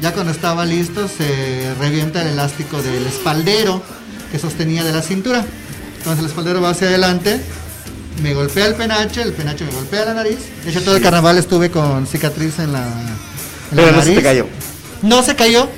ya 0.00 0.12
cuando 0.12 0.32
estaba 0.32 0.64
listo, 0.64 1.06
se 1.08 1.74
revienta 1.78 2.22
el 2.22 2.28
elástico 2.28 2.82
del 2.82 3.06
espaldero 3.06 3.82
que 4.32 4.38
sostenía 4.38 4.82
de 4.84 4.92
la 4.92 5.02
cintura. 5.02 5.44
Entonces 5.98 6.20
el 6.20 6.30
espaldero 6.30 6.60
va 6.62 6.70
hacia 6.70 6.88
adelante, 6.88 7.40
me 8.22 8.32
golpea 8.32 8.66
el 8.66 8.74
penacho, 8.74 9.20
el 9.20 9.32
penacho 9.32 9.64
me 9.66 9.72
golpea 9.72 10.06
la 10.06 10.14
nariz. 10.14 10.38
De 10.64 10.70
hecho, 10.70 10.82
todo 10.82 10.96
el 10.96 11.02
carnaval 11.02 11.36
estuve 11.36 11.70
con 11.70 12.06
cicatriz 12.06 12.58
en 12.58 12.72
la, 12.72 12.86
en 13.70 13.76
la 13.76 13.82
Pero 13.82 13.92
no 13.92 13.92
se 13.92 13.98
nariz. 13.98 14.16
te 14.16 14.22
cayó. 14.22 14.46
No 15.02 15.22
se 15.22 15.36
cayó, 15.36 15.68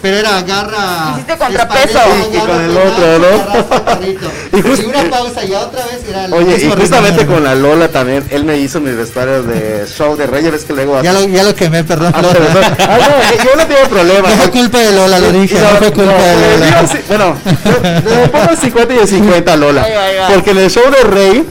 pero 0.00 0.16
era 0.16 0.38
agarra. 0.38 1.12
Hiciste 1.14 1.36
contrapeso. 1.36 1.98
Y 2.32 2.36
con 2.38 2.60
el 2.60 2.76
otro, 2.76 3.18
¿no? 3.18 3.68
Y 4.58 4.62
just- 4.62 4.82
Y 4.82 4.86
una 4.86 5.10
pausa 5.10 5.44
y 5.44 5.52
otra 5.52 5.84
vez 5.86 6.00
era 6.08 6.24
el 6.24 6.32
Oye, 6.32 6.56
y 6.64 6.70
justamente 6.70 7.26
con 7.26 7.42
la 7.44 7.54
Lola 7.54 7.88
también, 7.88 8.24
él 8.30 8.44
me 8.44 8.56
hizo 8.58 8.80
mis 8.80 8.96
vestuarios 8.96 9.46
de 9.46 9.86
show 9.86 10.16
de 10.16 10.26
Reyes, 10.26 10.52
ves 10.52 10.64
que 10.64 10.72
luego 10.72 11.02
Ya 11.02 11.12
lo, 11.12 11.24
ya 11.26 11.42
lo 11.42 11.54
quemé, 11.54 11.84
perdón. 11.84 12.12
Ah, 12.14 12.22
Lola. 12.22 12.34
perdón. 12.34 12.64
Ah, 12.78 12.98
no, 12.98 13.44
yo 13.44 13.56
no 13.56 13.66
tengo 13.66 13.88
problema. 13.88 14.28
No 14.30 14.36
fue 14.36 14.50
culpa 14.50 14.78
de 14.78 14.92
Lola, 14.92 15.18
lo 15.18 15.32
dije, 15.32 15.54
no, 15.58 15.70
No, 15.72 15.76
fue 15.78 15.92
culpa 15.92 16.12
no, 16.12 16.22
de 16.22 16.36
le 16.36 16.52
Lola. 16.58 16.66
digo 16.66 16.88
sí, 16.92 16.98
bueno, 17.08 17.36
le 18.22 18.28
pongo 18.28 18.50
el 18.50 18.56
50 18.56 18.94
y 18.94 18.98
el 18.98 19.08
50 19.08 19.52
a 19.52 19.56
Lola. 19.56 19.86
Porque 20.32 20.50
en 20.52 20.58
el 20.58 20.70
show 20.70 20.84
de 20.90 21.02
Rey, 21.04 21.44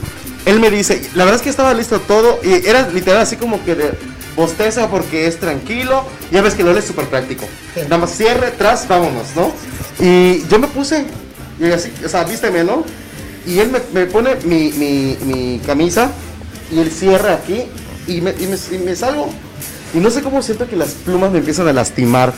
él 0.46 0.60
me 0.60 0.70
dice, 0.70 1.02
la 1.14 1.24
verdad 1.24 1.36
es 1.36 1.42
que 1.42 1.50
estaba 1.50 1.74
listo 1.74 2.00
todo 2.00 2.40
y 2.42 2.66
era 2.66 2.88
literal 2.88 3.20
así 3.20 3.36
como 3.36 3.62
que 3.64 3.74
de 3.74 3.92
bosteza 4.38 4.88
porque 4.88 5.26
es 5.26 5.38
tranquilo. 5.38 6.04
Ya 6.30 6.40
ves 6.40 6.54
que 6.54 6.62
Lola 6.62 6.78
es 6.78 6.86
súper 6.86 7.06
práctico. 7.06 7.44
Nada 7.76 7.98
más 7.98 8.16
cierre, 8.16 8.52
tras, 8.52 8.88
vámonos, 8.88 9.26
¿no? 9.36 9.52
Y 9.98 10.46
yo 10.48 10.58
me 10.58 10.68
puse, 10.68 11.04
y 11.60 11.64
así, 11.64 11.92
o 12.04 12.08
sea, 12.08 12.24
vísteme, 12.24 12.64
¿no? 12.64 12.84
Y 13.44 13.58
él 13.58 13.70
me, 13.70 13.80
me 13.92 14.06
pone 14.06 14.36
mi, 14.44 14.72
mi, 14.72 15.18
mi 15.24 15.58
camisa 15.66 16.10
y 16.70 16.78
él 16.78 16.90
cierra 16.90 17.34
aquí 17.34 17.64
y 18.06 18.20
me, 18.20 18.30
y 18.30 18.46
me, 18.46 18.56
y 18.76 18.78
me 18.78 18.94
salgo. 18.94 19.28
Y 19.92 19.98
no 19.98 20.10
sé 20.10 20.22
cómo 20.22 20.40
siento 20.42 20.68
que 20.68 20.76
las 20.76 20.90
plumas 20.90 21.32
me 21.32 21.38
empiezan 21.38 21.66
a 21.66 21.72
lastimar. 21.72 22.32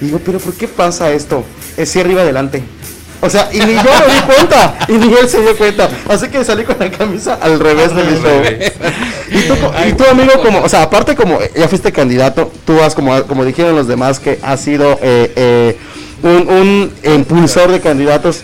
Y 0.00 0.06
digo, 0.06 0.20
pero 0.24 0.38
¿por 0.38 0.54
qué 0.54 0.68
pasa 0.68 1.10
esto? 1.12 1.44
Es 1.76 1.90
si 1.90 2.00
arriba 2.00 2.22
adelante. 2.22 2.62
O 3.20 3.28
sea, 3.28 3.48
y 3.52 3.58
ni 3.58 3.74
yo 3.74 3.82
me 3.82 4.14
di 4.14 4.20
cuenta, 4.26 4.78
y 4.88 4.92
ni 4.92 5.12
él 5.12 5.28
se 5.28 5.40
dio 5.40 5.56
cuenta. 5.56 5.90
Así 6.08 6.28
que 6.28 6.44
salí 6.44 6.62
con 6.64 6.76
la 6.78 6.88
camisa 6.90 7.34
al 7.40 7.58
revés 7.58 7.94
de 7.94 8.04
mi 8.04 8.12
show. 8.12 8.42
Y 9.30 9.40
tú, 9.48 9.54
co- 9.60 9.72
y 9.88 9.92
tú, 9.94 10.04
amigo, 10.08 10.32
como, 10.42 10.60
o 10.62 10.68
sea, 10.68 10.82
aparte 10.82 11.16
como 11.16 11.40
eh, 11.40 11.50
ya 11.56 11.68
fuiste 11.68 11.90
candidato, 11.92 12.50
tú 12.64 12.76
vas 12.76 12.94
como, 12.94 13.20
como 13.24 13.44
dijeron 13.44 13.74
los 13.74 13.88
demás 13.88 14.20
que 14.20 14.38
has 14.40 14.60
sido 14.60 14.98
eh, 15.02 15.32
eh, 15.34 15.76
un, 16.22 16.48
un 16.48 16.92
impulsor 17.12 17.72
de 17.72 17.80
candidatos. 17.80 18.42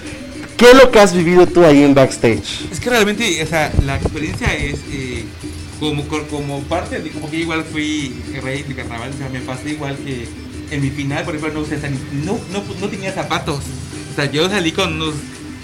¿Qué 0.57 0.67
es 0.71 0.75
lo 0.75 0.91
que 0.91 1.01
has 1.01 1.13
vivido 1.15 1.47
tú 1.47 1.65
ahí 1.65 1.83
en 1.83 1.95
backstage? 1.95 2.69
Es 2.73 2.81
que 2.81 2.91
realmente, 2.91 3.43
o 3.43 3.47
sea, 3.47 3.73
la 3.85 3.97
experiencia 3.97 4.53
es 4.55 4.77
eh, 4.93 5.25
como, 5.81 6.07
co- 6.09 6.23
como 6.29 6.61
parte 6.65 7.01
de, 7.01 7.11
como 7.11 7.31
que 7.31 7.39
igual 7.39 7.65
fui 7.65 8.15
rey 8.43 8.63
de 8.63 8.75
carnaval, 8.75 9.11
o 9.15 9.19
sea, 9.19 9.29
me 9.31 9.41
pasé 9.41 9.71
igual 9.71 9.97
que 10.05 10.27
en 10.71 10.81
mi 10.81 10.91
final, 10.91 11.25
por 11.25 11.35
ejemplo, 11.37 11.61
no, 11.61 11.67
usé 11.67 11.79
no, 12.25 12.39
no, 12.53 12.63
no 12.81 12.89
tenía 12.89 13.13
zapatos. 13.13 13.61
O 14.15 14.17
sea, 14.17 14.31
yo 14.31 14.49
salí 14.49 14.71
con 14.71 14.93
unos, 14.93 15.15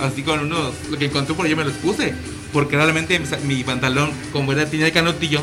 así 0.00 0.24
con 0.24 0.40
unos, 0.40 0.74
lo 0.90 0.98
que 0.98 1.04
encontré 1.04 1.36
por 1.36 1.46
yo 1.46 1.56
me 1.56 1.62
los 1.62 1.74
puse, 1.74 2.12
porque 2.52 2.74
realmente 2.74 3.20
mi, 3.44 3.62
pantalón, 3.62 4.10
como 4.32 4.50
era, 4.50 4.68
tenía 4.68 4.86
el 4.86 4.92
canotillo, 4.92 5.40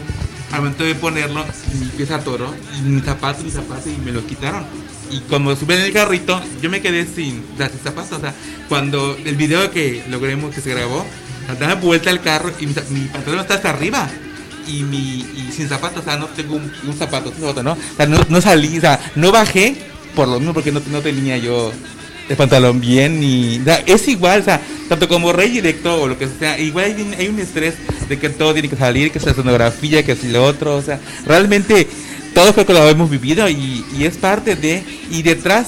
al 0.51 0.59
momento 0.59 0.83
de 0.83 0.93
ponerlo, 0.93 1.45
mi 1.79 1.85
pie 1.85 2.05
se 2.05 2.13
atoró, 2.13 2.53
y 2.77 2.81
mi 2.81 2.99
zapato, 2.99 3.45
mi 3.45 3.49
zapato, 3.49 3.89
y 3.89 3.95
me 4.03 4.11
lo 4.11 4.27
quitaron. 4.27 4.65
Y 5.09 5.21
cuando 5.21 5.55
subí 5.55 5.75
en 5.75 5.83
el 5.83 5.93
carrito, 5.93 6.41
yo 6.61 6.69
me 6.69 6.81
quedé 6.81 7.05
sin, 7.05 7.45
o 7.53 7.57
sea, 7.57 7.69
sin 7.69 7.79
zapatos. 7.79 8.17
O 8.17 8.19
sea, 8.19 8.33
cuando 8.67 9.17
el 9.23 9.37
video 9.37 9.71
que 9.71 10.03
logremos 10.09 10.53
que 10.53 10.59
se 10.59 10.71
grabó, 10.71 11.05
daba 11.57 11.75
vuelta 11.75 12.09
al 12.09 12.21
carro 12.21 12.51
y 12.59 12.67
mi, 12.67 12.73
pantalón 12.73 13.39
está 13.39 13.53
hasta 13.53 13.69
arriba. 13.69 14.09
Y 14.67 14.83
mi 14.83 15.19
y 15.19 15.49
sin 15.55 15.69
zapatos, 15.69 16.01
o 16.01 16.03
sea, 16.03 16.17
no 16.17 16.25
tengo 16.25 16.55
un, 16.55 16.93
zapato, 16.93 17.29
un 17.29 17.39
zapato, 17.39 17.63
¿no? 17.63 17.71
O 17.71 17.95
sea, 17.95 18.05
no, 18.05 18.41
salí, 18.41 18.77
o 18.77 18.81
sea, 18.81 18.99
no 19.15 19.31
bajé 19.31 19.77
por 20.13 20.27
lo 20.27 20.39
mismo 20.39 20.53
porque 20.53 20.73
no 20.73 20.81
tenía 20.81 21.37
yo 21.37 21.71
el 22.29 22.35
pantalón 22.35 22.79
bien 22.81 23.21
sea, 23.63 23.83
es 23.85 24.07
igual, 24.07 24.41
o 24.41 24.43
sea, 24.43 24.61
tanto 24.89 25.07
como 25.07 25.31
rey 25.33 25.49
directo 25.49 26.01
o 26.01 26.07
lo 26.07 26.17
que 26.17 26.27
sea, 26.27 26.59
igual 26.59 26.85
hay, 26.85 27.01
un- 27.01 27.33
un 27.35 27.39
estrés 27.39 27.75
de 28.09 28.17
que 28.19 28.29
todo 28.29 28.53
tiene 28.53 28.69
que 28.69 28.75
salir, 28.75 29.11
que 29.11 29.17
es 29.19 29.25
la 29.25 29.33
sonografía, 29.33 30.03
que 30.03 30.11
es 30.13 30.23
lo 30.25 30.43
otro, 30.43 30.75
o 30.75 30.81
sea, 30.81 30.99
realmente 31.25 31.87
todos 32.33 32.53
creo 32.53 32.65
que 32.65 32.73
lo 32.73 32.87
hemos 32.89 33.09
vivido 33.09 33.49
y, 33.49 33.83
y 33.97 34.03
es 34.05 34.17
parte 34.17 34.55
de... 34.55 34.83
Y 35.09 35.23
detrás 35.23 35.67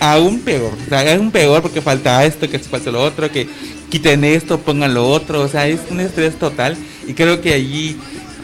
aún 0.00 0.40
peor, 0.40 0.72
o 0.86 0.88
sea, 0.88 1.14
aún 1.14 1.30
peor 1.30 1.62
porque 1.62 1.80
falta 1.82 2.24
esto, 2.24 2.48
que 2.48 2.58
falta 2.58 2.90
lo 2.90 3.02
otro, 3.02 3.30
que 3.30 3.48
quiten 3.90 4.24
esto, 4.24 4.60
pongan 4.60 4.94
lo 4.94 5.08
otro, 5.08 5.40
o 5.40 5.48
sea, 5.48 5.66
es 5.68 5.80
un 5.90 6.00
estrés 6.00 6.38
total 6.38 6.76
y 7.06 7.14
creo 7.14 7.40
que 7.40 7.52
allí 7.54 7.96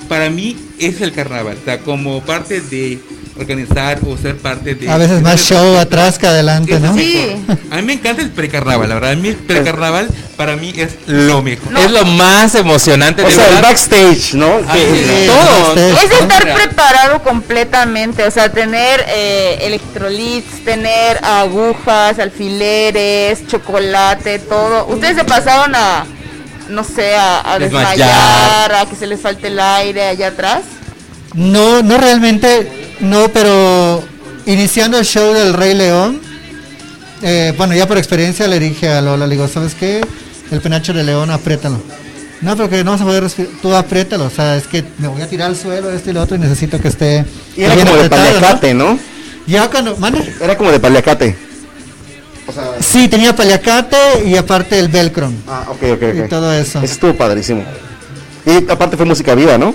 para 0.09 0.31
mí 0.31 0.57
es 0.79 1.01
el 1.01 1.13
carnaval, 1.13 1.57
o 1.61 1.65
sea, 1.65 1.79
como 1.81 2.21
parte 2.23 2.61
de 2.61 2.99
organizar 3.39 3.99
o 4.07 4.17
ser 4.17 4.37
parte 4.37 4.75
de... 4.75 4.91
A 4.91 4.99
veces 4.99 5.23
más 5.23 5.41
show 5.41 5.77
atrás 5.79 6.19
que 6.19 6.27
adelante, 6.27 6.79
¿no? 6.79 6.95
Sí. 6.95 7.35
A 7.71 7.77
mí 7.77 7.83
me 7.83 7.93
encanta 7.95 8.21
el 8.23 8.31
precarnaval, 8.31 8.89
la 8.89 8.95
verdad. 8.97 9.13
A 9.13 9.17
mí 9.17 9.29
el 9.29 9.37
precarnaval 9.37 10.09
para 10.37 10.57
mí 10.57 10.73
es 10.77 10.97
lo 11.07 11.43
mejor. 11.43 11.77
Es 11.79 11.91
lo 11.91 12.05
más 12.05 12.55
emocionante 12.55 13.23
O 13.23 13.27
de 13.27 13.33
sea, 13.33 13.49
el 13.57 13.63
backstage, 13.63 14.35
¿no? 14.35 14.61
Ah, 14.69 14.75
sí, 14.75 14.81
Sí, 15.07 15.27
todo. 15.27 15.75
backstage. 15.75 16.05
Es 16.05 16.21
estar 16.21 16.55
preparado 16.55 17.23
completamente, 17.23 18.25
o 18.27 18.31
sea, 18.31 18.51
tener 18.53 19.05
eh, 19.09 19.59
electrolits, 19.63 20.65
tener 20.65 21.19
agujas, 21.25 22.19
alfileres, 22.19 23.47
chocolate, 23.47 24.39
todo. 24.41 24.87
Ustedes 24.87 25.17
se 25.17 25.25
pasaron 25.25 25.75
a, 25.75 26.05
no 26.69 26.85
sé, 26.85 27.15
a, 27.17 27.55
a 27.55 27.59
Desmayar. 27.59 27.91
desmayar, 27.99 28.75
a 28.75 28.87
que 28.89 28.97
se 28.97 29.07
les 29.07 29.21
falte 29.21 29.47
el 29.49 29.59
aire 29.59 30.07
allá 30.09 30.29
atrás. 30.29 30.63
No, 31.35 31.83
no 31.83 31.97
realmente, 31.97 32.92
no, 33.03 33.29
pero 33.29 34.03
iniciando 34.47 34.99
el 34.99 35.05
show 35.05 35.35
del 35.35 35.53
Rey 35.53 35.75
León, 35.75 36.21
eh, 37.23 37.53
bueno, 37.57 37.75
ya 37.75 37.87
por 37.87 37.99
experiencia 37.99 38.49
le 38.49 38.59
dije 38.59 38.89
a 38.89 39.01
Lola, 39.01 39.27
le 39.27 39.35
digo, 39.35 39.47
¿sabes 39.49 39.75
qué? 39.75 40.01
El 40.51 40.61
penacho 40.61 40.93
de 40.93 41.05
león, 41.05 41.31
apriétalo. 41.31 41.81
No, 42.41 42.57
pero 42.57 42.69
que 42.69 42.83
no 42.83 42.91
vas 42.91 43.01
a 43.01 43.05
poder 43.05 43.23
respirar, 43.23 43.53
tú 43.61 43.73
apriétalo, 43.75 44.25
o 44.25 44.31
sea, 44.31 44.57
es 44.57 44.67
que 44.67 44.85
me 44.99 45.07
voy 45.09 45.23
a 45.23 45.29
tirar 45.29 45.49
al 45.49 45.57
suelo, 45.57 45.91
esto 45.91 46.11
y 46.11 46.13
lo 46.13 46.23
otro, 46.23 46.37
y 46.37 46.41
necesito 46.41 46.81
que 46.81 46.89
esté 46.89 47.25
Y 47.57 47.63
era 47.63 47.75
bien 47.75 47.87
como 47.87 48.03
de 48.03 48.11
paliacate, 48.11 48.75
¿no? 48.75 48.99
Ya 49.47 49.69
cuando, 49.69 49.97
¿mande? 49.97 50.33
Era 50.41 50.57
como 50.57 50.73
de 50.73 50.81
paliacate. 50.81 51.37
O 52.47 52.53
sea, 52.53 52.65
Sí, 52.81 53.09
tenía 53.09 53.35
paliacate 53.35 53.97
y 54.27 54.37
aparte 54.37 54.79
el 54.79 54.89
velcro 54.89 55.33
ah, 55.47 55.67
ok, 55.69 55.83
ok, 55.95 56.03
ok. 56.03 56.27
y 56.27 56.29
todo 56.29 56.53
eso. 56.53 56.81
Eso 56.81 56.93
estuvo 56.93 57.15
padrísimo. 57.15 57.65
Y 58.45 58.71
aparte 58.71 58.97
fue 58.97 59.07
música 59.07 59.35
viva, 59.37 59.57
¿no? 59.59 59.75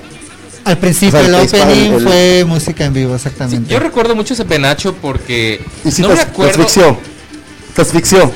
Al 0.68 0.78
principio 0.78 1.20
O 1.20 1.22
sea, 1.22 1.28
el 1.28 1.36
opening 1.36 1.94
el- 1.94 2.04
fue 2.04 2.46
música 2.48 2.86
en 2.86 2.94
vivo, 2.94 3.16
exactamente. 3.16 3.72
Yo 3.72 3.80
recuerdo 3.80 4.16
mucho 4.16 4.34
ese 4.34 4.46
penacho 4.46 4.94
porque 4.96 5.62
Y 5.86 5.92
sí 5.92 6.02
no 6.02 6.10
te, 6.10 6.16
me 6.16 6.20
te 6.24 6.30
acuerdo. 6.30 6.52
asfixió. 6.52 6.98
Te 7.76 7.82
asfixió. 7.82 8.32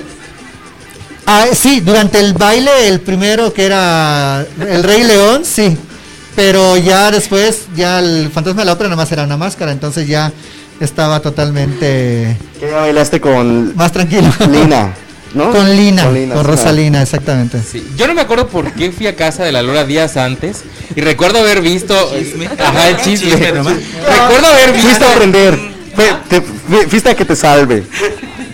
Ah, 1.25 1.45
sí, 1.53 1.81
durante 1.81 2.19
el 2.19 2.33
baile, 2.33 2.87
el 2.87 2.99
primero 3.01 3.53
que 3.53 3.65
era 3.65 4.45
el 4.59 4.83
Rey 4.83 5.03
León, 5.03 5.43
sí. 5.45 5.77
Pero 6.35 6.77
ya 6.77 7.11
después, 7.11 7.65
ya 7.75 7.99
el 7.99 8.29
fantasma 8.33 8.61
de 8.61 8.65
la 8.65 8.73
ópera 8.73 8.89
nada 8.89 9.01
más 9.01 9.11
era 9.11 9.23
una 9.23 9.37
máscara, 9.37 9.71
entonces 9.71 10.07
ya 10.07 10.31
estaba 10.79 11.19
totalmente 11.19 12.37
Que 12.59 12.69
ya 12.71 12.77
bailaste 12.77 13.19
con 13.21 13.75
más 13.75 13.91
tranquilo. 13.91 14.29
Lina. 14.49 14.93
¿no? 15.33 15.51
Con 15.51 15.75
Lina, 15.75 16.03
con, 16.03 16.13
Lina, 16.13 16.43
Rosalina, 16.43 17.01
exactamente. 17.01 17.59
Sí, 17.69 17.85
Yo 17.95 18.07
no 18.07 18.13
me 18.13 18.21
acuerdo 18.21 18.47
por 18.47 18.71
qué 18.73 18.91
fui 18.91 19.07
a 19.07 19.15
casa 19.15 19.43
de 19.43 19.51
la 19.51 19.61
Lora 19.61 19.85
días 19.85 20.17
antes 20.17 20.63
y 20.95 21.01
recuerdo 21.01 21.39
haber 21.39 21.61
visto 21.61 21.95
Chisme. 22.17 22.47
ajá 22.59 22.89
el 22.89 22.97
chisme. 22.97 23.31
Chisme 23.31 23.51
nomás. 23.53 23.75
recuerdo 24.05 24.47
haber 24.47 24.71
visto 24.73 24.87
Fuiste 24.89 25.05
a 25.05 25.11
aprender. 25.13 25.59
Fue- 25.95 26.13
te- 26.29 26.41
fui- 26.41 26.85
fuiste 26.89 27.09
a 27.09 27.15
que 27.15 27.25
te 27.25 27.35
salve. 27.35 27.83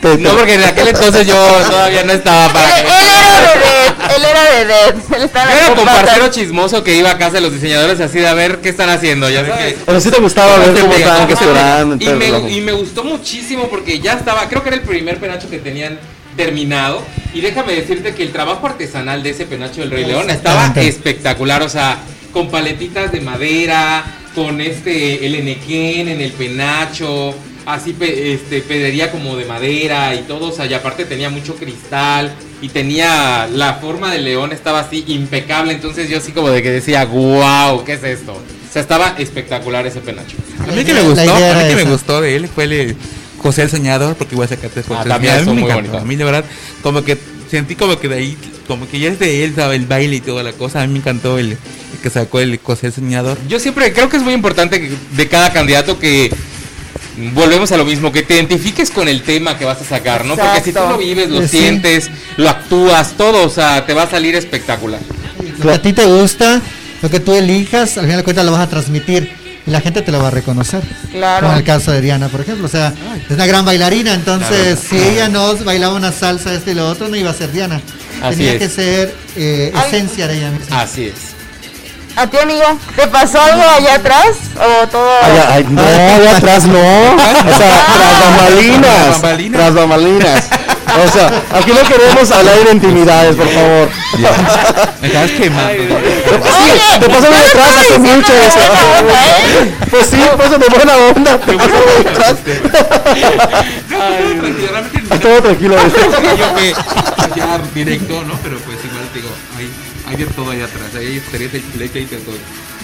Te- 0.02 0.16
te- 0.16 0.18
No, 0.20 0.32
porque 0.36 0.54
en 0.56 0.64
aquel 0.64 0.88
entonces 0.90 1.26
yo 1.26 1.36
todavía 1.70 2.04
no 2.04 2.14
estaba 2.14 2.54
para 2.54 2.80
Él, 2.80 2.86
que 2.86 2.92
él 2.92 3.04
era 3.20 3.42
vedette, 3.42 4.16
él 4.16 4.24
era 4.26 4.44
vedette, 4.44 5.16
él 5.16 5.24
estaba 5.24 5.52
Yo 5.52 5.58
era 5.58 5.76
parcero 5.86 6.28
chismoso 6.30 6.84
que 6.84 6.96
iba 6.96 7.10
a 7.12 7.18
casa 7.18 7.34
de 7.34 7.42
los 7.42 7.52
diseñadores 7.54 8.00
así 8.00 8.20
de 8.20 8.28
a 8.28 8.34
ver 8.36 8.60
qué 8.62 8.70
están 8.70 8.90
haciendo, 8.90 9.28
ya 9.30 9.44
que 9.44 9.76
Pero 9.86 10.00
sí 10.00 10.12
te 10.12 10.20
gustaba 10.20 10.58
ver 10.58 10.80
cómo 10.80 10.94
estaban 10.94 11.28
gestionando. 11.28 11.96
y, 12.00 12.10
me, 12.10 12.52
y 12.52 12.62
me 12.62 12.72
gustó 12.74 13.04
muchísimo 13.04 13.70
porque 13.70 14.00
ya 14.00 14.14
estaba, 14.14 14.48
creo 14.50 14.62
que 14.62 14.70
era 14.70 14.78
el 14.78 14.84
primer 14.84 15.18
penacho 15.20 15.50
que 15.50 15.58
tenían 15.58 15.98
terminado 16.38 17.02
y 17.34 17.42
déjame 17.42 17.74
decirte 17.74 18.14
que 18.16 18.24
el 18.24 18.32
trabajo 18.32 18.66
artesanal 18.68 19.22
de 19.24 19.32
ese 19.32 19.46
penacho 19.46 19.82
del 19.82 19.92
Rey 19.92 20.06
León 20.06 20.30
estaba 20.30 20.68
espectacular, 20.88 21.62
o 21.64 21.70
sea, 21.70 21.98
con 22.32 22.50
paletitas 22.50 23.12
de 23.12 23.20
madera, 23.20 24.06
con 24.34 24.62
este 24.62 25.26
el 25.26 25.36
enequén 25.36 26.08
en 26.08 26.22
el 26.22 26.32
penacho, 26.32 27.34
así 27.66 27.92
pe- 27.94 28.34
este 28.34 28.62
pedrería 28.62 29.12
como 29.12 29.36
de 29.36 29.46
madera 29.46 30.16
y 30.16 30.20
todo, 30.20 30.50
o 30.50 30.52
sea, 30.54 30.66
y 30.68 30.74
aparte 30.74 31.04
tenía 31.06 31.30
mucho 31.30 31.56
cristal 31.56 32.32
y 32.62 32.70
tenía 32.70 33.48
la 33.52 33.74
forma 33.76 34.12
del 34.12 34.24
león 34.24 34.52
estaba 34.54 34.80
así 34.80 35.04
impecable, 35.08 35.74
entonces 35.74 36.10
yo 36.10 36.20
así 36.20 36.32
como 36.32 36.50
de 36.50 36.62
que 36.64 36.72
decía, 36.72 37.04
"Wow, 37.06 37.84
¿qué 37.84 37.94
es 37.94 38.04
esto?" 38.04 38.34
O 38.34 38.72
sea, 38.72 38.82
estaba 38.82 39.16
espectacular 39.18 39.86
ese 39.88 40.00
penacho. 40.02 40.38
A 40.62 40.72
mí 40.72 40.84
que 40.86 40.94
me 40.94 41.02
gustó, 41.02 41.22
a 41.34 41.54
mí 41.64 41.70
que 41.70 41.76
me 41.76 41.84
gustó 41.92 42.22
de 42.22 42.36
él 42.36 42.48
fue 42.48 42.66
el 42.66 42.96
José 43.38 43.64
el 43.64 43.70
Soñador, 43.70 44.16
porque 44.16 44.36
igual 44.36 44.50
sacaste 44.50 44.84
fotos. 44.84 45.06
también 45.08 45.34
a 45.34 45.36
mí 45.36 45.40
estuvo 45.42 45.56
me 45.56 45.62
muy 45.62 45.70
encantó. 45.72 45.92
bonito. 45.92 46.04
A 46.04 46.08
mí 46.08 46.16
la 46.16 46.26
verdad, 46.26 46.46
como 46.82 47.04
que 47.04 47.18
sentí 47.50 47.76
como 47.76 48.00
que 48.00 48.08
de 48.10 48.16
ahí, 48.16 48.38
como 48.68 48.88
que 48.90 49.00
ya 49.00 49.10
es 49.10 49.20
de 49.20 49.44
él, 49.46 49.54
sabe, 49.56 49.76
el 49.76 49.86
baile 49.86 50.18
y 50.18 50.22
toda 50.22 50.44
la 50.44 50.54
cosa. 50.54 50.82
A 50.82 50.88
mí 50.88 50.94
me 50.94 51.00
encantó 51.00 51.38
el, 51.38 51.52
el 51.52 51.58
que 52.02 52.10
sacó 52.10 52.40
el 52.40 52.60
José 52.62 52.88
el 52.88 52.94
Soñador. 52.94 53.38
Yo 53.48 53.60
siempre 53.60 53.94
creo 53.94 54.10
que 54.10 54.18
es 54.18 54.24
muy 54.24 54.34
importante 54.34 54.82
que- 54.82 54.92
de 55.16 55.28
cada 55.28 55.54
candidato 55.54 55.98
que 56.00 56.32
volvemos 57.34 57.72
a 57.72 57.78
lo 57.78 57.86
mismo, 57.86 58.12
que 58.12 58.22
te 58.24 58.36
identifiques 58.36 58.92
con 58.92 59.08
el 59.08 59.24
tema 59.24 59.58
que 59.58 59.66
vas 59.66 59.82
a 59.82 59.86
sacar, 59.86 60.26
¿no? 60.26 60.36
Porque 60.36 60.58
si 60.58 60.64
tú 60.66 60.70
Exacto. 60.80 60.92
lo 60.92 60.98
vives, 60.98 61.30
lo 61.30 61.42
sí. 61.48 61.58
sientes, 61.60 62.10
lo 62.38 62.50
actúas, 62.50 63.14
todo, 63.18 63.44
o 63.46 63.50
sea, 63.50 63.86
te 63.86 63.94
va 63.94 64.04
a 64.04 64.10
salir 64.10 64.36
espectacular. 64.36 65.00
Lo 65.60 65.66
que 65.70 65.72
a 65.76 65.82
ti 65.82 65.94
te 65.94 66.06
gusta, 66.06 66.62
lo 67.02 67.10
que 67.10 67.20
tú 67.20 67.34
elijas, 67.34 67.98
al 67.98 68.04
final 68.06 68.18
de 68.18 68.24
cuentas 68.24 68.46
lo 68.46 68.52
vas 68.52 68.62
a 68.62 68.70
transmitir 68.70 69.32
y 69.68 69.70
la 69.70 69.82
gente 69.82 70.02
te 70.02 70.12
lo 70.12 70.22
va 70.22 70.30
a 70.30 70.32
reconocer. 70.32 70.82
Claro. 71.12 71.48
Como 71.48 71.58
el 71.60 71.64
caso 71.66 71.92
de 71.92 72.02
Diana, 72.02 72.30
por 72.30 72.42
ejemplo. 72.42 72.66
O 72.66 72.70
sea, 72.70 72.94
es 73.26 73.30
una 73.36 73.46
gran 73.46 73.66
bailarina, 73.66 74.14
entonces 74.14 74.80
si 74.80 74.98
ella 74.98 75.28
no 75.28 75.56
bailaba 75.58 75.94
una 75.94 76.12
salsa, 76.14 76.54
este 76.54 76.72
y 76.72 76.76
lo 76.76 76.88
otro, 76.90 77.10
no 77.10 77.16
iba 77.18 77.30
a 77.30 77.34
ser 77.34 77.52
Diana. 77.52 77.82
Así 78.24 78.38
Tenía 78.38 78.54
es. 78.54 78.60
que 78.60 78.70
ser 78.70 79.16
eh, 79.36 79.72
Ay. 79.76 79.88
esencia 79.88 80.28
de 80.28 80.38
ella 80.38 80.52
misma. 80.52 80.82
Así 80.82 81.08
es. 81.08 81.38
¿A 82.16 82.26
ti, 82.26 82.38
amigo? 82.38 82.64
¿Te 82.96 83.06
pasó 83.08 83.40
algo 83.40 83.62
allá 83.62 83.94
atrás? 83.96 84.30
¿O 84.56 84.88
todo? 84.88 85.08
Ay, 85.22 85.68
no, 85.70 85.82
allá 85.82 86.38
atrás 86.38 86.66
no. 86.66 86.80
O 86.80 87.58
sea, 87.58 87.86
tras 87.94 88.20
bambalinas. 88.22 88.82
Tras 88.82 89.22
bambalinas. 89.22 89.60
Tras 89.60 89.74
bambalinas. 89.76 90.50
O 90.88 91.12
sea, 91.12 91.28
aquí 91.54 91.72
no 91.72 91.84
queremos 91.88 92.32
hablar 92.32 92.64
de 92.64 92.72
intimidades, 92.72 93.36
por 93.36 93.48
favor. 93.48 93.90
Me 95.02 95.08
estabas 95.08 95.32
quemando. 95.32 95.84
Oye, 95.96 97.00
te 97.00 97.10
pasó 97.10 97.22
no 97.22 97.28
de 97.28 97.30
lo 97.30 97.38
atrás 97.38 97.48
estaba 97.48 97.80
hace 97.80 97.98
diciendo 98.00 98.18
mucho 98.18 98.34
de 98.34 98.48
eso. 98.48 98.60
buena 98.60 99.00
onda, 99.00 99.28
¿eh? 99.28 99.76
Pues 99.92 100.08
sí, 100.08 100.18
pues 100.38 100.50
de 100.52 100.58
buena 100.58 100.98
onda. 100.98 101.38
Te 101.40 101.54
pasó 101.54 101.70
de 102.04 102.10
atrás. 102.10 102.36
Realmente 103.90 105.18
Todo 105.20 105.42
tranquilo. 105.42 105.76
yo 105.76 105.90
fue 106.54 106.74
ya 107.36 107.60
directo, 107.74 108.24
¿no? 108.24 108.34
Pero 108.44 108.58
pues 108.60 108.78
igual 108.84 109.08
te 109.14 109.20
digo, 109.20 109.30
hay, 109.58 109.70
hay 110.08 110.16
de 110.16 110.26
todo 110.28 110.52
allá 110.52 110.66
atrás. 110.66 110.96
Ahí 110.98 111.08
hay 111.08 111.18
experiencia, 111.18 111.60
hay 111.80 111.86
y 111.86 112.06
de 112.06 112.18
todo. 112.18 112.36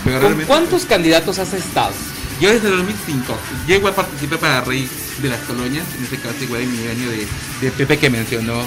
Pero 0.04 0.20
¿Con 0.22 0.41
cuántos 0.45 0.86
candidatos 0.86 1.39
has 1.39 1.54
estado? 1.54 1.93
Yo 2.40 2.52
desde 2.52 2.68
el 2.68 2.78
2005, 2.78 3.38
yo 3.68 3.76
igual 3.76 3.94
participé 3.94 4.38
para 4.38 4.62
Rey 4.62 4.90
de 5.22 5.30
las 5.30 5.40
Colonias, 5.42 5.86
en 5.98 6.04
este 6.04 6.18
caso 6.18 6.36
igual 6.42 6.62
en 6.62 6.72
mi 6.72 6.88
año 6.88 7.10
de, 7.10 7.28
de 7.62 7.72
Pepe 7.72 7.98
que 7.98 8.10
mencionó. 8.10 8.62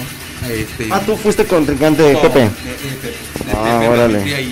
Este, 0.49 0.87
Ah, 0.91 1.01
tú 1.05 1.17
fuiste 1.17 1.45
contrincante 1.45 2.01
de 2.03 2.15
Pepe. 2.15 2.39
de- 2.39 2.45
de- 2.45 2.49
de- 2.49 3.09
de 3.09 3.51
Ah, 3.53 3.77
Pepe, 3.79 3.89
órale. 3.89 4.47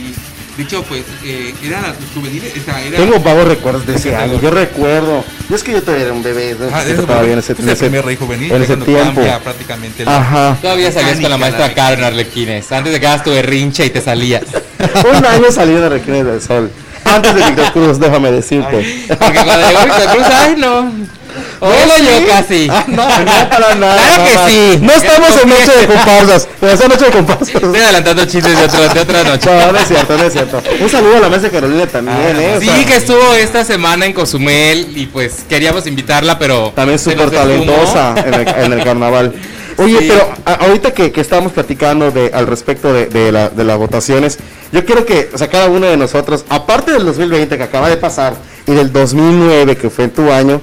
Dicho, 0.57 0.84
pues, 0.84 1.03
eh, 1.26 1.53
era 1.66 1.82
la 1.82 1.95
juveniles, 2.13 2.53
o 2.57 2.63
sea, 2.63 2.82
era... 2.82 2.95
Tengo 2.97 3.20
vagos 3.20 3.45
recuerdos 3.45 3.86
de 3.86 3.95
ese 3.95 4.16
año. 4.16 4.39
Yo 4.39 4.51
recuerdo. 4.51 5.22
Yo 5.49 5.55
es 5.57 5.63
que 5.63 5.74
yo 5.74 5.82
todavía 5.82 6.05
era 6.05 6.13
un 6.13 6.24
bebé. 6.24 6.55
¿no? 6.57 6.68
Ah, 6.74 6.82
eso 6.88 7.05
bien 7.26 7.39
ese, 7.39 7.55
fue 7.55 7.66
en 7.66 7.70
ese, 7.72 7.80
primer 7.88 8.05
rey 8.05 8.16
juvenil, 8.16 8.49
en 8.51 8.57
ese 8.61 8.68
cuando 8.68 8.86
tiempo. 8.86 9.16
cambia 9.16 9.39
prácticamente 9.41 10.05
la- 10.05 10.18
Ajá. 10.18 10.57
Todavía 10.61 10.93
salías 10.93 11.20
con 11.20 11.30
la 11.30 11.38
maestra 11.38 11.74
Karen 11.74 12.03
Arlequines, 12.05 12.72
antes 12.72 12.93
de 12.93 12.99
que 13.01 13.05
hagas 13.07 13.24
tu 13.26 13.32
berrinche 13.32 13.86
y 13.86 13.89
te 13.89 13.99
salías. 14.01 14.43
Un 15.18 15.26
año 15.26 15.51
salí 15.51 15.74
de 15.74 15.89
Requines 15.89 16.26
del 16.26 16.41
Sol. 16.41 16.72
Antes 17.05 17.35
de 17.35 17.41
Víctor 17.43 17.71
Cruz, 17.71 17.99
déjame 17.99 18.31
decirte. 18.31 19.05
Porque 19.07 19.39
cuando 19.43 19.67
llegó 19.67 19.83
Víctor 19.85 20.07
Cruz, 20.15 20.25
ay 20.31 20.55
no. 20.57 21.15
Bueno, 21.59 21.93
yo 21.97 22.27
casi. 22.27 22.67
Ah, 22.71 22.85
no, 22.87 22.95
no, 23.07 23.49
para 23.49 23.75
nada. 23.75 23.97
Claro 23.97 24.23
que 24.23 24.35
no, 24.35 24.47
sí. 24.47 24.79
No 24.81 24.93
estamos 24.93 25.29
en 25.43 25.49
noche 25.49 25.71
de 25.81 25.85
comparsas. 25.93 26.47
Pero 26.61 26.71
es 26.73 26.87
noche 26.89 27.05
de 27.05 27.11
comparsas. 27.11 27.49
Estoy 27.49 27.79
adelantando 27.79 28.25
chistes 28.25 28.57
de, 28.57 28.65
otro- 28.65 28.87
de 28.93 28.99
otra 29.01 29.23
noche. 29.23 29.49
No, 29.49 29.71
no 29.73 29.77
es 29.77 29.87
cierto, 29.87 30.17
no 30.17 30.23
es 30.23 30.33
cierto. 30.33 30.61
Un 30.79 30.89
saludo 30.89 31.17
a 31.17 31.19
la 31.19 31.29
mesa 31.29 31.41
de 31.43 31.49
Carolina 31.51 31.87
también, 31.87 32.39
¿eh? 32.39 32.53
O 32.57 32.59
Sí, 32.61 32.67
sea, 32.67 32.85
que 32.85 32.95
estuvo 32.95 33.33
esta 33.33 33.65
semana 33.65 34.05
en 34.05 34.13
Cozumel 34.13 34.93
y 34.97 35.07
pues 35.07 35.43
queríamos 35.49 35.85
invitarla, 35.87 36.39
pero 36.39 36.71
También 36.75 36.99
súper 36.99 37.29
talentosa 37.31 38.15
en 38.17 38.33
el, 38.33 38.47
en 38.47 38.73
el 38.73 38.83
carnaval. 38.83 39.33
Oye, 39.78 39.99
Sí. 39.99 40.05
pero 40.07 40.30
a- 40.45 40.53
ahorita 40.65 40.93
que, 40.93 41.11
que 41.11 41.21
estábamos 41.21 41.51
platicando 41.51 42.09
de, 42.11 42.32
al 42.34 42.47
respecto 42.47 42.93
de, 42.93 43.07
de 43.07 43.32
la- 43.32 43.49
de 43.49 43.63
las 43.63 43.78
votaciones, 43.78 44.38
yo 44.71 44.86
quiero 44.86 45.05
que, 45.05 45.30
o 45.34 45.38
sea, 45.38 45.49
cada 45.49 45.67
uno 45.69 45.86
de 45.88 45.97
nosotros, 45.97 46.45
aparte 46.49 46.91
del 46.91 47.05
2020 47.05 47.57
que 47.57 47.63
acaba 47.63 47.89
de 47.89 47.97
pasar 47.97 48.36
y 48.67 48.71
del 48.73 48.91
2009 48.93 49.76
que 49.76 49.89
fue 49.89 50.07
tu 50.07 50.32
año, 50.32 50.61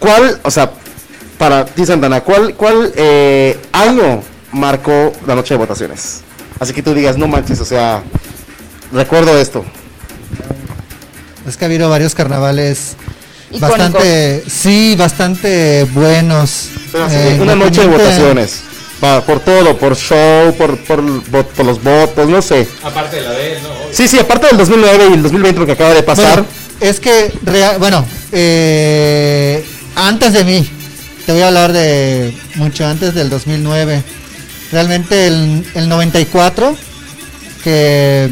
¿cuál, 0.00 0.40
o 0.42 0.50
sea, 0.50 0.72
para 1.38 1.64
ti 1.66 1.86
Santana, 1.86 2.22
cuál, 2.22 2.54
cuál 2.54 2.92
eh, 2.96 3.58
año 3.72 4.22
marcó 4.52 5.12
la 5.26 5.34
noche 5.36 5.54
de 5.54 5.58
votaciones? 5.58 6.22
Así 6.58 6.72
que 6.72 6.82
tú 6.82 6.94
digas, 6.94 7.16
no 7.18 7.28
manches, 7.28 7.60
o 7.60 7.64
sea, 7.64 8.02
recuerdo 8.92 9.38
esto. 9.38 9.64
Es 11.46 11.56
que 11.56 11.64
ha 11.64 11.68
habido 11.68 11.88
varios 11.88 12.14
carnavales 12.14 12.96
Bastante, 13.58 14.42
sí, 14.48 14.94
bastante 14.96 15.84
buenos. 15.92 16.68
Pero 16.92 17.06
Eh, 17.10 17.38
una 17.40 17.54
noche 17.54 17.82
de 17.82 17.86
votaciones. 17.86 18.62
Pa- 19.00 19.20
por 19.22 19.40
todo, 19.40 19.76
por 19.76 19.94
show, 19.96 20.54
por, 20.56 20.78
por, 20.78 21.22
por 21.44 21.66
los 21.66 21.82
votos, 21.82 22.28
no 22.28 22.40
sé. 22.42 22.66
Aparte 22.82 23.16
de 23.16 23.22
la 23.22 23.30
de 23.32 23.52
él, 23.52 23.62
¿no? 23.62 23.68
Sí, 23.92 24.08
sí, 24.08 24.18
aparte 24.18 24.46
del 24.48 24.56
2009 24.56 25.04
y 25.10 25.12
el 25.14 25.22
2020 25.22 25.58
porque 25.60 25.72
acaba 25.72 25.92
de 25.94 26.02
pasar. 26.02 26.32
Bueno, 26.42 26.46
es 26.80 26.98
que, 27.00 27.32
rea- 27.44 27.76
bueno, 27.78 28.04
eh, 28.32 29.64
antes 29.94 30.32
de 30.32 30.44
mí, 30.44 30.66
te 31.26 31.32
voy 31.32 31.42
a 31.42 31.48
hablar 31.48 31.72
de 31.72 32.32
mucho 32.54 32.86
antes 32.86 33.14
del 33.14 33.28
2009. 33.30 34.02
Realmente 34.72 35.26
el, 35.26 35.64
el 35.74 35.88
94, 35.88 36.74
que 37.62 38.28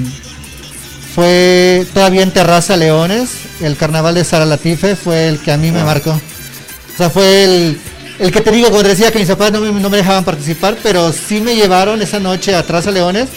fue 1.14 1.86
todavía 1.94 2.22
en 2.22 2.32
Terraza 2.32 2.76
Leones, 2.76 3.30
el 3.60 3.76
carnaval 3.76 4.14
de 4.14 4.24
Sara 4.24 4.44
Latife 4.46 4.96
fue 4.96 5.28
el 5.28 5.38
que 5.38 5.52
a 5.52 5.56
mí 5.56 5.70
me 5.70 5.84
marcó. 5.84 6.10
O 6.10 6.96
sea, 6.96 7.10
fue 7.10 7.44
el, 7.44 7.78
el 8.18 8.32
que 8.32 8.40
te 8.40 8.50
digo, 8.50 8.68
te 8.82 8.88
decía 8.88 9.12
que 9.12 9.18
mis 9.20 9.28
papás 9.28 9.52
no 9.52 9.60
me, 9.60 9.70
no 9.80 9.90
me 9.90 9.96
dejaban 9.98 10.24
participar, 10.24 10.76
pero 10.82 11.12
sí 11.12 11.40
me 11.40 11.54
llevaron 11.54 12.02
esa 12.02 12.18
noche 12.20 12.54
a 12.54 12.62
Terraza 12.64 12.90
Leones, 12.90 13.28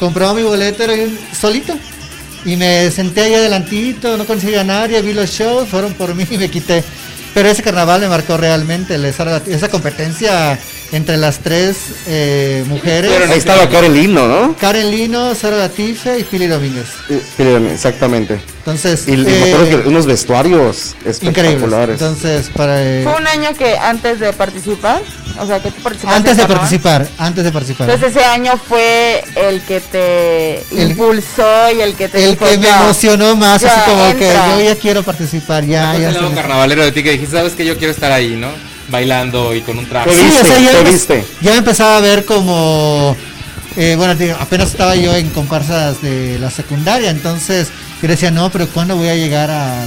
compraba 0.00 0.34
mi 0.34 0.42
boleto 0.42 0.84
solito. 1.38 1.74
Y 2.44 2.56
me 2.56 2.90
senté 2.90 3.20
ahí 3.20 3.34
adelantito, 3.34 4.16
no 4.16 4.24
conseguía 4.26 4.62
a 4.62 4.64
nadie, 4.64 5.00
vi 5.00 5.12
los 5.12 5.30
shows, 5.30 5.68
fueron 5.68 5.92
por 5.94 6.12
mí 6.16 6.26
y 6.28 6.38
me 6.38 6.48
quité. 6.48 6.82
Pero 7.34 7.48
ese 7.48 7.62
carnaval 7.62 8.00
me 8.00 8.08
marcó 8.08 8.36
realmente, 8.36 8.96
el- 8.96 9.04
esa, 9.04 9.40
esa 9.46 9.68
competencia 9.68 10.58
entre 10.92 11.16
las 11.16 11.38
tres 11.38 11.76
eh, 12.06 12.64
mujeres. 12.68 13.10
Ahí 13.30 13.38
estaba 13.38 13.68
Karen 13.68 13.94
Lino, 13.94 14.28
¿no? 14.28 14.56
Karen 14.58 14.90
Lino, 14.90 15.34
Sara 15.34 15.56
Latife 15.56 16.18
y 16.18 16.24
Pili 16.24 16.46
Domínguez. 16.46 16.86
Eh, 17.08 17.20
Karen, 17.36 17.66
Exactamente. 17.68 18.40
Entonces, 18.58 19.08
Y, 19.08 19.16
me 19.16 19.28
eh, 19.30 19.52
acuerdo 19.54 19.82
que 19.82 19.88
unos 19.88 20.06
vestuarios 20.06 20.94
increíbles. 21.04 21.16
espectaculares. 21.24 22.00
Entonces, 22.00 22.50
para 22.54 22.80
eh, 22.82 23.00
Fue 23.02 23.14
un 23.20 23.26
año 23.26 23.54
que 23.58 23.76
antes 23.76 24.20
de 24.20 24.32
participar, 24.34 25.00
o 25.40 25.46
sea, 25.46 25.60
que 25.60 25.70
tú 25.72 25.82
participaste. 25.82 26.16
antes 26.16 26.36
de 26.36 26.46
participar, 26.46 27.08
antes 27.18 27.44
de 27.44 27.50
participar. 27.52 27.90
Entonces 27.90 28.14
ese 28.16 28.24
año 28.24 28.52
fue 28.68 29.24
el 29.34 29.62
que 29.62 29.80
te 29.80 30.58
El- 30.80 30.90
impulsó 30.90 31.72
y 31.76 31.80
el 31.80 31.94
que 31.96 32.08
te 32.08 32.22
el 32.22 32.30
dijo, 32.32 32.44
que 32.44 32.58
me 32.58 32.64
"Ya, 32.66 32.82
emocionó 32.84 33.34
más, 33.34 33.64
así 33.64 33.90
como 33.90 34.04
entra". 34.06 34.18
que 34.28 34.62
yo 34.62 34.68
ya 34.74 34.76
quiero 34.76 35.02
participar, 35.02 35.64
ya, 35.64 35.90
¿Cuál 35.90 36.00
ya. 36.02 36.08
el 36.10 36.14
lado 36.14 36.34
carnavalero 36.34 36.84
de 36.84 36.92
ti 36.92 37.02
que 37.02 37.12
dijiste, 37.12 37.34
sabes 37.36 37.54
que 37.54 37.64
yo 37.64 37.76
quiero 37.78 37.92
estar 37.92 38.12
ahí, 38.12 38.36
¿no? 38.36 38.48
Bailando 38.92 39.52
y 39.56 39.62
con 39.62 39.76
un 39.78 39.86
traje. 39.88 40.10
Sí, 40.14 40.22
viste, 40.24 40.42
o 40.42 40.44
sea, 40.46 40.58
ya, 40.60 40.70
te 40.78 40.84
me- 40.84 40.90
viste. 40.92 41.24
ya 41.40 41.50
me 41.52 41.56
empezaba 41.58 41.96
a 41.96 42.00
ver 42.00 42.24
como, 42.24 43.16
eh, 43.76 43.94
bueno, 43.96 44.14
digo, 44.14 44.36
apenas 44.38 44.70
estaba 44.70 44.94
yo 44.94 45.16
en 45.16 45.30
comparsas 45.30 46.00
de 46.02 46.38
la 46.38 46.50
secundaria, 46.50 47.10
entonces 47.10 47.68
yo 48.00 48.06
decía, 48.08 48.30
no, 48.30 48.50
pero 48.50 48.68
¿cuándo 48.68 48.94
voy 48.96 49.08
a 49.08 49.16
llegar 49.16 49.50
a, 49.50 49.84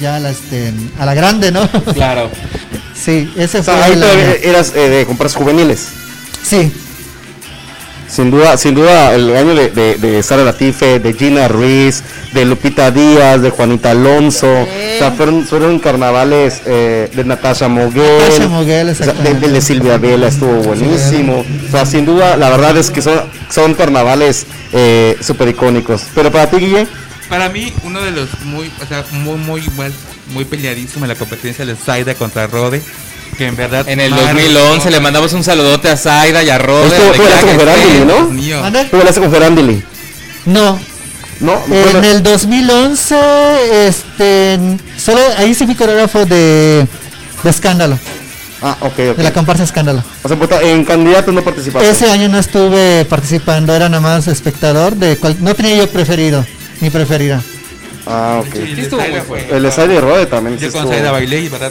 ya 0.00 0.16
a 0.16 0.18
la, 0.20 0.30
este, 0.30 0.72
a 0.98 1.04
la 1.06 1.14
grande, 1.14 1.52
no? 1.52 1.68
Claro. 1.94 2.30
sí, 2.94 3.30
ese 3.36 3.58
O 3.58 3.62
fue 3.62 3.74
ahí 3.74 4.40
eras 4.42 4.72
eh, 4.74 4.88
de 4.88 5.06
compras 5.06 5.34
juveniles. 5.36 5.88
Sí, 6.42 6.72
Sin 8.08 8.30
duda, 8.30 8.56
sin 8.56 8.74
duda, 8.74 9.14
el 9.14 9.36
año 9.36 9.54
de, 9.54 9.68
de, 9.68 9.96
de 9.96 10.22
Sara 10.22 10.42
Latife, 10.42 10.98
de 10.98 11.12
Gina 11.12 11.46
Ruiz, 11.46 12.02
de 12.32 12.44
Lupita 12.44 12.90
Díaz, 12.90 13.42
de 13.42 13.50
Juanita 13.50 13.90
Alonso, 13.90 14.46
o 14.46 14.98
sea, 14.98 15.12
fueron, 15.12 15.44
fueron 15.44 15.78
carnavales 15.78 16.62
eh, 16.66 17.10
de 17.14 17.24
Natasha 17.24 17.68
Moguel, 17.68 18.18
Natasha 18.18 18.48
Moguel, 18.48 18.88
o 18.88 18.94
sea, 18.94 19.12
de, 19.12 19.60
Silvia 19.60 19.98
Vela 19.98 20.28
estuvo 20.28 20.54
buenísimo, 20.62 21.44
o 21.66 21.70
sea, 21.70 21.84
sin 21.84 22.06
duda, 22.06 22.36
la 22.36 22.48
verdad 22.50 22.76
es 22.76 22.90
que 22.90 23.02
son, 23.02 23.20
son 23.50 23.74
carnavales 23.74 24.46
eh, 24.72 25.16
súper 25.20 25.48
icónicos. 25.48 26.04
Pero 26.14 26.30
para 26.30 26.48
ti, 26.48 26.56
Guille, 26.56 26.86
Para 27.28 27.48
mí, 27.48 27.72
uno 27.84 28.02
de 28.02 28.10
los 28.10 28.28
muy, 28.44 28.70
o 28.82 28.86
sea, 28.86 29.04
muy, 29.12 29.36
muy, 29.36 29.60
igual, 29.60 29.92
muy 30.32 30.44
peleadísimo 30.44 31.04
en 31.04 31.10
la 31.10 31.14
competencia 31.14 31.66
de 31.66 31.76
Zaida 31.76 32.14
contra 32.14 32.46
Rode, 32.46 32.82
que 33.38 33.46
en 33.46 33.56
verdad... 33.56 33.88
En 33.88 34.00
el 34.00 34.10
Mar- 34.10 34.34
2011 34.34 34.90
le 34.90 35.00
mandamos 35.00 35.32
un 35.32 35.42
saludote 35.44 35.88
a 35.88 35.96
Zaida 35.96 36.42
y 36.42 36.50
a 36.50 36.58
que 36.58 37.58
Ferrari, 37.58 37.80
estén. 37.80 38.06
¿no? 38.06 38.14
Dios 38.16 38.30
mío. 38.32 38.60
¿Mande? 38.60 38.88
¿cómo 38.90 39.02
le 39.04 39.08
hace 39.10 39.20
con 39.20 39.30
Ferandili? 39.32 39.82
no. 40.44 40.78
¿No? 41.40 41.62
En 41.70 42.04
el 42.04 42.20
2011, 42.24 43.86
este, 43.86 44.58
solo 44.96 45.20
ahí 45.36 45.54
sí 45.54 45.66
fui 45.66 45.76
coreógrafo 45.76 46.26
de, 46.26 46.84
de 47.44 47.50
escándalo, 47.50 47.96
Ah, 48.60 48.76
ok, 48.80 48.92
ok. 49.12 49.16
de 49.18 49.22
la 49.22 49.32
comparsa 49.32 49.62
escándalo. 49.62 50.02
O 50.24 50.26
sea, 50.28 50.36
puta, 50.36 50.60
en 50.60 50.84
candidatos 50.84 51.32
no 51.32 51.42
participaste. 51.42 51.88
Ese 51.88 52.10
año 52.10 52.28
no 52.28 52.40
estuve 52.40 53.04
participando, 53.04 53.72
era 53.72 53.88
nada 53.88 54.00
más 54.00 54.26
espectador, 54.26 54.96
de 54.96 55.16
cual- 55.16 55.36
no 55.38 55.54
tenía 55.54 55.76
yo 55.76 55.88
preferido, 55.88 56.44
ni 56.80 56.90
preferida. 56.90 57.40
Ah, 58.04 58.40
ok. 58.40 58.54
Sí, 58.54 58.88
el. 58.98 59.54
El 59.54 59.62
de 59.62 59.70
Zaida 59.70 59.94
y 59.94 60.00
Rode 60.00 60.26
también. 60.26 60.58
Yo 60.58 60.72
con 60.72 60.88
bailé 61.12 61.40
y 61.42 61.48
verdad 61.48 61.70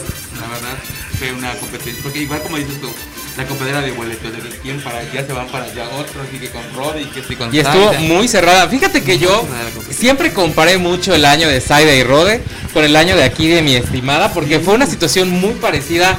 fue 1.18 1.32
una 1.32 1.52
competencia. 1.54 2.02
Porque 2.02 2.20
igual 2.20 2.40
como 2.42 2.56
dices 2.56 2.80
tú, 2.80 2.90
la 3.36 3.44
competencia 3.46 3.82
de 3.82 3.92
boletos, 3.92 4.32
de 4.32 4.50
quién 4.62 4.80
para 4.80 4.98
allá 4.98 5.26
se 5.26 5.32
van 5.32 5.46
para 5.48 5.64
allá, 5.64 5.88
otros 5.98 6.26
y 6.32 6.38
que 6.38 6.48
con 6.50 6.62
Rode 6.74 7.02
y 7.02 7.06
que 7.06 7.20
estoy 7.20 7.36
con 7.36 7.54
Y 7.54 7.58
estuvo 7.58 7.92
muy 7.94 8.28
cerrada. 8.28 8.68
Fíjate 8.68 9.02
que 9.02 9.18
yo 9.18 9.46
siempre 9.90 10.32
comparé 10.32 10.78
mucho 10.78 11.14
el 11.14 11.24
año 11.24 11.48
de 11.48 11.60
Zaida 11.60 11.94
y 11.94 12.02
Rode 12.02 12.42
con 12.72 12.84
el 12.84 12.96
año 12.96 13.16
de 13.16 13.24
aquí 13.24 13.48
de 13.48 13.62
mi 13.62 13.74
estimada, 13.76 14.32
porque 14.32 14.60
fue 14.60 14.74
una 14.74 14.86
situación 14.86 15.30
muy 15.30 15.54
parecida. 15.54 16.18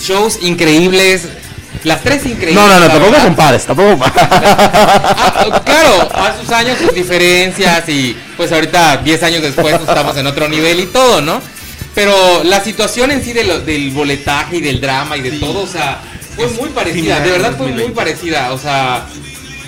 Shows 0.00 0.42
increíbles. 0.42 1.28
Las 1.84 2.02
tres 2.02 2.24
increíbles. 2.26 2.54
No, 2.54 2.66
no, 2.68 2.80
no, 2.80 2.88
tampoco 2.88 3.22
compares, 3.22 3.64
tampoco 3.64 4.04
Ah, 4.04 5.62
claro, 5.64 6.08
a 6.14 6.36
sus 6.40 6.50
años 6.50 6.78
sus 6.78 6.94
diferencias 6.94 7.88
y 7.88 8.16
pues 8.36 8.50
ahorita 8.50 8.98
10 8.98 9.22
años 9.22 9.42
después 9.42 9.76
pues, 9.76 9.88
estamos 9.88 10.16
en 10.16 10.26
otro 10.26 10.48
nivel 10.48 10.80
y 10.80 10.86
todo, 10.86 11.20
¿no? 11.20 11.40
Pero 11.96 12.44
la 12.44 12.62
situación 12.62 13.10
en 13.10 13.24
sí 13.24 13.32
de 13.32 13.42
lo- 13.44 13.60
del 13.60 13.90
boletaje 13.90 14.58
y 14.58 14.60
del 14.60 14.80
drama 14.80 15.16
y 15.16 15.22
de 15.22 15.30
Sí. 15.32 15.40
todo, 15.40 15.62
o 15.62 15.66
sea, 15.66 16.00
fue 16.36 16.44
Es 16.44 16.52
muy 16.52 16.68
parecida, 16.68 17.18
de 17.20 17.30
verdad 17.32 17.56
fue 17.56 17.66
muy 17.72 17.82
2020. 17.82 17.94
parecida, 17.96 18.52
o 18.52 18.58
sea, 18.58 19.06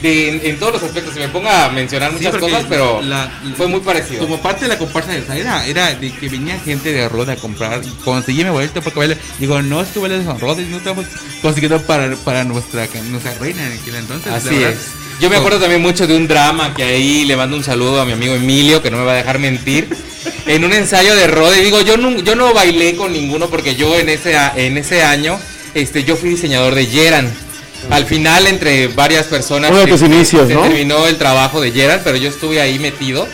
de- 0.02 0.28
en, 0.28 0.40
en 0.44 0.58
todos 0.60 0.74
los 0.74 0.82
aspectos, 0.84 1.14
se 1.14 1.20
me 1.20 1.28
ponga 1.28 1.64
a 1.64 1.68
mencionar 1.70 2.12
muchas 2.12 2.36
cosas, 2.36 2.66
pero 2.68 3.00
la- 3.02 3.32
fue 3.56 3.66
muy 3.66 3.80
parecido. 3.80 4.20
Como 4.20 4.40
parte 4.42 4.66
de 4.66 4.68
la 4.68 4.78
comparsa 4.78 5.10
de 5.12 5.22
Zaida, 5.22 5.66
era 5.66 5.94
de 5.94 6.12
que 6.12 6.28
venía 6.28 6.60
gente 6.60 6.92
de 6.92 7.08
Rode 7.08 7.32
a 7.32 7.36
comprar 7.36 7.80
conseguí 8.04 8.44
mi 8.44 8.50
boleto 8.50 8.80
porque 8.82 8.98
baile. 8.98 9.16
Digo, 9.40 9.60
no 9.62 9.80
estuve 9.80 10.14
en 10.14 10.38
Rode, 10.38 10.66
no 10.66 10.76
estamos 10.76 11.06
consiguiendo 11.42 11.80
para, 11.82 12.14
para 12.16 12.44
nuestra, 12.44 12.86
nuestra 13.10 13.34
reina 13.40 13.66
en 13.66 13.72
aquel 13.80 13.94
entonces. 13.96 14.30
Así 14.32 14.50
verdad. 14.58 14.76
Yo 15.20 15.28
me 15.28 15.36
acuerdo 15.36 15.58
también 15.58 15.82
mucho 15.82 16.06
de 16.06 16.16
un 16.16 16.28
drama 16.28 16.74
que 16.74 16.84
ahí 16.84 17.24
le 17.24 17.34
mando 17.36 17.56
un 17.56 17.64
saludo 17.64 18.00
a 18.00 18.04
mi 18.04 18.12
amigo 18.12 18.34
Emilio, 18.34 18.80
que 18.82 18.90
no 18.90 18.98
me 18.98 19.04
va 19.04 19.12
a 19.12 19.16
dejar 19.16 19.38
mentir. 19.38 19.88
En 20.46 20.64
un 20.64 20.72
ensayo 20.72 21.14
de 21.14 21.26
Rode, 21.26 21.60
digo, 21.62 21.82
yo 21.82 21.96
no, 21.98 22.10
yo 22.20 22.34
no 22.34 22.54
bailé 22.54 22.96
con 22.96 23.12
ninguno 23.12 23.48
porque 23.50 23.76
yo 23.76 23.98
en 23.98 24.08
ese, 24.08 24.34
en 24.56 24.78
ese 24.78 25.02
año, 25.02 25.38
este, 25.74 26.04
yo 26.04 26.16
fui 26.16 26.30
diseñador 26.30 26.74
de 26.74 26.86
Yeran. 26.86 27.30
Al 27.90 28.06
final, 28.06 28.46
entre 28.46 28.88
varias 28.88 29.26
personas, 29.26 29.70
Uno 29.70 29.80
de 29.80 29.86
tus 29.86 30.00
se- 30.00 30.06
inicios, 30.06 30.48
se 30.48 30.54
¿no? 30.54 30.62
terminó 30.62 31.06
el 31.06 31.16
trabajo 31.16 31.60
de 31.60 31.72
Yeran, 31.72 32.00
pero 32.02 32.16
yo 32.16 32.30
estuve 32.30 32.60
ahí 32.62 32.78
metido. 32.78 33.28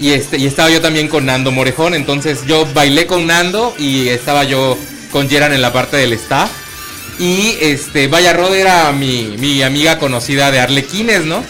Y, 0.00 0.10
este, 0.12 0.38
y 0.38 0.46
estaba 0.46 0.70
yo 0.70 0.80
también 0.80 1.08
con 1.08 1.26
Nando 1.26 1.52
Morejón, 1.52 1.94
entonces 1.94 2.40
yo 2.46 2.66
bailé 2.72 3.06
con 3.06 3.26
Nando 3.26 3.74
y 3.78 4.08
estaba 4.08 4.44
yo 4.44 4.78
con 5.10 5.28
Yeran 5.28 5.52
en 5.52 5.60
la 5.60 5.72
parte 5.74 5.96
del 5.98 6.14
staff. 6.14 6.50
Y 7.18 7.56
este, 7.60 8.08
vaya, 8.08 8.32
Rod 8.32 8.54
era 8.54 8.92
mi, 8.92 9.34
mi 9.38 9.62
amiga 9.62 9.98
conocida 9.98 10.50
de 10.50 10.60
Arlequines, 10.60 11.24
¿no? 11.24 11.42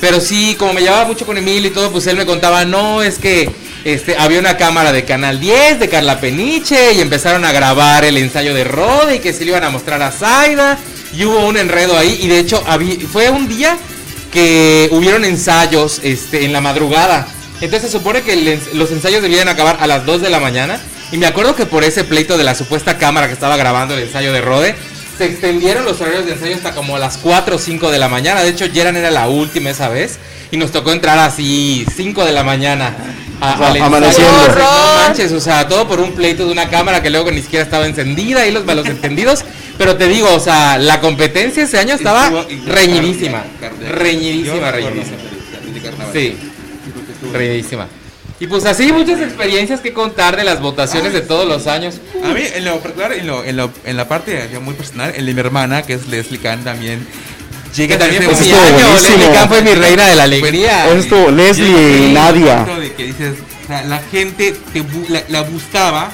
Pero 0.00 0.20
sí, 0.20 0.54
como 0.56 0.74
me 0.74 0.80
llevaba 0.82 1.06
mucho 1.06 1.26
con 1.26 1.36
Emilio 1.38 1.70
y 1.70 1.72
todo, 1.74 1.90
pues 1.90 2.06
él 2.06 2.16
me 2.16 2.24
contaba, 2.24 2.64
no, 2.64 3.02
es 3.02 3.18
que 3.18 3.50
este, 3.84 4.16
había 4.16 4.38
una 4.38 4.56
cámara 4.56 4.92
de 4.92 5.04
Canal 5.04 5.40
10, 5.40 5.80
de 5.80 5.88
Carla 5.88 6.20
Peniche, 6.20 6.92
y 6.92 7.00
empezaron 7.00 7.44
a 7.44 7.50
grabar 7.50 8.04
el 8.04 8.16
ensayo 8.16 8.54
de 8.54 8.62
Rode 8.62 9.16
y 9.16 9.18
que 9.18 9.32
se 9.32 9.40
le 9.44 9.50
iban 9.50 9.64
a 9.64 9.70
mostrar 9.70 10.00
a 10.02 10.12
Zaida, 10.12 10.78
y 11.12 11.24
hubo 11.24 11.44
un 11.46 11.56
enredo 11.56 11.98
ahí, 11.98 12.16
y 12.22 12.28
de 12.28 12.38
hecho 12.38 12.62
habí- 12.68 13.00
fue 13.10 13.28
un 13.30 13.48
día 13.48 13.76
que 14.32 14.88
hubieron 14.92 15.24
ensayos 15.24 16.00
este, 16.04 16.44
en 16.44 16.52
la 16.52 16.60
madrugada. 16.60 17.26
Entonces 17.60 17.90
se 17.90 17.98
supone 17.98 18.22
que 18.22 18.60
los 18.74 18.90
ensayos 18.92 19.20
debían 19.22 19.48
acabar 19.48 19.78
a 19.80 19.86
las 19.88 20.06
2 20.06 20.20
de 20.22 20.30
la 20.30 20.38
mañana. 20.38 20.80
Y 21.10 21.16
me 21.16 21.26
acuerdo 21.26 21.56
que 21.56 21.64
por 21.66 21.82
ese 21.82 22.04
pleito 22.04 22.36
de 22.36 22.44
la 22.44 22.54
supuesta 22.54 22.98
cámara 22.98 23.26
que 23.26 23.32
estaba 23.32 23.56
grabando 23.56 23.94
el 23.94 24.00
ensayo 24.02 24.32
de 24.32 24.42
Rode, 24.42 24.76
se 25.18 25.24
extendieron 25.26 25.84
los 25.84 26.00
horarios 26.00 26.26
de 26.26 26.32
ensayo 26.32 26.54
hasta 26.54 26.72
como 26.72 26.96
las 26.96 27.18
4 27.18 27.56
o 27.56 27.58
5 27.58 27.90
de 27.90 27.98
la 27.98 28.08
mañana. 28.08 28.42
De 28.42 28.50
hecho, 28.50 28.66
Jeran 28.72 28.96
era 28.96 29.10
la 29.10 29.28
última 29.28 29.70
esa 29.70 29.88
vez. 29.88 30.18
Y 30.50 30.56
nos 30.56 30.70
tocó 30.70 30.92
entrar 30.92 31.18
así 31.18 31.84
5 31.94 32.24
de 32.24 32.32
la 32.32 32.44
mañana. 32.44 32.96
A, 33.40 33.54
O 33.54 33.72
sea, 33.72 33.84
amaneciendo. 33.84 34.32
No, 34.48 34.94
manches, 34.96 35.32
o 35.32 35.40
sea, 35.40 35.68
todo 35.68 35.86
por 35.86 36.00
un 36.00 36.12
pleito 36.12 36.46
de 36.46 36.52
una 36.52 36.68
cámara 36.70 37.02
que 37.02 37.10
luego 37.10 37.30
ni 37.30 37.42
siquiera 37.42 37.64
estaba 37.64 37.86
encendida 37.86 38.46
y 38.46 38.52
los 38.52 38.64
malos 38.64 38.86
entendidos. 38.88 39.44
Pero 39.76 39.96
te 39.96 40.08
digo, 40.08 40.32
o 40.32 40.40
sea, 40.40 40.78
la 40.78 41.00
competencia 41.00 41.64
ese 41.64 41.78
año 41.78 41.94
estaba 41.94 42.46
reñidísima. 42.66 43.44
Reñidísima, 43.90 44.70
reñidísima. 44.70 45.18
Sí, 46.12 46.36
reñidísima. 47.32 47.88
Y 48.40 48.46
pues 48.46 48.64
así 48.66 48.92
muchas 48.92 49.20
experiencias 49.20 49.80
que 49.80 49.92
contar 49.92 50.36
de 50.36 50.44
las 50.44 50.60
votaciones 50.60 51.12
de 51.12 51.20
todos 51.22 51.46
los 51.48 51.66
años. 51.66 51.96
A 52.24 52.28
mí, 52.28 52.42
en 52.54 52.64
lo 52.64 52.78
particular, 52.78 53.12
en, 53.12 53.26
lo, 53.26 53.44
en, 53.44 53.56
lo, 53.56 53.70
en 53.84 53.96
la 53.96 54.06
parte 54.06 54.48
ya 54.52 54.60
muy 54.60 54.74
personal, 54.74 55.12
el 55.16 55.26
de 55.26 55.34
mi 55.34 55.40
hermana, 55.40 55.82
que 55.82 55.94
es 55.94 56.06
Leslie 56.06 56.38
Kahn, 56.38 56.62
también. 56.62 57.04
Que 57.74 57.82
Llega 57.82 57.98
también 57.98 58.22
fue 58.22 58.34
mi 58.40 58.52
año. 58.52 58.94
Leslie 58.94 59.32
Kahn 59.32 59.48
fue 59.48 59.62
mi 59.62 59.74
reina 59.74 60.06
de 60.06 60.14
la 60.16 60.22
alegría. 60.22 60.86
Eso 60.86 60.98
estuvo 60.98 61.30
Leslie 61.32 62.08
y 62.10 62.12
Nadia. 62.12 62.64
De 62.64 62.92
que 62.92 63.06
dices, 63.06 63.34
o 63.64 63.66
sea, 63.66 63.82
la 63.84 63.98
gente 63.98 64.54
te 64.72 64.82
bu- 64.82 65.08
la, 65.08 65.22
la 65.28 65.42
buscaba 65.42 66.10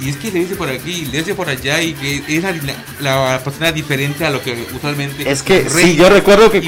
y 0.00 0.10
es 0.10 0.16
que 0.16 0.30
le 0.32 0.40
dice 0.40 0.56
por 0.56 0.68
aquí, 0.68 1.06
le 1.10 1.18
dice 1.18 1.34
por 1.34 1.48
allá 1.48 1.80
y 1.80 1.94
que 1.94 2.22
era 2.28 2.52
la, 3.00 3.32
la 3.32 3.40
persona 3.42 3.72
diferente 3.72 4.24
a 4.26 4.30
lo 4.30 4.42
que 4.42 4.66
usualmente 4.76 5.30
Es 5.30 5.42
que 5.42 5.62
Rey 5.62 5.92
sí, 5.92 5.96
yo 5.96 6.10
recuerdo 6.10 6.50
que 6.50 6.60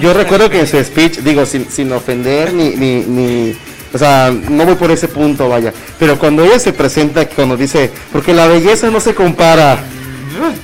yo 0.00 0.12
recuerdo 0.12 0.50
que 0.50 0.60
en 0.60 0.66
su 0.66 0.82
speech, 0.82 1.18
digo, 1.18 1.46
sin, 1.46 1.70
sin 1.70 1.92
ofender 1.92 2.52
ni, 2.52 2.70
ni, 2.70 2.96
ni, 3.04 3.56
o 3.92 3.98
sea, 3.98 4.32
no 4.48 4.64
voy 4.64 4.74
por 4.76 4.90
ese 4.90 5.08
punto, 5.08 5.48
vaya, 5.48 5.72
pero 5.98 6.18
cuando 6.18 6.44
ella 6.44 6.58
se 6.58 6.72
presenta, 6.72 7.26
cuando 7.26 7.56
dice, 7.56 7.90
porque 8.12 8.32
la 8.34 8.46
belleza 8.46 8.88
no 8.90 9.00
se 9.00 9.14
compara, 9.14 9.78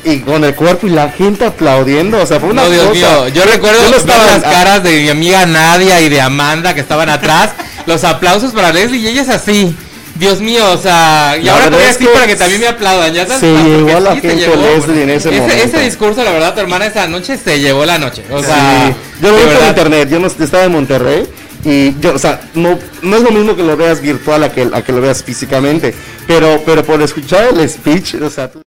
y 0.05 0.21
con 0.21 0.43
el 0.45 0.55
cuerpo 0.55 0.87
y 0.87 0.91
la 0.91 1.11
gente 1.11 1.45
aplaudiendo, 1.45 2.19
o 2.23 2.27
sea, 2.27 2.39
fue 2.41 2.51
una 2.51 2.63
No, 2.63 2.71
Dios 2.71 2.85
cosa. 2.87 2.95
mío, 2.95 3.29
yo 3.29 3.45
recuerdo 3.45 3.83
yo 3.83 3.91
no 3.91 3.97
estaba 3.97 4.25
las 4.27 4.43
caras 4.43 4.83
de 4.83 5.03
mi 5.03 5.09
amiga 5.09 5.45
Nadia 5.45 6.01
y 6.01 6.09
de 6.09 6.21
Amanda 6.21 6.73
que 6.75 6.81
estaban 6.81 7.09
atrás, 7.09 7.51
los 7.87 8.05
aplausos 8.05 8.53
para 8.53 8.73
Leslie 8.73 9.01
y 9.01 9.09
ella 9.09 9.23
es 9.23 9.29
así. 9.29 9.77
Dios 10.15 10.41
mío, 10.41 10.65
o 10.73 10.79
sea, 10.79 11.37
y 11.39 11.45
La 11.45 11.53
ahora 11.53 11.69
voy 11.69 11.81
a 11.81 11.91
es 11.91 11.99
decir 11.99 12.07
que 12.07 12.15
para 12.15 12.27
que 12.27 12.37
también 12.37 12.61
me 12.63 12.69
aplaudan, 12.69 13.13
ya 13.13 13.27
se 13.27 13.53
llevó 13.53 13.99
a 13.99 14.01
la 14.01 14.15
sí 14.15 14.21
gente 14.23 14.37
llevó. 14.47 14.57
Leslie 14.57 15.03
en 15.03 15.11
ese 15.11 15.31
momento. 15.31 15.55
ese 15.55 15.81
discurso, 15.81 16.25
la 16.25 16.31
verdad, 16.31 16.55
tu 16.55 16.61
hermana 16.61 16.87
esa 16.87 17.07
noche 17.07 17.37
se 17.37 17.61
llevó 17.61 17.85
la 17.85 17.99
noche. 17.99 18.23
O 18.31 18.39
Sí, 18.39 18.47
sea, 18.47 18.95
yo 19.21 19.31
lo 19.31 19.37
vi 19.37 19.43
por 19.43 19.67
internet, 19.69 20.09
yo 20.11 20.19
no 20.19 20.29
estaba 20.29 20.65
en 20.65 20.73
Monterrey 20.73 21.27
y 21.69 21.99
yo, 22.01 22.15
o 22.15 22.19
sea, 22.19 22.41
no, 22.55 22.79
no 23.03 23.17
es 23.17 23.23
lo 23.23 23.31
mismo 23.33 23.57
que 23.57 23.63
lo 23.65 23.77
veas 23.77 24.01
virtual 24.01 24.45
a 24.45 24.53
que, 24.53 24.69
a 24.73 24.83
que 24.85 24.93
lo 24.93 25.01
veas 25.01 25.25
físicamente, 25.25 25.93
pero, 26.27 26.63
pero 26.65 26.85
por 26.85 27.03
escuchar 27.03 27.49
el 27.49 27.69
speech, 27.69 28.15
o 28.15 28.31
sea, 28.31 28.51
tú- 28.51 28.63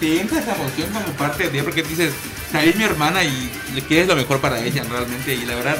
te 0.00 0.20
entra 0.20 0.38
esa 0.38 0.54
emoción 0.54 0.88
como 0.92 1.06
parte 1.16 1.50
de 1.50 1.62
porque 1.62 1.82
dices, 1.82 2.12
es 2.64 2.76
mi 2.76 2.84
hermana 2.84 3.24
y 3.24 3.50
le 3.74 3.82
quieres 3.82 4.06
lo 4.06 4.14
mejor 4.16 4.40
para 4.40 4.62
ella 4.64 4.84
realmente 4.88 5.34
y 5.34 5.44
la 5.44 5.56
verdad, 5.56 5.76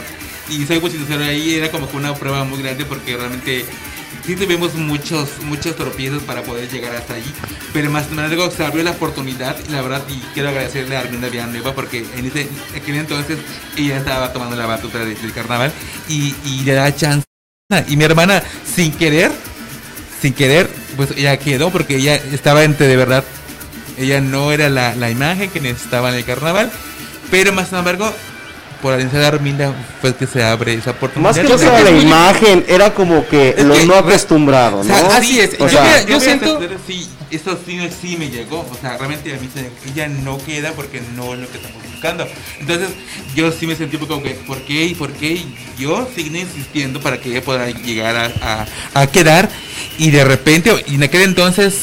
y 0.48 0.64
soy 0.66 0.80
muy 0.80 0.90
sincero 0.90 1.22
ahí, 1.24 1.54
era 1.54 1.70
como 1.70 1.88
que 1.88 1.96
una 1.96 2.14
prueba 2.14 2.42
muy 2.44 2.60
grande 2.62 2.84
porque 2.84 3.16
realmente 3.16 3.64
sí 4.26 4.36
tuvimos 4.36 4.74
muchos, 4.74 5.28
muchos 5.42 5.76
tropiezos 5.76 6.22
para 6.22 6.42
poder 6.42 6.68
llegar 6.70 6.94
hasta 6.96 7.14
allí, 7.14 7.32
pero 7.72 7.90
más 7.90 8.08
embargo 8.08 8.50
se 8.50 8.64
abrió 8.64 8.82
la 8.82 8.92
oportunidad 8.92 9.56
y 9.68 9.72
la 9.72 9.82
verdad, 9.82 10.02
y 10.08 10.18
quiero 10.32 10.48
agradecerle 10.48 10.96
a 10.96 11.00
Arminda 11.00 11.28
Villanueva 11.28 11.74
porque 11.74 12.04
en 12.16 12.26
ese 12.26 12.48
aquel 12.76 12.96
entonces 12.96 13.38
ella 13.76 13.98
estaba 13.98 14.32
tomando 14.32 14.56
la 14.56 14.66
batuta 14.66 14.98
de- 14.98 15.14
del 15.14 15.32
carnaval 15.32 15.72
y, 16.08 16.34
y 16.44 16.60
le 16.64 16.72
da 16.74 16.94
chance. 16.94 17.24
Y 17.88 17.96
mi 17.96 18.04
hermana, 18.04 18.42
sin 18.74 18.92
querer, 18.92 19.32
sin 20.20 20.32
querer, 20.34 20.68
pues 20.96 21.10
ella 21.16 21.36
quedó 21.38 21.70
porque 21.70 21.96
ella 21.96 22.14
estaba 22.16 22.62
entre 22.64 22.86
de 22.86 22.96
verdad 22.96 23.24
ella 23.96 24.20
no 24.20 24.52
era 24.52 24.68
la, 24.68 24.94
la 24.96 25.10
imagen 25.10 25.50
que 25.50 25.60
necesitaba 25.60 26.10
en 26.10 26.16
el 26.16 26.24
carnaval, 26.24 26.70
pero 27.30 27.52
más 27.52 27.68
sin 27.68 27.78
embargo, 27.78 28.12
por 28.82 28.92
Alianza 28.94 29.18
de 29.18 29.26
Arminda 29.26 29.72
pues 30.00 30.14
que 30.14 30.26
se 30.26 30.42
abre 30.42 30.74
esa 30.74 30.90
oportunidad. 30.92 31.30
Más 31.30 31.38
que 31.38 31.44
creo 31.44 31.84
la 31.84 31.90
imagen, 31.90 32.64
era 32.68 32.92
como 32.94 33.26
que 33.28 33.54
Es 33.56 33.64
lo 33.64 33.74
que- 33.74 33.86
no 33.86 33.94
acostumbrado, 33.94 34.80
o 34.80 34.84
¿no? 34.84 34.94
sea, 34.94 35.16
Así 35.16 35.40
es. 35.40 35.54
O 35.58 35.66
Yo 35.66 35.68
sea, 35.68 36.06
yo 36.06 36.20
siento- 36.20 36.60
sí, 36.86 37.08
eso 37.30 37.58
sí, 37.66 37.78
sí 38.00 38.16
me 38.16 38.28
llegó. 38.30 38.60
O 38.60 38.76
sea, 38.80 38.96
realmente 38.96 39.32
a 39.34 39.38
mí 39.38 39.48
se, 39.52 39.70
ella 39.90 40.08
no 40.08 40.38
queda 40.38 40.72
porque 40.72 41.02
no 41.16 41.34
es 41.34 41.40
lo 41.40 41.50
que 41.50 41.56
estamos 41.58 41.82
buscando. 41.90 42.26
Entonces, 42.60 42.88
yo 43.34 43.50
sí 43.52 43.66
me 43.66 43.74
sentí 43.76 43.96
un 43.96 44.00
poco 44.00 44.14
como 44.14 44.24
que, 44.26 44.34
¿por 44.46 44.58
qué? 44.62 44.84
¿Y 44.86 44.94
por 44.94 45.10
qué? 45.12 45.32
Y 45.32 45.54
yo 45.78 46.08
seguí 46.14 46.38
insistiendo 46.38 47.00
para 47.00 47.18
que 47.18 47.30
ella 47.30 47.42
pueda 47.42 47.68
llegar 47.70 48.16
a, 48.16 48.32
a- 48.94 49.00
a 49.02 49.06
quedar. 49.06 49.48
Y 49.98 50.10
de 50.10 50.24
repente, 50.24 50.72
y 50.86 50.96
en 50.96 51.02
aquel 51.02 51.22
entonces, 51.22 51.74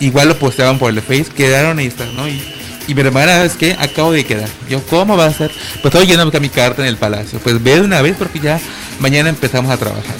igual 0.00 0.28
lo 0.28 0.38
posteaban 0.38 0.78
por 0.78 0.90
el 0.90 1.00
Face, 1.00 1.26
quedaron 1.34 1.78
ahí 1.78 1.86
están, 1.86 2.14
¿no? 2.16 2.28
Y, 2.28 2.42
y 2.86 2.94
mi 2.94 3.00
hermana, 3.00 3.44
es 3.44 3.54
que 3.54 3.72
acabo 3.78 4.12
de 4.12 4.24
quedar. 4.24 4.48
Yo, 4.68 4.82
¿cómo 4.84 5.16
va 5.16 5.26
a 5.26 5.32
ser? 5.32 5.50
Pues 5.82 5.92
estoy 5.94 6.06
yendo 6.06 6.22
a 6.22 6.24
buscar 6.24 6.40
mi 6.40 6.48
carta 6.48 6.82
en 6.82 6.88
el 6.88 6.96
palacio. 6.96 7.38
Pues 7.40 7.62
ve 7.62 7.74
de 7.76 7.80
una 7.82 8.00
vez 8.02 8.14
porque 8.18 8.40
ya 8.40 8.60
mañana 9.00 9.28
empezamos 9.28 9.70
a 9.70 9.76
trabajar. 9.76 10.14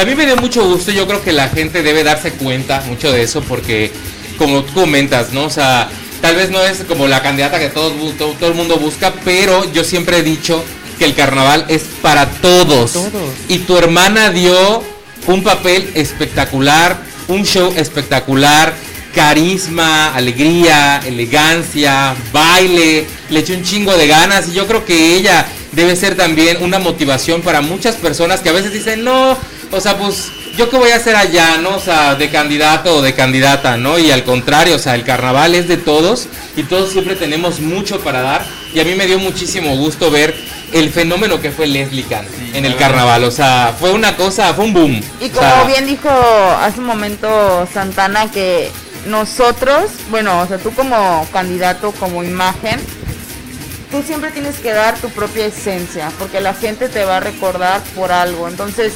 A 0.00 0.04
mí 0.04 0.14
me 0.14 0.24
dio 0.26 0.36
mucho 0.36 0.64
gusto, 0.68 0.92
yo 0.92 1.06
creo 1.06 1.22
que 1.22 1.32
la 1.32 1.48
gente 1.48 1.82
debe 1.82 2.04
darse 2.04 2.32
cuenta 2.32 2.82
mucho 2.86 3.10
de 3.12 3.22
eso 3.22 3.40
porque 3.42 3.90
como 4.38 4.62
tú 4.62 4.72
comentas, 4.74 5.32
¿no? 5.32 5.44
O 5.44 5.50
sea, 5.50 5.88
tal 6.20 6.36
vez 6.36 6.50
no 6.50 6.62
es 6.64 6.78
como 6.88 7.06
la 7.08 7.22
candidata 7.22 7.58
que 7.58 7.68
todos, 7.68 7.92
bu- 7.94 8.16
todo, 8.16 8.32
todo 8.34 8.50
el 8.50 8.54
mundo 8.54 8.76
busca, 8.76 9.12
pero 9.24 9.70
yo 9.72 9.82
siempre 9.84 10.18
he 10.18 10.22
dicho 10.22 10.64
que 10.98 11.04
el 11.06 11.14
carnaval 11.14 11.64
es 11.68 11.82
para 12.02 12.26
todos. 12.26 12.92
Todos. 12.92 13.10
Y 13.48 13.58
tu 13.58 13.76
hermana 13.76 14.30
dio 14.30 14.82
un 15.26 15.42
papel 15.42 15.90
espectacular, 15.94 16.96
un 17.28 17.44
show 17.44 17.72
espectacular, 17.76 18.74
carisma, 19.14 20.14
alegría, 20.14 21.00
elegancia, 21.04 22.14
baile, 22.32 23.06
le 23.28 23.40
echó 23.40 23.54
un 23.54 23.62
chingo 23.62 23.96
de 23.96 24.06
ganas 24.06 24.48
y 24.48 24.52
yo 24.52 24.66
creo 24.66 24.84
que 24.84 25.16
ella 25.16 25.46
debe 25.72 25.96
ser 25.96 26.16
también 26.16 26.62
una 26.62 26.78
motivación 26.78 27.42
para 27.42 27.60
muchas 27.60 27.96
personas 27.96 28.40
que 28.40 28.48
a 28.48 28.52
veces 28.52 28.72
dicen, 28.72 29.04
no, 29.04 29.36
o 29.72 29.80
sea, 29.80 29.96
pues 29.96 30.30
yo 30.56 30.68
qué 30.68 30.76
voy 30.76 30.90
a 30.90 30.96
hacer 30.96 31.16
allá, 31.16 31.58
¿no? 31.58 31.76
O 31.76 31.80
sea, 31.80 32.16
de 32.16 32.28
candidato 32.28 32.96
o 32.96 33.02
de 33.02 33.14
candidata, 33.14 33.76
¿no? 33.76 33.98
Y 33.98 34.10
al 34.10 34.24
contrario, 34.24 34.76
o 34.76 34.78
sea, 34.78 34.94
el 34.94 35.04
carnaval 35.04 35.54
es 35.54 35.68
de 35.68 35.76
todos 35.76 36.26
y 36.56 36.64
todos 36.64 36.90
siempre 36.90 37.14
tenemos 37.14 37.60
mucho 37.60 38.00
para 38.00 38.20
dar 38.20 38.44
y 38.74 38.80
a 38.80 38.84
mí 38.84 38.94
me 38.94 39.06
dio 39.06 39.18
muchísimo 39.18 39.76
gusto 39.76 40.10
ver 40.10 40.34
el 40.72 40.90
fenómeno 40.90 41.40
que 41.40 41.50
fue 41.50 41.66
Leslie 41.66 42.04
Kahn 42.04 42.26
en 42.54 42.64
el 42.64 42.76
carnaval, 42.76 43.24
o 43.24 43.30
sea, 43.30 43.74
fue 43.78 43.92
una 43.92 44.16
cosa, 44.16 44.54
fue 44.54 44.64
un 44.66 44.72
boom. 44.72 45.00
Y 45.20 45.26
O 45.26 45.30
como 45.30 45.40
sea, 45.40 45.64
bien 45.64 45.86
dijo 45.86 46.08
hace 46.08 46.78
un 46.78 46.86
momento 46.86 47.68
Santana 47.72 48.30
que 48.30 48.70
nosotros, 49.06 49.90
bueno, 50.10 50.40
o 50.40 50.46
sea, 50.46 50.58
tú 50.58 50.72
como 50.72 51.26
candidato, 51.32 51.92
como 51.92 52.22
imagen, 52.22 52.80
tú 53.90 54.02
siempre 54.02 54.30
tienes 54.30 54.56
que 54.58 54.72
dar 54.72 54.96
tu 54.98 55.08
propia 55.10 55.46
esencia, 55.46 56.10
porque 56.18 56.40
la 56.40 56.54
gente 56.54 56.88
te 56.88 57.04
va 57.04 57.18
a 57.18 57.20
recordar 57.20 57.80
por 57.94 58.12
algo. 58.12 58.48
Entonces, 58.48 58.92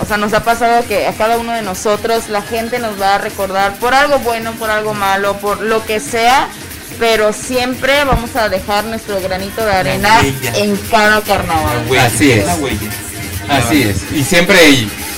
o 0.00 0.06
sea, 0.06 0.16
nos 0.16 0.32
ha 0.32 0.44
pasado 0.44 0.86
que 0.86 1.06
a 1.06 1.12
cada 1.12 1.38
uno 1.38 1.52
de 1.52 1.62
nosotros 1.62 2.28
la 2.28 2.42
gente 2.42 2.78
nos 2.78 3.00
va 3.00 3.16
a 3.16 3.18
recordar 3.18 3.74
por 3.78 3.94
algo 3.94 4.18
bueno, 4.20 4.52
por 4.52 4.70
algo 4.70 4.94
malo, 4.94 5.36
por 5.38 5.60
lo 5.60 5.84
que 5.84 5.98
sea, 5.98 6.48
pero 6.98 7.32
siempre 7.32 8.04
vamos 8.04 8.36
a 8.36 8.48
dejar 8.48 8.84
nuestro 8.84 9.20
granito 9.20 9.64
de 9.64 9.72
arena 9.72 10.20
en 10.54 10.76
cada 10.90 11.20
carnaval. 11.20 11.84
Así 11.98 12.32
es. 12.32 12.46
Así 13.48 13.82
es. 13.82 14.12
Y 14.12 14.24
siempre 14.24 14.58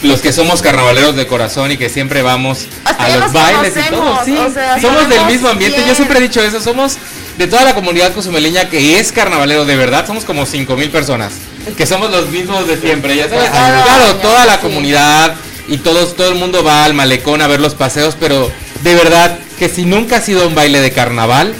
los 0.02 0.20
que 0.20 0.32
somos 0.32 0.62
carnavaleros 0.62 1.14
de 1.16 1.26
corazón 1.26 1.70
y 1.72 1.76
que 1.76 1.88
siempre 1.88 2.22
vamos 2.22 2.66
a 2.84 3.08
los 3.16 3.32
bailes 3.32 3.74
y 3.76 3.90
todo. 3.90 4.24
Sí, 4.24 4.36
o 4.36 4.50
sea, 4.52 4.80
somos 4.80 5.08
del 5.08 5.24
mismo 5.26 5.48
ambiente. 5.48 5.82
Yo 5.86 5.94
siempre 5.94 6.18
he 6.18 6.22
dicho 6.22 6.42
eso. 6.42 6.60
Somos 6.60 6.96
de 7.38 7.46
toda 7.46 7.64
la 7.64 7.74
comunidad 7.74 8.12
cozumeleña 8.12 8.68
que 8.68 8.98
es 8.98 9.12
carnavalero 9.12 9.64
de 9.64 9.76
verdad. 9.76 10.06
Somos 10.06 10.24
como 10.24 10.46
5 10.46 10.76
mil 10.76 10.90
personas. 10.90 11.32
Que 11.76 11.86
somos 11.86 12.10
los 12.10 12.28
mismos 12.30 12.66
de 12.66 12.78
siempre. 12.78 13.16
Ya 13.16 13.28
sabes. 13.28 13.50
Cada 13.50 13.82
Claro, 13.82 14.16
toda 14.16 14.46
la 14.46 14.54
sí. 14.54 14.60
comunidad 14.62 15.34
y 15.68 15.78
todos, 15.78 16.16
todo 16.16 16.28
el 16.30 16.36
mundo 16.36 16.64
va 16.64 16.84
al 16.84 16.94
malecón 16.94 17.42
a 17.42 17.46
ver 17.46 17.60
los 17.60 17.74
paseos. 17.74 18.16
Pero 18.18 18.50
de 18.82 18.94
verdad 18.94 19.38
que 19.58 19.68
si 19.68 19.84
nunca 19.84 20.16
ha 20.16 20.20
sido 20.22 20.48
un 20.48 20.54
baile 20.54 20.80
de 20.80 20.92
carnaval, 20.92 21.54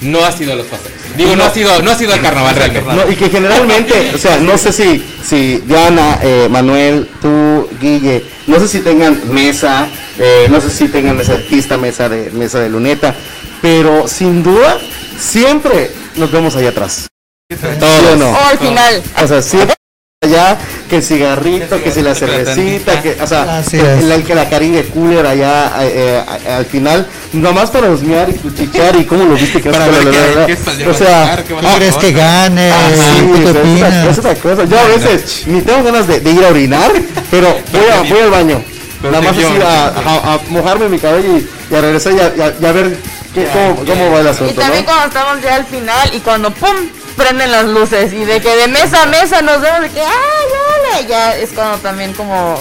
no 0.00 0.24
ha 0.24 0.32
sido 0.32 0.56
los 0.56 0.66
paseos. 0.66 0.95
Digo, 1.16 1.36
no, 1.36 1.44
ha 1.44 1.50
sido, 1.50 1.82
no 1.82 1.90
ha 1.90 1.94
sido 1.94 2.14
el 2.14 2.20
carnaval 2.20 2.54
realmente. 2.54 2.92
No, 2.92 3.10
y 3.10 3.16
que 3.16 3.28
generalmente, 3.28 4.10
o 4.14 4.18
sea, 4.18 4.38
no 4.38 4.56
sé 4.58 4.72
si, 4.72 5.04
si 5.24 5.58
Diana, 5.58 6.18
eh, 6.22 6.48
Manuel, 6.50 7.08
tú, 7.20 7.68
Guille, 7.80 8.24
no 8.46 8.58
sé 8.60 8.68
si 8.68 8.80
tengan 8.80 9.32
mesa, 9.32 9.88
eh, 10.18 10.46
no 10.50 10.60
sé 10.60 10.70
si 10.70 10.88
tengan 10.88 11.16
mesa 11.16 11.32
de 11.32 11.38
artista, 11.38 11.76
mesa 11.76 12.08
de, 12.08 12.30
mesa 12.30 12.60
de 12.60 12.68
luneta, 12.68 13.14
pero 13.62 14.08
sin 14.08 14.42
duda, 14.42 14.78
siempre 15.18 15.90
nos 16.16 16.30
vemos 16.30 16.56
allá 16.56 16.70
atrás. 16.70 17.08
¿Sí 17.48 17.56
o 18.12 18.16
no? 18.16 18.30
O 18.30 18.44
al 18.44 18.58
final. 18.58 19.02
O 19.22 19.26
sea, 19.26 19.40
siempre 19.40 19.76
allá, 20.22 20.56
que 20.88 20.96
el 20.96 21.02
cigarrito, 21.02 21.82
que 21.82 21.92
si 21.92 22.00
la 22.00 22.14
cervecita, 22.14 23.02
que, 23.02 23.18
o 23.22 23.26
sea, 23.26 23.58
Así 23.58 23.76
que 23.76 23.94
es. 23.98 24.04
la, 24.04 24.16
que 24.18 24.34
la 24.34 24.48
Caribe 24.48 24.84
Cooler 24.86 25.26
allá 25.26 25.72
eh, 25.82 26.22
eh, 26.46 26.50
al 26.52 26.64
final, 26.64 27.06
nomás 27.34 27.70
para 27.70 27.90
husmear 27.90 28.30
y 28.30 28.32
cuchichear 28.32 28.96
y 28.96 29.04
cómo 29.04 29.24
lo 29.24 29.34
viste 29.34 29.60
que 29.60 29.70
Para 29.70 29.86
la- 29.86 29.92
ver 29.92 30.04
la- 30.06 30.10
qué- 30.10 30.16
la- 30.34 30.40
la- 30.40 30.46
qué 30.46 30.88
o 30.88 30.94
sea, 30.94 31.24
sacar, 31.26 31.44
qué 31.44 31.52
va 31.52 31.58
a 31.58 31.62
¿Qué 31.62 31.66
hacer. 31.68 31.78
crees 31.80 31.94
que 31.96 32.12
gane? 32.12 32.70
Ah, 32.72 32.88
sí, 32.94 33.20
¿Tú 33.20 33.32
qué 33.34 33.42
es 33.42 33.50
otra- 33.50 34.10
es 34.10 34.18
otra 34.18 34.34
cosa. 34.36 34.64
Yo 34.64 34.78
a 34.78 34.84
veces 34.84 35.42
ni 35.46 35.60
tengo 35.60 35.82
ganas 35.84 36.06
de, 36.06 36.20
de 36.20 36.30
ir 36.30 36.44
a 36.44 36.48
orinar, 36.48 36.92
pero 37.30 37.48
voy, 37.72 37.88
a, 37.92 38.00
voy 38.10 38.20
al 38.20 38.30
baño. 38.30 38.62
Pero 39.02 39.12
Nada 39.12 39.22
más 39.22 39.32
así 39.36 39.44
a, 39.44 39.58
te 39.58 39.62
a- 40.08 40.34
a 40.34 40.40
mojarme 40.48 40.88
mi 40.88 40.98
cabello 40.98 41.36
y, 41.36 41.46
y 41.70 41.74
a 41.76 41.80
regresar 41.82 42.12
y 42.14 42.20
a, 42.20 42.32
y 42.36 42.40
a- 42.40 42.54
y 42.58 42.64
a 42.64 42.72
ver 42.72 42.96
qué, 43.34 43.46
cómo, 43.52 43.76
cómo 43.84 44.10
va 44.12 44.20
el 44.20 44.26
Y 44.26 44.28
asunto. 44.30 44.54
también 44.62 44.84
¿no? 44.86 44.90
cuando 44.90 45.06
estamos 45.08 45.42
ya 45.42 45.54
al 45.56 45.66
final 45.66 46.10
y 46.14 46.20
cuando 46.20 46.50
¡pum! 46.52 46.74
Prenden 47.16 47.50
las 47.50 47.64
luces 47.64 48.12
y 48.12 48.24
de 48.24 48.40
que 48.40 48.54
de 48.56 48.68
mesa 48.68 49.02
a 49.02 49.06
mesa 49.06 49.42
nos 49.42 49.60
vemos 49.60 49.80
de 49.80 49.90
que 49.90 50.00
¡ay, 50.00 50.96
ole! 51.00 51.08
Ya 51.08 51.36
es 51.36 51.50
cuando 51.50 51.78
también 51.78 52.12
como 52.12 52.60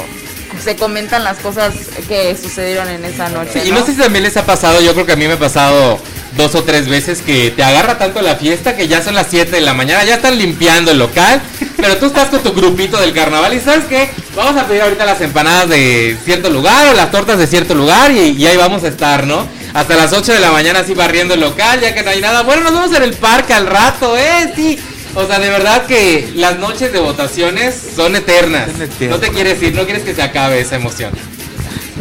se 0.64 0.76
comentan 0.76 1.24
las 1.24 1.38
cosas 1.38 1.74
que 2.08 2.36
sucedieron 2.36 2.88
en 2.90 3.06
esa 3.06 3.30
noche. 3.30 3.64
Y 3.66 3.72
no 3.72 3.86
sé 3.86 3.94
si 3.94 4.00
también 4.00 4.24
les 4.24 4.38
ha 4.38 4.46
pasado, 4.46 4.82
yo 4.82 4.94
creo 4.94 5.06
que 5.06 5.12
a 5.12 5.16
mí 5.16 5.28
me 5.28 5.34
ha 5.34 5.40
pasado 5.40 6.00
dos 6.38 6.56
o 6.56 6.64
tres 6.64 6.88
veces 6.88 7.22
que 7.22 7.52
te 7.52 7.64
agarra 7.64 7.98
tanto 7.98 8.22
la 8.22 8.36
fiesta 8.36 8.76
que 8.76 8.88
ya 8.88 9.02
son 9.02 9.16
las 9.16 9.28
7 9.30 9.52
de 9.52 9.62
la 9.62 9.74
mañana, 9.74 10.04
ya 10.04 10.16
están 10.16 10.38
limpiando 10.38 10.92
el 10.92 11.00
local, 11.00 11.42
pero 11.78 11.98
tú 11.98 12.08
estás 12.08 12.30
con 12.30 12.42
tu 12.42 12.54
grupito 12.54 12.98
del 12.98 13.14
carnaval 13.14 13.54
y 13.54 13.60
sabes 13.60 13.86
qué, 13.86 14.10
vamos 14.36 14.62
a 14.62 14.68
pedir 14.68 14.82
ahorita 14.82 15.06
las 15.06 15.22
empanadas 15.22 15.70
de 15.70 16.18
cierto 16.26 16.50
lugar 16.50 16.88
o 16.88 16.94
las 16.94 17.12
tortas 17.12 17.38
de 17.38 17.48
cierto 17.48 17.74
lugar 17.74 18.12
y, 18.12 18.32
y 18.32 18.48
ahí 18.48 18.58
vamos 18.58 18.84
a 18.84 18.88
estar, 18.88 19.26
¿no? 19.28 19.48
Hasta 19.76 19.96
las 19.98 20.14
8 20.14 20.32
de 20.32 20.40
la 20.40 20.52
mañana 20.52 20.80
así 20.80 20.94
barriendo 20.94 21.34
el 21.34 21.42
local, 21.42 21.82
ya 21.82 21.94
que 21.94 22.02
no 22.02 22.10
hay 22.10 22.22
nada. 22.22 22.44
Bueno, 22.44 22.64
nos 22.64 22.72
vemos 22.74 22.96
en 22.96 23.04
el 23.04 23.14
parque 23.14 23.54
al 23.54 23.68
rato, 23.68 24.18
¿eh? 24.18 24.54
Sí. 24.56 24.80
O 25.16 25.28
sea, 25.28 25.38
de 25.38 25.50
verdad 25.50 25.86
que 25.86 26.32
las 26.36 26.58
noches 26.60 26.94
de 26.94 27.00
votaciones 27.00 27.76
son 27.94 28.16
eternas. 28.16 28.70
No 29.02 29.18
te 29.20 29.30
quieres 29.32 29.62
ir, 29.62 29.76
no 29.76 29.84
quieres 29.84 30.04
que 30.04 30.16
se 30.16 30.22
acabe 30.22 30.62
esa 30.62 30.78
emoción. 30.78 31.12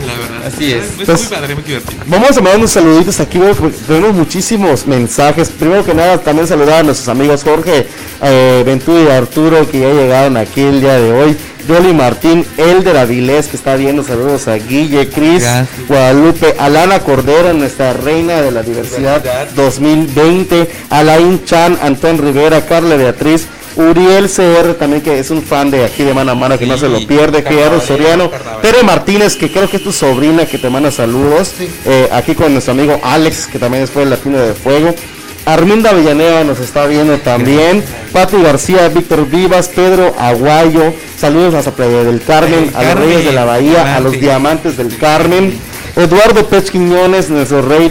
La 0.07 0.13
verdad. 0.15 0.47
Así 0.47 0.73
es. 0.73 0.85
Es 0.85 0.91
Pues- 1.07 1.21
muy 1.23 1.29
padre, 1.37 1.55
muy 1.57 1.65
divertido. 1.65 2.01
Vamos 2.07 2.31
a 2.31 2.35
mandar 2.35 2.57
unos 2.59 2.71
saluditos 2.71 3.19
aquí, 3.19 3.39
veo 3.39 3.57
que 3.57 3.71
tenemos 3.89 4.15
muchísimos 4.15 4.87
mensajes. 4.87 5.49
Primero 5.49 5.85
que 5.85 5.95
nada, 5.95 6.19
también 6.19 6.47
saludar 6.47 6.81
a 6.81 6.83
nuestros 6.85 7.09
amigos 7.09 7.43
Jorge 7.43 7.89
eh, 8.23 8.63
Ventura 8.65 9.01
y 9.03 9.17
Arturo 9.17 9.69
que 9.69 9.81
ya 9.81 9.89
llegaron 9.89 10.37
aquí 10.37 10.61
el 10.61 10.81
día 10.81 10.95
de 10.95 11.13
hoy. 11.13 11.37
Yoli 11.67 11.93
Martín, 11.93 12.45
Elder 12.57 12.97
Avilés 12.97 13.49
que 13.49 13.57
está 13.57 13.77
viendo, 13.77 14.03
saludos 14.03 14.49
a 14.49 14.57
Guille, 14.57 15.09
Cris. 15.09 15.45
Guadalupe, 15.89 16.55
Alana 16.59 17.01
Cordero, 17.01 17.53
nuestra 17.53 17.93
reina 17.93 18.43
de 18.43 18.51
la 18.51 18.63
diversidad 18.63 19.23
Diversidad. 19.23 19.49
2020, 19.55 20.69
Alain 20.91 21.45
Chan, 21.45 21.79
Antón 21.83 22.19
Rivera, 22.19 22.67
Carla 22.67 22.97
Beatriz, 22.97 23.47
Uriel 23.77 24.29
CR 24.29 24.75
también 24.75 25.03
que 25.03 25.19
es 25.19 25.31
un 25.31 25.43
fan 25.43 25.71
de 25.71 25.85
aquí 25.85 26.05
de 26.05 26.15
mano 26.15 26.33
a 26.33 26.35
mano 26.35 26.59
que 26.59 26.67
no 26.67 26.79
se 26.79 26.89
lo 26.89 27.05
pierde, 27.07 27.43
Gerardo 27.43 27.81
Soriano. 27.81 28.31
Tere 28.63 28.83
Martínez 28.83 29.37
que 29.37 29.51
creo 29.51 29.69
que 29.69 29.79
es 29.79 29.83
tu 29.83 29.93
sobrina 29.93 30.47
que 30.47 30.59
te 30.59 30.71
manda 30.71 30.91
saludos, 30.91 31.55
eh, 31.85 32.09
aquí 32.13 32.35
con 32.35 32.53
nuestro 32.53 32.73
amigo 32.73 33.01
Alex 33.03 33.47
que 33.47 33.59
también 33.59 33.85
es 33.85 33.91
fue 33.91 34.05
el 34.05 34.11
latino 34.11 34.39
de 34.39 34.55
fuego. 34.55 34.95
Arminda 35.47 35.93
Villaneva 35.93 36.45
nos 36.45 36.59
está 36.61 36.87
viendo 36.87 37.19
también. 37.19 37.85
Pati 38.13 38.41
García, 38.43 38.89
Víctor 38.89 39.29
Vivas, 39.29 39.69
Pedro 39.69 40.15
Aguayo. 40.19 40.95
Saludos 41.19 41.55
a 41.55 41.63
la 41.63 41.77
Playa 41.77 42.05
del 42.05 42.23
Carmen, 42.23 42.71
a 42.75 42.83
los 42.83 42.95
Reyes 42.95 43.25
de 43.25 43.33
la 43.33 43.45
Bahía, 43.45 43.97
a 43.97 44.01
los 44.01 44.13
Diamante. 44.13 44.21
Diamantes 44.21 44.77
del 44.77 44.97
Carmen. 44.97 45.59
Eduardo 45.97 46.47
Pech 46.49 46.71
Quiñones, 46.71 47.31
nuestro 47.31 47.63
rey 47.63 47.89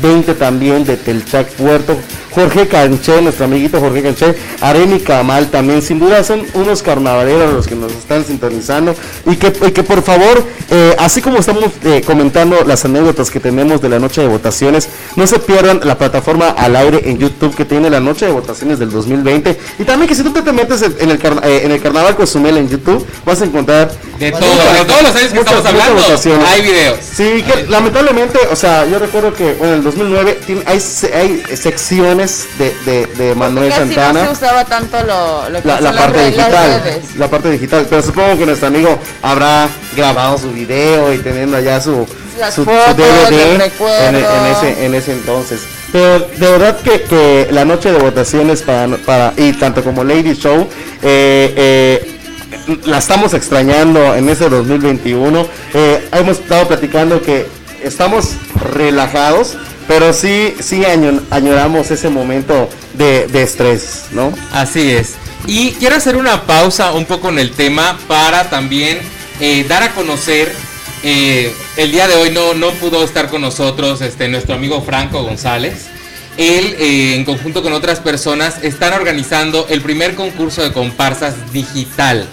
2020 0.00 0.34
también 0.34 0.84
de 0.84 0.96
Telchac 0.96 1.48
Puerto. 1.52 1.96
Jorge 2.34 2.66
Canché, 2.66 3.22
nuestro 3.22 3.44
amiguito 3.44 3.78
Jorge 3.78 4.02
Canché. 4.02 4.34
Aremi 4.60 4.98
Camal 5.00 5.48
también. 5.50 5.82
Sin 5.82 6.00
duda 6.00 6.24
son 6.24 6.42
unos 6.54 6.82
carnavaleros 6.82 7.52
los 7.52 7.66
que 7.68 7.76
nos 7.76 7.92
están 7.92 8.24
sintonizando. 8.24 8.94
Y 9.26 9.36
que, 9.36 9.52
y 9.66 9.70
que 9.70 9.82
por 9.84 10.02
favor, 10.02 10.42
eh, 10.70 10.96
así 10.98 11.22
como 11.22 11.38
estamos 11.38 11.64
eh, 11.84 12.02
comentando 12.04 12.56
las 12.66 12.84
anécdotas 12.84 13.30
que 13.30 13.38
tenemos 13.38 13.80
de 13.80 13.88
la 13.88 13.98
noche 14.00 14.20
de 14.20 14.26
votaciones, 14.26 14.88
no 15.14 15.26
se 15.28 15.38
pierdan 15.38 15.80
la 15.84 15.96
plataforma 15.96 16.48
al 16.50 16.74
aire 16.74 17.02
en 17.08 17.18
YouTube 17.18 17.54
que 17.54 17.64
tiene 17.64 17.88
la 17.88 18.00
noche 18.00 18.26
de 18.26 18.32
votaciones 18.32 18.80
del 18.80 18.90
2020. 18.90 19.56
Y 19.78 19.84
también 19.84 20.08
que 20.08 20.16
si 20.16 20.24
tú 20.24 20.32
te 20.32 20.52
metes 20.52 20.82
en, 20.82 21.10
el, 21.10 21.18
carna- 21.18 21.42
eh, 21.44 21.62
en 21.64 21.70
el 21.70 21.80
Carnaval 21.80 22.16
Cozumel 22.16 22.56
en 22.58 22.68
YouTube, 22.68 23.06
vas 23.24 23.40
a 23.42 23.44
encontrar 23.44 23.92
De 24.18 24.32
todo, 24.32 24.40
de 24.40 24.84
todos 24.86 25.02
los 25.02 25.14
años 25.16 25.32
que 25.32 25.38
muchas- 25.38 25.58
estamos 25.58 25.66
hablando, 25.82 26.46
hay 26.48 26.62
videos. 26.62 26.98
Sí, 27.16 27.44
que 27.46 27.66
lamentablemente, 27.68 28.38
o 28.50 28.56
sea, 28.56 28.86
yo 28.86 28.98
recuerdo 28.98 29.32
que 29.32 29.52
bueno, 29.54 29.83
2009 29.84 30.40
tiene- 30.46 30.62
hay, 30.66 30.80
hay 31.14 31.56
secciones 31.56 32.46
de, 32.58 32.74
de, 32.84 33.06
de 33.06 33.34
Manuel 33.34 33.68
Casi 33.70 33.80
Santana. 33.94 34.24
no 34.24 34.26
se 34.26 34.32
usaba 34.44 34.64
tanto 34.64 34.96
lo, 35.04 35.48
lo 35.50 35.62
que 35.62 35.68
La, 35.68 35.78
parte 35.92 36.16
las 36.18 36.26
digital, 36.36 36.82
redes. 36.84 37.16
la 37.16 37.30
parte 37.30 37.50
digital, 37.50 37.86
pero 37.88 38.02
supongo 38.02 38.38
que 38.38 38.46
nuestro 38.46 38.68
amigo 38.68 38.98
habrá 39.22 39.68
grabado 39.96 40.38
su 40.38 40.50
video 40.50 41.12
y 41.12 41.18
teniendo 41.18 41.56
allá 41.56 41.80
su, 41.80 42.06
su, 42.50 42.52
su 42.54 42.64
fotos, 42.64 42.96
DVD 42.96 43.52
el 43.52 43.58
recuerdo. 43.60 44.08
en, 44.08 44.14
en 44.16 44.46
ese, 44.52 44.86
en 44.86 44.94
ese 44.94 45.12
entonces. 45.12 45.60
Pero 45.92 46.18
de 46.18 46.50
verdad 46.50 46.76
que, 46.80 47.02
que 47.02 47.48
la 47.52 47.64
noche 47.64 47.92
de 47.92 47.98
votaciones 47.98 48.62
para, 48.62 48.96
para 48.96 49.32
y 49.36 49.52
tanto 49.52 49.84
como 49.84 50.02
Lady 50.02 50.34
Show 50.34 50.68
eh, 51.02 51.54
eh, 51.56 52.10
la 52.86 52.98
estamos 52.98 53.32
extrañando 53.34 54.14
en 54.16 54.28
ese 54.28 54.48
2021. 54.48 55.46
Eh, 55.74 56.08
hemos 56.12 56.38
estado 56.40 56.66
platicando 56.66 57.22
que 57.22 57.46
estamos 57.82 58.32
relajados, 58.74 59.56
pero 59.88 60.12
sí, 60.12 60.54
sí 60.60 60.84
año- 60.84 61.22
añoramos 61.30 61.90
ese 61.90 62.08
momento 62.08 62.68
de, 62.94 63.26
de 63.26 63.42
estrés, 63.42 64.06
¿no? 64.12 64.32
Así 64.52 64.90
es. 64.90 65.14
Y 65.46 65.72
quiero 65.72 65.96
hacer 65.96 66.16
una 66.16 66.42
pausa 66.42 66.92
un 66.92 67.04
poco 67.04 67.28
en 67.28 67.38
el 67.38 67.50
tema 67.50 67.98
para 68.08 68.48
también 68.50 68.98
eh, 69.40 69.64
dar 69.68 69.82
a 69.82 69.90
conocer. 69.90 70.52
eh, 71.02 71.52
el 71.76 71.92
día 71.92 72.08
de 72.08 72.14
hoy 72.14 72.30
no, 72.30 72.54
no 72.54 72.70
pudo 72.72 73.04
estar 73.04 73.28
con 73.28 73.42
nosotros 73.42 74.00
este, 74.00 74.26
nuestro 74.28 74.54
amigo 74.54 74.80
Franco 74.82 75.22
González. 75.22 75.86
Él, 76.38 76.74
eh, 76.78 77.14
en 77.16 77.24
conjunto 77.24 77.62
con 77.62 77.72
otras 77.74 78.00
personas, 78.00 78.56
están 78.62 78.92
organizando 78.94 79.66
el 79.68 79.82
primer 79.82 80.14
concurso 80.14 80.62
de 80.62 80.72
comparsas 80.72 81.34
digital. 81.52 82.26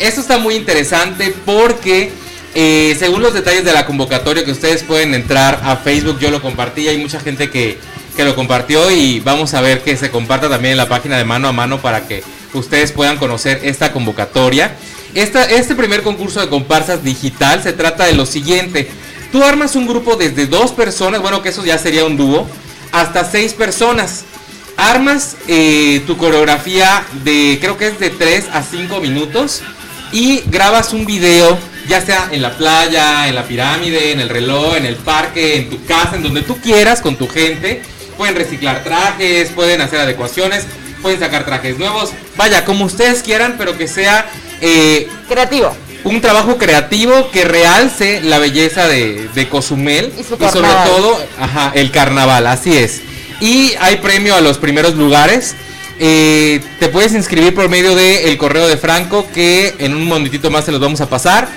Esto 0.00 0.20
está 0.22 0.38
muy 0.38 0.54
interesante 0.56 1.34
porque, 1.44 2.10
eh, 2.58 2.96
según 2.98 3.20
los 3.20 3.34
detalles 3.34 3.66
de 3.66 3.72
la 3.74 3.84
convocatoria 3.84 4.42
que 4.42 4.50
ustedes 4.50 4.82
pueden 4.82 5.12
entrar 5.12 5.60
a 5.62 5.76
Facebook, 5.76 6.18
yo 6.18 6.30
lo 6.30 6.40
compartí, 6.40 6.88
hay 6.88 6.96
mucha 6.96 7.20
gente 7.20 7.50
que, 7.50 7.76
que 8.16 8.24
lo 8.24 8.34
compartió 8.34 8.90
y 8.90 9.20
vamos 9.20 9.52
a 9.52 9.60
ver 9.60 9.82
que 9.82 9.94
se 9.98 10.10
comparta 10.10 10.48
también 10.48 10.72
en 10.72 10.78
la 10.78 10.88
página 10.88 11.18
de 11.18 11.24
mano 11.24 11.48
a 11.48 11.52
mano 11.52 11.82
para 11.82 12.08
que 12.08 12.22
ustedes 12.54 12.92
puedan 12.92 13.18
conocer 13.18 13.60
esta 13.62 13.92
convocatoria. 13.92 14.74
Esta, 15.12 15.44
este 15.44 15.74
primer 15.74 16.02
concurso 16.02 16.40
de 16.40 16.48
comparsas 16.48 17.04
digital 17.04 17.62
se 17.62 17.74
trata 17.74 18.06
de 18.06 18.14
lo 18.14 18.24
siguiente. 18.24 18.88
Tú 19.30 19.44
armas 19.44 19.76
un 19.76 19.86
grupo 19.86 20.16
desde 20.16 20.46
dos 20.46 20.72
personas, 20.72 21.20
bueno 21.20 21.42
que 21.42 21.50
eso 21.50 21.62
ya 21.62 21.76
sería 21.76 22.06
un 22.06 22.16
dúo, 22.16 22.48
hasta 22.90 23.30
seis 23.30 23.52
personas. 23.52 24.24
Armas 24.78 25.36
eh, 25.46 26.02
tu 26.06 26.16
coreografía 26.16 27.04
de, 27.22 27.58
creo 27.60 27.76
que 27.76 27.88
es 27.88 27.98
de 27.98 28.08
3 28.08 28.46
a 28.50 28.62
5 28.62 28.98
minutos 29.02 29.60
y 30.10 30.42
grabas 30.46 30.94
un 30.94 31.04
video, 31.04 31.58
ya 31.88 32.00
sea 32.00 32.28
en 32.32 32.42
la 32.42 32.56
playa, 32.56 33.28
en 33.28 33.34
la 33.34 33.44
pirámide, 33.44 34.12
en 34.12 34.20
el 34.20 34.28
reloj, 34.28 34.76
en 34.76 34.86
el 34.86 34.96
parque, 34.96 35.56
en 35.56 35.70
tu 35.70 35.84
casa, 35.84 36.16
en 36.16 36.22
donde 36.22 36.42
tú 36.42 36.58
quieras, 36.60 37.00
con 37.00 37.16
tu 37.16 37.28
gente. 37.28 37.82
Pueden 38.16 38.34
reciclar 38.34 38.82
trajes, 38.82 39.50
pueden 39.50 39.80
hacer 39.80 40.00
adecuaciones, 40.00 40.64
pueden 41.02 41.20
sacar 41.20 41.44
trajes 41.44 41.78
nuevos. 41.78 42.10
Vaya, 42.36 42.64
como 42.64 42.84
ustedes 42.86 43.22
quieran, 43.22 43.56
pero 43.58 43.76
que 43.76 43.88
sea 43.88 44.26
eh, 44.60 45.08
Creativo. 45.28 45.76
un 46.04 46.20
trabajo 46.20 46.56
creativo 46.56 47.30
que 47.30 47.44
realce 47.44 48.22
la 48.22 48.38
belleza 48.38 48.88
de, 48.88 49.28
de 49.34 49.48
Cozumel 49.48 50.12
Y 50.18 50.22
su 50.22 50.36
sobre 50.36 50.68
todo 50.86 51.22
ajá, 51.38 51.72
el 51.74 51.90
carnaval, 51.90 52.46
así 52.46 52.76
es. 52.76 53.02
Y 53.40 53.74
hay 53.80 53.96
premio 53.96 54.34
a 54.34 54.40
los 54.40 54.56
primeros 54.58 54.94
lugares. 54.94 55.54
Eh, 55.98 56.60
te 56.78 56.88
puedes 56.88 57.12
inscribir 57.14 57.54
por 57.54 57.68
medio 57.68 57.94
del 57.94 58.36
correo 58.38 58.66
de 58.66 58.76
Franco 58.76 59.26
que 59.34 59.74
en 59.78 59.94
un 59.94 60.04
momentito 60.04 60.50
más 60.50 60.64
se 60.64 60.72
los 60.72 60.80
vamos 60.80 61.00
a 61.00 61.08
pasar. 61.08 61.48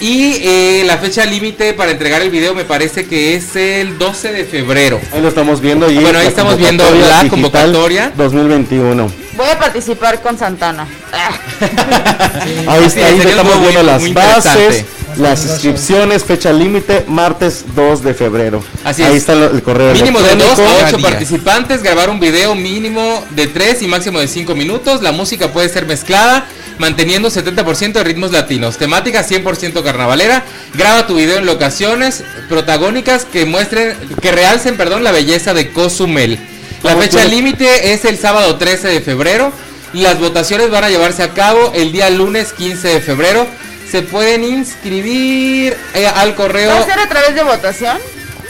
Y 0.00 0.36
eh, 0.42 0.82
la 0.86 0.96
fecha 0.98 1.24
límite 1.24 1.72
para 1.74 1.90
entregar 1.90 2.22
el 2.22 2.30
video 2.30 2.54
me 2.54 2.64
parece 2.64 3.06
que 3.06 3.34
es 3.34 3.56
el 3.56 3.98
12 3.98 4.32
de 4.32 4.44
febrero. 4.44 5.00
Ahí 5.12 5.20
lo 5.20 5.26
estamos 5.28 5.60
viendo. 5.60 5.90
Y 5.90 5.96
Bueno, 5.98 6.20
ahí 6.20 6.28
estamos 6.28 6.56
viendo 6.56 6.84
la 6.90 7.28
convocatoria. 7.28 8.12
2021. 8.16 9.10
Voy 9.36 9.48
a 9.48 9.58
participar 9.58 10.20
con 10.22 10.38
Santana. 10.38 10.86
Ah, 11.12 11.30
Ahí, 12.68 12.84
Así 12.84 13.00
ahí 13.00 13.14
es, 13.16 13.22
sería 13.22 13.30
estamos 13.30 13.56
muy- 13.56 13.62
viendo 13.68 13.82
las 13.82 14.12
bases, 14.14 14.84
las 15.16 15.44
inscripciones, 15.44 16.24
fecha 16.24 16.52
límite, 16.52 17.04
martes 17.08 17.64
2 17.74 18.02
de 18.02 18.14
febrero. 18.14 18.62
Así 18.84 19.02
ahí 19.02 19.12
es. 19.16 19.18
está 19.22 19.32
el 19.32 19.62
correo 19.62 19.92
Mínimo 19.94 20.20
de 20.20 20.34
2 20.36 20.42
electrónico. 20.42 20.62
a 20.84 20.86
8 20.88 20.96
días. 20.96 21.10
participantes, 21.10 21.82
grabar 21.82 22.10
un 22.10 22.20
video 22.20 22.54
mínimo 22.54 23.24
de 23.30 23.46
3 23.48 23.82
y 23.82 23.88
máximo 23.88 24.18
de 24.20 24.28
5 24.28 24.54
minutos. 24.54 25.02
La 25.02 25.12
música 25.12 25.52
puede 25.52 25.68
ser 25.68 25.86
mezclada, 25.86 26.46
manteniendo 26.78 27.30
70% 27.30 27.92
de 27.92 28.04
ritmos 28.04 28.32
latinos. 28.32 28.78
Temática 28.78 29.26
100% 29.26 29.82
carnavalera. 29.82 30.44
Graba 30.74 31.06
tu 31.06 31.16
video 31.16 31.38
en 31.38 31.46
locaciones 31.46 32.24
protagónicas 32.48 33.24
que 33.24 33.44
muestren, 33.44 33.96
que 34.20 34.32
realcen, 34.32 34.76
perdón, 34.76 35.04
la 35.04 35.12
belleza 35.12 35.54
de 35.54 35.70
Cozumel. 35.70 36.38
La 36.82 36.92
¿Cómo 36.92 37.02
fecha 37.02 37.24
límite 37.24 37.92
es 37.92 38.04
el 38.04 38.18
sábado 38.18 38.56
13 38.56 38.88
de 38.88 39.00
febrero. 39.00 39.52
Las 39.92 40.20
votaciones 40.20 40.70
van 40.70 40.84
a 40.84 40.90
llevarse 40.90 41.22
a 41.22 41.34
cabo 41.34 41.72
el 41.74 41.92
día 41.92 42.10
lunes 42.10 42.52
15 42.52 42.88
de 42.88 43.00
febrero. 43.00 43.46
Se 43.90 44.02
pueden 44.02 44.44
inscribir 44.44 45.76
eh, 45.94 46.06
al 46.06 46.34
correo. 46.34 46.70
¿Va 46.70 46.80
a 46.80 46.84
ser 46.84 46.98
a 46.98 47.08
través 47.08 47.34
de 47.34 47.42
votación? 47.42 47.98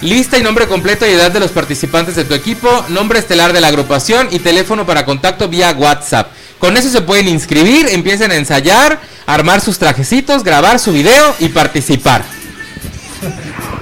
Lista 0.00 0.38
y 0.38 0.44
nombre 0.44 0.68
completo 0.68 1.08
y 1.08 1.10
edad 1.10 1.32
de 1.32 1.40
los 1.40 1.50
participantes 1.50 2.14
de 2.14 2.24
tu 2.24 2.34
equipo, 2.34 2.68
nombre 2.88 3.18
estelar 3.18 3.52
de 3.52 3.60
la 3.60 3.66
agrupación 3.66 4.28
y 4.30 4.38
teléfono 4.38 4.86
para 4.86 5.04
contacto 5.04 5.48
vía 5.48 5.74
WhatsApp. 5.76 6.30
Con 6.62 6.76
eso 6.76 6.90
se 6.90 7.02
pueden 7.02 7.26
inscribir, 7.26 7.88
empiecen 7.88 8.30
a 8.30 8.36
ensayar, 8.36 9.00
armar 9.26 9.60
sus 9.60 9.80
trajecitos, 9.80 10.44
grabar 10.44 10.78
su 10.78 10.92
video 10.92 11.34
y 11.40 11.48
participar. 11.48 12.22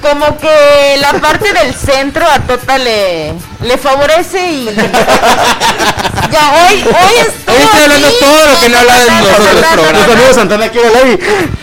Como 0.03 0.39
que 0.39 0.97
la 1.01 1.13
parte 1.21 1.53
del 1.53 1.75
centro 1.75 2.25
a 2.27 2.39
Tota 2.41 2.79
le, 2.79 3.35
le 3.63 3.77
favorece 3.79 4.51
y... 4.51 4.65
ya, 6.33 6.53
hoy, 6.69 6.83
hoy 6.85 7.17
estoy 7.19 7.55
Hoy 7.55 7.63
estoy 7.63 7.83
hablando 7.83 8.07
aquí, 8.07 8.17
todo 8.21 8.47
lo 8.47 8.61
que 8.61 8.69
no 8.71 8.79
habla 8.79 8.95
en 9.03 9.07
los 9.19 9.29
otros 9.33 9.49
programas. 9.49 9.93
Nuestro 9.93 10.13
amigo 10.15 10.35
Santana 10.35 10.69
quiere 10.69 10.89
Levi. 10.91 11.19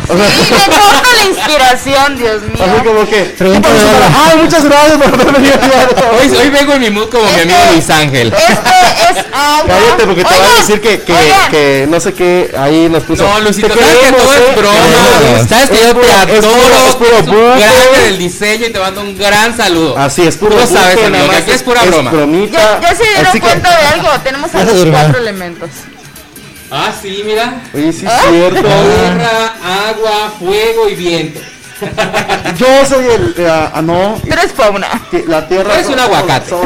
O 0.10 0.16
sea, 0.18 0.26
Sí, 0.28 0.54
me 0.54 0.76
corta 0.76 1.10
la 1.18 1.26
inspiración, 1.26 2.18
Dios 2.18 2.42
mío. 2.44 2.64
así 2.64 2.86
como 2.86 3.10
que. 3.10 3.36
Ay, 3.42 4.38
muchas 4.44 4.64
gracias 4.66 4.98
por 4.98 5.08
haber 5.14 5.32
venido. 5.34 5.58
Hoy, 6.20 6.30
hoy 6.38 6.50
vengo 6.50 6.74
en 6.74 6.82
mi 6.82 6.90
mood 6.90 7.10
como 7.10 7.24
mi 7.24 7.42
amigo 7.42 7.58
Luis 7.72 7.90
Ángel. 7.90 8.34
Este 8.34 8.52
es 8.54 9.26
agua. 9.34 9.66
Cállate 9.68 10.06
porque 10.06 10.24
te 10.26 10.40
van 10.40 10.50
a 10.50 10.54
decir 10.56 10.82
que, 10.82 11.02
que, 11.02 11.86
no 11.90 12.00
sé 12.00 12.14
qué 12.14 12.54
ahí 12.58 12.88
nos 12.90 13.04
puso. 13.04 13.24
No, 13.24 13.40
Luisito, 13.40 13.70
Te 13.70 13.80
sabes 13.80 13.98
que 13.98 14.12
todo 14.12 14.34
¿eh? 14.34 14.38
es 14.50 14.56
broma. 14.56 14.78
Queremos. 15.20 15.50
Sabes 15.50 15.70
que 15.70 15.76
Es 15.76 15.82
yo 15.88 15.94
te 15.96 16.38
es 16.38 16.46
adoro. 16.46 16.98
puro- 16.98 17.18
es 17.18 17.24
puro 17.26 17.54
Eres 17.56 18.07
del 18.08 18.18
diseño 18.18 18.68
y 18.68 18.72
te 18.72 18.80
mando 18.80 19.02
un 19.02 19.18
gran 19.18 19.56
saludo. 19.56 19.98
Así 19.98 20.24
es, 20.24 20.36
puro 20.38 20.56
Tú 20.56 20.62
lo 20.62 20.68
sabes, 20.68 20.98
amigo, 21.06 21.30
que 21.30 21.36
aquí 21.36 21.52
es 21.52 21.64
pura 21.64 21.84
broma. 21.84 22.12
bromita. 22.12 22.80
Ya, 22.82 22.90
ya 22.90 22.96
se 22.96 23.04
dieron 23.04 23.26
Así 23.28 23.40
que- 23.40 23.46
cuenta 23.48 23.70
de 23.70 23.88
algo. 23.88 24.10
Tenemos 24.24 24.56
a 24.56 24.64
los 24.64 24.86
cuatro 24.86 25.18
elementos. 25.20 25.70
Ah, 26.70 26.92
sí, 27.02 27.22
mira. 27.26 27.62
Oye, 27.74 27.94
sí 27.94 28.06
es 28.06 28.12
¿Ah? 28.12 28.22
cierto. 28.30 28.62
Tierra, 28.62 29.54
agua, 29.90 30.34
fuego 30.38 30.90
y 30.90 30.96
viento. 30.96 31.40
Yo 32.58 32.86
soy 32.88 33.06
el. 33.06 33.36
eh, 33.38 33.48
ah, 33.74 33.82
no. 33.84 34.20
Tú 34.26 34.34
eres 34.34 34.52
fauna. 34.52 34.88
que 35.12 35.24
La 35.28 35.48
tierra. 35.48 35.76
Eres 35.76 35.88
un 35.88 36.00
aguacate. 36.00 36.54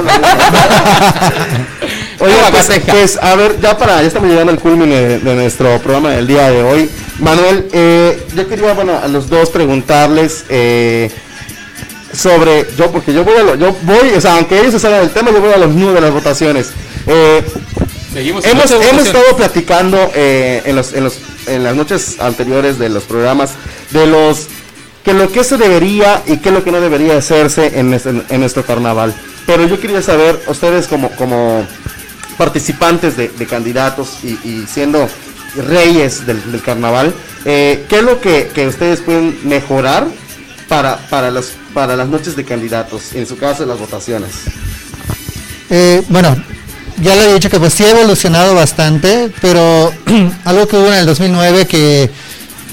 Oye, 2.20 2.34
pues, 2.52 2.70
pues, 2.88 3.20
a 3.22 3.36
ver, 3.36 3.60
ya 3.60 3.78
para, 3.78 4.02
ya 4.02 4.08
estamos 4.08 4.30
llegando 4.30 4.52
al 4.52 4.60
culmine 4.60 4.96
de, 4.96 5.20
de 5.20 5.36
nuestro 5.36 5.80
programa 5.80 6.12
del 6.12 6.28
día 6.28 6.50
de 6.50 6.62
hoy. 6.64 6.90
Manuel, 7.20 7.68
eh, 7.74 8.26
yo 8.36 8.48
quería, 8.48 8.74
bueno, 8.74 9.00
a 9.04 9.08
los 9.08 9.28
dos 9.30 9.50
preguntarles 9.50 10.46
eh, 10.50 11.10
sobre, 12.14 12.68
yo, 12.78 12.92
porque 12.92 13.14
yo 13.14 13.24
voy 13.24 13.38
a 13.38 13.44
lo, 13.44 13.56
yo 13.56 13.76
voy, 13.84 14.10
o 14.16 14.22
sea, 14.22 14.36
aunque 14.36 14.60
ellos 14.60 14.72
se 14.74 14.80
salgan 14.80 15.02
del 15.02 15.10
tema, 15.12 15.32
yo 15.32 15.40
voy 15.42 15.54
a 15.54 15.58
los 15.58 15.70
nudos 15.72 15.96
de 15.96 16.02
las 16.02 16.12
votaciones. 16.12 16.72
Eh, 17.08 17.44
Seguimos. 18.14 18.46
hemos, 18.46 18.70
hemos 18.72 19.06
estado 19.06 19.36
platicando 19.38 19.98
eh, 20.14 20.62
en, 20.66 20.76
los, 20.76 20.94
en, 20.94 21.04
los, 21.06 21.18
en 21.48 21.64
las 21.64 21.76
noches 21.76 22.18
anteriores 22.20 22.78
de 22.78 22.90
los 22.90 23.04
programas 23.04 23.52
de 23.92 24.06
los 24.08 24.48
que 25.04 25.14
lo 25.14 25.32
que 25.32 25.44
se 25.44 25.58
debería 25.58 26.22
y 26.28 26.38
qué 26.38 26.50
es 26.50 26.56
lo 26.56 26.64
que 26.64 26.72
no 26.72 26.80
debería 26.80 27.18
hacerse 27.18 27.80
en, 27.80 27.94
este- 27.94 28.10
en 28.30 28.40
nuestro 28.40 28.64
carnaval. 28.64 29.16
Pero 29.48 29.66
yo 29.66 29.80
quería 29.80 30.02
saber, 30.04 30.40
ustedes 30.48 30.88
como, 30.88 31.10
como 31.16 31.66
participantes 32.38 33.18
de, 33.18 33.30
de 33.30 33.46
candidatos 33.48 34.20
y, 34.24 34.28
y 34.48 34.66
siendo 34.72 35.08
reyes 35.68 36.26
del, 36.26 36.52
del 36.52 36.62
carnaval, 36.62 37.14
eh, 37.46 37.86
¿qué 37.90 37.98
es 37.98 38.04
lo 38.04 38.22
que, 38.22 38.50
que 38.54 38.68
ustedes 38.68 39.02
pueden 39.02 39.38
mejorar 39.44 40.06
para, 40.72 40.96
para, 41.10 41.30
los, 41.32 41.52
para 41.74 41.98
las 41.98 42.08
noches 42.08 42.34
de 42.38 42.46
candidatos, 42.46 43.14
en 43.14 43.28
su 43.28 43.36
caso 43.36 43.66
las 43.66 43.78
votaciones? 43.78 44.32
Eh, 45.70 46.02
bueno, 46.08 46.34
ya 47.02 47.14
le 47.14 47.30
he 47.30 47.34
dicho 47.34 47.50
que 47.50 47.60
pues 47.60 47.74
sí 47.74 47.84
ha 47.84 47.90
evolucionado 47.90 48.56
bastante, 48.56 49.30
pero 49.42 49.92
algo 50.46 50.70
que 50.70 50.78
hubo 50.78 50.88
en 50.88 50.94
el 50.94 51.06
2009 51.06 51.68
que 51.68 52.10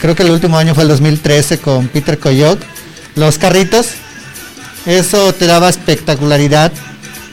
creo 0.00 0.14
que 0.14 0.22
el 0.22 0.30
último 0.30 0.56
año 0.56 0.76
fue 0.76 0.84
el 0.84 0.90
2013 0.90 1.58
con 1.58 1.88
Peter 1.88 2.20
Coyote, 2.20 2.64
los 3.16 3.36
carritos, 3.36 3.88
eso 4.86 5.34
te 5.34 5.46
daba 5.46 5.68
espectacularidad 5.68 6.70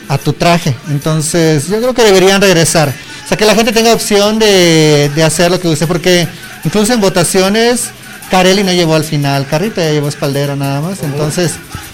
a 0.10 0.18
tu 0.18 0.34
traje. 0.34 0.76
Entonces 0.90 1.68
yo 1.68 1.78
creo 1.78 1.94
que 1.94 2.02
deberían 2.02 2.42
regresar. 2.42 2.92
O 3.24 3.28
sea, 3.28 3.38
que 3.38 3.46
la 3.46 3.54
gente 3.54 3.72
tenga 3.72 3.94
opción 3.94 4.40
de, 4.40 5.12
de 5.14 5.24
hacer 5.24 5.52
lo 5.52 5.60
que 5.60 5.68
use, 5.68 5.86
porque 5.86 6.28
incluso 6.64 6.92
en 6.92 7.02
votaciones, 7.02 7.92
Carelli 8.30 8.64
no 8.64 8.72
llevó 8.72 8.95
al 8.95 9.03
final 9.03 9.47
carrito, 9.47 9.81
ya 9.81 9.91
llevó 9.91 10.07
espaldera 10.10 10.56
nada 10.56 10.81
más. 10.81 11.03
Entonces, 11.03 11.53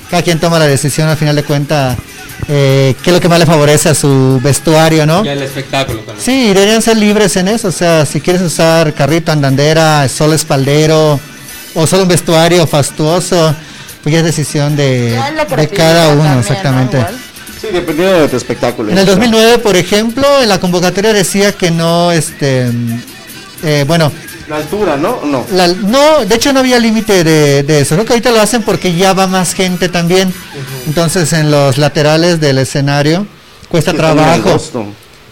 cada 0.10 0.24
quien 0.24 0.40
toma 0.40 0.60
la 0.60 0.68
decisión 0.68 1.08
al 1.08 1.18
final 1.18 1.36
de 1.36 1.44
cuenta 1.44 1.96
eh, 2.48 2.96
qué 3.04 3.12
es 3.12 3.14
lo 3.14 3.22
que 3.22 3.30
más 3.30 3.40
le 3.40 3.46
favorece 3.46 3.90
a 3.90 3.96
su 3.96 4.40
vestuario, 4.44 5.06
¿no? 5.06 5.24
Y 5.24 5.30
el 5.30 5.42
espectáculo 5.42 6.00
también. 6.00 6.24
Sí, 6.24 6.48
deberían 6.54 6.82
ser 6.82 6.98
libres 6.98 7.36
en 7.38 7.48
eso. 7.48 7.68
O 7.68 7.72
sea, 7.72 8.06
si 8.06 8.22
quieres 8.22 8.42
usar 8.42 8.94
carrito, 8.94 9.32
andandera, 9.32 10.08
solo 10.10 10.34
espaldero 10.34 11.20
o 11.74 11.88
solo 11.88 12.04
un 12.04 12.10
vestuario 12.10 12.66
fastuoso, 12.68 13.56
pues 14.04 14.14
ya 14.14 14.20
es 14.20 14.26
decisión 14.26 14.76
de, 14.76 15.18
cada 15.76 16.10
uno, 16.10 16.40
exactamente. 16.40 17.06
Sí, 17.60 17.68
dependiendo 17.72 18.22
de 18.22 18.28
tu 18.28 18.38
espectáculo. 18.38 18.92
En 18.92 18.98
el 18.98 19.06
2009, 19.06 19.60
por 19.60 19.76
ejemplo, 19.76 20.26
en 20.42 20.50
la 20.50 20.60
convocatoria 20.60 21.14
decía 21.14 21.52
que 21.52 21.70
no, 21.70 22.12
este, 22.12 22.72
eh, 23.64 23.86
bueno, 23.88 24.12
La 24.52 24.58
altura, 24.58 24.98
¿no? 24.98 25.22
No. 25.26 25.46
la- 25.54 25.68
no, 25.68 26.26
de 26.26 26.36
hecho 26.36 26.52
no 26.52 26.60
había 26.60 26.78
límite 26.78 27.24
de, 27.24 27.64
de 27.64 27.80
eso. 27.82 27.96
Creo 27.96 28.06
que 28.06 28.12
ahorita 28.14 28.32
lo 28.32 28.42
hacen 28.42 28.64
porque 28.64 28.94
ya 28.94 29.14
va 29.14 29.26
más 29.28 29.54
gente 29.54 29.88
también. 29.88 30.34
Entonces 30.88 31.32
en 31.32 31.50
los 31.52 31.78
laterales 31.78 32.42
del 32.42 32.58
escenario 32.58 33.26
cuesta 33.70 33.92
está 33.92 34.14
trabajo. 34.14 34.60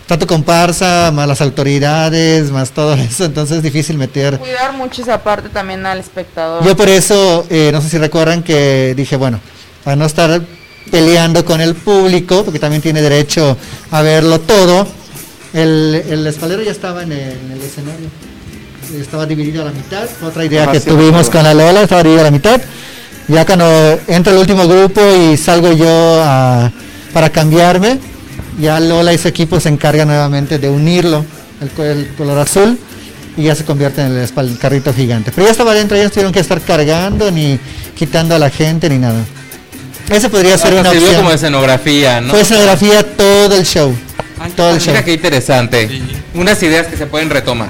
Tanto 0.07 0.25
comparsa, 0.25 1.11
más 1.13 1.27
las 1.27 1.41
autoridades, 1.41 2.49
más 2.49 2.71
todo 2.71 2.93
eso. 2.93 3.25
Entonces 3.25 3.57
es 3.57 3.63
difícil 3.63 3.97
meter. 3.97 4.39
Cuidar 4.39 4.71
mucho 4.73 5.01
esa 5.01 5.21
parte 5.21 5.49
también 5.49 5.85
al 5.85 5.99
espectador. 5.99 6.63
Yo 6.65 6.77
por 6.77 6.87
eso, 6.87 7.45
eh, 7.49 7.71
no 7.73 7.81
sé 7.81 7.89
si 7.89 7.97
recuerdan 7.97 8.41
que 8.41 8.93
dije, 8.95 9.17
bueno, 9.17 9.39
para 9.83 9.97
no 9.97 10.05
estar 10.05 10.41
peleando 10.89 11.43
con 11.43 11.59
el 11.59 11.75
público, 11.75 12.43
porque 12.45 12.57
también 12.59 12.81
tiene 12.81 13.01
derecho 13.01 13.57
a 13.91 14.01
verlo 14.01 14.39
todo, 14.39 14.87
el, 15.53 16.03
el 16.09 16.25
espaldero 16.25 16.63
ya 16.63 16.71
estaba 16.71 17.03
en 17.03 17.11
el, 17.11 17.19
en 17.19 17.51
el 17.51 17.61
escenario. 17.61 18.07
Estaba 18.97 19.25
dividido 19.25 19.61
a 19.61 19.65
la 19.65 19.71
mitad. 19.71 20.07
Otra 20.23 20.45
idea 20.45 20.65
Ah, 20.67 20.71
que 20.71 20.79
sí, 20.79 20.89
tuvimos 20.89 21.29
con 21.29 21.43
la 21.43 21.53
Lola, 21.53 21.83
estaba 21.83 22.01
dividido 22.01 22.21
a 22.21 22.25
la 22.25 22.31
mitad. 22.31 22.59
Ya 23.27 23.45
cuando 23.45 23.65
entra 24.07 24.33
el 24.33 24.39
último 24.39 24.67
grupo 24.67 25.01
y 25.15 25.37
salgo 25.37 25.71
yo 25.73 25.87
a- 26.23 26.71
para 27.13 27.29
cambiarme, 27.29 27.99
ya 28.59 28.79
Lola 28.79 29.13
y 29.13 29.17
su 29.17 29.27
equipo 29.27 29.59
se 29.59 29.69
encargan 29.69 30.07
nuevamente 30.07 30.57
de 30.57 30.69
unirlo, 30.69 31.23
el, 31.61 31.69
co- 31.69 31.83
el 31.83 32.07
color 32.17 32.39
azul, 32.39 32.77
y 33.37 33.43
ya 33.43 33.55
se 33.55 33.63
convierte 33.63 34.01
en 34.01 34.17
el, 34.17 34.27
espal- 34.27 34.57
carrito 34.57 34.93
gigante. 34.93 35.31
Pero 35.31 35.45
ya 35.45 35.51
estaba 35.51 35.71
adentro, 35.71 35.95
ya 35.95 36.05
no 36.05 36.09
tuvieron 36.09 36.33
que 36.33 36.39
estar 36.39 36.59
cargando, 36.61 37.29
ni 37.31 37.59
quitando 37.95 38.35
a 38.35 38.39
la 38.39 38.49
gente, 38.49 38.89
ni 38.89 38.97
nada. 38.97 39.19
Ese 40.09 40.27
podría 40.29 40.57
ser 40.57 40.69
Hasta 40.75 40.81
una 40.81 40.89
opción. 40.89 41.15
como 41.17 41.31
escenografía, 41.31 42.19
¿no? 42.21 42.31
Fue 42.31 42.41
escenografía 42.41 43.03
todo 43.15 43.55
el 43.55 43.63
show. 43.63 43.93
Ay, 44.39 44.51
todo 44.55 44.71
el 44.71 44.79
show. 44.79 44.93
Mira 44.93 45.03
qué 45.03 45.13
interesante. 45.13 45.89
Unas 46.33 46.61
ideas 46.63 46.87
que 46.87 46.95
se 46.95 47.05
pueden 47.05 47.29
retomar. 47.29 47.69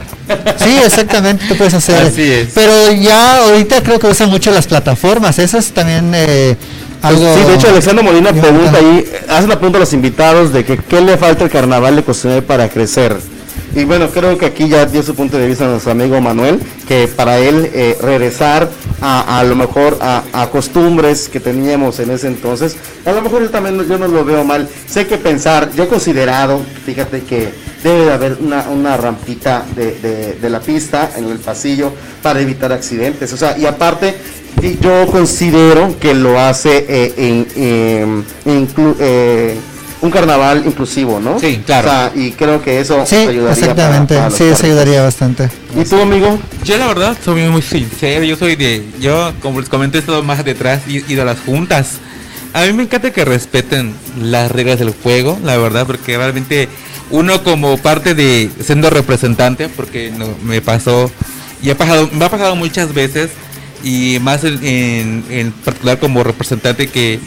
Sí, 0.58 0.78
exactamente, 0.84 1.46
tú 1.48 1.56
puedes 1.56 1.74
hacer. 1.74 2.06
Así 2.06 2.32
es. 2.32 2.50
Pero 2.54 2.92
ya 2.92 3.38
ahorita 3.38 3.82
creo 3.82 4.00
que 4.00 4.08
usan 4.08 4.30
mucho 4.30 4.52
las 4.52 4.68
plataformas. 4.68 5.40
Eso 5.40 5.58
es 5.58 5.72
también 5.72 6.12
eh, 6.14 6.56
algo. 7.02 7.36
Sí, 7.36 7.44
de 7.44 7.56
hecho 7.56 7.70
Alexandro 7.70 8.04
Molina 8.04 8.32
pregunta 8.32 8.78
ahí, 8.78 9.06
hace 9.30 9.48
la 9.48 9.56
pregunta 9.56 9.78
a 9.78 9.82
los 9.82 9.94
invitados 9.94 10.54
de 10.54 10.64
que 10.64 10.78
qué 10.78 11.02
le 11.02 11.18
falta 11.18 11.44
al 11.44 11.50
carnaval 11.50 11.96
de 11.96 12.04
Cozumel 12.04 12.44
para 12.44 12.70
crecer. 12.70 13.18
Y 13.76 13.84
bueno, 13.84 14.10
creo 14.10 14.38
que 14.38 14.48
aquí 14.48 14.68
ya 14.68 14.86
dio 14.86 15.04
su 15.04 15.16
punto 15.16 15.38
de 15.38 15.48
vista 15.48 15.66
nuestro 15.66 15.92
amigo 15.92 16.20
Manuel, 16.20 16.60
que 16.88 17.08
para 17.08 17.38
él 17.38 17.70
eh, 17.74 17.98
regresar 18.02 18.70
a, 19.02 19.40
a 19.40 19.44
lo 19.44 19.56
mejor 19.56 19.98
a, 20.02 20.24
costumbres 20.52 21.30
que 21.30 21.40
teníamos 21.40 22.00
en 22.00 22.12
ese 22.12 22.28
entonces, 22.28 22.76
a 23.06 23.12
lo 23.12 23.22
mejor 23.22 23.44
yo 23.44 23.50
también 23.50 23.88
yo 23.88 23.98
no 23.98 24.08
lo 24.08 24.26
veo 24.26 24.44
mal. 24.44 24.68
Sé 24.88 25.08
que 25.08 25.18
pensar, 25.18 25.72
yo 25.74 25.84
he 25.84 25.88
considerado, 25.88 26.62
fíjate 26.86 27.22
que 27.22 27.50
debe 27.84 28.06
de 28.06 28.12
haber 28.14 28.38
una, 28.42 28.68
una 28.70 28.98
rampita 28.98 29.66
de, 29.76 30.36
de- 30.42 30.50
la 30.50 30.60
pista 30.60 31.12
en 31.16 31.26
el 31.26 31.38
pasillo 31.38 31.92
para 32.24 32.42
evitar 32.42 32.72
accidentes. 32.74 33.32
O 33.34 33.38
sea, 33.38 33.58
y 33.58 33.66
aparte, 33.66 34.16
yo 34.82 35.06
considero 35.08 35.96
que 36.00 36.14
lo 36.14 36.40
hace 36.40 36.86
eh, 36.90 37.14
en, 37.18 37.48
em, 37.56 38.24
eh, 39.00 39.56
un 40.02 40.12
carnaval 40.12 40.64
inclusivo, 40.66 41.20
¿no? 41.20 41.40
Sí, 41.40 41.62
claro. 41.66 41.88
O 41.88 41.92
sea, 41.92 42.12
y 42.16 42.32
creo 42.32 42.62
que 42.62 42.80
eso 42.80 43.06
Sí, 43.06 43.16
ayudaría 43.16 43.52
exactamente. 43.52 44.16
para- 44.16 44.20
para 44.22 44.30
los 44.30 44.38
sí, 44.38 44.44
eso 44.46 44.66
ayudaría 44.66 45.02
bastante. 45.04 45.50
¿Y 45.80 45.84
tú, 45.84 46.00
amigo? 46.02 46.40
Yo 46.64 46.78
la 46.78 46.88
verdad 46.88 47.18
soy 47.24 47.42
muy 47.50 47.62
sincero, 47.62 48.24
yo 48.24 48.36
soy 48.38 48.56
de, 48.56 48.84
yo 49.02 49.34
como 49.42 49.60
les 49.60 49.70
comenté 49.70 49.98
he 49.98 50.02
estado 50.02 50.24
más 50.24 50.44
detrás 50.46 50.82
y 50.88 51.04
ido 51.12 51.24
a 51.24 51.26
las 51.26 51.40
juntas. 51.40 51.96
A 52.54 52.64
mí 52.64 52.74
me 52.74 52.84
encanta 52.84 53.12
que 53.12 53.26
respeten 53.26 53.94
las 54.20 54.52
reglas 54.52 54.80
del 54.80 54.92
juego, 55.04 55.38
la 55.44 55.58
verdad, 55.58 55.86
porque 55.86 56.18
realmente 56.18 56.68
uno 57.12 57.44
como 57.44 57.78
parte 57.78 58.16
de 58.16 58.50
siendo 58.64 58.90
representante, 58.90 59.68
porque 59.70 60.12
no, 60.18 60.28
me 60.44 60.62
pasó 60.62 61.12
y 61.62 61.70
ha 61.72 61.78
pasado, 61.78 62.10
me 62.14 62.24
ha 62.26 62.30
pasado 62.30 62.56
muchas 62.56 62.94
veces 62.94 63.30
y 63.84 64.18
más 64.22 64.44
en, 64.46 64.64
en- 64.66 65.24
en 65.30 65.52
particular 65.52 66.00
como 66.00 66.24
representante 66.24 66.88
que, 66.88 67.20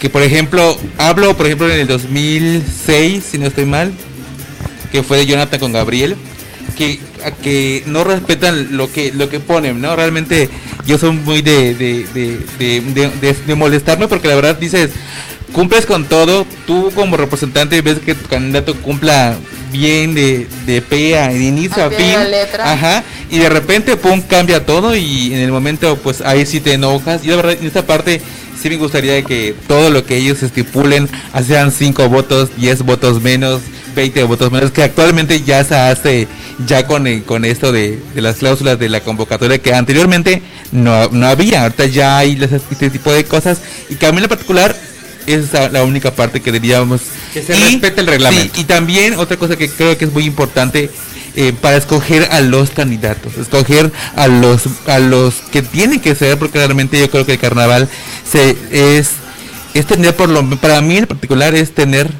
que 0.00 0.10
por 0.10 0.22
ejemplo 0.22 0.76
hablo 0.98 1.36
por 1.36 1.46
ejemplo 1.46 1.70
en 1.70 1.80
el 1.80 1.86
2006 1.86 3.24
si 3.30 3.38
no 3.38 3.46
estoy 3.46 3.64
mal 3.64 3.92
que 4.90 5.02
fue 5.02 5.18
de 5.18 5.26
Jonathan 5.26 5.60
con 5.60 5.72
Gabriel, 5.72 6.16
que, 6.76 6.98
que 7.42 7.82
no 7.86 8.04
respetan 8.04 8.76
lo 8.76 8.90
que 8.90 9.12
lo 9.12 9.28
que 9.28 9.40
ponen, 9.40 9.80
¿no? 9.80 9.96
Realmente 9.96 10.48
yo 10.86 10.98
soy 10.98 11.10
muy 11.10 11.42
de, 11.42 11.74
de, 11.74 12.06
de, 12.14 13.34
de, 13.46 13.54
molestarme 13.54 14.08
porque 14.08 14.28
la 14.28 14.34
verdad 14.34 14.56
dices, 14.56 14.90
cumples 15.52 15.86
con 15.86 16.04
todo, 16.06 16.46
tú 16.66 16.90
como 16.94 17.16
representante 17.16 17.80
ves 17.82 17.98
que 17.98 18.14
tu 18.14 18.28
candidato 18.28 18.74
cumpla 18.76 19.36
bien 19.72 20.14
de, 20.14 20.46
de 20.64 20.80
pe 20.80 21.18
a 21.18 21.28
de 21.28 21.44
inicio 21.44 21.82
A 21.82 21.86
a, 21.86 21.90
fin, 21.90 22.30
letra. 22.30 22.72
ajá, 22.72 23.04
y 23.30 23.38
de 23.38 23.48
repente 23.48 23.96
pum 23.96 24.22
cambia 24.22 24.64
todo 24.64 24.94
y 24.94 25.34
en 25.34 25.40
el 25.40 25.50
momento 25.52 25.96
pues 25.96 26.20
ahí 26.20 26.46
sí 26.46 26.60
te 26.60 26.74
enojas, 26.74 27.24
y 27.24 27.28
la 27.28 27.36
verdad 27.36 27.56
en 27.60 27.66
esta 27.66 27.84
parte 27.86 28.20
sí 28.60 28.68
me 28.70 28.76
gustaría 28.76 29.22
que 29.22 29.54
todo 29.68 29.90
lo 29.90 30.04
que 30.04 30.16
ellos 30.16 30.42
estipulen, 30.42 31.08
sean 31.46 31.70
5 31.72 32.08
votos, 32.08 32.50
10 32.56 32.82
votos 32.82 33.22
menos, 33.22 33.60
20 33.94 34.22
votos 34.24 34.50
menos, 34.52 34.70
que 34.70 34.82
actualmente 34.82 35.42
ya 35.42 35.64
se 35.64 35.74
hace 35.76 36.28
ya 36.66 36.86
con, 36.86 37.06
el- 37.06 37.22
con 37.24 37.44
esto 37.44 37.72
de, 37.72 37.98
de 38.14 38.20
las 38.22 38.36
cláusulas 38.36 38.78
de 38.78 38.88
la 38.88 39.00
convocatoria 39.00 39.58
que 39.58 39.74
anteriormente 39.74 40.42
no, 40.72 41.08
no 41.10 41.26
había, 41.26 41.62
ahorita 41.62 41.86
ya 41.86 42.18
hay 42.18 42.38
este 42.42 42.90
tipo 42.90 43.12
de 43.12 43.24
cosas. 43.24 43.58
Y 43.90 43.94
que 43.96 44.06
a 44.06 44.10
mí 44.12 44.16
en 44.18 44.22
lo 44.24 44.28
particular 44.28 44.74
es 45.26 45.52
la 45.72 45.82
única 45.82 46.12
parte 46.14 46.40
que 46.40 46.52
deberíamos 46.52 47.00
Que 47.34 47.42
se 47.42 47.54
respete 47.54 48.00
el 48.00 48.06
reglamento. 48.06 48.54
sí, 48.54 48.60
y 48.60 48.64
también 48.64 49.14
otra 49.14 49.36
cosa 49.36 49.56
que 49.56 49.68
creo 49.68 49.96
que 49.98 50.04
es 50.04 50.12
muy 50.12 50.24
importante 50.24 50.88
eh, 51.36 51.52
para 51.60 51.76
escoger 51.76 52.28
a 52.32 52.40
los 52.40 52.70
candidatos, 52.70 53.36
escoger 53.36 53.92
a 54.16 54.26
los 54.26 54.62
a 54.86 54.98
los 54.98 55.34
que 55.52 55.62
tienen 55.62 56.00
que 56.00 56.14
ser, 56.14 56.38
porque 56.38 56.58
realmente 56.58 56.98
yo 56.98 57.10
creo 57.10 57.26
que 57.26 57.32
el 57.32 57.38
carnaval 57.38 57.88
se 58.30 58.56
es 58.70 59.10
es 59.74 59.86
tener 59.86 60.16
por 60.16 60.28
lo 60.28 60.48
para 60.58 60.80
mí 60.80 60.96
en 60.96 61.06
particular 61.06 61.54
es 61.54 61.74
tener 61.74 62.10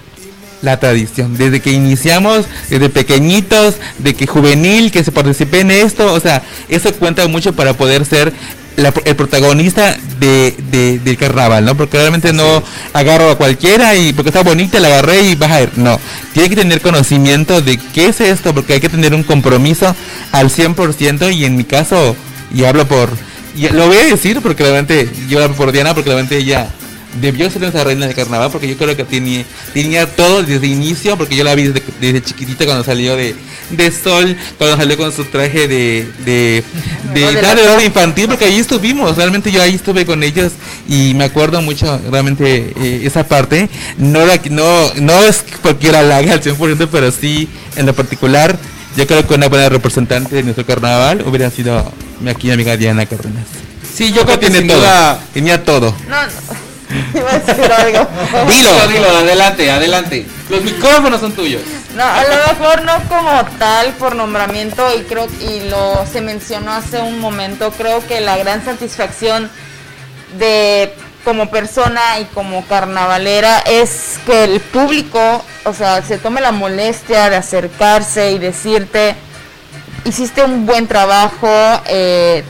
la 0.62 0.78
tradición, 0.78 1.36
desde 1.36 1.60
que 1.60 1.70
iniciamos, 1.70 2.46
desde 2.68 2.88
pequeñitos, 2.88 3.76
de 3.98 4.14
que 4.14 4.26
juvenil, 4.26 4.90
que 4.90 5.04
se 5.04 5.12
participe 5.12 5.60
en 5.60 5.70
esto, 5.70 6.12
o 6.12 6.20
sea, 6.20 6.42
eso 6.68 6.92
cuenta 6.94 7.26
mucho 7.28 7.54
para 7.54 7.74
poder 7.74 8.04
ser 8.04 8.32
la- 8.76 8.92
el 9.04 9.16
protagonista 9.16 9.96
de, 10.20 10.54
de- 10.70 10.98
del 10.98 11.16
carnaval, 11.16 11.64
¿no? 11.64 11.76
Porque 11.76 11.96
realmente 11.98 12.32
no 12.32 12.62
agarro 12.92 13.30
a 13.30 13.36
cualquiera 13.38 13.94
y 13.96 14.12
porque 14.12 14.28
está 14.30 14.42
bonita 14.42 14.78
la 14.80 14.88
agarré 14.88 15.22
y 15.22 15.34
vas 15.34 15.50
a 15.50 15.62
ir, 15.62 15.70
no, 15.76 15.98
tiene 16.32 16.48
que 16.50 16.56
tener 16.56 16.80
conocimiento 16.80 17.60
de 17.62 17.78
qué 17.94 18.06
es 18.06 18.20
esto, 18.20 18.54
porque 18.54 18.74
hay 18.74 18.80
que 18.80 18.88
tener 18.88 19.14
un 19.14 19.22
compromiso 19.22 19.94
al 20.32 20.50
100% 20.50 21.34
y 21.34 21.44
en 21.44 21.56
mi 21.56 21.64
caso, 21.64 22.14
y 22.54 22.64
hablo 22.64 22.86
por, 22.86 23.10
y 23.56 23.68
lo 23.70 23.86
voy 23.86 23.96
a 23.96 24.04
decir 24.04 24.40
porque 24.42 24.62
realmente, 24.62 25.08
yo 25.28 25.42
hablo 25.42 25.56
por 25.56 25.72
Diana 25.72 25.94
porque 25.94 26.10
realmente 26.10 26.36
ella 26.36 26.68
debió 27.20 27.50
ser 27.50 27.64
esa 27.64 27.82
reina 27.84 28.06
de 28.06 28.14
carnaval 28.14 28.50
porque 28.50 28.68
yo 28.68 28.76
creo 28.76 28.94
que 28.96 29.04
tenía, 29.04 29.44
tenía 29.72 30.06
todo 30.06 30.42
desde 30.42 30.66
inicio 30.66 31.16
porque 31.16 31.34
yo 31.36 31.44
la 31.44 31.54
vi 31.54 31.68
desde, 31.68 31.82
desde 32.00 32.22
chiquitita 32.22 32.64
cuando 32.66 32.84
salió 32.84 33.16
de, 33.16 33.34
de 33.70 33.90
sol, 33.90 34.36
cuando 34.58 34.76
salió 34.76 34.96
con 34.98 35.12
su 35.12 35.24
traje 35.24 35.66
de 35.68 36.06
de, 36.24 36.62
de, 37.14 37.20
No, 37.20 37.32
de 37.32 37.42
la- 37.42 37.76
de 37.76 37.84
infantil 37.86 38.26
porque 38.28 38.44
ahí 38.44 38.58
estuvimos, 38.58 39.16
realmente 39.16 39.50
yo 39.50 39.62
ahí 39.62 39.74
estuve 39.74 40.04
con 40.04 40.22
ellos 40.22 40.52
y 40.88 41.14
me 41.14 41.24
acuerdo 41.24 41.60
mucho 41.62 42.00
realmente 42.10 42.72
eh, 42.80 43.00
esa 43.04 43.26
parte, 43.26 43.68
no 43.98 44.24
la, 44.26 44.38
no, 44.50 44.92
no 44.96 45.22
es 45.24 45.38
que 45.38 45.54
cualquiera 45.56 46.02
la 46.02 46.18
al 46.18 46.42
100% 46.42 46.88
pero 46.92 47.10
sí 47.10 47.48
en 47.76 47.86
lo 47.86 47.94
particular 47.94 48.58
yo 48.96 49.06
creo 49.06 49.26
que 49.26 49.34
una 49.34 49.48
buena 49.48 49.68
representante 49.68 50.34
de 50.34 50.42
nuestro 50.42 50.64
carnaval 50.66 51.22
hubiera 51.26 51.50
sido 51.50 51.92
mi 52.20 52.30
aquí 52.30 52.50
amiga 52.50 52.76
Diana 52.78 53.04
Cárdenas. 53.06 53.44
Sí, 53.94 54.10
yo 54.12 54.24
creo 54.24 54.38
que 54.40 54.46
tiene 54.50 54.58
sin 54.60 54.68
todo, 54.68 55.18
tenía 55.34 55.64
todo. 55.64 55.94
No, 56.08 56.22
no. 56.22 56.65
Iba 57.14 57.30
a 57.30 57.38
decir 57.38 57.72
algo. 57.72 58.08
Dilo, 58.48 58.88
dilo, 58.88 59.08
adelante, 59.16 59.70
adelante. 59.70 60.26
Los 60.48 60.62
micrófonos 60.62 61.20
son 61.20 61.32
tuyos. 61.32 61.62
No, 61.96 62.04
a 62.04 62.22
lo 62.24 62.58
mejor 62.58 62.82
no 62.84 62.92
como 63.08 63.44
tal 63.58 63.92
por 63.94 64.14
nombramiento 64.14 64.86
y 64.96 65.02
creo 65.02 65.26
y 65.40 65.68
lo 65.68 66.06
se 66.10 66.20
mencionó 66.20 66.72
hace 66.72 67.00
un 67.00 67.18
momento, 67.18 67.72
creo 67.72 68.06
que 68.06 68.20
la 68.20 68.36
gran 68.36 68.64
satisfacción 68.64 69.50
de 70.38 70.92
como 71.24 71.50
persona 71.50 72.20
y 72.20 72.24
como 72.26 72.64
carnavalera 72.66 73.58
es 73.60 74.18
que 74.26 74.44
el 74.44 74.60
público, 74.60 75.44
o 75.64 75.72
sea, 75.72 76.00
se 76.02 76.18
tome 76.18 76.40
la 76.40 76.52
molestia 76.52 77.28
de 77.30 77.36
acercarse 77.36 78.30
y 78.30 78.38
decirte, 78.38 79.16
hiciste 80.04 80.44
un 80.44 80.66
buen 80.66 80.86
trabajo, 80.86 81.48
eh, 81.86 82.44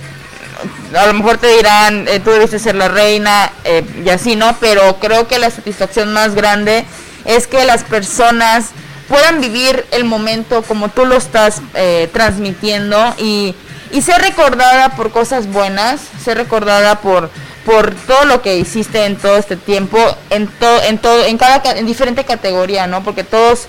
a 0.97 1.07
lo 1.07 1.15
mejor 1.15 1.39
te 1.39 1.49
dirán, 1.57 2.07
eh, 2.09 2.21
tú 2.21 2.31
debiste 2.31 2.59
ser 2.59 2.75
la 2.75 2.89
reina 2.89 3.53
eh, 3.65 3.85
y 4.05 4.09
así, 4.09 4.37
¿no? 4.37 4.57
Pero 4.61 4.99
creo 4.99 5.29
que 5.29 5.39
la 5.39 5.51
satisfacción 5.51 6.13
más 6.13 6.35
grande 6.35 6.85
es 7.25 7.47
que 7.47 7.65
las 7.65 7.85
personas 7.85 8.67
puedan 9.09 9.41
vivir 9.41 9.85
el 9.93 10.05
momento 10.05 10.63
como 10.63 10.89
tú 10.89 11.05
lo 11.07 11.17
estás 11.17 11.61
eh, 11.75 12.09
transmitiendo 12.13 13.15
y, 13.19 13.55
y 13.93 14.03
ser 14.03 14.21
recordada 14.21 14.91
por 14.97 15.11
cosas 15.13 15.47
buenas, 15.49 16.01
ser 16.25 16.37
recordada 16.39 17.01
por 17.01 17.31
por 17.67 17.93
todo 17.97 18.27
lo 18.27 18.43
que 18.43 18.57
hiciste 18.59 19.07
en 19.07 19.17
todo 19.17 19.37
este 19.39 19.57
tiempo, 19.57 19.99
en 20.31 20.47
todo, 20.47 20.81
en 20.85 20.99
todo, 20.99 21.25
en 21.25 21.37
cada, 21.37 21.63
ca- 21.63 21.73
en 21.73 21.85
diferente 21.85 22.23
categoría, 22.25 22.87
¿no? 22.87 23.03
Porque 23.03 23.25
todos, 23.25 23.67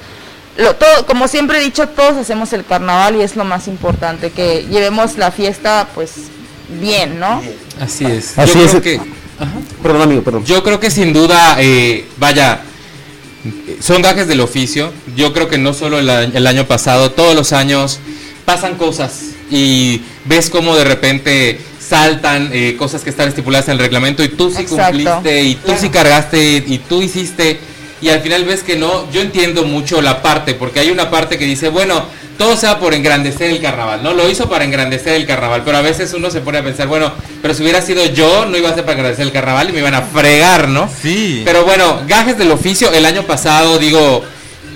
lo, 0.55 0.75
todo, 0.75 1.07
como 1.07 1.27
siempre 1.27 1.57
he 1.57 1.61
dicho, 1.61 1.87
todos 1.89 2.15
hacemos 2.15 2.53
el 2.53 2.63
carnaval 2.63 3.15
y 3.15 3.23
es 3.23 3.35
lo 3.35 3.43
más 3.43 3.67
importante, 3.67 4.29
que 4.29 4.67
llevemos 4.69 5.17
la 5.17 5.31
fiesta, 5.31 5.87
pues, 5.95 6.11
bien, 6.81 7.19
¿no? 7.19 7.41
Así 7.79 8.05
es. 8.05 8.37
Así 8.37 8.53
Yo 8.59 8.65
es. 8.65 8.69
creo 8.71 8.81
que- 8.81 8.99
Perdón, 9.83 10.01
amigo, 10.01 10.23
perdón. 10.23 10.43
Yo 10.45 10.63
creo 10.63 10.79
que 10.79 10.89
sin 10.89 11.13
duda, 11.13 11.57
eh, 11.59 12.05
vaya, 12.17 12.61
son 13.79 14.01
gajes 14.01 14.27
del 14.27 14.41
oficio. 14.41 14.91
Yo 15.15 15.31
creo 15.33 15.47
que 15.47 15.57
no 15.57 15.73
solo 15.73 15.99
el, 15.99 16.09
a- 16.09 16.23
el 16.23 16.47
año 16.47 16.65
pasado, 16.65 17.11
todos 17.11 17.35
los 17.35 17.53
años 17.53 17.99
pasan 18.45 18.75
cosas 18.75 19.21
y 19.51 20.01
ves 20.25 20.49
cómo 20.49 20.75
de 20.75 20.83
repente 20.83 21.59
saltan 21.79 22.49
eh, 22.51 22.75
cosas 22.77 23.03
que 23.03 23.09
están 23.11 23.29
estipuladas 23.29 23.67
en 23.67 23.73
el 23.73 23.79
reglamento 23.79 24.23
y 24.23 24.29
tú 24.29 24.49
sí 24.49 24.63
Exacto. 24.63 24.85
cumpliste 24.97 25.43
y 25.43 25.55
tú 25.55 25.73
sí 25.79 25.89
cargaste 25.89 26.63
y 26.65 26.79
tú 26.79 27.01
hiciste 27.01 27.59
y 28.01 28.09
al 28.09 28.21
final 28.21 28.43
ves 28.45 28.63
que 28.63 28.75
no. 28.75 29.09
Yo 29.11 29.21
entiendo 29.21 29.63
mucho 29.63 30.01
la 30.01 30.21
parte 30.21 30.53
porque 30.55 30.79
hay 30.79 30.89
una 30.91 31.09
parte 31.11 31.37
que 31.37 31.45
dice, 31.45 31.69
bueno, 31.69 32.03
todo 32.37 32.55
sea 32.55 32.79
por 32.79 32.93
engrandecer 32.93 33.49
el 33.49 33.61
carnaval, 33.61 34.03
¿no? 34.03 34.13
Lo 34.13 34.29
hizo 34.29 34.49
para 34.49 34.63
engrandecer 34.63 35.13
el 35.15 35.25
carnaval, 35.25 35.63
pero 35.65 35.77
a 35.77 35.81
veces 35.81 36.13
uno 36.13 36.29
se 36.29 36.41
pone 36.41 36.59
a 36.59 36.63
pensar, 36.63 36.87
bueno, 36.87 37.11
pero 37.41 37.53
si 37.53 37.63
hubiera 37.63 37.81
sido 37.81 38.05
yo, 38.05 38.45
no 38.45 38.57
iba 38.57 38.69
a 38.69 38.73
ser 38.75 38.83
para 38.83 38.93
engrandecer 38.97 39.25
el 39.25 39.31
carnaval 39.33 39.69
y 39.69 39.73
me 39.73 39.79
iban 39.79 39.95
a 39.95 40.01
fregar, 40.03 40.67
¿no? 40.67 40.89
Sí. 41.01 41.41
Pero 41.45 41.65
bueno, 41.65 42.01
gajes 42.07 42.37
del 42.37 42.51
oficio, 42.51 42.91
el 42.93 43.05
año 43.05 43.23
pasado, 43.23 43.77
digo, 43.79 44.23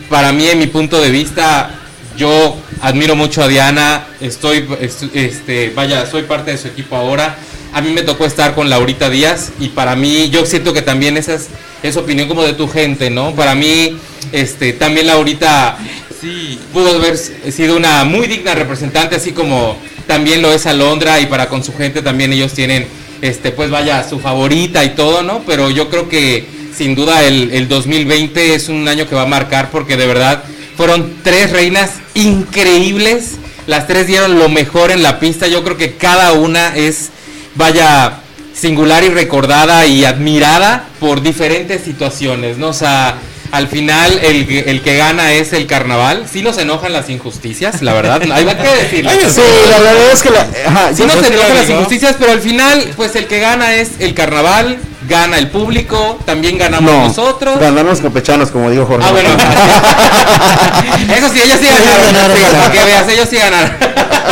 para 0.09 0.31
mí, 0.31 0.47
en 0.47 0.59
mi 0.59 0.67
punto 0.67 0.99
de 0.99 1.09
vista, 1.11 1.71
yo 2.17 2.57
admiro 2.81 3.15
mucho 3.15 3.43
a 3.43 3.47
Diana, 3.47 4.07
estoy, 4.19 4.67
est- 4.81 5.15
este, 5.15 5.69
vaya, 5.75 6.05
soy 6.09 6.23
parte 6.23 6.51
de 6.51 6.57
su 6.57 6.67
equipo 6.67 6.95
ahora. 6.95 7.37
A 7.73 7.79
mí 7.79 7.91
me 7.93 8.01
tocó 8.01 8.25
estar 8.25 8.53
con 8.53 8.69
Laurita 8.69 9.09
Díaz 9.09 9.51
y 9.59 9.69
para 9.69 9.95
mí, 9.95 10.29
yo 10.29 10.45
siento 10.45 10.73
que 10.73 10.81
también 10.81 11.15
esa 11.15 11.35
es, 11.35 11.47
es 11.83 11.95
opinión 11.95 12.27
como 12.27 12.43
de 12.43 12.53
tu 12.53 12.67
gente, 12.67 13.09
¿no? 13.09 13.33
Para 13.33 13.55
mí, 13.55 13.97
este, 14.33 14.73
también 14.73 15.07
Laurita 15.07 15.77
Sí. 16.21 16.59
pudo 16.71 16.97
haber 16.97 17.17
sido 17.17 17.75
una 17.75 18.03
muy 18.03 18.27
digna 18.27 18.53
representante, 18.53 19.15
así 19.15 19.31
como 19.31 19.75
también 20.05 20.43
lo 20.43 20.53
es 20.53 20.67
Alondra 20.67 21.19
y 21.19 21.25
para 21.25 21.49
con 21.49 21.63
su 21.63 21.73
gente 21.73 22.03
también 22.03 22.31
ellos 22.31 22.53
tienen, 22.53 22.85
este, 23.21 23.51
pues 23.51 23.71
vaya, 23.71 24.07
su 24.07 24.19
favorita 24.19 24.83
y 24.85 24.89
todo, 24.89 25.23
¿no? 25.23 25.41
Pero 25.47 25.71
yo 25.71 25.89
creo 25.89 26.07
que 26.09 26.45
sin 26.77 26.93
duda 26.93 27.23
el, 27.23 27.51
el 27.51 27.67
2020 27.67 28.53
es 28.53 28.69
un 28.69 28.87
año 28.87 29.07
que 29.07 29.15
va 29.15 29.23
a 29.23 29.27
marcar 29.27 29.71
porque 29.71 29.97
de 29.97 30.05
verdad 30.05 30.43
fueron 30.77 31.15
tres 31.23 31.51
reinas 31.51 31.93
increíbles, 32.13 33.37
las 33.67 33.87
tres 33.87 34.07
dieron 34.07 34.37
lo 34.37 34.47
mejor 34.47 34.91
en 34.91 35.03
la 35.03 35.19
pista, 35.19 35.47
yo 35.47 35.63
creo 35.63 35.77
que 35.77 35.95
cada 35.95 36.33
una 36.33 36.75
es, 36.75 37.09
vaya, 37.55 38.19
singular 38.53 39.03
y 39.03 39.09
recordada 39.09 39.87
y 39.87 40.05
admirada 40.05 40.87
por 40.99 41.21
diferentes 41.21 41.83
situaciones, 41.83 42.57
¿no? 42.57 42.69
O 42.69 42.73
sea, 42.73 43.17
al 43.51 43.67
final 43.67 44.19
el, 44.23 44.47
que- 44.47 44.59
el 44.71 44.81
que 44.81 44.97
gana 44.97 45.33
es 45.33 45.53
el 45.53 45.67
carnaval. 45.67 46.25
Sí 46.31 46.41
nos 46.41 46.57
enojan 46.57 46.93
las 46.93 47.09
injusticias, 47.09 47.81
la 47.81 47.93
verdad. 47.93 48.21
Hay 48.31 48.45
que 48.45 48.67
decirlo. 48.83 49.11
Sí, 49.29 49.41
la 49.69 49.79
verdad 49.79 50.11
es 50.13 50.21
que 50.23 50.29
la. 50.29 50.47
Ajá, 50.67 50.93
Sí 50.95 51.03
nos 51.03 51.15
enojan 51.17 51.55
las 51.55 51.69
injusticias, 51.69 52.15
pero 52.19 52.31
al 52.31 52.39
final, 52.41 52.91
pues 52.95 53.15
el 53.15 53.27
que 53.27 53.39
gana 53.39 53.73
es 53.75 53.91
el 53.99 54.13
carnaval, 54.13 54.77
gana 55.09 55.37
el 55.37 55.49
público, 55.49 56.17
también 56.25 56.57
ganamos 56.57 56.91
No, 56.91 57.07
nosotros. 57.07 57.59
Ganaron 57.59 57.87
los 57.87 57.99
campechanos, 58.01 58.51
como 58.51 58.69
dijo 58.69 58.85
Jorge. 58.85 59.05
Ah, 59.07 59.11
bueno. 59.11 59.29
Eso 61.17 61.29
sí, 61.33 61.41
ellos 61.43 61.57
sí 61.59 61.67
ganaron. 61.67 62.05
ganaron. 62.13 62.37
Sí, 62.37 62.43
para 62.51 62.71
que 62.71 62.83
veas, 62.85 63.07
ellos 63.09 63.27
sí 63.29 63.37
ganaron. 63.37 63.71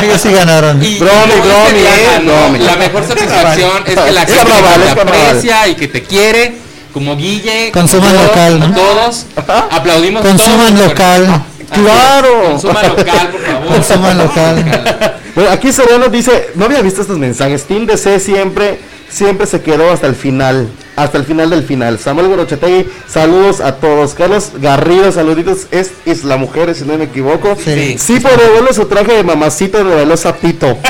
Ellos 0.01 0.21
sí 0.21 0.31
ganaron. 0.31 0.83
Y 0.83 0.97
Bromi, 0.97 1.33
eh, 1.33 2.21
bromi. 2.23 2.59
La 2.59 2.75
mejor 2.77 3.05
satisfacción 3.07 3.83
es 3.85 3.95
que 3.99 4.11
la 4.11 4.25
gente 4.25 4.45
te 4.93 5.01
aprecia 5.01 5.67
y 5.67 5.75
que 5.75 5.87
te 5.87 6.03
quiere, 6.03 6.55
como 6.99 7.15
Guille, 7.15 7.71
Consuman 7.71 8.13
local, 8.13 8.59
como 8.59 8.67
¿no? 8.67 8.75
todos. 8.75 9.25
Aplaudimos 9.71 10.21
Consuman 10.21 10.75
todos. 10.75 10.89
local. 10.89 11.43
Es, 11.59 11.67
Claro. 11.69 12.43
Consuman 12.51 12.87
local, 12.89 13.29
por 13.31 13.41
favor. 13.41 13.67
Consuman 13.67 14.17
local. 14.17 15.15
Bueno, 15.35 15.51
aquí 15.51 15.71
Sereno 15.71 16.09
dice, 16.09 16.49
no 16.55 16.65
había 16.65 16.81
visto 16.81 17.01
estos 17.01 17.17
mensajes. 17.17 17.63
Team 17.63 17.85
DC 17.85 18.19
siempre, 18.19 18.79
siempre 19.09 19.45
se 19.45 19.61
quedó 19.61 19.89
hasta 19.89 20.07
el 20.07 20.15
final, 20.15 20.67
hasta 21.03 21.17
el 21.17 21.25
final 21.25 21.49
del 21.49 21.63
final. 21.63 21.99
Samuel 21.99 22.27
Gorochetegui, 22.27 22.89
saludos 23.07 23.61
a 23.61 23.75
todos. 23.75 24.13
Carlos 24.13 24.51
Garrido, 24.61 25.11
saluditos. 25.11 25.67
Es, 25.71 25.91
es 26.05 26.23
la 26.23 26.37
mujer, 26.37 26.73
si 26.75 26.83
no 26.83 26.97
me 26.97 27.05
equivoco. 27.05 27.55
Sí. 27.63 27.97
Sí, 27.97 28.19
por 28.19 28.35
devuelve 28.37 28.73
su 28.73 28.85
traje 28.85 29.13
de 29.13 29.23
mamacito 29.23 29.83
reveló 29.83 30.15
Zapito. 30.17 30.77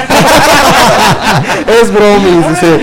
es 1.82 1.92
bromis, 1.92 2.50
dice. 2.50 2.80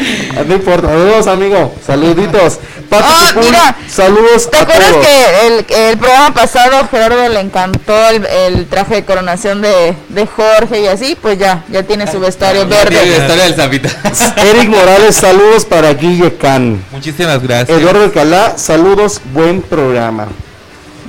No 0.47 0.55
importa. 0.55 0.89
Saludos, 0.89 1.27
amigo. 1.27 1.75
Saluditos. 1.87 2.59
Pati 2.89 3.05
Ah, 3.09 3.33
mira. 3.43 3.77
saludos 3.89 4.49
¿Te 4.49 4.59
a 4.59 4.61
acuerdas 4.61 4.91
todos. 4.93 5.05
que 5.07 5.47
el, 5.49 5.67
el 5.91 5.99
programa 5.99 6.33
pasado 6.33 6.87
Gerardo 6.89 7.29
le 7.29 7.41
encantó 7.41 8.09
el, 8.11 8.25
el 8.27 8.67
traje 8.67 8.95
de 8.97 9.05
coronación 9.05 9.61
de, 9.61 9.95
de 10.09 10.27
Jorge 10.27 10.83
y 10.83 10.87
así? 10.87 11.17
Pues 11.21 11.37
ya, 11.37 11.65
ya 11.69 11.83
tiene 11.83 12.09
su 12.11 12.21
vestuario 12.21 12.63
Ya 12.69 12.83
tiene 12.87 12.95
la 12.95 13.01
verde. 13.03 13.19
historia 13.23 13.45
del 13.45 13.55
zapita. 13.55 14.41
Eric 14.41 14.69
Morales, 14.69 15.17
saludos 15.17 15.65
para 15.65 15.95
Guille 15.95 16.37
Can. 16.37 16.85
Muchísimas 16.93 17.16
gracias. 17.19 17.69
Eduardo 17.71 18.05
Alcalá, 18.05 18.59
saludos, 18.59 19.21
buen 19.33 19.63
programa. 19.63 20.29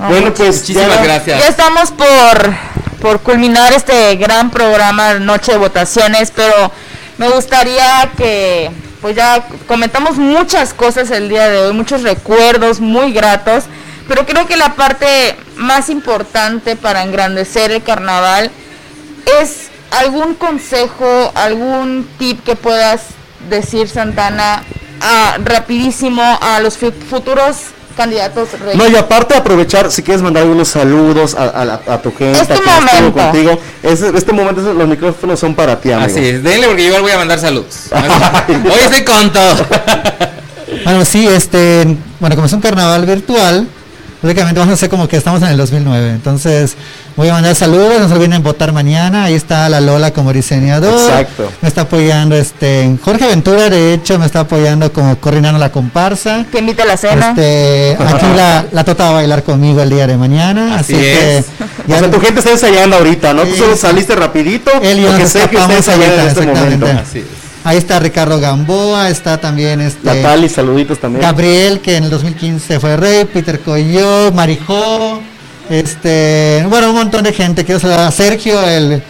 bueno, 0.08 0.32
pues 0.34 0.60
Muchísimas 0.60 0.96
ya- 0.96 1.02
gracias. 1.04 1.38
Ya 1.40 1.48
estamos 1.48 1.90
por, 1.90 2.54
por 3.00 3.20
culminar 3.20 3.72
este 3.72 4.16
gran 4.16 4.50
programa 4.50 5.14
Noche 5.14 5.52
de 5.52 5.58
Votaciones, 5.58 6.32
pero 6.34 6.72
me 7.18 7.28
gustaría 7.28 8.10
que 8.16 8.70
pues 9.00 9.14
ya 9.16 9.44
comentamos 9.66 10.16
muchas 10.16 10.74
cosas 10.74 11.10
el 11.10 11.28
día 11.28 11.48
de 11.48 11.58
hoy, 11.58 11.72
muchos 11.72 12.02
recuerdos 12.02 12.80
muy 12.80 13.12
gratos, 13.12 13.64
pero 14.08 14.26
creo 14.26 14.46
que 14.46 14.56
la 14.56 14.74
parte 14.74 15.36
más 15.56 15.88
importante 15.88 16.74
para 16.76 17.02
engrandecer 17.04 17.70
el 17.70 17.82
carnaval 17.82 18.50
es 19.40 19.68
algún 19.92 20.34
consejo, 20.34 21.30
algún 21.34 22.08
tip 22.18 22.42
que 22.44 22.56
puedas 22.56 23.02
decir 23.48 23.88
Santana 23.88 24.62
a- 25.00 25.36
rapidísimo 25.44 26.22
a 26.40 26.60
los 26.60 26.76
fu- 26.76 26.92
futuros 27.10 27.56
candidatos 27.96 28.48
reyes. 28.60 28.76
No, 28.76 28.86
y 28.88 28.94
aparte 28.94 29.34
aprovechar, 29.36 29.90
si 29.90 30.02
quieres 30.04 30.22
mandar 30.22 30.44
algunos 30.44 30.68
saludos 30.68 31.34
a, 31.34 31.48
a 31.48 31.64
la- 31.64 31.80
a 31.88 31.98
tu 32.00 32.14
gente, 32.14 32.40
Es 32.40 32.46
tu 32.46 32.54
a 32.54 32.56
quien 32.56 32.68
estuvo 32.68 33.00
momento. 33.10 33.20
contigo. 33.22 33.60
Es- 33.82 34.02
este 34.02 34.32
momento 34.32 34.72
los 34.72 34.88
micrófonos 34.88 35.40
son 35.40 35.54
para 35.54 35.80
ti, 35.80 35.90
amigo. 35.90 36.08
Así 36.10 36.24
es, 36.24 36.42
denle 36.42 36.68
porque 36.68 36.82
yo 36.82 36.88
igual 36.88 37.02
voy 37.02 37.10
a 37.12 37.18
mandar 37.18 37.38
saludos. 37.40 37.86
Hoy 38.48 38.78
estoy 38.84 39.04
con 39.04 39.32
todo. 39.32 39.56
Bueno, 40.84 41.04
sí, 41.04 41.26
este, 41.26 41.96
bueno, 42.20 42.36
como 42.36 42.46
es 42.46 42.52
un 42.52 42.60
carnaval 42.60 43.04
virtual, 43.04 43.66
lógicamente 44.22 44.58
vamos 44.58 44.72
a 44.72 44.74
hacer 44.74 44.88
como 44.88 45.06
que 45.08 45.16
estamos 45.16 45.42
en 45.42 45.48
el 45.48 45.56
2009. 45.56 46.10
Entonces, 46.10 46.76
voy 47.16 47.28
a 47.28 47.32
mandar 47.34 47.54
saludos, 47.54 48.00
no 48.00 48.08
se 48.08 48.14
olviden 48.14 48.42
votar 48.42 48.72
mañana. 48.72 49.24
Ahí 49.24 49.34
está 49.34 49.68
la 49.68 49.80
Lola 49.80 50.12
como 50.12 50.32
diseñador. 50.32 50.92
Exacto. 50.94 51.50
Me 51.62 51.68
está 51.68 51.82
apoyando 51.82 52.34
este 52.36 52.96
Jorge 53.02 53.26
Ventura, 53.26 53.70
de 53.70 53.94
hecho, 53.94 54.18
me 54.18 54.26
está 54.26 54.40
apoyando 54.40 54.92
como 54.92 55.16
coordinando 55.20 55.58
la 55.58 55.70
comparsa. 55.70 56.44
Que 56.50 56.58
invite 56.58 56.82
a 56.82 56.86
la 56.86 56.96
cena. 56.96 57.30
Este, 57.30 57.96
aquí 58.00 58.26
la, 58.36 58.66
la 58.72 58.84
Tota 58.84 59.04
va 59.04 59.10
a 59.10 59.12
bailar 59.14 59.42
conmigo 59.42 59.80
el 59.82 59.90
día 59.90 60.06
de 60.06 60.16
mañana. 60.16 60.76
Así 60.76 60.94
Así, 60.94 61.04
es. 61.04 61.44
que 61.86 61.94
O 61.94 61.98
sea, 61.98 62.10
tu 62.10 62.20
gente 62.20 62.40
está 62.40 62.52
ensayando 62.52 62.96
ahorita, 62.96 63.34
¿no? 63.34 63.42
Tú 63.42 63.52
Sí, 63.52 63.58
solo 63.58 63.74
sí. 63.74 63.80
saliste 63.82 64.14
rapidito, 64.16 64.70
Él 64.82 64.98
y 64.98 65.02
yo 65.02 65.08
porque 65.08 65.22
nos 65.24 65.32
sé 65.32 65.48
que 65.48 65.56
está 65.58 65.76
ensayando 65.76 66.14
en 66.22 66.28
este 66.28 66.40
exactamente. 66.40 66.76
momento. 66.86 67.02
Así 67.08 67.18
es. 67.20 67.47
Ahí 67.64 67.76
está 67.78 67.98
Ricardo 67.98 68.38
Gamboa, 68.40 69.08
está 69.10 69.38
también 69.38 69.80
este 69.80 70.00
Natalie, 70.06 70.48
saluditos 70.48 70.98
también. 70.98 71.22
Gabriel, 71.22 71.80
que 71.80 71.96
en 71.96 72.04
el 72.04 72.10
2015 72.10 72.80
fue 72.80 72.96
rey, 72.96 73.24
Peter 73.26 73.60
Coyó, 73.60 74.32
Marijó, 74.32 75.20
este, 75.68 76.64
bueno, 76.68 76.90
un 76.90 76.96
montón 76.96 77.22
de 77.24 77.32
gente. 77.32 77.64
Quiero 77.64 77.80
saludar 77.80 78.00
a 78.06 78.10
Sergio, 78.10 78.60
el 78.66 79.02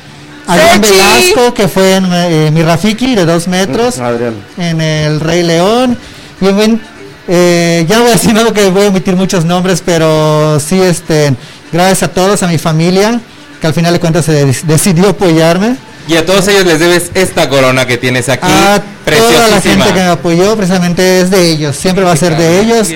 Adrián. 0.47 0.81
Velasco, 0.81 1.55
que 1.55 1.69
fue 1.69 1.97
en 1.97 2.07
eh, 2.13 2.51
mi 2.53 2.63
Rafiki 2.63 3.15
de 3.15 3.25
dos 3.25 3.49
metros, 3.49 3.99
Adrián. 3.99 4.35
en 4.57 4.81
el 4.81 5.21
Rey 5.21 5.43
León. 5.43 5.97
Y 6.41 6.47
en 6.49 6.57
buen- 6.57 6.81
eh, 7.29 7.85
ya 7.89 7.99
voy 7.99 8.09
a 8.09 8.13
decir 8.13 8.33
nada 8.33 8.53
que 8.53 8.71
voy 8.71 8.87
a 8.87 8.89
omitir 8.89 9.15
muchos 9.15 9.45
nombres, 9.45 9.83
pero 9.85 10.59
sí, 10.61 10.81
este, 10.81 11.35
Gracias 11.71 12.03
a 12.05 12.09
todos, 12.09 12.43
a 12.43 12.47
mi 12.47 12.57
familia, 12.57 13.21
que 13.61 13.67
al 13.67 13.75
final 13.75 13.93
de 13.93 14.01
cuentas 14.01 14.25
se 14.25 14.33
de- 14.33 14.57
decidió 14.65 15.11
apoyarme. 15.11 15.77
Y 16.09 16.17
a 16.17 16.25
todos 16.25 16.49
ellos 16.49 16.65
les 16.65 16.79
debes 16.81 17.11
esta 17.15 17.49
corona 17.51 17.87
que 17.87 17.99
tienes 17.99 18.29
aquí, 18.31 18.47
A 18.51 18.81
toda 19.05 19.49
la 19.49 19.61
gente 19.61 19.87
que 19.89 19.93
me 19.93 20.07
apoyó, 20.09 20.57
precisamente 20.57 21.21
es 21.21 21.31
de 21.31 21.51
ellos, 21.51 21.77
siempre 21.77 22.03
va 22.05 22.13
a 22.13 22.17
ser 22.17 22.37
de 22.37 22.61
ellos. 22.61 22.89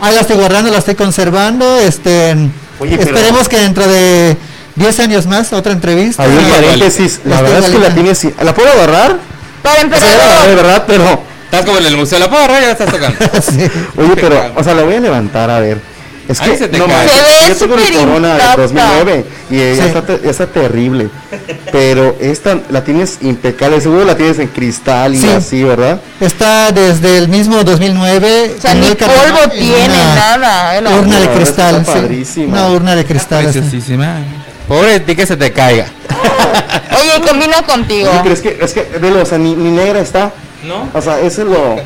Ahí 0.00 0.14
la 0.14 0.20
estoy 0.22 0.36
guardando, 0.36 0.70
la 0.70 0.78
estoy 0.78 0.94
conservando. 0.94 1.78
Este, 1.80 2.32
Oye, 2.80 2.96
pero- 2.96 3.02
esperemos 3.16 3.48
que 3.48 3.58
dentro 3.58 3.86
de 3.86 4.36
10 4.76 5.00
años 5.00 5.26
más, 5.26 5.52
otra 5.52 5.72
entrevista. 5.72 6.22
Hay 6.22 6.30
un 6.30 6.44
paréntesis, 6.44 7.20
la 7.24 7.36
Estoy 7.36 7.50
verdad 7.52 7.68
es 7.68 7.74
que 7.74 7.78
la 7.80 7.94
tienes, 7.94 8.24
¿la 8.42 8.54
puedo 8.54 8.68
agarrar? 8.72 9.18
Para 9.62 9.76
O 9.76 9.98
sea, 9.98 10.16
la 10.16 10.24
agarré, 10.24 10.50
emperador. 10.52 10.56
¿verdad? 10.56 10.84
Pero, 10.86 11.22
Estás 11.44 11.66
como 11.66 11.78
en 11.78 11.86
el 11.86 11.96
museo 11.96 12.18
de 12.18 12.24
la 12.24 12.30
porra, 12.30 12.60
ya 12.60 12.66
la 12.66 12.72
estás 12.72 12.90
tocando. 12.90 13.16
Sí. 13.42 13.70
oye, 13.96 14.12
pero, 14.16 14.52
o 14.56 14.64
sea, 14.64 14.74
la 14.74 14.82
voy 14.82 14.94
a 14.96 15.00
levantar 15.00 15.50
a 15.50 15.60
ver. 15.60 15.78
Es 16.26 16.40
que, 16.40 16.56
se 16.56 16.68
te 16.68 16.78
no 16.78 16.86
cae. 16.86 17.06
Se 17.08 17.48
yo 17.48 17.54
súper 17.54 17.80
corona 17.92 18.28
de 18.28 18.34
intacta. 18.34 18.62
2009 18.62 19.24
y 19.50 19.60
ella 19.60 19.82
Sí. 19.82 19.88
está, 19.88 20.02
te- 20.06 20.28
está 20.30 20.46
terrible. 20.46 21.08
Pero 21.70 22.16
esta 22.20 22.58
la 22.70 22.82
tienes 22.82 23.18
impecable, 23.20 23.80
seguro 23.80 24.04
la 24.04 24.16
tienes 24.16 24.38
en 24.38 24.48
cristal 24.48 25.14
y 25.14 25.18
Sí. 25.20 25.28
así, 25.28 25.62
¿verdad? 25.64 26.00
Está 26.20 26.72
desde 26.72 27.18
el 27.18 27.28
mismo 27.28 27.62
2009. 27.62 28.54
O 28.56 28.60
sea, 28.60 28.72
en 28.72 28.80
ni 28.80 28.86
el 28.86 28.96
carnaval, 28.96 29.32
polvo 29.32 29.42
en 29.44 29.50
tiene, 29.60 29.84
una 29.94 30.14
nada. 30.38 30.76
eh, 30.78 30.98
Urna 30.98 31.20
de 31.20 31.26
No, 31.26 31.32
cristal, 31.34 31.76
está 31.76 31.92
sí. 31.92 31.98
padrísima. 32.00 32.46
Una 32.52 32.68
urna 32.70 32.94
de 32.96 33.04
cristal. 33.04 33.42
Preciosísima. 33.44 34.16
Pobre 34.66 34.92
de 34.92 35.00
ti 35.00 35.14
que 35.16 35.26
se 35.26 35.36
te 35.36 35.52
caiga. 35.52 35.86
Oye, 36.90 37.28
combina 37.28 37.62
contigo. 37.66 38.08
Oye, 38.10 38.20
pero 38.22 38.34
es 38.34 38.40
que, 38.40 38.58
es 38.62 38.72
que, 38.72 38.82
velo, 38.98 39.20
o 39.22 39.26
sea, 39.26 39.36
ni, 39.38 39.54
ni 39.54 39.70
negra 39.70 40.00
está. 40.00 40.32
¿No? 40.66 40.88
O 40.94 41.02
sea, 41.02 41.20
eso 41.20 41.42
es 41.42 41.48
lo... 41.48 41.76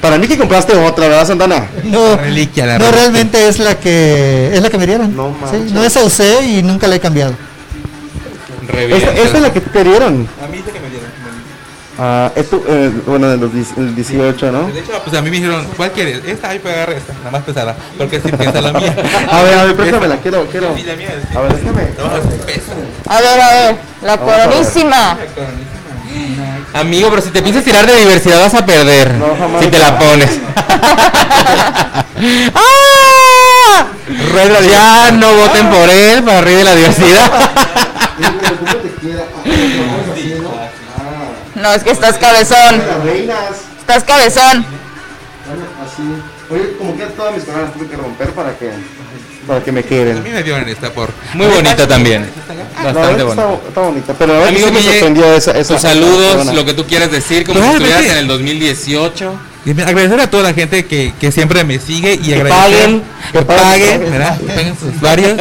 Para 0.00 0.18
mí 0.18 0.28
que 0.28 0.36
compraste 0.38 0.74
otra, 0.76 1.08
¿verdad, 1.08 1.26
Santana? 1.26 1.66
No, 1.84 2.16
Reliquia, 2.16 2.66
la 2.66 2.78
no 2.78 2.84
reliquia. 2.84 3.00
realmente 3.00 3.48
es 3.48 3.58
la 3.58 3.78
que 3.78 4.50
es 4.54 4.62
la 4.62 4.70
que 4.70 4.78
me 4.78 4.86
dieron. 4.86 5.16
No 5.16 5.34
Sí, 5.50 5.72
no 5.72 5.82
esa 5.82 6.04
usé 6.04 6.42
y 6.44 6.62
nunca 6.62 6.86
la 6.86 6.96
he 6.96 7.00
cambiado. 7.00 7.34
Esta, 8.68 9.12
esta 9.12 9.36
es 9.38 9.42
la 9.42 9.52
que 9.52 9.60
te 9.60 9.84
dieron. 9.84 10.28
A 10.42 10.48
mí 10.48 10.58
es 10.58 10.66
la 10.66 10.72
que 10.72 10.80
me 10.80 10.90
dieron. 10.90 11.06
Ah, 11.98 12.30
esto, 12.36 12.62
eh, 12.68 12.90
bueno, 13.06 13.26
de 13.28 13.38
los 13.38 13.50
diez- 13.54 13.74
el 13.78 13.94
18, 13.94 14.52
¿no? 14.52 14.68
De 14.68 14.80
hecho, 14.80 14.92
pues 15.02 15.16
a 15.16 15.22
mí 15.22 15.30
me 15.30 15.36
dijeron, 15.38 15.66
¿cuál 15.78 15.90
quieres? 15.92 16.20
Esta, 16.26 16.50
ahí 16.50 16.58
puede 16.58 16.74
agarrar 16.74 16.96
esta, 16.96 17.14
la 17.24 17.30
más 17.30 17.42
pesada. 17.42 17.74
Porque 17.96 18.20
si 18.20 18.30
piensa 18.32 18.60
la 18.60 18.72
mía. 18.74 18.94
A 19.30 19.42
ver, 19.42 19.54
a 19.58 19.64
ver, 19.64 19.76
préstamela, 19.76 20.16
quiero, 20.18 20.44
quiero. 20.48 20.76
Sí, 20.76 20.82
la 20.82 20.94
mía 20.94 21.08
es- 21.30 21.34
A 21.36 21.40
ver, 21.40 21.54
déjame. 21.56 21.82
No, 21.96 22.44
pesa. 22.44 22.72
A 23.08 23.20
ver, 23.22 23.40
a 23.40 23.48
ver. 23.54 23.76
La 24.02 24.18
coronísima. 24.18 25.16
Amigo, 26.74 27.08
pero 27.10 27.22
si 27.22 27.30
te 27.30 27.42
piensas 27.42 27.64
tirar 27.64 27.86
de 27.86 27.96
diversidad 27.96 28.40
vas 28.40 28.54
a 28.54 28.66
perder. 28.66 29.14
No, 29.14 29.34
jamás. 29.36 29.62
si 29.62 29.70
te 29.70 29.78
la 29.78 29.98
pones. 29.98 30.30
¡Ah! 32.54 32.76
Ya 34.62 35.10
no 35.12 35.34
voten 35.34 35.68
por 35.70 35.88
él 35.88 36.22
para 36.22 36.38
arriba 36.38 36.58
de 36.58 36.64
la 36.64 36.74
diversidad. 36.74 37.30
No, 41.54 41.72
es 41.72 41.82
que 41.82 41.90
estás 41.90 42.18
cabezón. 42.18 42.82
Estás 43.80 44.04
cabezón. 44.04 44.66
Así. 45.82 46.22
Oye, 46.50 46.76
como 46.76 46.96
que 46.96 47.06
todas 47.06 47.34
mis 47.34 47.44
coronas 47.44 47.72
tuve 47.72 47.88
que 47.88 47.96
romper 47.96 48.30
para 48.32 48.56
que, 48.56 48.70
para 49.46 49.62
que 49.62 49.72
me 49.72 49.80
A 49.80 49.82
mí 49.82 49.88
queden. 49.88 50.22
me 50.22 50.42
dieron 50.42 50.68
esta 50.68 50.92
por... 50.92 51.10
Muy 51.34 51.46
bonita 51.46 51.86
también. 51.86 52.26
Bastante 52.82 53.22
bonita. 53.22 53.42
está, 53.54 53.68
está 53.68 53.80
bonita, 53.80 54.14
pero 54.18 54.32
la 54.34 54.38
verdad 54.40 54.54
que 54.56 54.62
Amigo 54.64 54.68
sí 54.80 54.86
me 54.86 54.92
sorprendió 54.92 55.34
esa, 55.34 55.50
esa 55.52 55.74
tus 55.74 55.82
saludos, 55.82 56.32
corona. 56.32 56.52
lo 56.52 56.64
que 56.64 56.74
tú 56.74 56.84
quieras 56.86 57.10
decir, 57.10 57.44
como 57.44 57.54
si 57.58 57.60
Realmente- 57.62 57.88
estuvieras 57.88 58.12
en 58.12 58.18
el 58.18 58.28
2018. 58.28 59.34
Y 59.64 59.70
agradecer 59.70 60.20
a 60.20 60.30
toda 60.30 60.44
la 60.44 60.54
gente 60.54 60.86
que, 60.86 61.12
que 61.18 61.32
siempre 61.32 61.64
me 61.64 61.80
sigue 61.80 62.12
y 62.14 62.18
Que 62.18 62.34
agradecer 62.36 62.70
paguen, 62.84 63.02
que 63.32 63.38
que 63.40 63.44
paguen, 63.44 63.90
paguen. 63.98 64.12
¿verdad? 64.12 64.38
Que 64.40 64.46
paguen 64.52 64.78
sus 64.78 64.90
vestuarios, 64.92 65.40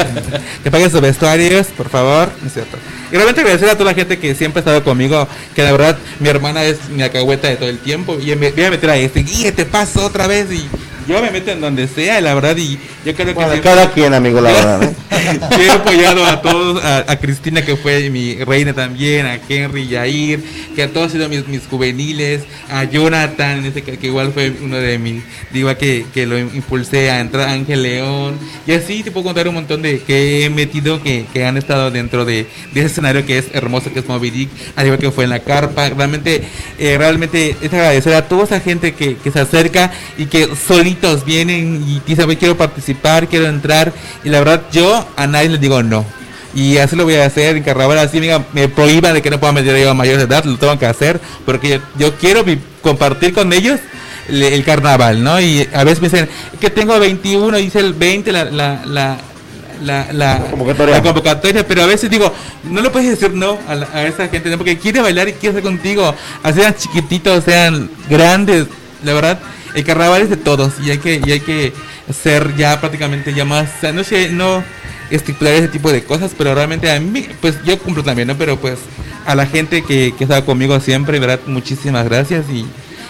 que 0.63 0.71
paguen 0.71 0.89
sus 0.91 1.01
vestuarios, 1.01 1.67
por 1.67 1.89
favor, 1.89 2.29
no 2.41 2.47
es 2.47 2.53
cierto. 2.53 2.77
Y 3.11 3.15
realmente 3.15 3.41
agradecer 3.41 3.69
a 3.69 3.73
toda 3.77 3.91
la 3.91 3.93
gente 3.95 4.17
que 4.17 4.33
siempre 4.33 4.59
ha 4.59 4.61
estado 4.61 4.83
conmigo, 4.83 5.27
que 5.53 5.61
la 5.61 5.71
verdad 5.71 5.97
mi 6.19 6.27
hermana 6.29 6.63
es 6.63 6.89
mi 6.89 7.03
alcahueta 7.03 7.49
de 7.49 7.57
todo 7.57 7.69
el 7.69 7.77
tiempo 7.77 8.17
y 8.19 8.35
me 8.35 8.49
voy 8.51 8.63
a 8.63 8.71
meter 8.71 8.89
a 8.89 8.97
este, 8.97 9.19
y 9.19 9.51
te 9.51 9.63
paso 9.65 10.03
otra 10.03 10.25
vez 10.25 10.51
y 10.51 10.67
yo 11.07 11.21
me 11.21 11.31
meto 11.31 11.51
en 11.51 11.61
donde 11.61 11.87
sea, 11.87 12.19
la 12.21 12.33
verdad, 12.33 12.55
y 12.57 12.77
yo 13.05 13.13
creo 13.13 13.27
que 13.27 13.33
Bueno, 13.33 13.51
siempre- 13.51 13.71
cada 13.71 13.91
quien, 13.91 14.13
amigo, 14.13 14.41
la 14.41 14.51
verdad. 14.51 14.83
¿eh? 14.83 14.93
Yo 15.57 15.63
he 15.63 15.71
apoyado 15.71 16.23
a 16.25 16.41
todos, 16.41 16.83
a, 16.83 16.97
a 17.11 17.15
Cristina 17.19 17.63
que 17.63 17.75
fue 17.77 18.09
mi 18.09 18.35
reina 18.43 18.73
también, 18.73 19.25
a 19.25 19.39
Henry, 19.49 19.87
Yair, 19.87 20.43
que 20.75 20.83
a 20.83 20.89
todos 20.91 21.05
han 21.07 21.11
sido 21.13 21.29
mis, 21.29 21.47
mis 21.47 21.65
juveniles, 21.67 22.41
a 22.69 22.83
Jonathan, 22.83 23.65
ese 23.65 23.81
que, 23.81 23.97
que 23.97 24.07
igual 24.07 24.31
fue 24.33 24.51
uno 24.61 24.75
de 24.77 24.99
mis, 24.99 25.23
digo 25.51 25.75
que, 25.77 26.05
que 26.13 26.25
lo 26.27 26.37
impulsé 26.37 27.09
a 27.11 27.21
entrar, 27.21 27.49
Ángel 27.49 27.81
León, 27.83 28.37
y 28.67 28.73
así 28.73 29.01
te 29.03 29.11
puedo 29.11 29.25
contar 29.25 29.47
un 29.47 29.55
montón 29.55 29.81
de 29.81 29.99
que 30.01 30.45
he 30.45 30.49
metido 30.49 31.01
que, 31.01 31.25
que 31.33 31.45
han 31.45 31.57
estado 31.57 31.89
dentro 31.91 32.25
de, 32.25 32.45
de 32.73 32.79
ese 32.81 32.87
escenario 32.87 33.25
que 33.25 33.37
es 33.37 33.45
hermoso, 33.53 33.91
que 33.93 33.99
es 33.99 34.07
Moby 34.07 34.29
Dick, 34.29 34.49
al 34.75 34.85
igual 34.85 34.99
que 34.99 35.11
fue 35.11 35.23
en 35.23 35.29
la 35.31 35.39
carpa, 35.39 35.89
realmente, 35.89 36.43
eh, 36.77 36.95
realmente 36.97 37.55
es 37.61 37.73
agradecer 37.73 38.13
a 38.15 38.27
toda 38.27 38.43
esa 38.43 38.59
gente 38.59 38.93
que, 38.93 39.15
que 39.17 39.31
se 39.31 39.39
acerca 39.39 39.91
y 40.17 40.25
que 40.25 40.49
vienen 41.25 41.83
y 41.87 42.01
dicen, 42.05 42.25
"Oye, 42.27 42.37
quiero 42.37 42.57
participar, 42.57 43.27
quiero 43.27 43.47
entrar, 43.47 43.91
y 44.23 44.29
la 44.29 44.39
verdad 44.39 44.61
yo 44.71 45.07
a 45.15 45.27
nadie 45.27 45.49
les 45.49 45.61
digo 45.61 45.81
no. 45.83 46.05
Y 46.53 46.77
así 46.77 46.95
lo 46.95 47.03
voy 47.03 47.15
a 47.15 47.25
hacer 47.25 47.57
en 47.57 47.63
carnaval, 47.63 47.97
así 47.99 48.19
me, 48.21 48.29
me 48.53 48.69
prohíban 48.69 49.13
de 49.13 49.21
que 49.21 49.29
no 49.29 49.39
pueda 49.39 49.51
meter 49.51 49.77
yo 49.77 49.91
a 49.91 49.93
mayores 49.93 50.19
de 50.19 50.25
edad, 50.33 50.45
lo 50.45 50.57
tengo 50.57 50.79
que 50.79 50.85
hacer, 50.85 51.19
porque 51.45 51.69
yo, 51.69 51.79
yo 51.99 52.15
quiero 52.15 52.45
compartir 52.81 53.33
con 53.33 53.51
ellos 53.51 53.79
le- 54.29 54.55
el, 54.55 54.63
carnaval, 54.63 55.21
¿no? 55.23 55.39
Y 55.41 55.67
a 55.73 55.83
veces 55.83 56.01
me 56.01 56.07
dicen 56.09 56.29
que 56.61 56.69
tengo 56.69 56.97
21, 56.99 57.57
dice 57.57 57.79
el 57.79 57.93
20 57.93 58.31
la, 58.31 58.45
la, 58.45 58.81
la, 58.85 59.17
la, 59.83 60.07
la, 60.13 60.39
Convocatoria. 60.49 60.95
la 60.95 61.01
convocatoria, 61.03 61.67
pero 61.67 61.83
a 61.83 61.87
veces 61.87 62.09
digo, 62.09 62.33
no 62.63 62.81
le 62.81 62.89
puedes 62.89 63.09
decir 63.09 63.35
no 63.35 63.59
a, 63.67 63.75
la- 63.75 63.89
a 63.93 64.07
esa 64.07 64.29
gente, 64.29 64.49
¿no? 64.49 64.55
porque 64.57 64.77
quiere 64.77 65.01
bailar 65.01 65.27
y 65.27 65.33
quiere 65.33 65.57
estar 65.57 65.63
contigo, 65.63 66.15
sean 66.55 66.73
chiquititos, 66.75 67.43
sean 67.43 67.89
grandes, 68.09 68.65
la 69.03 69.13
verdad, 69.13 69.39
el 69.75 69.83
carnaval 69.83 70.21
es 70.21 70.29
de 70.29 70.37
todos 70.37 70.73
y 70.83 70.91
hay 70.91 70.97
que, 70.97 71.21
y 71.23 71.31
hay 71.31 71.41
que 71.41 71.73
ser 72.11 72.55
ya 72.55 72.79
prácticamente 72.79 73.33
ya 73.33 73.45
más, 73.45 73.69
o 73.77 73.81
sea, 73.81 73.91
no 73.91 74.03
sé, 74.03 74.29
no 74.29 74.63
estipular 75.11 75.53
ese 75.53 75.67
tipo 75.67 75.91
de 75.91 76.03
cosas, 76.03 76.31
pero 76.35 76.55
realmente 76.55 76.89
a 76.91 76.99
mí, 76.99 77.27
pues 77.41 77.63
yo 77.63 77.77
cumplo 77.77 78.03
también, 78.03 78.27
¿no? 78.27 78.37
Pero 78.37 78.57
pues 78.57 78.79
a 79.25 79.35
la 79.35 79.45
gente 79.45 79.83
que, 79.83 80.13
que 80.17 80.23
está 80.23 80.43
conmigo 80.43 80.79
siempre, 80.79 81.19
¿verdad? 81.19 81.41
Muchísimas 81.45 82.05
gracias 82.05 82.45
y 82.51 82.65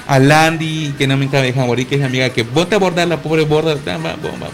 a 0.07 0.19
Landy, 0.19 0.93
que 0.97 1.07
no 1.07 1.17
me 1.17 1.27
deja 1.27 1.65
morir, 1.65 1.87
que 1.87 1.95
es 1.95 2.01
mi 2.01 2.07
amiga, 2.07 2.29
que 2.29 2.43
bote 2.43 2.75
a 2.75 2.79
bordar 2.79 3.07
la 3.07 3.17
pobre 3.17 3.43
borda, 3.43 3.75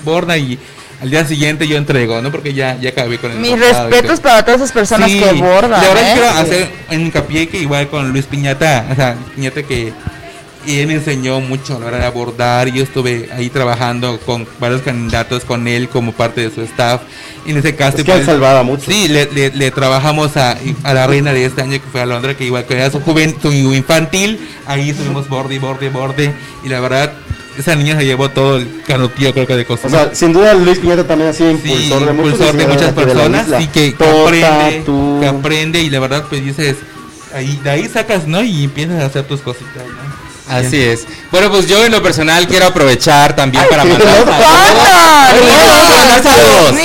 borda 0.04 0.38
y 0.38 0.58
al 1.02 1.10
día 1.10 1.26
siguiente 1.26 1.68
yo 1.68 1.78
entrego, 1.78 2.22
¿no? 2.22 2.32
Porque 2.32 2.54
ya, 2.54 2.78
ya 2.80 2.90
acabé 2.90 3.18
con 3.18 3.32
el 3.32 3.40
Mis 3.40 3.52
y 3.52 3.56
respetos 3.56 4.20
para 4.20 4.46
todas 4.46 4.62
esas 4.62 4.72
personas 4.72 5.10
Sí, 5.10 5.20
que 5.20 5.34
bordan. 5.34 5.72
La 5.72 5.80
verdad 5.80 6.04
¿eh? 6.04 6.14
quiero 6.14 6.30
hacer 6.30 6.70
un 6.92 7.02
hincapié 7.02 7.48
que 7.48 7.58
igual 7.58 7.90
con 7.90 8.12
Luis 8.12 8.26
Piñata, 8.26 8.86
o 8.92 8.96
sea, 8.96 9.16
Piñata 9.36 9.64
que 9.64 9.92
y 10.66 10.80
él 10.80 10.88
me 10.88 10.94
enseñó 10.96 11.40
mucho 11.42 11.76
a 11.76 11.80
la 11.80 11.86
hora 11.88 11.98
de 12.00 12.06
abordar 12.06 12.68
yo 12.68 12.84
estuve 12.84 13.30
ahí 13.36 13.50
trabajando 13.50 14.20
con 14.26 14.48
varios 14.60 14.82
candidatos 14.82 15.44
con 15.46 15.68
él 15.68 15.90
como 15.90 16.12
parte 16.12 16.42
de 16.42 16.54
su 16.54 16.62
staff. 16.62 17.02
En 17.46 17.58
ese 17.58 17.76
caso, 17.76 17.98
Es 17.98 18.04
que 18.04 18.12
pues, 18.12 18.26
salvado 18.26 18.60
a 18.60 18.64
muchos. 18.64 18.86
Sí, 18.86 19.08
le, 19.08 19.26
le- 19.32 19.50
le 19.50 19.72
trabajamos 19.72 20.38
a, 20.38 20.58
a 20.84 20.94
la 20.94 21.08
reina 21.08 21.34
de 21.34 21.46
este 21.46 21.62
año 21.62 21.72
que 21.74 21.88
fue 21.92 22.02
a 22.02 22.06
Londres, 22.06 22.38
que 22.38 22.46
igual 22.46 22.66
que 22.66 22.76
era 22.76 22.92
su 22.92 23.02
juventud 23.02 23.52
infantil, 23.54 24.40
ahí 24.68 24.94
subimos 24.94 25.28
borde, 25.28 25.58
borde, 25.58 25.90
borde, 25.90 26.32
y 26.64 26.70
la 26.70 26.80
verdad, 26.80 27.14
esa 27.58 27.76
niña 27.76 27.98
se 27.98 28.06
llevó 28.06 28.30
todo 28.30 28.58
el 28.58 28.82
canutillo 28.88 29.34
creo 29.34 29.48
que 29.48 29.56
de 29.56 29.64
O 29.64 29.68
cosas. 29.68 29.92
sea, 29.92 30.14
sin 30.16 30.32
duda 30.34 30.54
Luis 30.54 30.78
Piñata 30.80 31.06
también 31.06 31.32
ha 31.32 31.34
sido 31.34 31.50
Sí, 31.58 31.70
impulsor 31.70 32.06
de 32.06 32.14
muchos 32.14 32.32
impulsor 32.34 32.56
de 32.56 32.68
muchas 32.68 32.96
de 32.96 33.04
personas 33.06 33.48
y 33.60 33.68
que, 33.68 33.92
que 33.92 33.98
Tota, 33.98 34.22
aprende, 34.24 34.84
tú. 34.86 35.18
que 35.20 35.28
aprende 35.28 35.82
y 35.82 35.90
la 35.90 36.00
verdad 36.00 36.24
pues 36.30 36.46
dices, 36.46 36.78
ahí, 37.34 37.60
de 37.64 37.70
ahí 37.72 37.88
sacas, 37.90 38.28
¿no? 38.28 38.42
Y 38.44 38.64
empiezas 38.66 39.02
a 39.02 39.06
hacer 39.08 39.24
tus 39.26 39.42
cositas, 39.42 39.84
¿no? 39.86 40.31
Así 40.52 40.82
es. 40.82 41.08
Bueno, 41.32 41.50
pues 41.50 41.68
yo 41.68 41.84
en 41.86 41.92
lo 41.92 42.04
personal 42.04 42.46
quiero 42.48 42.68
aprovechar 42.68 43.36
también 43.36 43.64
para 43.70 43.84
sí, 43.84 43.90
mandar 43.90 44.08
saludos. 46.24 46.76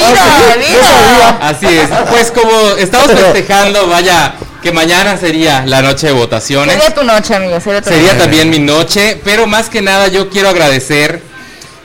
Así 1.41 1.67
es. 1.67 1.89
Pues 2.11 2.31
como 2.31 2.51
estamos 2.79 3.11
festejando, 3.11 3.87
vaya, 3.89 4.35
que 4.63 4.73
mañana 4.73 5.17
sería 5.17 5.65
la 5.67 5.83
noche 5.83 6.09
de 6.09 6.13
votaciones. 6.13 6.75
Sería 6.75 6.95
tu 6.95 7.05
noche, 7.05 7.35
amigo. 7.35 7.61
Sería 7.61 7.83
tu 7.83 7.89
Sería 7.89 8.13
noche. 8.13 8.19
también 8.19 8.51
mi 8.51 8.59
noche, 8.59 9.21
pero 9.25 9.47
más 9.47 9.69
que 9.69 9.83
nada 9.83 10.09
yo 10.09 10.31
quiero 10.31 10.49
agradecer 10.49 11.23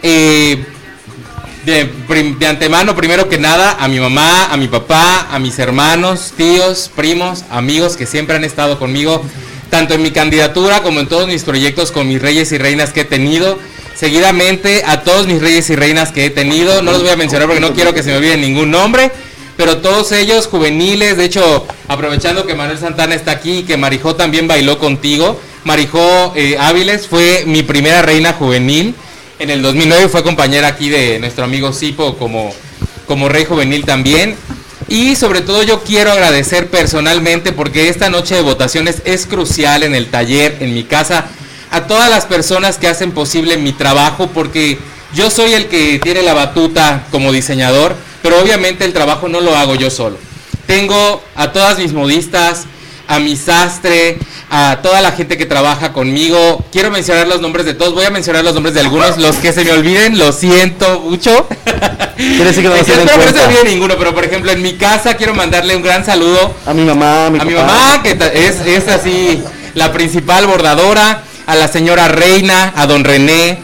eh, 0.03 0.63
de, 1.65 1.91
de 2.39 2.47
antemano, 2.47 2.95
primero 2.95 3.29
que 3.29 3.37
nada, 3.37 3.77
a 3.79 3.87
mi 3.87 3.99
mamá, 3.99 4.45
a 4.51 4.57
mi 4.57 4.67
papá, 4.67 5.27
a 5.31 5.39
mis 5.39 5.59
hermanos, 5.59 6.33
tíos, 6.35 6.89
primos, 6.95 7.43
amigos 7.51 7.97
que 7.97 8.05
siempre 8.05 8.35
han 8.35 8.43
estado 8.43 8.79
conmigo, 8.79 9.23
tanto 9.71 9.95
en 9.95 10.03
mi 10.03 10.11
candidatura 10.11 10.83
como 10.83 10.99
en 10.99 11.07
todos 11.07 11.27
mis 11.27 11.43
proyectos 11.43 11.91
con 11.91 12.07
mis 12.07 12.21
reyes 12.21 12.51
y 12.51 12.59
reinas 12.59 12.93
que 12.93 13.01
he 13.01 13.05
tenido. 13.05 13.57
Seguidamente 13.95 14.83
a 14.85 15.01
todos 15.01 15.25
mis 15.25 15.41
reyes 15.41 15.69
y 15.71 15.75
reinas 15.75 16.11
que 16.11 16.25
he 16.25 16.29
tenido, 16.29 16.83
no 16.83 16.91
los 16.91 17.01
voy 17.01 17.11
a 17.11 17.15
mencionar 17.15 17.47
porque 17.47 17.61
no 17.61 17.73
quiero 17.73 17.93
que 17.93 18.03
se 18.03 18.09
me 18.09 18.17
olvide 18.17 18.37
ningún 18.37 18.69
nombre, 18.71 19.11
pero 19.57 19.77
todos 19.77 20.11
ellos 20.11 20.47
juveniles, 20.47 21.17
de 21.17 21.25
hecho, 21.25 21.67
aprovechando 21.87 22.45
que 22.45 22.55
Manuel 22.55 22.79
Santana 22.79 23.15
está 23.15 23.31
aquí 23.31 23.59
y 23.59 23.63
que 23.63 23.77
Marijó 23.77 24.15
también 24.15 24.47
bailó 24.47 24.79
contigo, 24.79 25.39
Marijó 25.63 26.33
eh, 26.35 26.57
Áviles 26.59 27.07
fue 27.07 27.43
mi 27.45 27.63
primera 27.63 28.01
reina 28.01 28.33
juvenil, 28.33 28.95
en 29.39 29.49
el 29.49 29.61
2009 29.61 30.09
fue 30.09 30.23
compañera 30.23 30.67
aquí 30.67 30.89
de 30.89 31.19
nuestro 31.19 31.43
amigo 31.43 31.73
Sipo 31.73 32.17
como 32.17 32.53
como 33.11 33.27
Rey 33.27 33.43
Juvenil 33.43 33.83
también. 33.83 34.37
Y 34.91 35.15
sobre 35.15 35.39
todo 35.39 35.63
yo 35.63 35.83
quiero 35.85 36.11
agradecer 36.11 36.69
personalmente 36.69 37.53
porque 37.53 37.87
esta 37.87 38.09
noche 38.09 38.35
de 38.35 38.41
votaciones 38.41 39.01
es 39.05 39.25
crucial 39.25 39.83
en 39.83 39.95
el 39.95 40.07
taller, 40.07 40.57
en 40.59 40.73
mi 40.73 40.83
casa, 40.83 41.27
a 41.71 41.87
todas 41.87 42.09
las 42.09 42.25
personas 42.25 42.77
que 42.77 42.89
hacen 42.89 43.13
posible 43.13 43.55
mi 43.55 43.71
trabajo 43.71 44.27
porque 44.33 44.77
yo 45.13 45.29
soy 45.29 45.53
el 45.53 45.67
que 45.67 45.97
tiene 45.99 46.23
la 46.23 46.33
batuta 46.33 47.07
como 47.09 47.31
diseñador, 47.31 47.95
pero 48.21 48.41
obviamente 48.41 48.83
el 48.83 48.91
trabajo 48.91 49.29
no 49.29 49.39
lo 49.39 49.55
hago 49.55 49.75
yo 49.75 49.89
solo. 49.89 50.17
Tengo 50.67 51.23
a 51.35 51.53
todas 51.53 51.77
mis 51.77 51.93
modistas, 51.93 52.65
a 53.07 53.19
mi 53.19 53.37
sastre, 53.37 54.17
a 54.53 54.79
toda 54.83 54.99
la 54.99 55.13
gente 55.13 55.37
que 55.37 55.45
trabaja 55.45 55.93
conmigo. 55.93 56.61
Quiero 56.73 56.91
mencionar 56.91 57.25
los 57.25 57.39
nombres 57.39 57.65
de 57.65 57.73
todos, 57.73 57.93
voy 57.93 58.03
a 58.03 58.09
mencionar 58.09 58.43
los 58.43 58.53
nombres 58.53 58.75
de 58.75 58.81
algunos, 58.81 59.17
los 59.17 59.37
que 59.37 59.53
se 59.53 59.63
me 59.63 59.71
olviden, 59.71 60.19
lo 60.19 60.33
siento 60.33 60.99
mucho. 60.99 61.47
Quiere 62.17 62.43
decir 62.43 62.61
que 62.61 62.69
no 62.69 62.75
se 62.83 63.63
me 63.63 63.69
ninguno, 63.69 63.95
pero 63.97 64.13
por 64.13 64.25
ejemplo 64.25 64.51
en 64.51 64.61
mi 64.61 64.73
casa 64.73 65.15
quiero 65.15 65.33
mandarle 65.33 65.75
un 65.75 65.81
gran 65.81 66.05
saludo 66.05 66.53
A 66.67 66.73
mi 66.73 66.83
mamá, 66.83 67.27
a 67.27 67.29
mi 67.29 67.39
a 67.39 67.45
mi 67.45 67.53
mamá, 67.53 68.03
que 68.03 68.11
es, 68.11 68.59
es 68.67 68.87
así 68.89 69.41
la 69.73 69.93
principal 69.93 70.45
bordadora, 70.45 71.23
a 71.47 71.55
la 71.55 71.69
señora 71.69 72.09
Reina, 72.09 72.73
a 72.75 72.85
don 72.85 73.05
René, 73.05 73.57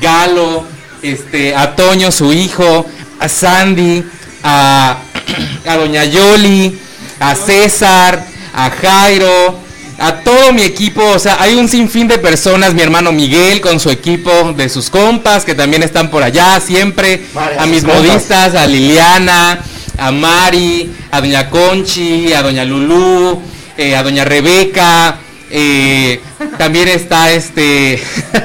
Galo, 0.00 0.64
este, 1.02 1.56
a 1.56 1.74
Toño, 1.74 2.12
su 2.12 2.32
hijo, 2.32 2.86
a 3.18 3.28
Sandy, 3.28 4.04
a, 4.44 4.98
a 5.66 5.76
doña 5.76 6.04
Yoli, 6.04 6.78
a 7.18 7.34
César, 7.34 8.24
a 8.54 8.70
Jairo, 8.70 9.67
a 9.98 10.20
todo 10.20 10.52
mi 10.52 10.62
equipo, 10.62 11.04
o 11.04 11.18
sea, 11.18 11.42
hay 11.42 11.56
un 11.56 11.68
sinfín 11.68 12.06
de 12.06 12.18
personas, 12.18 12.72
mi 12.72 12.82
hermano 12.82 13.10
Miguel 13.10 13.60
con 13.60 13.80
su 13.80 13.90
equipo 13.90 14.30
de 14.56 14.68
sus 14.68 14.90
compas 14.90 15.44
que 15.44 15.56
también 15.56 15.82
están 15.82 16.08
por 16.08 16.22
allá 16.22 16.60
siempre, 16.60 17.24
Vale, 17.34 17.58
a 17.58 17.66
mis 17.66 17.82
modistas, 17.82 18.54
a 18.54 18.66
Liliana, 18.68 19.58
a 19.98 20.12
Mari, 20.12 20.92
a 21.10 21.20
doña 21.20 21.50
Conchi, 21.50 22.32
a 22.32 22.42
doña 22.42 22.64
Lulú, 22.64 23.42
eh, 23.76 23.96
a 23.96 24.04
doña 24.04 24.24
Rebeca, 24.24 25.16
eh, 25.50 26.20
también 26.56 26.86
está 26.86 27.32
este, 27.32 28.00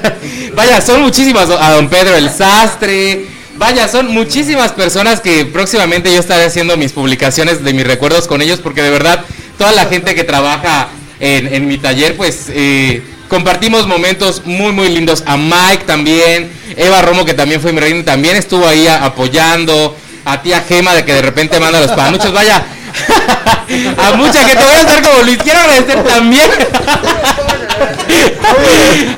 vaya, 0.56 0.82
son 0.82 1.04
muchísimas, 1.04 1.52
a 1.52 1.70
don 1.74 1.88
Pedro 1.88 2.16
el 2.16 2.32
Sastre, 2.32 3.28
vaya, 3.58 3.88
son 3.88 4.08
muchísimas 4.08 4.72
personas 4.72 5.20
que 5.20 5.46
próximamente 5.46 6.12
yo 6.12 6.20
estaré 6.20 6.46
haciendo 6.46 6.78
mis 6.78 6.94
publicaciones 6.94 7.64
de 7.64 7.74
mis 7.74 7.86
recuerdos 7.86 8.28
con 8.28 8.42
ellos 8.42 8.60
porque 8.60 8.82
de 8.82 8.90
verdad 8.90 9.24
toda 9.60 9.72
la 9.72 9.86
gente 9.86 10.16
que 10.16 10.24
trabaja 10.24 10.90
en, 11.24 11.54
en 11.54 11.68
mi 11.68 11.78
taller 11.78 12.18
pues 12.18 12.48
eh, 12.50 13.02
compartimos 13.30 13.88
momentos 13.88 14.42
muy 14.46 14.72
muy 14.74 14.90
lindos, 14.90 15.24
a 15.26 15.38
Mike 15.38 15.86
también, 15.86 16.52
Eva 16.76 17.02
Romo 17.02 17.24
que 17.24 17.34
también 17.34 17.62
fue 17.62 17.72
mi 17.72 17.80
reina, 17.80 18.04
también 18.04 18.36
estuvo 18.36 18.68
ahí 18.68 18.88
a- 18.88 19.06
apoyando, 19.06 19.96
a 20.26 20.42
tía 20.42 20.62
Gema 20.68 20.94
de 20.94 21.06
que 21.06 21.14
de 21.14 21.22
repente 21.22 21.60
manda 21.62 21.80
los 21.80 21.92
panuchos, 21.94 22.34
vaya, 22.34 22.58
a 23.98 24.12
mucha 24.18 24.44
gente, 24.44 24.64
voy 24.64 24.74
a 24.76 24.80
estar 24.82 25.02
como 25.02 25.24
Luis, 25.24 25.38
quiero 25.42 25.60
agradecer 25.60 26.04
también 26.04 26.50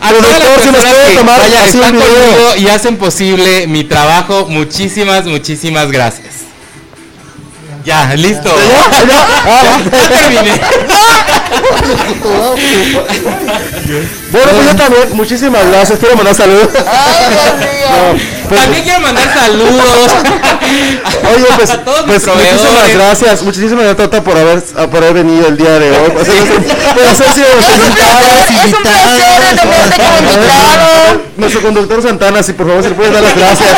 a 0.01 0.09
todas 0.11 0.39
las 0.39 0.49
personas 0.49 0.83
que 0.83 1.23
vaya, 1.23 1.65
están 1.65 1.91
conmigo 1.95 2.55
y 2.57 2.67
hacen 2.67 2.97
posible 2.97 3.65
mi 3.67 3.83
trabajo, 3.83 4.45
muchísimas, 4.47 5.25
muchísimas 5.25 5.91
gracias. 5.91 6.25
Ya, 7.83 8.13
listo. 8.15 8.49
Ya 9.45 10.07
terminé. 10.09 10.53
Bueno, 14.31 14.51
pues 14.51 14.65
yo 14.71 14.75
también, 14.75 15.03
muchísimas 15.13 15.65
gracias. 15.71 15.99
Quiero 15.99 16.15
mandar 16.15 16.35
saludos. 16.35 16.67
Ay, 16.75 17.25
Dios 17.29 17.57
mío. 17.59 17.87
No, 17.89 18.49
pues, 18.49 18.61
También 18.61 18.83
quiero 18.83 18.99
mandar 19.01 19.33
saludos. 19.33 20.11
Oye, 21.35 21.45
pues, 21.57 21.69
a 21.69 21.77
todos 21.83 22.01
pues 22.05 22.25
muchísimas 22.27 22.93
gracias, 22.93 23.43
muchísimas 23.43 23.83
gracias 23.85 23.97
Tota, 23.97 24.23
por 24.23 24.37
haber, 24.37 24.61
por 24.61 24.97
haber 24.97 25.13
venido 25.13 25.47
el 25.47 25.57
día 25.57 25.79
de 25.79 25.91
hoy. 25.91 26.09
Por 26.11 26.21
hacer- 26.21 26.35
por 26.35 27.03
haber 27.03 27.15
sido 27.15 27.47
Es 27.59 27.67
un 27.87 27.93
placer, 27.93 28.55
es 28.65 28.73
un 28.73 28.81
placer 28.83 29.55
tenerte 29.55 29.95
como 29.97 30.17
invitado. 30.19 31.21
Nuestro 31.37 31.61
conductor 31.61 32.01
Santana, 32.01 32.43
si 32.43 32.53
por 32.53 32.67
favor 32.67 32.83
se 32.83 32.89
le 32.89 32.95
puede 32.95 33.11
dar 33.11 33.23
las 33.23 33.35
gracias. 33.37 33.69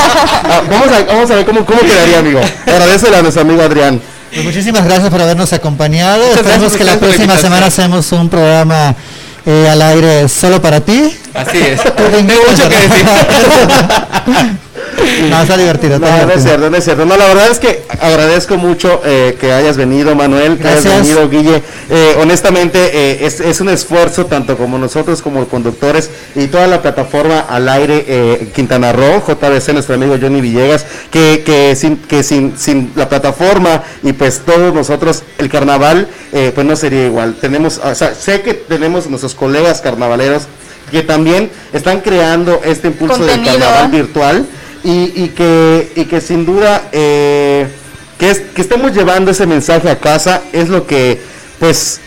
Ah, 0.50 0.62
vamos, 0.70 0.88
a, 0.88 1.04
vamos 1.14 1.32
a 1.32 1.36
ver 1.36 1.46
cómo, 1.46 1.66
cómo 1.66 1.80
quedaría, 1.82 2.20
amigo. 2.20 2.40
Agradecele 2.66 3.18
a 3.18 3.22
nuestro 3.22 3.42
amigo 3.42 3.62
Adrián. 3.62 4.02
Pues 4.32 4.44
muchísimas 4.44 4.84
gracias 4.84 5.10
por 5.10 5.22
habernos 5.22 5.54
acompañado. 5.54 6.24
Esperemos 6.34 6.76
que 6.76 6.84
la 6.84 7.00
próxima 7.00 7.38
semana 7.38 7.68
hacemos 7.68 8.12
un 8.12 8.30
programa 8.30 8.96
eh, 9.46 9.70
al 9.70 9.82
aire 9.82 10.28
solo 10.28 10.62
para 10.62 10.82
ti. 10.82 11.16
Así 11.38 11.58
es. 11.60 11.82
Tengo 11.96 12.22
mucho 12.22 12.70
que 12.70 12.76
decir. 12.76 13.06
no, 15.30 15.42
está 15.42 15.58
divertido. 15.58 16.00
No, 16.00 16.08
Está 16.08 16.26
no 16.26 16.34
es 16.34 16.44
divertido. 16.44 16.48
cierto, 16.48 16.70
no 16.70 16.78
es 16.78 16.84
cierto. 16.84 17.06
No, 17.06 17.18
la 17.18 17.26
verdad 17.28 17.48
es 17.52 17.60
que 17.60 17.84
agradezco 18.02 18.58
mucho 18.58 19.02
eh, 19.06 19.38
que 19.40 19.54
hayas 19.54 19.78
venido, 19.78 20.16
Manuel, 20.16 20.58
que 20.58 20.68
hayas 20.68 20.84
venido, 20.84 21.30
Guille. 21.30 21.62
Eh, 21.90 22.16
honestamente, 22.20 22.80
eh, 22.94 23.26
es, 23.26 23.40
es 23.40 23.62
un 23.62 23.70
esfuerzo 23.70 24.26
tanto 24.26 24.58
como 24.58 24.78
nosotros 24.78 25.22
como 25.22 25.48
conductores 25.48 26.10
y 26.36 26.48
toda 26.48 26.68
la 26.68 26.82
plataforma 26.82 27.40
al 27.40 27.70
aire 27.70 28.04
eh, 28.08 28.52
Quintana 28.56 28.92
Roo, 28.92 29.22
JBC, 29.26 29.74
nuestro 29.74 29.96
amigo 29.96 30.18
Johnny 30.20 30.42
Villegas, 30.42 30.86
que, 31.12 31.44
que, 31.46 31.76
sin, 31.76 31.98
que 31.98 32.24
sin, 32.24 32.58
sin 32.58 32.92
la 32.96 33.08
plataforma 33.10 33.84
y 34.04 34.14
pues 34.14 34.42
todos 34.46 34.74
nosotros, 34.74 35.24
el 35.38 35.50
carnaval, 35.50 36.08
eh, 36.34 36.52
pues 36.54 36.66
no 36.66 36.76
sería 36.76 37.06
igual. 37.06 37.36
Tenemos, 37.40 37.80
o 37.84 37.96
sea, 37.96 38.14
sé 38.16 38.42
que 38.42 38.54
tenemos 38.54 39.08
nuestros 39.08 39.36
colegas 39.36 39.82
carnavaleros 39.82 40.44
que 40.92 41.04
también 41.04 41.50
están 41.74 42.02
creando 42.02 42.62
este 42.64 42.88
impulso 42.88 43.18
del 43.26 43.40
carnaval 43.60 43.92
virtual 43.92 44.46
y, 44.84 45.12
y 45.24 45.28
que, 45.36 45.92
y 45.96 46.06
que 46.06 46.22
sin 46.22 46.46
duda 46.46 46.88
eh, 46.92 47.68
que, 48.18 48.30
es- 48.32 48.40
que 48.56 48.62
estemos 48.62 48.94
llevando 48.94 49.32
ese 49.32 49.46
mensaje 49.46 49.90
a 49.90 50.00
casa 50.00 50.42
es 50.54 50.70
lo 50.70 50.88
que 50.88 51.20
pues 51.60 52.00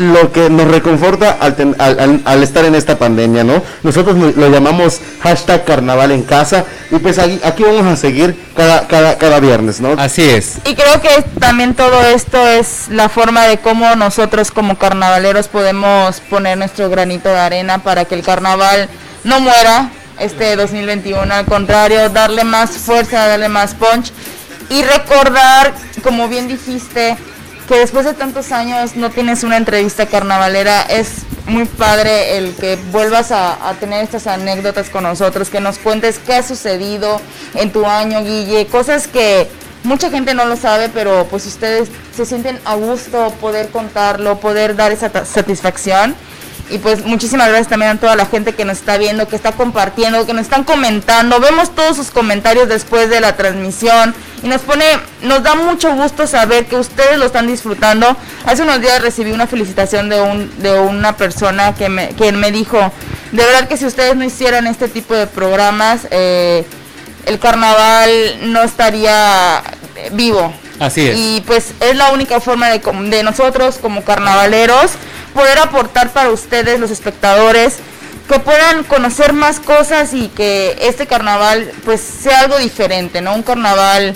lo 0.00 0.32
que 0.32 0.48
nos 0.50 0.66
reconforta 0.68 1.36
al, 1.40 1.54
ten- 1.56 1.76
al- 1.78 2.00
al- 2.00 2.20
al 2.24 2.42
estar 2.42 2.64
en 2.64 2.74
esta 2.74 2.98
pandemia, 2.98 3.44
¿no? 3.44 3.62
Nosotros 3.82 4.16
lo, 4.16 4.30
lo 4.32 4.48
llamamos 4.48 5.00
hashtag 5.22 5.64
carnaval 5.64 6.10
en 6.10 6.22
casa 6.22 6.64
y 6.90 6.96
pues 6.96 7.18
aquí, 7.18 7.38
aquí 7.44 7.62
vamos 7.62 7.86
a 7.86 7.96
seguir 7.96 8.34
cada, 8.56 8.88
cada, 8.88 9.18
cada 9.18 9.40
viernes, 9.40 9.80
¿no? 9.80 9.92
Así 9.98 10.22
es. 10.22 10.54
Y 10.64 10.74
creo 10.74 11.00
que 11.02 11.22
también 11.38 11.74
todo 11.74 12.02
esto 12.06 12.48
es 12.48 12.88
la 12.88 13.08
forma 13.08 13.46
de 13.46 13.58
cómo 13.58 13.94
nosotros 13.94 14.50
como 14.50 14.78
carnavaleros 14.78 15.48
podemos 15.48 16.20
poner 16.30 16.56
nuestro 16.58 16.88
granito 16.88 17.28
de 17.28 17.38
arena 17.38 17.78
para 17.78 18.06
que 18.06 18.14
el 18.14 18.22
carnaval 18.22 18.88
no 19.24 19.38
muera 19.40 19.90
este 20.18 20.56
2021, 20.56 21.32
al 21.34 21.44
contrario, 21.44 22.08
darle 22.08 22.44
más 22.44 22.70
fuerza, 22.70 23.26
darle 23.26 23.48
más 23.48 23.74
punch 23.74 24.12
y 24.70 24.82
recordar, 24.82 25.72
como 26.02 26.28
bien 26.28 26.46
dijiste, 26.48 27.16
que 27.70 27.78
después 27.78 28.04
de 28.04 28.14
tantos 28.14 28.50
años 28.50 28.96
no 28.96 29.10
tienes 29.10 29.44
una 29.44 29.56
entrevista 29.56 30.06
carnavalera, 30.06 30.82
es 30.82 31.18
muy 31.46 31.66
padre 31.66 32.36
el 32.36 32.52
que 32.56 32.76
vuelvas 32.90 33.30
a, 33.30 33.72
tener 33.78 34.02
estas 34.02 34.26
anécdotas 34.26 34.90
con 34.90 35.04
nosotros, 35.04 35.50
que 35.50 35.60
nos 35.60 35.78
cuentes 35.78 36.18
qué 36.18 36.34
ha 36.34 36.42
sucedido 36.42 37.20
en 37.54 37.70
tu 37.70 37.86
año, 37.86 38.24
Guille, 38.24 38.66
cosas 38.66 39.06
que 39.06 39.48
mucha 39.84 40.10
gente 40.10 40.34
no 40.34 40.46
lo 40.46 40.56
sabe, 40.56 40.88
pero 40.88 41.28
pues 41.30 41.46
ustedes 41.46 41.88
se 42.12 42.26
sienten 42.26 42.58
a 42.64 42.74
gusto 42.74 43.32
poder 43.40 43.68
contarlo, 43.68 44.40
poder 44.40 44.74
dar 44.74 44.90
esa 44.90 45.24
satisfacción. 45.24 46.16
Y 46.70 46.78
pues 46.78 47.04
muchísimas 47.04 47.48
gracias 47.48 47.68
también 47.68 47.92
a 47.92 48.00
toda 48.00 48.14
la 48.14 48.26
gente 48.26 48.54
que 48.54 48.64
nos 48.64 48.78
está 48.78 48.96
viendo, 48.96 49.26
que 49.26 49.36
está 49.36 49.52
compartiendo, 49.52 50.24
que 50.24 50.32
nos 50.32 50.42
están 50.42 50.64
comentando. 50.64 51.40
Vemos 51.40 51.74
todos 51.74 51.96
sus 51.96 52.10
comentarios 52.10 52.68
después 52.68 53.10
de 53.10 53.20
la 53.20 53.36
transmisión 53.36 54.14
y 54.42 54.48
nos 54.48 54.60
pone, 54.62 54.84
nos 55.22 55.42
da 55.42 55.54
mucho 55.54 55.92
gusto 55.94 56.26
saber 56.26 56.66
que 56.66 56.76
ustedes 56.76 57.18
lo 57.18 57.26
están 57.26 57.48
disfrutando. 57.48 58.16
Hace 58.46 58.62
unos 58.62 58.80
días 58.80 59.02
recibí 59.02 59.32
una 59.32 59.46
felicitación 59.46 60.08
de 60.08 60.20
un 60.20 60.62
de 60.62 60.78
una 60.78 61.16
persona 61.16 61.74
que 61.74 61.88
me, 61.88 62.10
que 62.10 62.30
me 62.32 62.52
dijo, 62.52 62.78
de 63.32 63.44
verdad 63.44 63.68
que 63.68 63.76
si 63.76 63.86
ustedes 63.86 64.14
no 64.16 64.24
hicieran 64.24 64.66
este 64.66 64.88
tipo 64.88 65.14
de 65.14 65.26
programas, 65.26 66.06
eh, 66.10 66.64
el 67.26 67.38
carnaval 67.38 68.10
no 68.42 68.62
estaría 68.62 69.62
vivo. 70.12 70.52
Así 70.78 71.08
es. 71.08 71.18
Y 71.18 71.42
pues 71.46 71.72
es 71.80 71.96
la 71.96 72.12
única 72.12 72.40
forma 72.40 72.68
de, 72.68 72.78
de 72.78 73.22
nosotros 73.22 73.78
como 73.82 74.02
carnavaleros 74.02 74.92
poder 75.34 75.58
aportar 75.58 76.12
para 76.12 76.30
ustedes, 76.30 76.80
los 76.80 76.90
espectadores, 76.90 77.78
que 78.28 78.38
puedan 78.38 78.84
conocer 78.84 79.32
más 79.32 79.58
cosas 79.58 80.14
y 80.14 80.28
que 80.28 80.76
este 80.82 81.06
carnaval 81.06 81.72
pues 81.84 82.00
sea 82.00 82.40
algo 82.40 82.58
diferente, 82.58 83.20
¿no? 83.20 83.34
Un 83.34 83.42
carnaval 83.42 84.14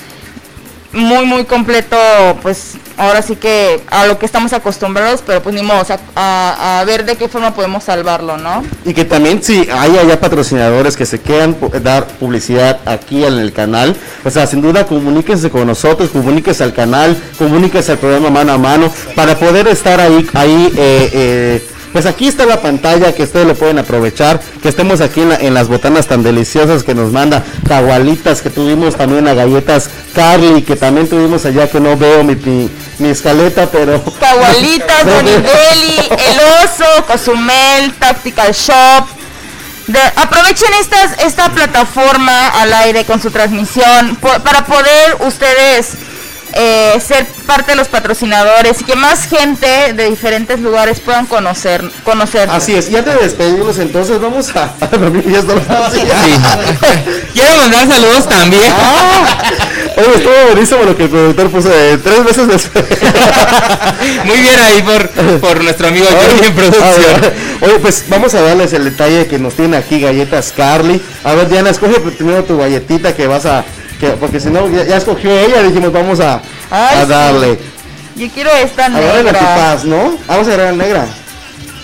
muy 0.95 1.27
muy 1.27 1.45
completo, 1.45 1.97
pues 2.43 2.75
ahora 2.97 3.23
sí 3.23 3.37
que 3.37 3.81
a 3.91 4.07
lo 4.07 4.19
que 4.19 4.27
estamos 4.27 4.53
acostumbrados, 4.53 5.23
pero 5.27 5.43
pues 5.43 5.55
ni 5.55 5.63
modo, 5.63 5.81
o 5.81 5.85
sea, 5.85 5.99
a, 6.15 6.81
a 6.81 6.85
ver 6.85 7.05
de 7.05 7.17
qué 7.17 7.29
forma 7.29 7.55
podemos 7.55 7.85
salvarlo, 7.85 8.37
¿no? 8.37 8.63
Y 8.85 8.95
que 8.95 9.05
también 9.05 9.43
si 9.43 9.69
hay 9.71 9.99
allá 9.99 10.21
patrocinadores 10.21 10.97
que 10.97 11.07
se 11.07 11.19
quieran 11.21 11.57
dar 11.83 12.07
publicidad 12.07 12.81
aquí 12.87 13.25
en 13.25 13.35
el 13.35 13.53
canal, 13.53 13.97
o 14.25 14.31
sea, 14.31 14.47
sin 14.47 14.63
duda 14.63 14.87
comuníquense 14.87 15.51
con 15.51 15.67
nosotros, 15.67 16.11
comuníquense 16.11 16.63
al 16.63 16.73
canal, 16.73 17.17
comuníquense 17.39 17.93
al 17.93 17.99
programa 17.99 18.31
mano 18.31 18.53
a 18.53 18.59
mano, 18.59 18.93
para 19.15 19.37
poder 19.39 19.69
estar 19.69 20.01
ahí, 20.01 20.27
ahí 20.35 20.73
eh, 20.77 21.11
eh, 21.13 21.69
Pues 21.95 22.07
aquí 22.07 22.27
está 22.27 22.45
la 22.45 22.61
pantalla 22.61 23.15
que 23.15 23.23
ustedes 23.23 23.47
lo 23.47 23.55
pueden 23.55 23.79
aprovechar, 23.79 24.41
que 24.61 24.69
estemos 24.69 25.01
aquí 25.01 25.21
en, 25.21 25.29
la- 25.29 25.37
en 25.37 25.55
las 25.55 25.69
botanas 25.69 26.09
tan 26.09 26.25
deliciosas 26.25 26.83
que 26.83 26.93
nos 26.93 27.13
manda, 27.13 27.45
cagualitas 27.69 28.43
que 28.43 28.51
tuvimos 28.51 28.97
también, 28.97 29.29
a 29.29 29.35
galletas 29.35 29.89
Carly, 30.13 30.63
que 30.63 30.75
también 30.75 31.09
tuvimos 31.09 31.47
allá 31.47 31.71
que 31.71 31.79
no 31.79 31.97
veo 31.97 32.25
mi, 32.25 32.35
mi, 32.35 32.69
mi 32.99 33.09
escaleta, 33.11 33.69
pero... 33.71 34.03
Cagualitas, 34.21 35.05
Bonibelli, 35.05 35.99
El 36.11 36.41
Oso, 36.65 37.07
Cozumel, 37.07 37.93
Tactical 37.99 38.53
Shop. 38.53 39.07
De- 39.87 40.01
aprovechen 40.17 40.71
estas, 40.81 41.17
esta 41.25 41.49
plataforma 41.51 42.49
al 42.61 42.73
aire 42.73 43.05
con 43.05 43.23
su 43.23 43.31
transmisión 43.31 44.17
para 44.43 44.65
poder 44.67 45.17
ustedes 45.21 45.91
eh, 46.57 47.01
ser 47.05 47.27
parte 47.47 47.73
de 47.73 47.77
los 47.77 47.89
patrocinadores 47.89 48.81
y 48.81 48.85
que 48.85 48.97
más 48.97 49.27
gente 49.27 49.93
de 49.93 50.09
diferentes 50.11 50.61
lugares 50.61 51.01
puedan 51.01 51.27
conocer 51.27 51.83
conocer. 52.05 52.49
Así 52.51 52.75
es, 52.75 52.89
y 52.91 52.97
antes 52.97 53.15
de 53.15 53.21
despedirnos 53.21 53.79
entonces 53.79 54.21
vamos 54.21 54.51
a... 54.57 54.73
Ya 55.27 55.39
estamos- 55.41 55.65
Quiero 57.35 57.57
mandar 57.57 57.89
saludos 57.89 58.29
también. 58.29 58.73
Oye, 59.97 60.15
estuvo 60.17 60.33
buenísimo 60.51 60.83
lo 60.83 60.97
que 60.97 61.05
el 61.05 61.09
productor 61.11 61.51
puso 61.51 61.69
de 61.69 61.99
tres 61.99 62.25
veces 62.25 62.49
después. 62.49 62.85
Muy 64.25 64.39
bien 64.39 64.61
ahí 64.61 64.83
por, 64.83 65.09
por 65.41 65.63
nuestro 65.63 65.89
amigo 65.89 66.07
Jordi 66.07 66.47
en 66.47 66.53
A 66.53 66.55
producción. 66.55 67.21
ver, 67.21 67.35
Oye, 67.63 67.79
pues 67.81 68.05
vamos 68.09 68.35
a 68.35 68.41
darles 68.43 68.73
el 68.73 68.85
detalle 68.85 69.27
que 69.27 69.39
nos 69.39 69.55
tiene 69.55 69.77
aquí 69.77 70.01
galletas 70.01 70.53
Carly. 70.57 71.01
A 71.25 71.35
ver, 71.35 71.49
Diana, 71.49 71.71
escoge 71.71 72.01
primero 72.01 72.45
tu 72.45 72.59
galletita 72.59 73.15
que 73.15 73.27
vas 73.27 73.47
a... 73.47 73.65
Que, 74.01 74.09
porque 74.11 74.41
si 74.41 74.49
no, 74.51 74.69
ya, 74.69 74.85
ya 74.85 74.97
escogió 74.97 75.31
ella, 75.31 75.63
dijimos 75.63 75.93
vamos 75.93 76.21
a, 76.21 76.41
Ay, 76.71 76.99
a 76.99 77.03
sí. 77.05 77.09
darle. 77.09 77.59
Yo 78.17 78.29
quiero 78.31 78.51
esta 78.53 78.89
negra. 78.89 79.77
Vamos 80.27 80.49
a 80.49 80.53
agarrar 80.53 80.75
la 80.75 80.85
negra. 80.85 81.07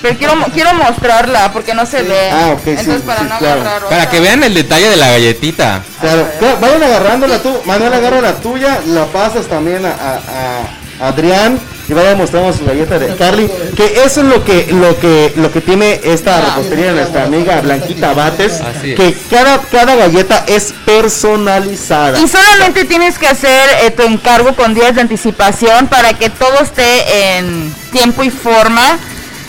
pero 0.03 0.16
quiero 0.16 0.35
quiero 0.53 0.74
mostrarla 0.74 1.53
porque 1.53 1.74
no 1.74 1.85
se 1.87 2.03
ve. 2.03 2.31
Ah, 2.32 2.51
ok, 2.55 2.61
sí, 2.65 2.70
Entonces 2.70 3.03
para 3.03 3.20
sí, 3.20 3.27
no 3.28 3.39
claro. 3.39 3.61
agarrar 3.61 3.89
Para 3.89 4.09
que 4.11 4.20
vean 4.20 4.43
el 4.43 4.55
detalle 4.55 4.89
de 4.91 4.97
la 4.97 5.09
galletita. 5.11 5.82
Claro, 6.01 6.27
claro, 6.39 6.59
vayan 6.61 6.82
agarrándola 6.82 7.39
tú. 7.39 7.55
Manuel 7.65 7.93
agarra 7.93 8.20
la 8.20 8.35
tuya, 8.35 8.81
la 8.87 9.05
pasas 9.07 9.47
también 9.47 9.85
a, 9.85 9.91
a- 9.91 11.05
a 11.05 11.09
Adrián 11.09 11.59
y 11.91 11.93
vayan 11.93 12.17
mostrando 12.19 12.53
su 12.53 12.65
galleta 12.65 12.99
de 12.99 13.15
Carly. 13.17 13.51
Que 13.77 14.03
eso 14.05 14.21
es 14.21 14.27
lo 14.27 14.45
que 14.45 14.69
lo 14.71 14.99
que 14.99 15.33
lo 15.37 15.51
que 15.53 15.61
tiene 15.61 16.01
esta 16.05 16.41
repostería 16.41 16.87
de 16.87 16.93
nuestra 16.93 17.25
amiga 17.25 17.61
Blanquita 17.61 18.12
Bates. 18.15 18.61
Que 18.83 19.17
cada, 19.31 19.59
cada 19.71 19.97
galleta 19.97 20.45
es 20.47 20.73
personalizada. 20.85 22.19
Y 22.21 22.29
solamente 22.29 22.85
tienes 22.85 23.19
que 23.19 23.27
hacer 23.27 23.69
eh, 23.83 23.91
tu 23.91 24.03
encargo 24.03 24.55
con 24.55 24.75
días 24.75 24.95
de 24.95 25.01
anticipación 25.01 25.87
para 25.89 26.12
que 26.15 26.31
todo 26.31 26.61
esté 26.61 27.39
en 27.39 27.75
tiempo 27.93 28.23
y 28.23 28.31
forma. 28.31 28.99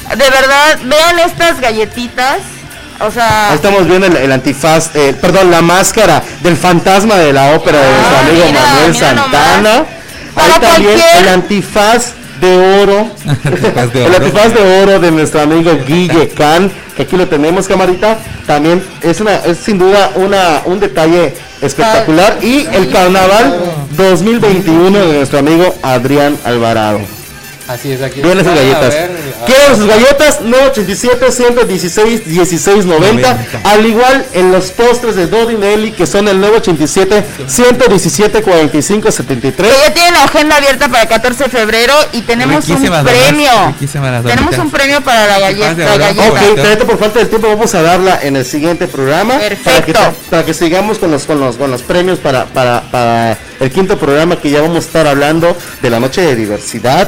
De 0.09 0.29
verdad, 0.29 0.79
vean 0.85 1.19
estas 1.19 1.59
galletitas. 1.61 2.37
O 2.99 3.05
Ahí 3.05 3.11
sea, 3.13 3.51
estamos 3.55 3.87
viendo 3.87 4.05
el, 4.07 4.15
el 4.15 4.31
antifaz, 4.31 4.91
eh, 4.95 5.15
perdón, 5.19 5.49
la 5.49 5.61
máscara 5.61 6.21
del 6.41 6.55
fantasma 6.55 7.15
de 7.17 7.33
la 7.33 7.55
ópera 7.55 7.79
de 7.79 7.89
nuestro 7.91 8.15
Ah, 8.17 8.19
amigo 8.19 8.45
mira, 8.45 8.61
Manuel 8.61 8.91
mira 8.93 9.07
Santana. 9.07 9.57
nomás. 9.57 9.87
Ahí 10.35 10.51
también 10.61 10.83
cualquier- 10.99 11.17
el 11.23 11.27
antifaz 11.29 12.13
de 12.41 12.81
oro. 12.81 13.07
Antifaz 13.45 13.93
de 13.93 14.05
el 14.05 14.11
oro. 14.11 14.17
antifaz 14.17 14.53
de 14.53 14.81
oro 14.83 14.99
de 14.99 15.11
nuestro 15.11 15.41
amigo 15.41 15.71
Guille 15.87 16.27
Can, 16.29 16.71
que 16.95 17.03
aquí 17.03 17.15
lo 17.15 17.27
tenemos, 17.27 17.67
camarita. 17.67 18.17
También 18.45 18.83
es 19.01 19.21
una, 19.21 19.35
es 19.37 19.59
sin 19.59 19.77
duda 19.77 20.11
una, 20.15 20.63
un 20.65 20.79
detalle 20.79 21.33
espectacular. 21.61 22.39
Y 22.41 22.67
el 22.73 22.89
carnaval 22.91 23.59
2021 23.95 24.99
de 24.99 25.13
nuestro 25.17 25.39
amigo 25.39 25.75
Adrián 25.83 26.35
Alvarado. 26.43 26.99
Así 27.71 27.91
es, 27.91 28.01
aquí. 28.01 28.21
Vienen 28.21 28.43
sus 28.45 28.53
galletas. 28.53 28.95
Quieren 29.45 29.75
sus 29.77 29.87
galletas 29.87 30.41
987 30.41 31.31
116 31.31 32.27
1690. 32.27 33.37
Al 33.63 33.85
igual 33.85 34.25
en 34.33 34.51
los 34.51 34.71
postres 34.71 35.15
de 35.15 35.27
Dodi 35.27 35.55
Nelly 35.55 35.91
que 35.93 36.05
son 36.05 36.27
el 36.27 36.39
987 36.41 37.23
117 37.47 38.41
45 38.41 39.11
73. 39.11 39.71
que 39.73 39.79
ya 39.87 39.93
tienen 39.93 40.13
la 40.13 40.23
agenda 40.25 40.57
abierta 40.57 40.89
para 40.89 41.03
el 41.03 41.09
14 41.09 41.45
de 41.45 41.49
febrero 41.49 41.93
y 42.11 42.21
tenemos 42.21 42.67
un 42.67 42.75
Riquísimas, 42.75 43.03
premio. 43.03 43.51
las 43.79 44.23
Tenemos 44.23 44.57
un 44.57 44.69
premio 44.69 45.01
para 45.01 45.27
la 45.27 45.39
galleta. 45.39 45.73
la 45.73 45.97
galleta. 45.97 46.27
Ok, 46.27 46.33
Perfecto. 46.33 46.61
Tareto, 46.61 46.85
por 46.87 46.99
falta 46.99 47.19
de 47.19 47.25
tiempo 47.25 47.47
vamos 47.47 47.73
a 47.73 47.81
darla 47.81 48.19
en 48.21 48.35
el 48.35 48.45
siguiente 48.45 48.87
programa 48.87 49.35
para 49.35 49.49
que, 49.49 49.55
Perfecto. 49.93 50.13
para 50.29 50.45
que 50.45 50.53
sigamos 50.53 50.99
con 50.99 51.11
los 51.11 51.23
con 51.23 51.39
los 51.39 51.55
con 51.55 51.71
los 51.71 51.81
premios 51.83 52.19
para, 52.19 52.45
para, 52.45 52.81
para 52.91 53.37
el 53.59 53.71
quinto 53.71 53.97
programa 53.97 54.35
que 54.37 54.49
ya 54.49 54.61
vamos 54.61 54.77
a 54.77 54.79
estar 54.79 55.07
hablando 55.07 55.55
de 55.81 55.89
la 55.89 55.99
noche 55.99 56.21
de 56.21 56.35
diversidad. 56.35 57.07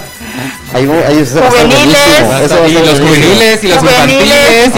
Ahí, 0.74 0.90
ahí 1.08 1.20
eso 1.20 1.40
Juveniles. 1.42 2.42
eso 2.46 2.68
Y 2.68 2.74
los 2.74 3.00
juveniles 3.00 3.64
y 3.64 3.68
los 3.68 3.78
Juveniles, 3.78 4.66
infantiles 4.66 4.72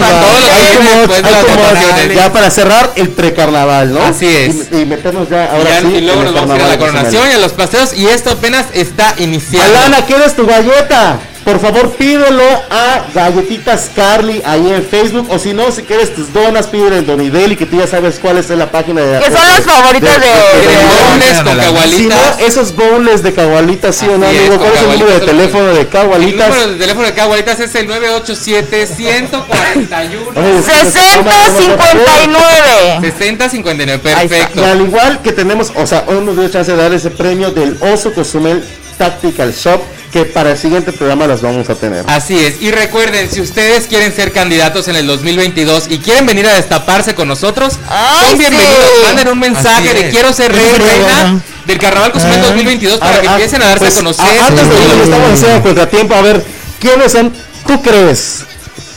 y 1.08 1.12
Hay 1.12 1.22
vacaciones. 1.22 2.14
ya 2.16 2.32
para 2.32 2.50
cerrar 2.50 2.92
el 2.96 3.08
precarnaval, 3.10 3.94
¿no? 3.94 4.02
Así 4.02 4.26
es. 4.26 4.56
Y, 4.72 4.82
y 4.82 4.84
meternos 4.86 5.28
ya 5.30 5.44
Y 5.44 5.56
ahora 5.56 5.70
ya- 5.70 5.80
sí. 5.80 5.86
y 5.96 6.00
luego 6.02 6.22
nos 6.24 6.34
vamos 6.34 6.50
a 6.50 6.56
ir 6.56 6.62
a 6.62 6.68
la 6.68 6.78
coronación 6.78 7.30
y 7.30 7.34
a 7.34 7.38
los 7.38 7.52
paseos 7.52 7.94
y 7.94 8.06
esto 8.06 8.30
apenas 8.30 8.66
está 8.74 9.14
iniciando. 9.18 9.78
Alana, 9.78 10.04
¿quieres 10.04 10.36
tu 10.36 10.46
galleta? 10.46 11.18
Por 11.46 11.60
favor, 11.60 11.90
pídelo 11.92 12.42
a 12.70 13.04
Galletitas 13.14 13.88
Carly 13.94 14.42
ahí 14.44 14.68
en 14.72 14.84
Facebook. 14.84 15.28
O 15.30 15.38
si 15.38 15.52
no, 15.54 15.70
si 15.70 15.82
quieres 15.82 16.12
tus 16.12 16.32
donas, 16.32 16.66
pídele 16.66 16.98
en 16.98 17.06
Donidel 17.06 17.52
y 17.52 17.56
que 17.56 17.66
tú 17.66 17.78
ya 17.78 17.86
sabes 17.86 18.18
cuál 18.20 18.38
es 18.38 18.50
la 18.50 18.68
página 18.70 19.00
de. 19.00 19.20
Que 19.20 19.26
son 19.30 19.46
las 19.46 19.60
favoritas 19.60 20.20
de- 20.20 20.26
de- 20.26 21.44
con 21.44 21.56
cagualitas. 21.56 22.40
esos 22.40 22.74
bowls 22.74 23.22
de 23.22 23.32
cagualitas, 23.32 23.94
sí 23.94 24.06
o 24.12 24.18
no, 24.18 24.26
amigo. 24.26 24.58
¿Cuál 24.58 24.72
es 24.74 24.80
el 24.82 24.88
número 24.98 25.20
de 25.20 25.26
teléfono 25.26 25.66
de 25.72 25.80
El 25.82 25.88
cagualitas? 25.88 26.48
número 26.48 26.68
de 26.72 26.78
teléfono 26.78 27.06
de 27.06 27.14
cagualitas 27.14 27.60
es 27.60 27.74
el 27.76 27.86
987 27.86 28.86
141 28.88 30.30
Oye, 30.34 30.62
6059. 30.62 33.12
6059. 33.18 34.14
Ahí 34.14 34.26
está. 34.26 34.36
Perfecto. 34.36 34.60
Y 34.60 34.64
al 34.64 34.80
igual 34.80 35.22
que 35.22 35.30
tenemos, 35.32 35.72
o 35.76 35.86
sea, 35.86 36.02
hoy 36.08 36.24
nos 36.24 36.36
dio 36.36 36.48
chance 36.48 36.72
de 36.72 36.76
dar 36.76 36.92
ese 36.92 37.10
premio 37.10 37.52
del 37.52 37.76
Oso 37.80 38.12
Cozumel 38.12 38.64
Tactical 38.98 39.52
Shop, 39.52 39.80
que 40.12 40.24
para 40.24 40.52
el 40.52 40.58
siguiente 40.58 40.92
programa 40.92 41.26
las 41.26 41.42
vamos 41.42 41.68
a 41.68 41.74
tener. 41.74 42.04
Así 42.08 42.38
es. 42.38 42.60
Y 42.62 42.70
recuerden, 42.70 43.30
si 43.30 43.40
ustedes 43.40 43.86
quieren 43.86 44.14
ser 44.14 44.32
candidatos 44.32 44.88
en 44.88 44.96
el 44.96 45.06
2022 45.06 45.86
y 45.90 45.98
quieren 45.98 46.26
venir 46.26 46.46
a 46.46 46.54
destaparse 46.54 47.14
con 47.14 47.28
nosotros, 47.28 47.74
Ay, 47.88 48.30
son 48.30 48.38
bienvenidos. 48.38 48.74
sí. 49.00 49.06
Manden 49.06 49.28
un 49.28 49.38
mensaje 49.38 49.92
de 49.94 50.10
quiero 50.10 50.32
ser 50.32 50.52
rey 50.52 50.72
reina 50.78 51.40
del 51.66 51.78
Carnaval 51.78 52.12
Cozumel 52.12 52.38
Ah. 52.40 52.46
2022 52.46 52.98
para 52.98 53.16
A 53.16 53.20
que 53.20 53.26
empiecen 53.26 53.62
a 53.62 53.66
darse 53.66 53.78
pues, 53.80 53.94
a 53.94 53.98
conocer. 53.98 54.24
a- 54.24 54.46
antes 54.46 54.68
de 54.68 54.74
irnos, 54.76 55.04
estamos 55.04 55.30
haciendo 55.32 55.62
contratiempo. 55.62 56.14
A 56.14 56.22
ver, 56.22 56.44
¿quiénes 56.78 57.12
son? 57.12 57.32
¿Tú 57.66 57.82
crees? 57.82 58.44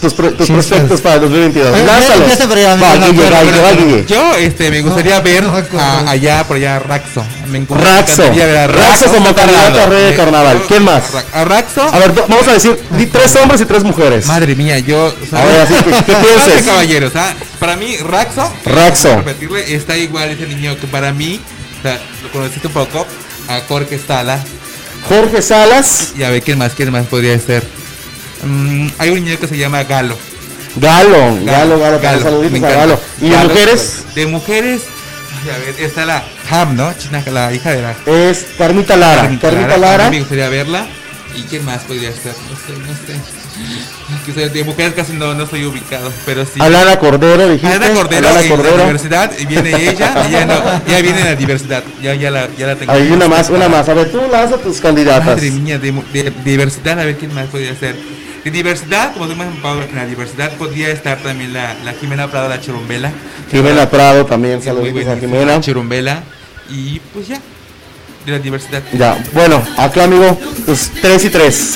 Tus, 0.01 0.13
pro- 0.13 0.31
tus 0.31 0.47
Sí, 0.47 0.53
prospectos 0.53 0.97
sí. 0.99 1.03
para 1.03 1.15
el 1.15 1.21
2022. 1.21 1.73
Oye, 1.73 1.83
Lánzalos. 1.85 2.17
empieza, 2.21 2.47
pero 2.47 2.61
ya 2.61 2.75
me 2.77 2.81
Va, 2.81 2.93
tengo 2.93 3.07
Guille, 3.11 3.23
que- 3.23 3.29
va, 3.31 3.41
Guille, 3.43 3.61
va, 3.61 3.71
Guille. 3.73 4.05
Yo 4.07 4.35
este, 4.37 4.71
me 4.71 4.81
gustaría 4.81 5.19
ver 5.19 5.43
no 5.43 5.51
a- 5.77 6.09
allá, 6.09 6.43
por 6.47 6.55
allá, 6.55 6.77
a 6.77 6.79
Raxo. 6.79 7.25
Me 7.47 7.65
Raxo. 7.69 8.31
ver 8.33 8.57
a 8.57 8.67
Raxo 8.67 9.05
como 9.11 9.27
está 9.29 9.41
candidato 9.41 9.81
a 9.81 9.85
rey 9.87 10.03
de 10.11 10.15
carnaval. 10.15 10.59
yo- 10.59 10.67
¿Quién 10.67 10.83
más? 10.85 11.03
a 11.13 11.21
Ra- 11.21 11.41
A 11.41 11.45
Raxo. 11.45 11.81
A 11.81 11.99
ver, 11.99 12.13
vamos 12.13 12.47
a 12.47 12.53
decir 12.53 12.79
di 12.91 13.07
tres 13.07 13.35
hombres 13.35 13.59
y 13.59 13.65
tres 13.65 13.83
mujeres. 13.83 14.25
Madre 14.25 14.55
mía, 14.55 14.79
yo. 14.79 15.13
Ahora 15.33 15.65
sí, 15.67 15.73
¿qué- 15.83 16.13
piensas? 16.15 16.61
caballeros, 16.65 17.15
¿ah? 17.17 17.33
Para 17.59 17.75
mí, 17.75 17.97
Raxo. 17.97 18.49
Raxo. 18.65 19.17
repetirle, 19.17 19.75
está 19.75 19.97
igual 19.97 20.29
ese 20.29 20.47
niño 20.47 20.77
que 20.79 20.87
para 20.87 21.11
mí, 21.11 21.41
o 21.79 21.81
sea, 21.81 21.99
lo 22.23 22.31
conociste 22.31 22.67
un 22.67 22.73
poco, 22.73 23.05
a 23.49 23.59
Jorge 23.67 23.99
Sala. 23.99 24.39
Jorge 25.09 25.41
Salas, 25.41 26.13
Y 26.17 26.23
a 26.23 26.29
ver 26.29 26.41
quién 26.41 26.57
más, 26.57 26.73
quién 26.73 26.89
más 26.91 27.05
podría 27.07 27.37
ser. 27.39 27.63
Mm, 28.43 28.87
hay 28.97 29.09
un 29.09 29.23
niño 29.23 29.37
que 29.39 29.47
se 29.47 29.57
llama 29.57 29.83
Galo. 29.83 30.17
Galo, 30.75 31.37
Galo, 31.43 31.79
Galo, 31.79 31.99
Galo, 31.99 32.21
saluditos 32.21 32.53
a 32.53 32.57
encanta. 32.57 32.77
Galo. 32.77 32.99
¿Y 33.21 33.29
de 33.29 33.35
Galo, 33.35 33.49
mujeres? 33.49 34.03
De 34.15 34.25
mujeres, 34.27 34.81
a 35.43 35.57
ver, 35.57 35.75
está 35.79 36.05
la 36.05 36.23
Ham, 36.49 36.75
¿no? 36.75 36.93
China, 36.97 37.23
la 37.31 37.51
hija 37.53 37.71
de 37.71 37.81
la 37.81 37.95
Es 38.05 38.45
Carmita 38.57 38.95
Lara. 38.95 39.29
Carmita 39.41 39.77
Lara. 39.77 40.09
Me 40.09 40.19
gustaría 40.19 40.47
verla. 40.49 40.85
¿Y 41.35 41.43
quién 41.43 41.63
más 41.65 41.81
podría 41.83 42.11
ser? 42.11 42.33
No 42.49 42.55
sé, 42.55 42.79
no 42.79 42.93
sé. 42.95 43.19
Que 44.25 44.33
soy- 44.33 44.49
De 44.49 44.63
mujeres 44.63 44.93
casi 44.93 45.13
no, 45.13 45.33
no 45.33 45.43
estoy 45.43 45.65
ubicado, 45.65 46.11
pero 46.25 46.45
sí. 46.45 46.59
Alana 46.59 46.97
Cordero, 46.97 47.47
dijiste. 47.49 47.75
Ana 47.75 47.89
Cordero 47.93 48.27
Alana 48.29 48.41
en 48.43 48.49
Cordero. 48.49 48.77
la 48.77 48.83
diversidad, 48.83 49.31
y 49.37 49.45
viene 49.45 49.69
ella, 49.89 50.25
ella 50.27 50.45
no, 50.45 50.85
ya 50.87 51.01
viene 51.01 51.19
en 51.19 51.25
la 51.25 51.35
diversidad, 51.35 51.83
ya, 52.01 52.13
ya 52.15 52.31
la, 52.31 52.47
ya 52.57 52.67
la 52.67 52.75
tengo. 52.75 52.91
Hay 52.91 53.11
una 53.11 53.27
más, 53.27 53.49
una 53.49 53.67
más. 53.69 53.87
A 53.89 53.93
ver, 53.93 54.11
tú 54.11 54.21
lanza 54.31 54.57
tus 54.57 54.79
candidatas. 54.79 55.25
Madre 55.25 55.51
mía, 55.51 55.77
de, 55.77 55.91
de 55.91 56.31
diversidad, 56.43 56.99
a 56.99 57.05
ver 57.05 57.17
quién 57.17 57.33
más 57.33 57.47
podría 57.47 57.75
ser. 57.75 57.95
Diversidad, 58.51 59.13
como 59.13 59.25
empapado 59.31 59.83
en 59.83 59.95
la 59.95 60.05
diversidad, 60.05 60.51
podría 60.53 60.89
estar 60.89 61.17
también 61.19 61.53
la, 61.53 61.75
la 61.83 61.93
Jimena 61.93 62.29
Prado, 62.29 62.49
la 62.49 62.59
Chirumbela. 62.61 63.11
Jimena 63.51 63.89
Prado 63.89 64.25
también, 64.25 64.61
saluditos 64.61 65.07
a 65.07 65.17
Jimena. 65.17 65.59
Chirumbela. 65.61 66.23
Y 66.69 66.99
pues 67.13 67.27
ya, 67.27 67.39
de 68.25 68.31
la 68.31 68.39
diversidad. 68.39 68.81
Ya, 68.93 69.17
bueno, 69.33 69.61
acá 69.77 70.03
amigo, 70.03 70.39
pues 70.65 70.91
tres 71.01 71.25
y 71.25 71.29
tres. 71.29 71.73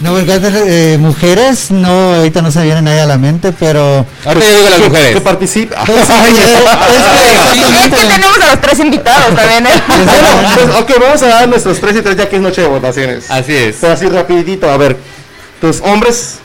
No, 0.00 0.12
porque 0.14 0.40
eh, 0.66 0.98
mujeres, 0.98 1.70
no, 1.70 2.14
ahorita 2.16 2.42
no 2.42 2.50
se 2.50 2.62
viene 2.64 2.82
nadie 2.82 3.02
a 3.02 3.06
la 3.06 3.18
mente, 3.18 3.52
pero... 3.52 4.04
Ahorita 4.24 4.46
yo 4.50 4.56
digo 4.56 4.68
las 4.70 4.80
Que- 4.80 4.88
mujeres. 4.88 5.14
Que 5.14 5.20
participe. 5.20 5.76
Pues, 5.86 6.08
Es 6.10 7.88
que 7.88 7.96
tenemos 8.08 8.38
a 8.42 8.50
los 8.50 8.60
tres 8.60 8.78
invitados 8.80 9.34
también. 9.34 9.66
¿eh? 9.66 9.70
Bueno, 9.88 10.50
pues, 10.54 10.96
ok, 10.96 11.00
vamos 11.00 11.22
a 11.22 11.26
dar 11.28 11.48
nuestros 11.48 11.80
tres 11.80 11.96
y 11.96 12.02
tres 12.02 12.16
ya 12.16 12.28
que 12.28 12.34
es 12.36 12.42
noche 12.42 12.62
de 12.62 12.66
votaciones. 12.68 13.30
Así 13.30 13.54
es. 13.54 13.76
Pero 13.80 13.92
así 13.92 14.08
rapidito, 14.08 14.68
a 14.68 14.76
ver, 14.76 14.96
tus 15.62 15.80
hombres, 15.80 16.38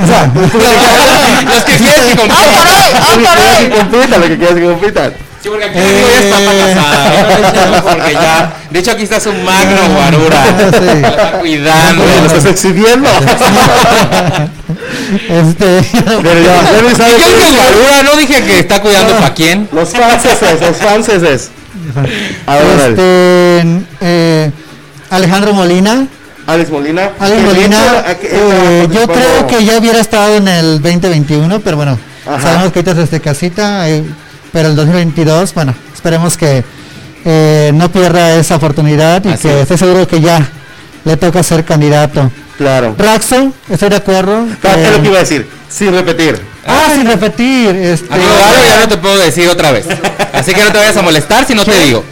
O 0.00 0.06
sea, 0.06 0.30
Los 0.34 1.64
que 1.64 1.72
quieren 1.76 2.04
que 2.08 2.16
compitan. 2.16 2.54
¡Ah, 2.94 3.16
Lo 3.16 3.22
que 3.58 3.68
que 3.68 3.76
compitan, 3.76 4.22
que 4.54 4.64
compitan. 4.64 5.12
Sí, 5.42 5.48
porque 5.48 5.64
aquí 5.66 5.78
ya. 5.78 7.66
No 7.70 7.82
porque. 7.82 8.16
De 8.70 8.78
hecho, 8.78 8.92
aquí 8.92 9.02
está 9.02 9.18
su 9.18 9.32
magno 9.32 9.88
guarura. 9.94 10.44
Sí. 10.72 11.00
Lo 11.00 11.08
está 11.08 11.32
cuidando. 11.32 12.04
Lo 12.04 12.26
estás 12.26 12.44
exhibiendo. 12.44 13.08
este, 15.28 15.82
Pero 16.22 16.40
ya, 16.42 16.62
sabes 16.96 17.18
yo 17.18 17.24
que 17.24 17.34
decir. 17.34 17.56
guarura 17.56 18.02
no 18.04 18.16
dije 18.16 18.42
que 18.44 18.60
está 18.60 18.80
cuidando 18.80 19.14
para 19.14 19.34
quién. 19.34 19.68
Los 19.72 19.88
franceses, 19.90 20.60
los 20.60 20.76
franceses. 20.76 21.50
Este, 22.86 23.64
eh, 24.00 24.50
Alejandro 25.10 25.54
Molina. 25.54 26.06
Alex 26.48 26.70
Molina. 26.70 27.10
Alex 27.20 27.42
Molina, 27.42 27.76
hecho, 28.10 28.20
eh, 28.22 28.88
yo 28.90 29.06
creo 29.06 29.46
que 29.46 29.64
ya 29.66 29.76
hubiera 29.78 30.00
estado 30.00 30.36
en 30.36 30.48
el 30.48 30.80
2021, 30.80 31.60
pero 31.60 31.76
bueno, 31.76 31.98
Ajá. 32.26 32.40
sabemos 32.40 32.72
que 32.72 32.78
ahorita 32.78 32.90
es 32.92 32.96
desde 32.96 33.20
casita, 33.20 33.86
eh, 33.90 34.02
pero 34.50 34.68
el 34.70 34.76
2022, 34.76 35.52
bueno, 35.52 35.74
esperemos 35.94 36.38
que 36.38 36.64
eh, 37.26 37.70
no 37.74 37.92
pierda 37.92 38.36
esa 38.36 38.56
oportunidad 38.56 39.22
y 39.26 39.28
Así 39.28 39.42
que 39.46 39.56
es. 39.56 39.62
esté 39.64 39.76
seguro 39.76 40.08
que 40.08 40.22
ya 40.22 40.48
le 41.04 41.18
toca 41.18 41.42
ser 41.42 41.66
candidato. 41.66 42.30
Claro. 42.56 42.94
Raxo, 42.98 43.52
estoy 43.68 43.90
de 43.90 43.96
acuerdo. 43.96 44.46
Claro, 44.62 44.80
eh, 44.80 44.84
Es 44.86 44.92
lo 44.92 45.02
que 45.02 45.08
iba 45.08 45.16
a 45.18 45.20
decir, 45.20 45.46
sin 45.68 45.92
repetir. 45.92 46.40
ah, 46.66 46.86
sin 46.94 47.06
repetir. 47.06 47.76
Este, 47.76 48.12
Amigo 48.12 48.30
ya 48.66 48.80
no 48.80 48.88
te 48.88 48.96
puedo 48.96 49.18
decir 49.18 49.48
otra 49.50 49.70
vez. 49.70 49.84
Así 50.32 50.54
que 50.54 50.64
no 50.64 50.72
te 50.72 50.78
vayas 50.78 50.96
a 50.96 51.02
molestar 51.02 51.44
si 51.46 51.54
no 51.54 51.64
te 51.64 51.78
digo. 51.84 52.02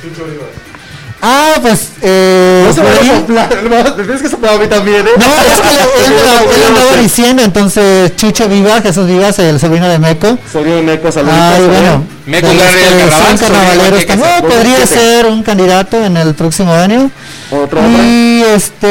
Ah, 1.29 1.55
pues. 1.63 1.89
Eh, 2.03 2.65
No 2.67 2.73
se 2.73 2.83
me 2.83 2.89
a 2.89 3.17
soplar, 3.19 3.53
hermano. 3.53 3.93
Te 3.95 4.03
tienes 4.05 4.23
que 4.23 4.29
soplar 4.29 4.55
a 4.55 4.59
mí 4.59 4.67
también, 4.69 5.07
¿eh? 5.07 5.11
No, 5.17 5.25
es 5.27 5.61
que 5.61 5.69
él, 6.07 6.13
él- 6.13 6.55
él 6.55 6.63
andaba 6.69 6.97
diciendo, 7.03 7.43
entonces 7.43 8.15
Chucho 8.17 8.49
Viva, 8.49 8.81
Jesús 8.81 9.07
Vivas, 9.07 9.39
el 9.39 9.59
sobrino 9.61 9.89
de 9.89 9.99
Meco. 9.99 10.39
Sobrino 10.53 10.77
de 10.77 10.83
Meco, 10.83 11.11
saluditos. 11.11 11.41
Ay, 11.43 11.63
¿eh? 11.63 11.67
bueno. 11.67 12.05
Meco, 12.27 12.49
son 12.49 13.39
carnavaleros 13.39 14.07
también. 14.07 14.43
podría 14.43 14.87
ser 14.87 15.27
un 15.27 15.43
candidato 15.43 16.05
en 16.05 16.17
el 16.17 16.35
próximo 16.35 16.73
año. 16.73 17.11
Otro, 17.51 17.81
otro. 17.81 18.03
Y 18.03 18.43
este. 18.55 18.87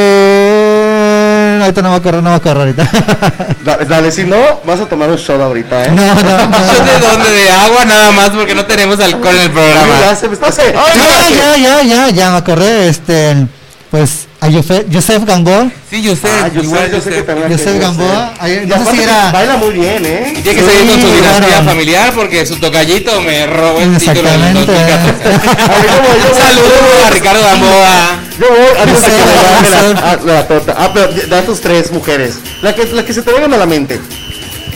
Ahorita 1.66 1.82
no 1.82 1.90
me 1.92 1.96
acuerdo, 1.96 2.22
no 2.22 2.30
me 2.30 2.36
acuerdo 2.36 2.60
ahorita. 2.62 2.84
Da- 3.66 3.78
Dale, 3.78 4.12
si 4.12 4.24
no, 4.24 4.38
vas 4.66 4.80
a 4.80 4.86
tomar 4.86 5.10
un 5.10 5.16
shot 5.18 5.42
ahorita, 5.42 5.86
¿eh? 5.86 5.92
no, 5.92 6.06
no, 6.16 6.22
no. 6.22 6.58
¿Yo 6.78 6.84
de 6.86 7.00
dónde? 7.00 7.30
De 7.32 7.50
agua 7.52 7.86
nada 7.86 8.12
más 8.12 8.30
porque 8.30 8.54
no 8.56 8.66
tenemos 8.66 9.00
alcohol 9.00 9.36
en 9.36 9.42
el 9.42 9.48
Ya 9.48 9.54
programa. 9.54 10.16
se 10.16 10.28
me 10.28 10.34
está... 10.36 10.48
Ah, 10.48 10.94
ya, 10.96 11.58
ya, 11.58 11.82
ya, 11.84 12.10
ya 12.10 12.32
me 12.32 12.38
acordé. 12.38 12.88
Este. 12.90 13.48
Pues 13.92 14.28
a 14.46 14.84
Joseph 14.94 15.26
Gamboa. 15.26 15.70
Sí, 15.90 16.02
yo 16.02 16.16
sé. 16.16 16.28
Ah, 16.44 16.48
yo 16.48 16.62
igual 16.64 16.86
sé, 16.86 16.92
yo 16.92 17.02
sé 17.02 17.10
que 17.10 17.16
sé. 17.18 17.22
también. 17.24 17.52
Joseph 17.52 17.74
que- 17.74 17.80
Gamboa. 17.80 18.34
Ay, 18.40 18.62
Y 18.64 18.68
No 18.68 18.78
sé 18.86 18.92
si 18.92 18.98
que 18.98 19.04
era. 19.04 19.32
Baila 19.32 19.58
muy 19.58 19.72
bien, 19.74 20.06
¿eh? 20.06 20.34
Tiene 20.44 20.60
que 20.60 20.66
seguir 20.66 20.92
con 20.92 21.02
su 21.02 21.08
dinastía 21.16 21.48
claro. 21.48 21.66
familiar 21.66 22.14
porque 22.14 22.46
su 22.46 22.56
tocallito 22.58 23.22
me 23.22 23.46
robó 23.48 23.80
el 23.80 23.98
título 23.98 24.20
en 24.30 24.42
el 24.42 24.58
Exactamente. 24.58 24.72
2014. 24.72 25.64
A 25.72 25.76
ver, 25.76 25.88
¿cómo? 25.88 26.08
Yo 26.08 26.26
Un 26.26 26.32
voy, 26.32 26.42
saludo 26.42 26.68
yo 26.68 26.96
voy. 26.96 27.04
a 27.06 27.10
Ricardo 27.12 27.42
Gamboa. 27.44 28.20
Yo 28.40 28.46
voy 28.50 28.82
antes 28.82 29.02
de 29.02 29.08
que 29.08 29.14
Joseph, 29.14 29.62
me 29.62 29.68
Joseph. 29.70 29.94
la, 30.04 30.12
ah, 30.12 30.20
la 30.26 30.48
torta. 30.48 30.76
Ah, 30.78 30.92
pero 30.94 31.08
da 31.28 31.42
tus 31.44 31.62
tres 31.62 31.92
mujeres. 31.92 32.36
La 32.62 32.76
que, 32.76 32.86
la 32.86 33.06
que 33.06 33.14
se 33.14 33.22
te 33.22 33.32
vengan 33.32 33.54
a 33.54 33.58
la 33.58 33.66
mente. 33.66 34.00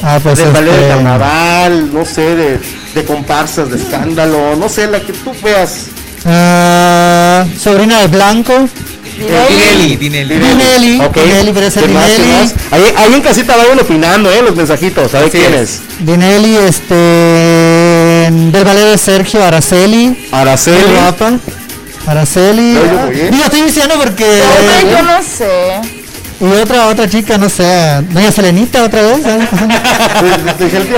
Ah, 0.02 0.20
pues. 0.24 0.38
Del 0.38 0.52
ballet 0.52 0.72
de 0.72 0.78
este, 0.78 0.88
carnaval, 0.94 1.94
no 1.94 2.06
sé, 2.06 2.22
de, 2.36 2.60
de 2.96 3.04
comparsas, 3.06 3.70
de 3.70 3.78
escándalo, 3.78 4.56
no 4.56 4.70
sé, 4.70 4.88
la 4.88 5.02
que 5.02 5.12
tú 5.12 5.34
veas. 5.44 5.88
ah, 6.26 7.46
sobrina 7.60 8.00
de 8.02 8.08
Blanco. 8.08 8.70
Dinelli, 9.20 9.96
Dinelli. 9.98 10.36
Dinelli, 10.40 11.02
Ok. 11.02 11.16
Dinelli, 11.18 11.52
pero 11.54 11.66
ese 11.68 11.82
¿Qué 11.82 11.88
más, 11.90 12.06
qué 12.06 12.12
Dinelli. 12.24 12.34
más? 12.42 12.54
Ahí, 12.72 12.94
ahí 12.98 13.14
en 13.14 13.22
casita 13.22 13.58
vayan 13.58 13.80
opinando, 13.80 14.32
¿eh? 14.32 14.42
Los 14.42 14.56
mensajitos, 14.56 15.14
a 15.14 15.20
ver 15.22 15.30
quién 15.30 15.54
es. 15.54 15.62
es. 15.70 15.82
Dinelli, 16.00 16.56
este. 16.58 16.96
Del 16.96 18.52
de 18.52 18.98
Sergio 18.98 19.44
Araceli. 19.44 20.28
Araceli. 20.32 20.78
Araceli. 22.08 22.76
¿eh? 22.78 23.30
Digo, 23.32 23.44
estoy 23.44 23.62
diciendo 23.62 23.96
porque. 23.98 24.26
Hombre, 24.26 24.92
yo 24.92 25.04
no 25.04 25.22
sé. 25.22 25.99
Y 26.42 26.46
otra, 26.46 26.88
otra 26.88 27.10
chica, 27.10 27.38
no 27.38 27.50
sé. 27.50 28.02
Doña 28.12 28.32
Selenita, 28.32 28.84
otra 28.84 29.02
vez. 29.02 29.22
Saludos 29.24 29.44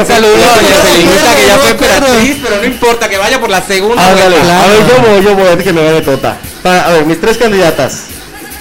a 0.04 0.56
doña 0.56 0.70
No, 0.70 0.86
Selenita 0.86 1.36
que 1.36 1.48
ya 1.48 1.58
fue 1.58 1.70
emperatriz, 1.72 2.38
pero 2.44 2.58
no 2.58 2.66
importa 2.66 3.10
que 3.10 3.18
vaya 3.18 3.40
por 3.40 3.50
la 3.50 3.62
segunda. 3.62 3.96
Claro. 3.96 4.36
a 4.36 4.68
ver, 4.68 4.88
yo 4.88 5.02
voy, 5.02 5.24
yo 5.24 5.36
voy, 5.36 5.48
antes 5.48 5.64
que 5.66 5.74
me 5.74 5.84
vaya 5.84 6.04
tota. 6.04 6.38
Para, 6.62 6.86
a 6.86 6.92
ver, 6.92 7.06
mis 7.06 7.20
tres 7.20 7.38
candidatas. 7.38 8.04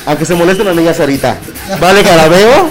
Aunque 0.07 0.25
se 0.25 0.35
molesten 0.35 0.67
las 0.67 0.75
niñas 0.75 0.99
ahorita. 0.99 1.37
Vale 1.79 2.03
Carabeo, 2.03 2.71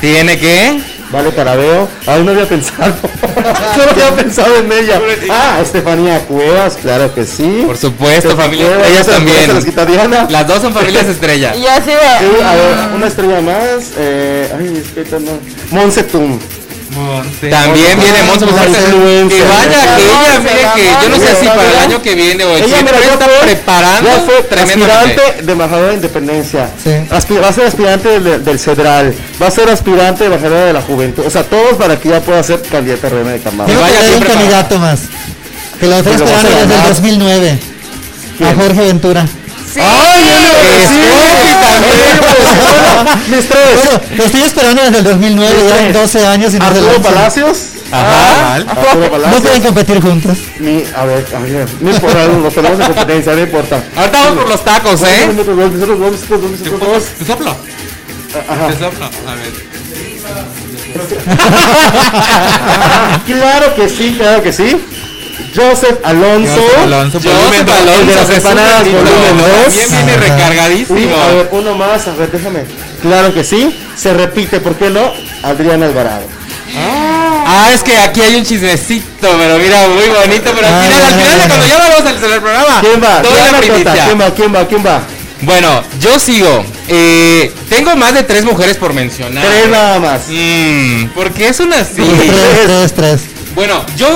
Tiene 0.00 0.36
que. 0.36 0.93
Vale 1.10 1.30
Carabeo. 1.34 1.88
Ay, 2.06 2.22
no 2.24 2.30
había 2.32 2.46
pensado. 2.48 2.94
no 3.76 3.82
había 3.90 4.10
pensado 4.16 4.56
en 4.56 4.72
ella. 4.72 5.00
Ah, 5.30 5.58
Estefanía 5.62 6.20
Cuevas, 6.26 6.76
claro 6.80 7.14
que 7.14 7.24
sí. 7.24 7.64
Por 7.66 7.76
supuesto, 7.76 8.28
Estefanía 8.30 8.44
familia. 8.44 8.66
Cuevas, 8.68 8.90
Ellas 8.90 9.06
también. 9.06 10.32
las 10.32 10.46
dos 10.46 10.62
son 10.62 10.72
familias 10.74 11.06
estrella. 11.06 11.54
Y 11.64 11.66
así 11.66 11.90
Sí, 11.90 12.26
de. 12.38 12.44
a 12.44 12.54
ver, 12.54 12.94
una 12.96 13.06
estrella 13.06 13.40
más. 13.40 13.92
Eh, 13.96 14.52
ay, 14.58 14.82
es 14.98 15.08
que 15.08 15.18
no. 15.20 15.32
Monsetum. 15.70 16.38
También 17.50 17.98
viene 17.98 18.22
Monza. 18.22 18.46
influencer. 18.46 19.38
Que 19.38 19.48
vaya, 19.48 19.96
que 19.96 20.04
ella, 20.04 20.40
mire 20.40 20.68
que 20.74 20.84
yo 21.02 21.08
no 21.08 21.16
sé 21.16 21.40
si 21.40 21.46
para 21.46 21.70
el 21.70 21.78
año 21.78 22.02
que 22.02 22.14
viene 22.14 22.44
o 22.44 22.56
el 22.56 22.64
siguiente, 22.64 22.92
está 22.94 23.26
preparando 23.42 24.10
ya 24.10 24.20
fue 24.20 24.42
tremendamente. 24.42 25.20
aspirante 25.20 25.42
de 25.42 25.52
embajadora 25.52 25.88
de 25.88 25.94
independencia. 25.94 26.70
Sí. 26.82 26.90
Va 27.10 27.48
a 27.48 27.52
ser 27.52 27.66
aspirante 27.66 28.20
del, 28.20 28.44
del 28.44 28.58
Cedral. 28.58 29.14
Va 29.42 29.48
a 29.48 29.50
ser 29.50 29.68
aspirante 29.68 30.24
de 30.24 30.34
embajadora 30.34 30.66
de 30.66 30.72
la 30.72 30.82
juventud. 30.82 31.24
O 31.26 31.30
sea, 31.30 31.42
todos 31.42 31.74
para 31.74 31.98
que 31.98 32.10
ya 32.10 32.20
pueda 32.20 32.42
ser 32.42 32.62
candidata 32.62 33.08
a 33.08 33.10
reina 33.10 33.32
de. 33.32 33.38
Tengo 33.38 33.80
vaya 33.80 34.00
un 34.16 34.22
candidato 34.22 34.78
más. 34.78 35.00
Que 35.80 35.86
lo 35.86 35.96
estoy 35.96 36.12
a 36.12 36.16
esperando 36.16 36.48
desde 36.50 36.62
el 36.62 36.68
ganar. 36.68 36.88
2009. 36.88 37.58
¿Quién? 38.38 38.50
A 38.50 38.54
Jorge 38.54 38.80
Ventura. 38.80 39.26
Sí. 39.74 39.80
¡Ay, 39.82 40.22
sí, 40.88 40.88
sí, 40.88 40.94
Mis 43.30 43.48
tres. 43.48 43.74
Bueno, 43.74 44.00
lo 44.16 44.24
estoy 44.24 44.42
esperando 44.42 44.82
desde 44.82 44.98
el 44.98 45.04
2009, 45.04 45.54
Mis 45.62 45.68
ya 45.68 45.76
en 45.86 45.92
tres. 45.92 46.12
12 46.12 46.26
años 46.26 46.54
y 46.54 46.58
no 46.58 46.72
se 46.72 46.78
Arturo. 46.78 47.02
Palacios. 47.02 47.58
Ajá. 47.90 48.54
Arturo 48.54 48.94
No 49.00 49.10
Palacios. 49.10 49.40
pueden 49.42 49.62
competir 49.62 50.00
juntos. 50.00 50.38
Ni, 50.60 50.84
a 50.94 51.04
ver, 51.04 51.26
a 51.34 51.38
ver, 51.40 51.66
no 51.80 51.90
importa, 51.90 52.26
nos 52.28 52.54
ponemos 52.54 52.78
en 52.80 52.86
competencia, 52.86 53.32
no 53.34 53.40
importa. 53.40 53.82
Ahorita 53.96 54.20
vamos 54.20 54.38
por 54.38 54.48
los 54.50 54.64
tacos, 54.64 55.02
¿eh? 55.02 55.26
Nosotros 55.32 55.56
dos, 55.56 55.72
nosotros 55.72 55.98
dos, 55.98 56.12
nosotros 56.12 56.40
dos, 56.40 56.50
nosotros 56.60 56.80
dos. 56.80 57.04
¿Te 57.18 57.24
soplo? 57.24 57.50
Ajá. 58.48 58.66
¿Te 58.68 58.78
soplo? 58.78 59.04
A 59.06 59.34
ver. 59.34 59.52
Claro 63.26 63.74
que 63.74 63.88
sí, 63.88 64.14
claro 64.18 64.42
que 64.42 64.52
sí. 64.52 64.76
Joseph 65.54 65.98
Alonso. 66.04 66.52
Joseph 66.54 66.78
Alonso, 66.84 67.18
dos. 67.20 67.32
Alonso, 67.36 68.00
el 68.00 68.06
de 68.06 68.14
las 68.14 68.30
empanadas, 68.30 68.84
volumen 68.84 69.38
dos. 69.38 69.74
También 69.74 69.88
viene 69.90 70.16
recargadísimo. 70.16 71.16
a 71.16 71.26
ver, 71.28 71.48
uno 71.52 71.74
más, 71.74 72.06
a 72.08 72.14
ver, 72.14 72.30
déjame. 72.30 72.64
Claro 73.02 73.32
que 73.34 73.44
sí, 73.44 73.74
se 73.96 74.14
repite, 74.14 74.60
¿por 74.60 74.74
qué 74.76 74.90
no? 74.90 75.12
Adriana 75.42 75.86
Alvarado. 75.86 76.22
Ah, 77.46 77.70
es 77.72 77.82
que 77.82 77.96
aquí 77.98 78.20
hay 78.20 78.36
un 78.36 78.44
chismecito, 78.44 79.06
pero 79.38 79.58
mira, 79.58 79.86
muy 79.88 80.08
bonito, 80.08 80.50
pero 80.54 80.66
al 80.66 80.72
Ah, 80.74 80.82
final, 80.82 81.02
al 81.04 81.14
final 81.14 81.48
cuando 81.48 81.66
ya 81.66 81.78
vamos 81.78 82.00
al 82.00 82.32
el 82.32 82.40
programa, 82.40 82.80
¿Quién 82.80 83.02
va? 83.02 83.22
¿Quién 83.22 83.84
la 83.84 83.92
va. 83.92 84.04
¿Quién 84.06 84.20
va? 84.20 84.30
¿Quién 84.34 84.54
va? 84.54 84.68
¿Quién 84.68 84.86
va? 84.86 85.02
Bueno, 85.42 85.82
yo 86.00 86.18
sigo. 86.18 86.64
Eh, 86.88 87.52
tengo 87.68 87.94
más 87.96 88.14
de 88.14 88.22
tres 88.22 88.44
mujeres 88.44 88.76
por 88.78 88.94
mencionar. 88.94 89.44
Tres 89.44 89.68
nada 89.68 90.00
más. 90.00 90.22
Mm, 90.28 91.08
porque 91.14 91.48
es 91.48 91.60
una 91.60 91.80
así. 91.80 91.96
Tres, 92.02 92.64
tres, 92.66 92.92
tres. 92.94 93.20
Bueno, 93.54 93.84
yo 93.96 94.08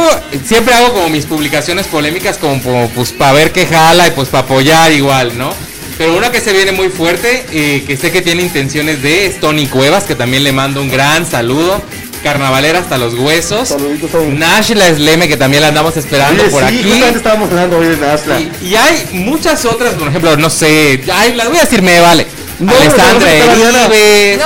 siempre 0.44 0.74
hago 0.74 0.93
como 0.93 1.09
mis 1.09 1.24
publicaciones 1.27 1.86
polémicas 1.86 2.39
como, 2.39 2.60
como, 2.62 2.89
pues 2.90 3.12
para 3.12 3.32
ver 3.32 3.52
qué 3.52 3.66
jala 3.66 4.09
y 4.09 4.10
pues 4.10 4.28
para 4.28 4.44
apoyar 4.44 4.90
igual, 4.93 5.39
¿no? 5.39 5.52
Pero 5.97 6.16
una 6.16 6.31
que 6.31 6.40
se 6.40 6.52
viene 6.52 6.73
muy 6.73 6.89
fuerte, 6.89 7.44
eh, 7.52 7.85
que 7.86 7.97
sé 7.97 8.10
que 8.12 8.23
tiene 8.23 8.43
intenciones 8.43 9.02
de, 9.02 9.27
es 9.27 9.40
Tony 9.40 9.66
Cuevas, 9.66 10.05
que 10.05 10.15
también 10.15 10.44
le 10.44 10.52
mando 10.52 10.81
un 10.81 10.89
gran 10.89 11.27
saludo. 11.27 11.82
Carnavalera 12.23 12.81
hasta 12.81 12.98
los 12.98 13.15
huesos. 13.15 13.69
Saluditos, 13.69 14.10
Tony. 14.10 14.36
Nash 14.36 14.70
la 14.70 14.93
Sleme, 14.93 15.28
que 15.28 15.36
también 15.36 15.62
la 15.62 15.69
andamos 15.69 15.97
esperando 15.97 16.43
Oye, 16.43 16.51
por 16.51 16.62
sí, 16.62 16.69
aquí. 16.69 16.82
justamente 16.82 17.19
estábamos 17.19 17.51
hablando 17.51 17.78
hoy 17.78 17.86
de 17.86 17.97
Nasla. 17.97 18.40
Y, 18.40 18.52
y 18.62 18.74
hay 18.74 19.09
muchas 19.12 19.65
otras, 19.65 19.94
por 19.94 20.09
ejemplo, 20.09 20.36
no 20.36 20.51
sé, 20.51 21.01
ay, 21.12 21.35
las 21.35 21.48
voy 21.48 21.59
a 21.59 21.60
decir, 21.60 21.81
me 21.82 22.01
vale. 22.01 22.27
No, 22.61 22.73
Alessandra 22.75 23.29
pero 23.89 24.43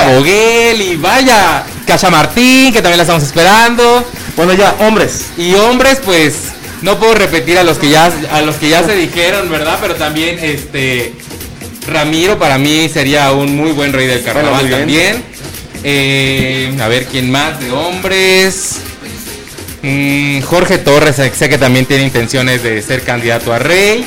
no 0.00 0.26
y 0.26 0.96
vaya, 0.96 1.64
Cacha 1.86 2.10
Martín, 2.10 2.72
que 2.72 2.80
también 2.80 2.96
la 2.96 3.02
estamos 3.02 3.22
esperando. 3.22 4.04
Bueno, 4.36 4.54
ya, 4.54 4.74
hombres. 4.80 5.26
Y 5.36 5.54
hombres, 5.54 6.00
pues, 6.04 6.34
no 6.82 6.98
puedo 6.98 7.14
repetir 7.14 7.58
a 7.58 7.64
los 7.64 7.78
que 7.78 7.90
ya, 7.90 8.10
a 8.32 8.40
los 8.40 8.56
que 8.56 8.70
ya 8.70 8.82
se 8.82 8.94
dijeron, 8.94 9.50
¿verdad? 9.50 9.78
Pero 9.80 9.94
también, 9.94 10.38
este, 10.40 11.12
Ramiro 11.86 12.38
para 12.38 12.58
mí 12.58 12.88
sería 12.88 13.32
un 13.32 13.56
muy 13.56 13.72
buen 13.72 13.92
rey 13.92 14.06
del 14.06 14.22
carnaval 14.22 14.62
Bueno, 14.62 14.76
también. 14.78 15.22
Eh, 15.82 16.74
a 16.80 16.88
ver, 16.88 17.04
¿quién 17.06 17.30
más 17.30 17.60
de 17.60 17.70
hombres? 17.70 18.76
Mm, 19.82 20.40
Jorge 20.40 20.78
Torres, 20.78 21.16
sé 21.16 21.48
que 21.48 21.58
también 21.58 21.84
tiene 21.84 22.04
intenciones 22.04 22.62
de 22.62 22.80
ser 22.80 23.02
candidato 23.02 23.52
a 23.52 23.58
rey. 23.58 24.04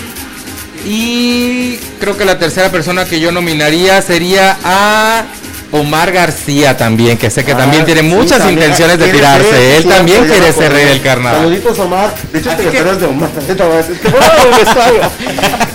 Y 0.86 1.78
creo 2.00 2.18
que 2.18 2.26
la 2.26 2.38
tercera 2.40 2.70
persona 2.70 3.06
que 3.06 3.20
yo 3.20 3.32
nominaría 3.32 4.02
sería 4.02 4.58
a 4.64 5.24
Omar 5.72 6.12
García 6.14 6.78
también, 6.78 7.18
que 7.18 7.30
sé 7.30 7.44
que 7.44 7.52
Ah, 7.52 7.58
también 7.58 7.84
tiene 7.84 8.00
sí, 8.02 8.08
muchas 8.08 8.38
también 8.40 8.58
intenciones 8.60 8.98
de 9.00 9.08
tirarse. 9.12 9.50
ser, 9.50 9.60
Él 9.76 9.84
sí, 9.84 9.90
también 9.90 10.26
quiere 10.26 10.54
ser 10.54 10.72
rey 10.72 10.86
del 10.86 11.02
carnaval. 11.02 11.42
Saluditos 11.42 11.80
Omar. 11.80 12.14
De 12.32 12.40
hecho, 12.40 12.52
Así 12.52 12.64
te 12.64 12.70
que- 12.72 12.84
de 12.84 13.06
Omar. 13.06 13.30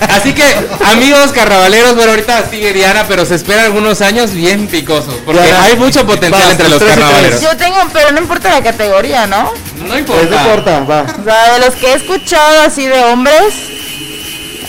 Así 0.08 0.32
que, 0.32 0.44
amigos 0.86 1.32
carnavaleros, 1.32 1.94
bueno, 1.94 2.10
ahorita 2.12 2.44
sigue 2.50 2.72
Diana, 2.72 3.04
pero 3.08 3.24
se 3.24 3.34
esperan 3.34 3.66
algunos 3.66 4.00
años 4.00 4.32
bien 4.32 4.66
picosos, 4.66 5.14
porque 5.24 5.42
Diana, 5.42 5.64
hay 5.64 5.76
mucho 5.76 6.06
potencial 6.06 6.42
vas, 6.42 6.50
entre 6.52 6.68
los 6.68 6.82
carnavaleros. 6.82 7.40
Yo 7.40 7.56
tengo, 7.56 7.76
pero 7.92 8.12
no 8.12 8.18
importa 8.18 8.50
la 8.50 8.62
categoría, 8.62 9.26
¿no? 9.26 9.44
No 9.44 9.50
Pues 9.78 9.88
no 9.90 9.98
importa. 9.98 10.42
importa, 10.42 10.80
va. 10.80 11.06
O 11.20 11.24
sea, 11.24 11.54
de 11.54 11.66
los 11.66 11.74
que 11.74 11.92
he 11.92 11.94
escuchado 11.94 12.62
así 12.62 12.86
de 12.86 13.02
hombres, 13.04 13.54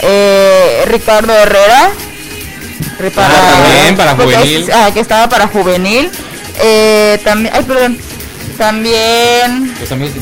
eh, 0.04 0.84
Ricardo 0.88 1.34
Herrera. 1.34 1.90
re- 3.00 3.12
Ah, 3.18 3.60
también, 3.64 3.96
para 3.98 4.16
porque 4.16 4.36
juvenil. 4.36 4.64
es- 4.64 4.76
ah, 4.76 4.92
que 4.94 5.00
estaba 5.00 5.28
para 5.30 5.48
juvenil. 5.48 6.10
Eh, 6.62 7.20
también, 7.24 7.54
ay, 7.56 7.64
perdón. 7.64 7.98
También, 8.58 9.76
amigos 9.92 10.14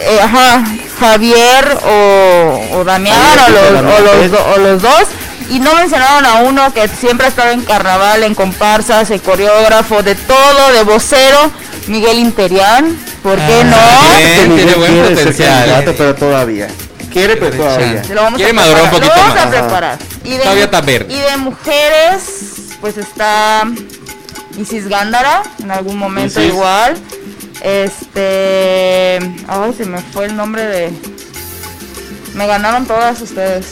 eh, 0.00 0.20
ajá, 0.22 0.64
Javier 1.00 1.78
o, 1.84 2.60
o 2.72 2.84
Damián 2.84 3.16
o 3.46 3.50
los, 3.50 3.70
o, 3.80 4.00
los, 4.16 4.30
do- 4.30 4.46
o 4.54 4.58
los 4.58 4.82
dos. 4.82 5.02
Y 5.50 5.58
no 5.60 5.74
mencionaron 5.74 6.24
a 6.26 6.34
uno 6.42 6.72
que 6.74 6.88
siempre 6.88 7.26
ha 7.26 7.28
estado 7.28 7.50
en 7.50 7.62
carnaval, 7.62 8.22
en 8.24 8.34
comparsas, 8.34 9.10
el 9.10 9.20
coreógrafo, 9.20 10.02
de 10.02 10.14
todo, 10.16 10.72
de 10.72 10.82
vocero, 10.84 11.50
Miguel 11.88 12.18
Interián. 12.18 12.96
¿Por 13.22 13.36
qué 13.36 13.64
no? 13.64 13.76
bien. 13.76 14.38
Este 14.38 14.48
tiene 14.56 14.74
buen 14.74 15.02
potencial. 15.14 15.48
candidato, 15.70 15.94
pero 15.96 16.14
todavía. 16.14 16.68
Quiere, 17.16 17.36
pero 17.38 17.56
todavía. 17.56 18.04
Se 18.04 18.14
lo 18.14 18.22
vamos 18.22 18.36
Quiere 18.36 18.50
a 18.50 18.54
madurar 18.54 18.82
un 18.82 18.90
preparar, 18.90 19.08
poquito 19.08 19.16
lo 19.16 19.34
vamos 19.34 19.42
a 19.42 19.50
preparar. 19.50 19.98
Y 20.22 20.30
de, 20.32 20.38
Todavía 20.38 20.64
está 20.64 20.80
verde. 20.82 21.14
Y 21.14 21.18
de 21.18 21.36
mujeres, 21.38 22.22
pues 22.82 22.98
está 22.98 23.64
Isis 24.58 24.86
Gándara, 24.86 25.42
en 25.62 25.70
algún 25.70 25.96
momento 25.96 26.38
Isis. 26.38 26.52
igual. 26.52 26.94
Este. 27.62 29.18
Ay, 29.48 29.74
se 29.74 29.86
me 29.86 30.02
fue 30.12 30.26
el 30.26 30.36
nombre 30.36 30.66
de. 30.66 30.90
Me 32.34 32.46
ganaron 32.46 32.84
todas 32.84 33.22
ustedes. 33.22 33.64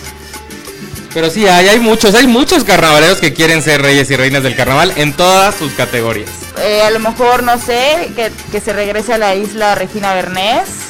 Pero 1.12 1.29
sí, 1.29 1.47
hay, 1.47 1.69
hay 1.69 1.81
muchos, 1.81 2.15
hay 2.15 2.27
muchos 2.27 2.65
carnavaleros 2.65 3.19
que 3.19 3.35
quieren 3.35 3.61
ser 3.61 3.83
reyes 3.83 4.11
y 4.11 4.16
reinas 4.16 4.43
del 4.43 4.57
carnaval 4.57 4.91
en 4.97 5.12
todas 5.12 5.55
sus 5.55 5.71
categorías. 5.75 6.31
Eh, 6.62 6.81
a 6.83 6.89
lo 6.89 6.99
mejor, 6.99 7.43
no 7.43 7.59
sé, 7.59 8.11
que, 8.16 8.33
que 8.51 8.61
se 8.61 8.73
regrese 8.73 9.12
a 9.12 9.19
la 9.19 9.35
isla 9.35 9.75
Regina 9.75 10.15
Bernés. 10.15 10.84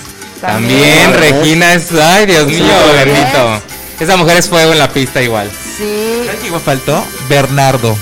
También 0.47 1.13
También. 1.13 1.35
Regina 1.43 1.75
es, 1.75 1.93
ay 1.93 2.27
Dios 2.27 2.47
mío, 2.47 2.75
bendito. 2.97 3.63
Esa 4.01 4.17
mujer 4.17 4.37
es 4.39 4.49
fuego 4.49 4.73
en 4.73 4.79
la 4.79 4.89
pista 4.89 5.23
igual. 5.23 5.51
Sí. 5.51 6.23
¿Sabes 6.27 6.41
qué 6.41 6.47
igual 6.47 6.63
faltó? 6.63 7.05
Bernardo. 7.29 7.97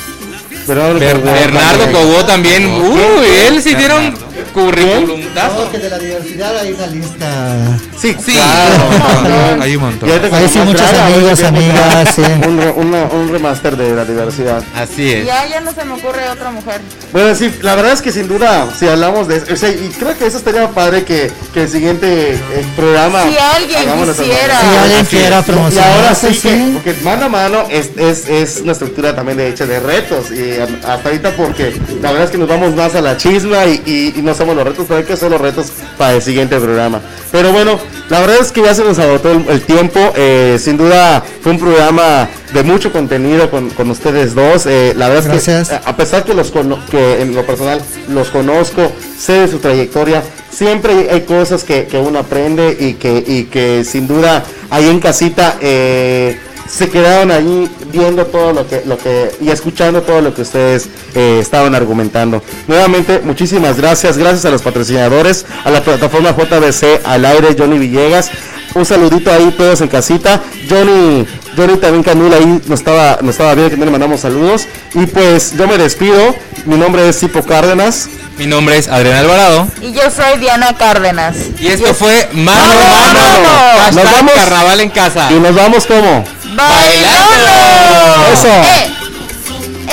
Bernardo 0.66 0.98
Ber-. 0.98 1.92
Cogó 1.92 2.24
también, 2.24 2.66
uy, 2.66 3.26
él 3.48 3.62
sí 3.62 3.74
dieron 3.74 4.16
currículum. 4.52 5.20
No, 5.34 5.70
que 5.72 5.78
de 5.78 5.90
la 5.90 5.98
diversidad 5.98 6.56
hay 6.58 6.72
una 6.72 6.86
lista. 6.86 7.56
Sí, 8.00 8.16
Sí. 8.24 8.32
claro. 8.32 9.62
Hay 9.62 9.76
un 9.76 9.82
montón. 9.82 10.08
Y 10.08 10.12
ahorita 10.12 10.36
Ahí 10.36 10.42
con 10.44 10.52
sí, 10.52 10.58
más 10.58 10.66
muchos 10.68 10.92
amigos, 10.94 11.42
amigas, 11.42 12.14
sí. 12.14 12.22
Un, 12.48 12.58
re- 12.60 12.70
una- 12.70 13.04
un 13.04 13.28
remaster 13.30 13.76
de 13.76 13.94
la 13.94 14.04
diversidad. 14.04 14.62
Así 14.74 15.12
es. 15.12 15.26
Ya, 15.26 15.46
ya 15.46 15.60
no 15.60 15.72
se 15.72 15.84
me 15.84 15.94
ocurre 15.94 16.28
otra 16.30 16.50
mujer. 16.50 16.80
Bueno, 17.12 17.34
sí, 17.34 17.52
la 17.62 17.74
verdad 17.74 17.92
es 17.92 18.02
que 18.02 18.12
sin 18.12 18.28
duda, 18.28 18.68
si 18.78 18.86
hablamos 18.88 19.28
de 19.28 19.36
eso, 19.36 19.46
o 19.52 19.56
sea, 19.56 19.68
y 19.70 19.92
creo 19.98 20.16
que 20.16 20.26
eso 20.26 20.38
estaría 20.38 20.68
padre 20.70 21.04
que, 21.04 21.30
que 21.54 21.62
el 21.62 21.68
siguiente 21.68 22.32
eh, 22.34 22.38
programa. 22.76 23.22
Si 23.24 23.36
alguien 23.38 24.04
quisiera. 24.06 24.60
Si 24.60 24.76
alguien 24.76 25.04
quiera 25.06 25.38
es. 25.40 25.74
Y 25.74 25.78
ahora 25.78 26.14
sí, 26.14 26.26
que, 26.28 26.34
sí. 26.34 26.70
porque 26.74 26.94
mano 27.02 27.26
a 27.26 27.28
mano 27.28 27.64
es, 27.70 27.90
es, 27.96 28.28
es 28.28 28.60
una 28.62 28.72
estructura 28.72 29.14
también 29.14 29.38
de 29.38 29.48
hecha 29.48 29.66
de 29.66 29.80
retos. 29.80 30.30
Y 30.30 30.58
a- 30.60 30.92
hasta 30.92 31.08
ahorita, 31.08 31.30
porque 31.36 31.74
la 32.00 32.10
verdad 32.10 32.26
es 32.26 32.30
que 32.30 32.38
nos 32.38 32.48
vamos 32.48 32.74
más 32.74 32.94
a 32.94 33.00
la 33.00 33.16
chisma 33.16 33.64
y, 33.66 33.82
y, 33.86 34.18
y 34.18 34.22
no 34.22 34.34
los 34.46 34.64
retos, 34.64 34.84
pero 34.88 34.98
hay 34.98 35.04
que 35.04 35.12
hacer 35.12 35.30
los 35.30 35.40
retos 35.40 35.66
para 35.96 36.14
el 36.14 36.22
siguiente 36.22 36.58
programa. 36.58 37.00
Pero 37.30 37.52
bueno, 37.52 37.78
la 38.08 38.20
verdad 38.20 38.36
es 38.40 38.52
que 38.52 38.62
ya 38.62 38.74
se 38.74 38.84
nos 38.84 38.98
agotó 38.98 39.30
el, 39.32 39.48
el 39.48 39.62
tiempo. 39.62 40.00
eh, 40.16 40.58
sin 40.60 40.76
duda 40.76 41.22
fue 41.42 41.52
un 41.52 41.58
programa 41.58 42.28
de 42.52 42.62
mucho 42.62 42.92
contenido 42.92 43.50
con, 43.50 43.70
con 43.70 43.90
ustedes 43.90 44.34
dos. 44.34 44.66
eh, 44.66 44.92
la 44.96 45.08
verdad 45.08 45.34
es 45.34 45.68
que 45.68 45.74
a 45.84 45.96
pesar 45.96 46.24
que 46.24 46.34
los 46.34 46.52
que 46.90 47.22
en 47.22 47.34
lo 47.34 47.44
personal 47.46 47.80
los 48.08 48.28
conozco, 48.28 48.92
sé 49.22 49.34
de 49.34 49.48
su 49.48 49.58
trayectoria, 49.58 50.22
siempre 50.50 51.08
hay, 51.10 51.20
cosas 51.20 51.62
que, 51.62 51.86
que 51.86 51.98
uno 51.98 52.18
aprende 52.18 52.76
y 52.78 52.94
que, 52.94 53.22
y 53.24 53.44
que 53.44 53.84
sin 53.84 54.08
duda 54.08 54.42
ahí 54.68 54.88
en 54.88 54.98
casita 54.98 55.58
eh, 55.60 56.36
se 56.68 56.88
quedaron 56.88 57.30
ahí 57.30 57.70
viendo 57.92 58.26
todo 58.26 58.52
lo 58.52 58.66
que, 58.66 58.82
lo 58.84 58.98
que 58.98 59.30
y 59.40 59.50
escuchando 59.50 60.02
todo 60.02 60.20
lo 60.22 60.34
que 60.34 60.42
ustedes 60.42 60.88
eh, 61.14 61.38
estaban 61.40 61.74
argumentando. 61.74 62.42
Nuevamente, 62.66 63.20
muchísimas 63.22 63.76
gracias, 63.76 64.18
gracias 64.18 64.44
a 64.44 64.50
los 64.50 64.62
patrocinadores, 64.62 65.46
a 65.64 65.70
la 65.70 65.84
plataforma 65.84 66.30
JBC 66.30 67.02
al 67.04 67.24
aire, 67.24 67.54
Johnny 67.56 67.78
Villegas. 67.78 68.30
Un 68.74 68.86
saludito 68.86 69.30
ahí 69.30 69.54
todos 69.56 69.82
en 69.82 69.88
casita. 69.88 70.42
Johnny, 70.68 71.26
Johnny 71.56 71.76
también 71.76 72.02
Canula 72.02 72.36
ahí 72.36 72.60
nos 72.66 72.80
estaba, 72.80 73.18
nos 73.20 73.34
estaba 73.34 73.54
viendo 73.54 73.76
que 73.76 73.84
le 73.84 73.90
mandamos 73.90 74.20
saludos. 74.20 74.66
Y 74.94 75.04
pues 75.06 75.54
yo 75.56 75.68
me 75.68 75.76
despido. 75.76 76.34
Mi 76.64 76.76
nombre 76.76 77.06
es 77.06 77.18
Tipo 77.18 77.42
Cárdenas. 77.42 78.08
Mi 78.38 78.46
nombre 78.46 78.76
es 78.76 78.88
Adrián 78.88 79.16
Alvarado. 79.16 79.68
Y 79.80 79.92
yo 79.92 80.10
soy 80.10 80.38
Diana 80.38 80.74
Cárdenas. 80.76 81.36
Y 81.58 81.68
esto 81.68 81.94
fue 81.94 82.28
Mano 82.32 82.60
¡Mano 82.60 83.92
Nos 83.92 84.12
vamos. 84.12 84.32
Carnaval 84.34 84.80
en 84.80 84.90
casa. 84.90 85.28
Y 85.30 85.34
nos 85.34 85.54
vamos 85.54 85.86
como. 85.86 86.24
¡Bailando! 86.54 88.32
Eso. 88.32 88.48
Eh, 88.48 88.92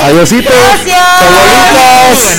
Adiosito. 0.02 0.52
Gracias. 0.52 1.00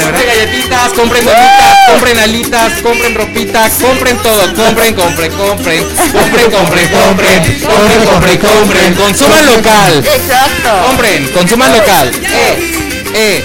Compren 0.02 0.26
galletitas, 0.26 0.92
compren 0.92 1.24
gomitas, 1.24 1.76
compren 1.90 2.18
alitas, 2.18 2.72
compren 2.82 3.14
ropita, 3.14 3.68
compren 3.80 4.16
todo, 4.18 4.54
compren, 4.54 4.94
compren, 4.94 5.32
compren, 5.32 5.84
compren, 6.12 6.50
compren, 6.50 6.50
compren, 6.50 6.90
compren, 6.90 8.06
compren, 8.06 8.38
compren, 8.38 8.94
consuman 8.94 9.46
local, 9.46 9.98
Exacto. 9.98 10.86
compren, 10.86 11.28
consuman 11.28 11.72
local. 11.72 12.10
Eh, 12.22 12.72
eh, 13.14 13.44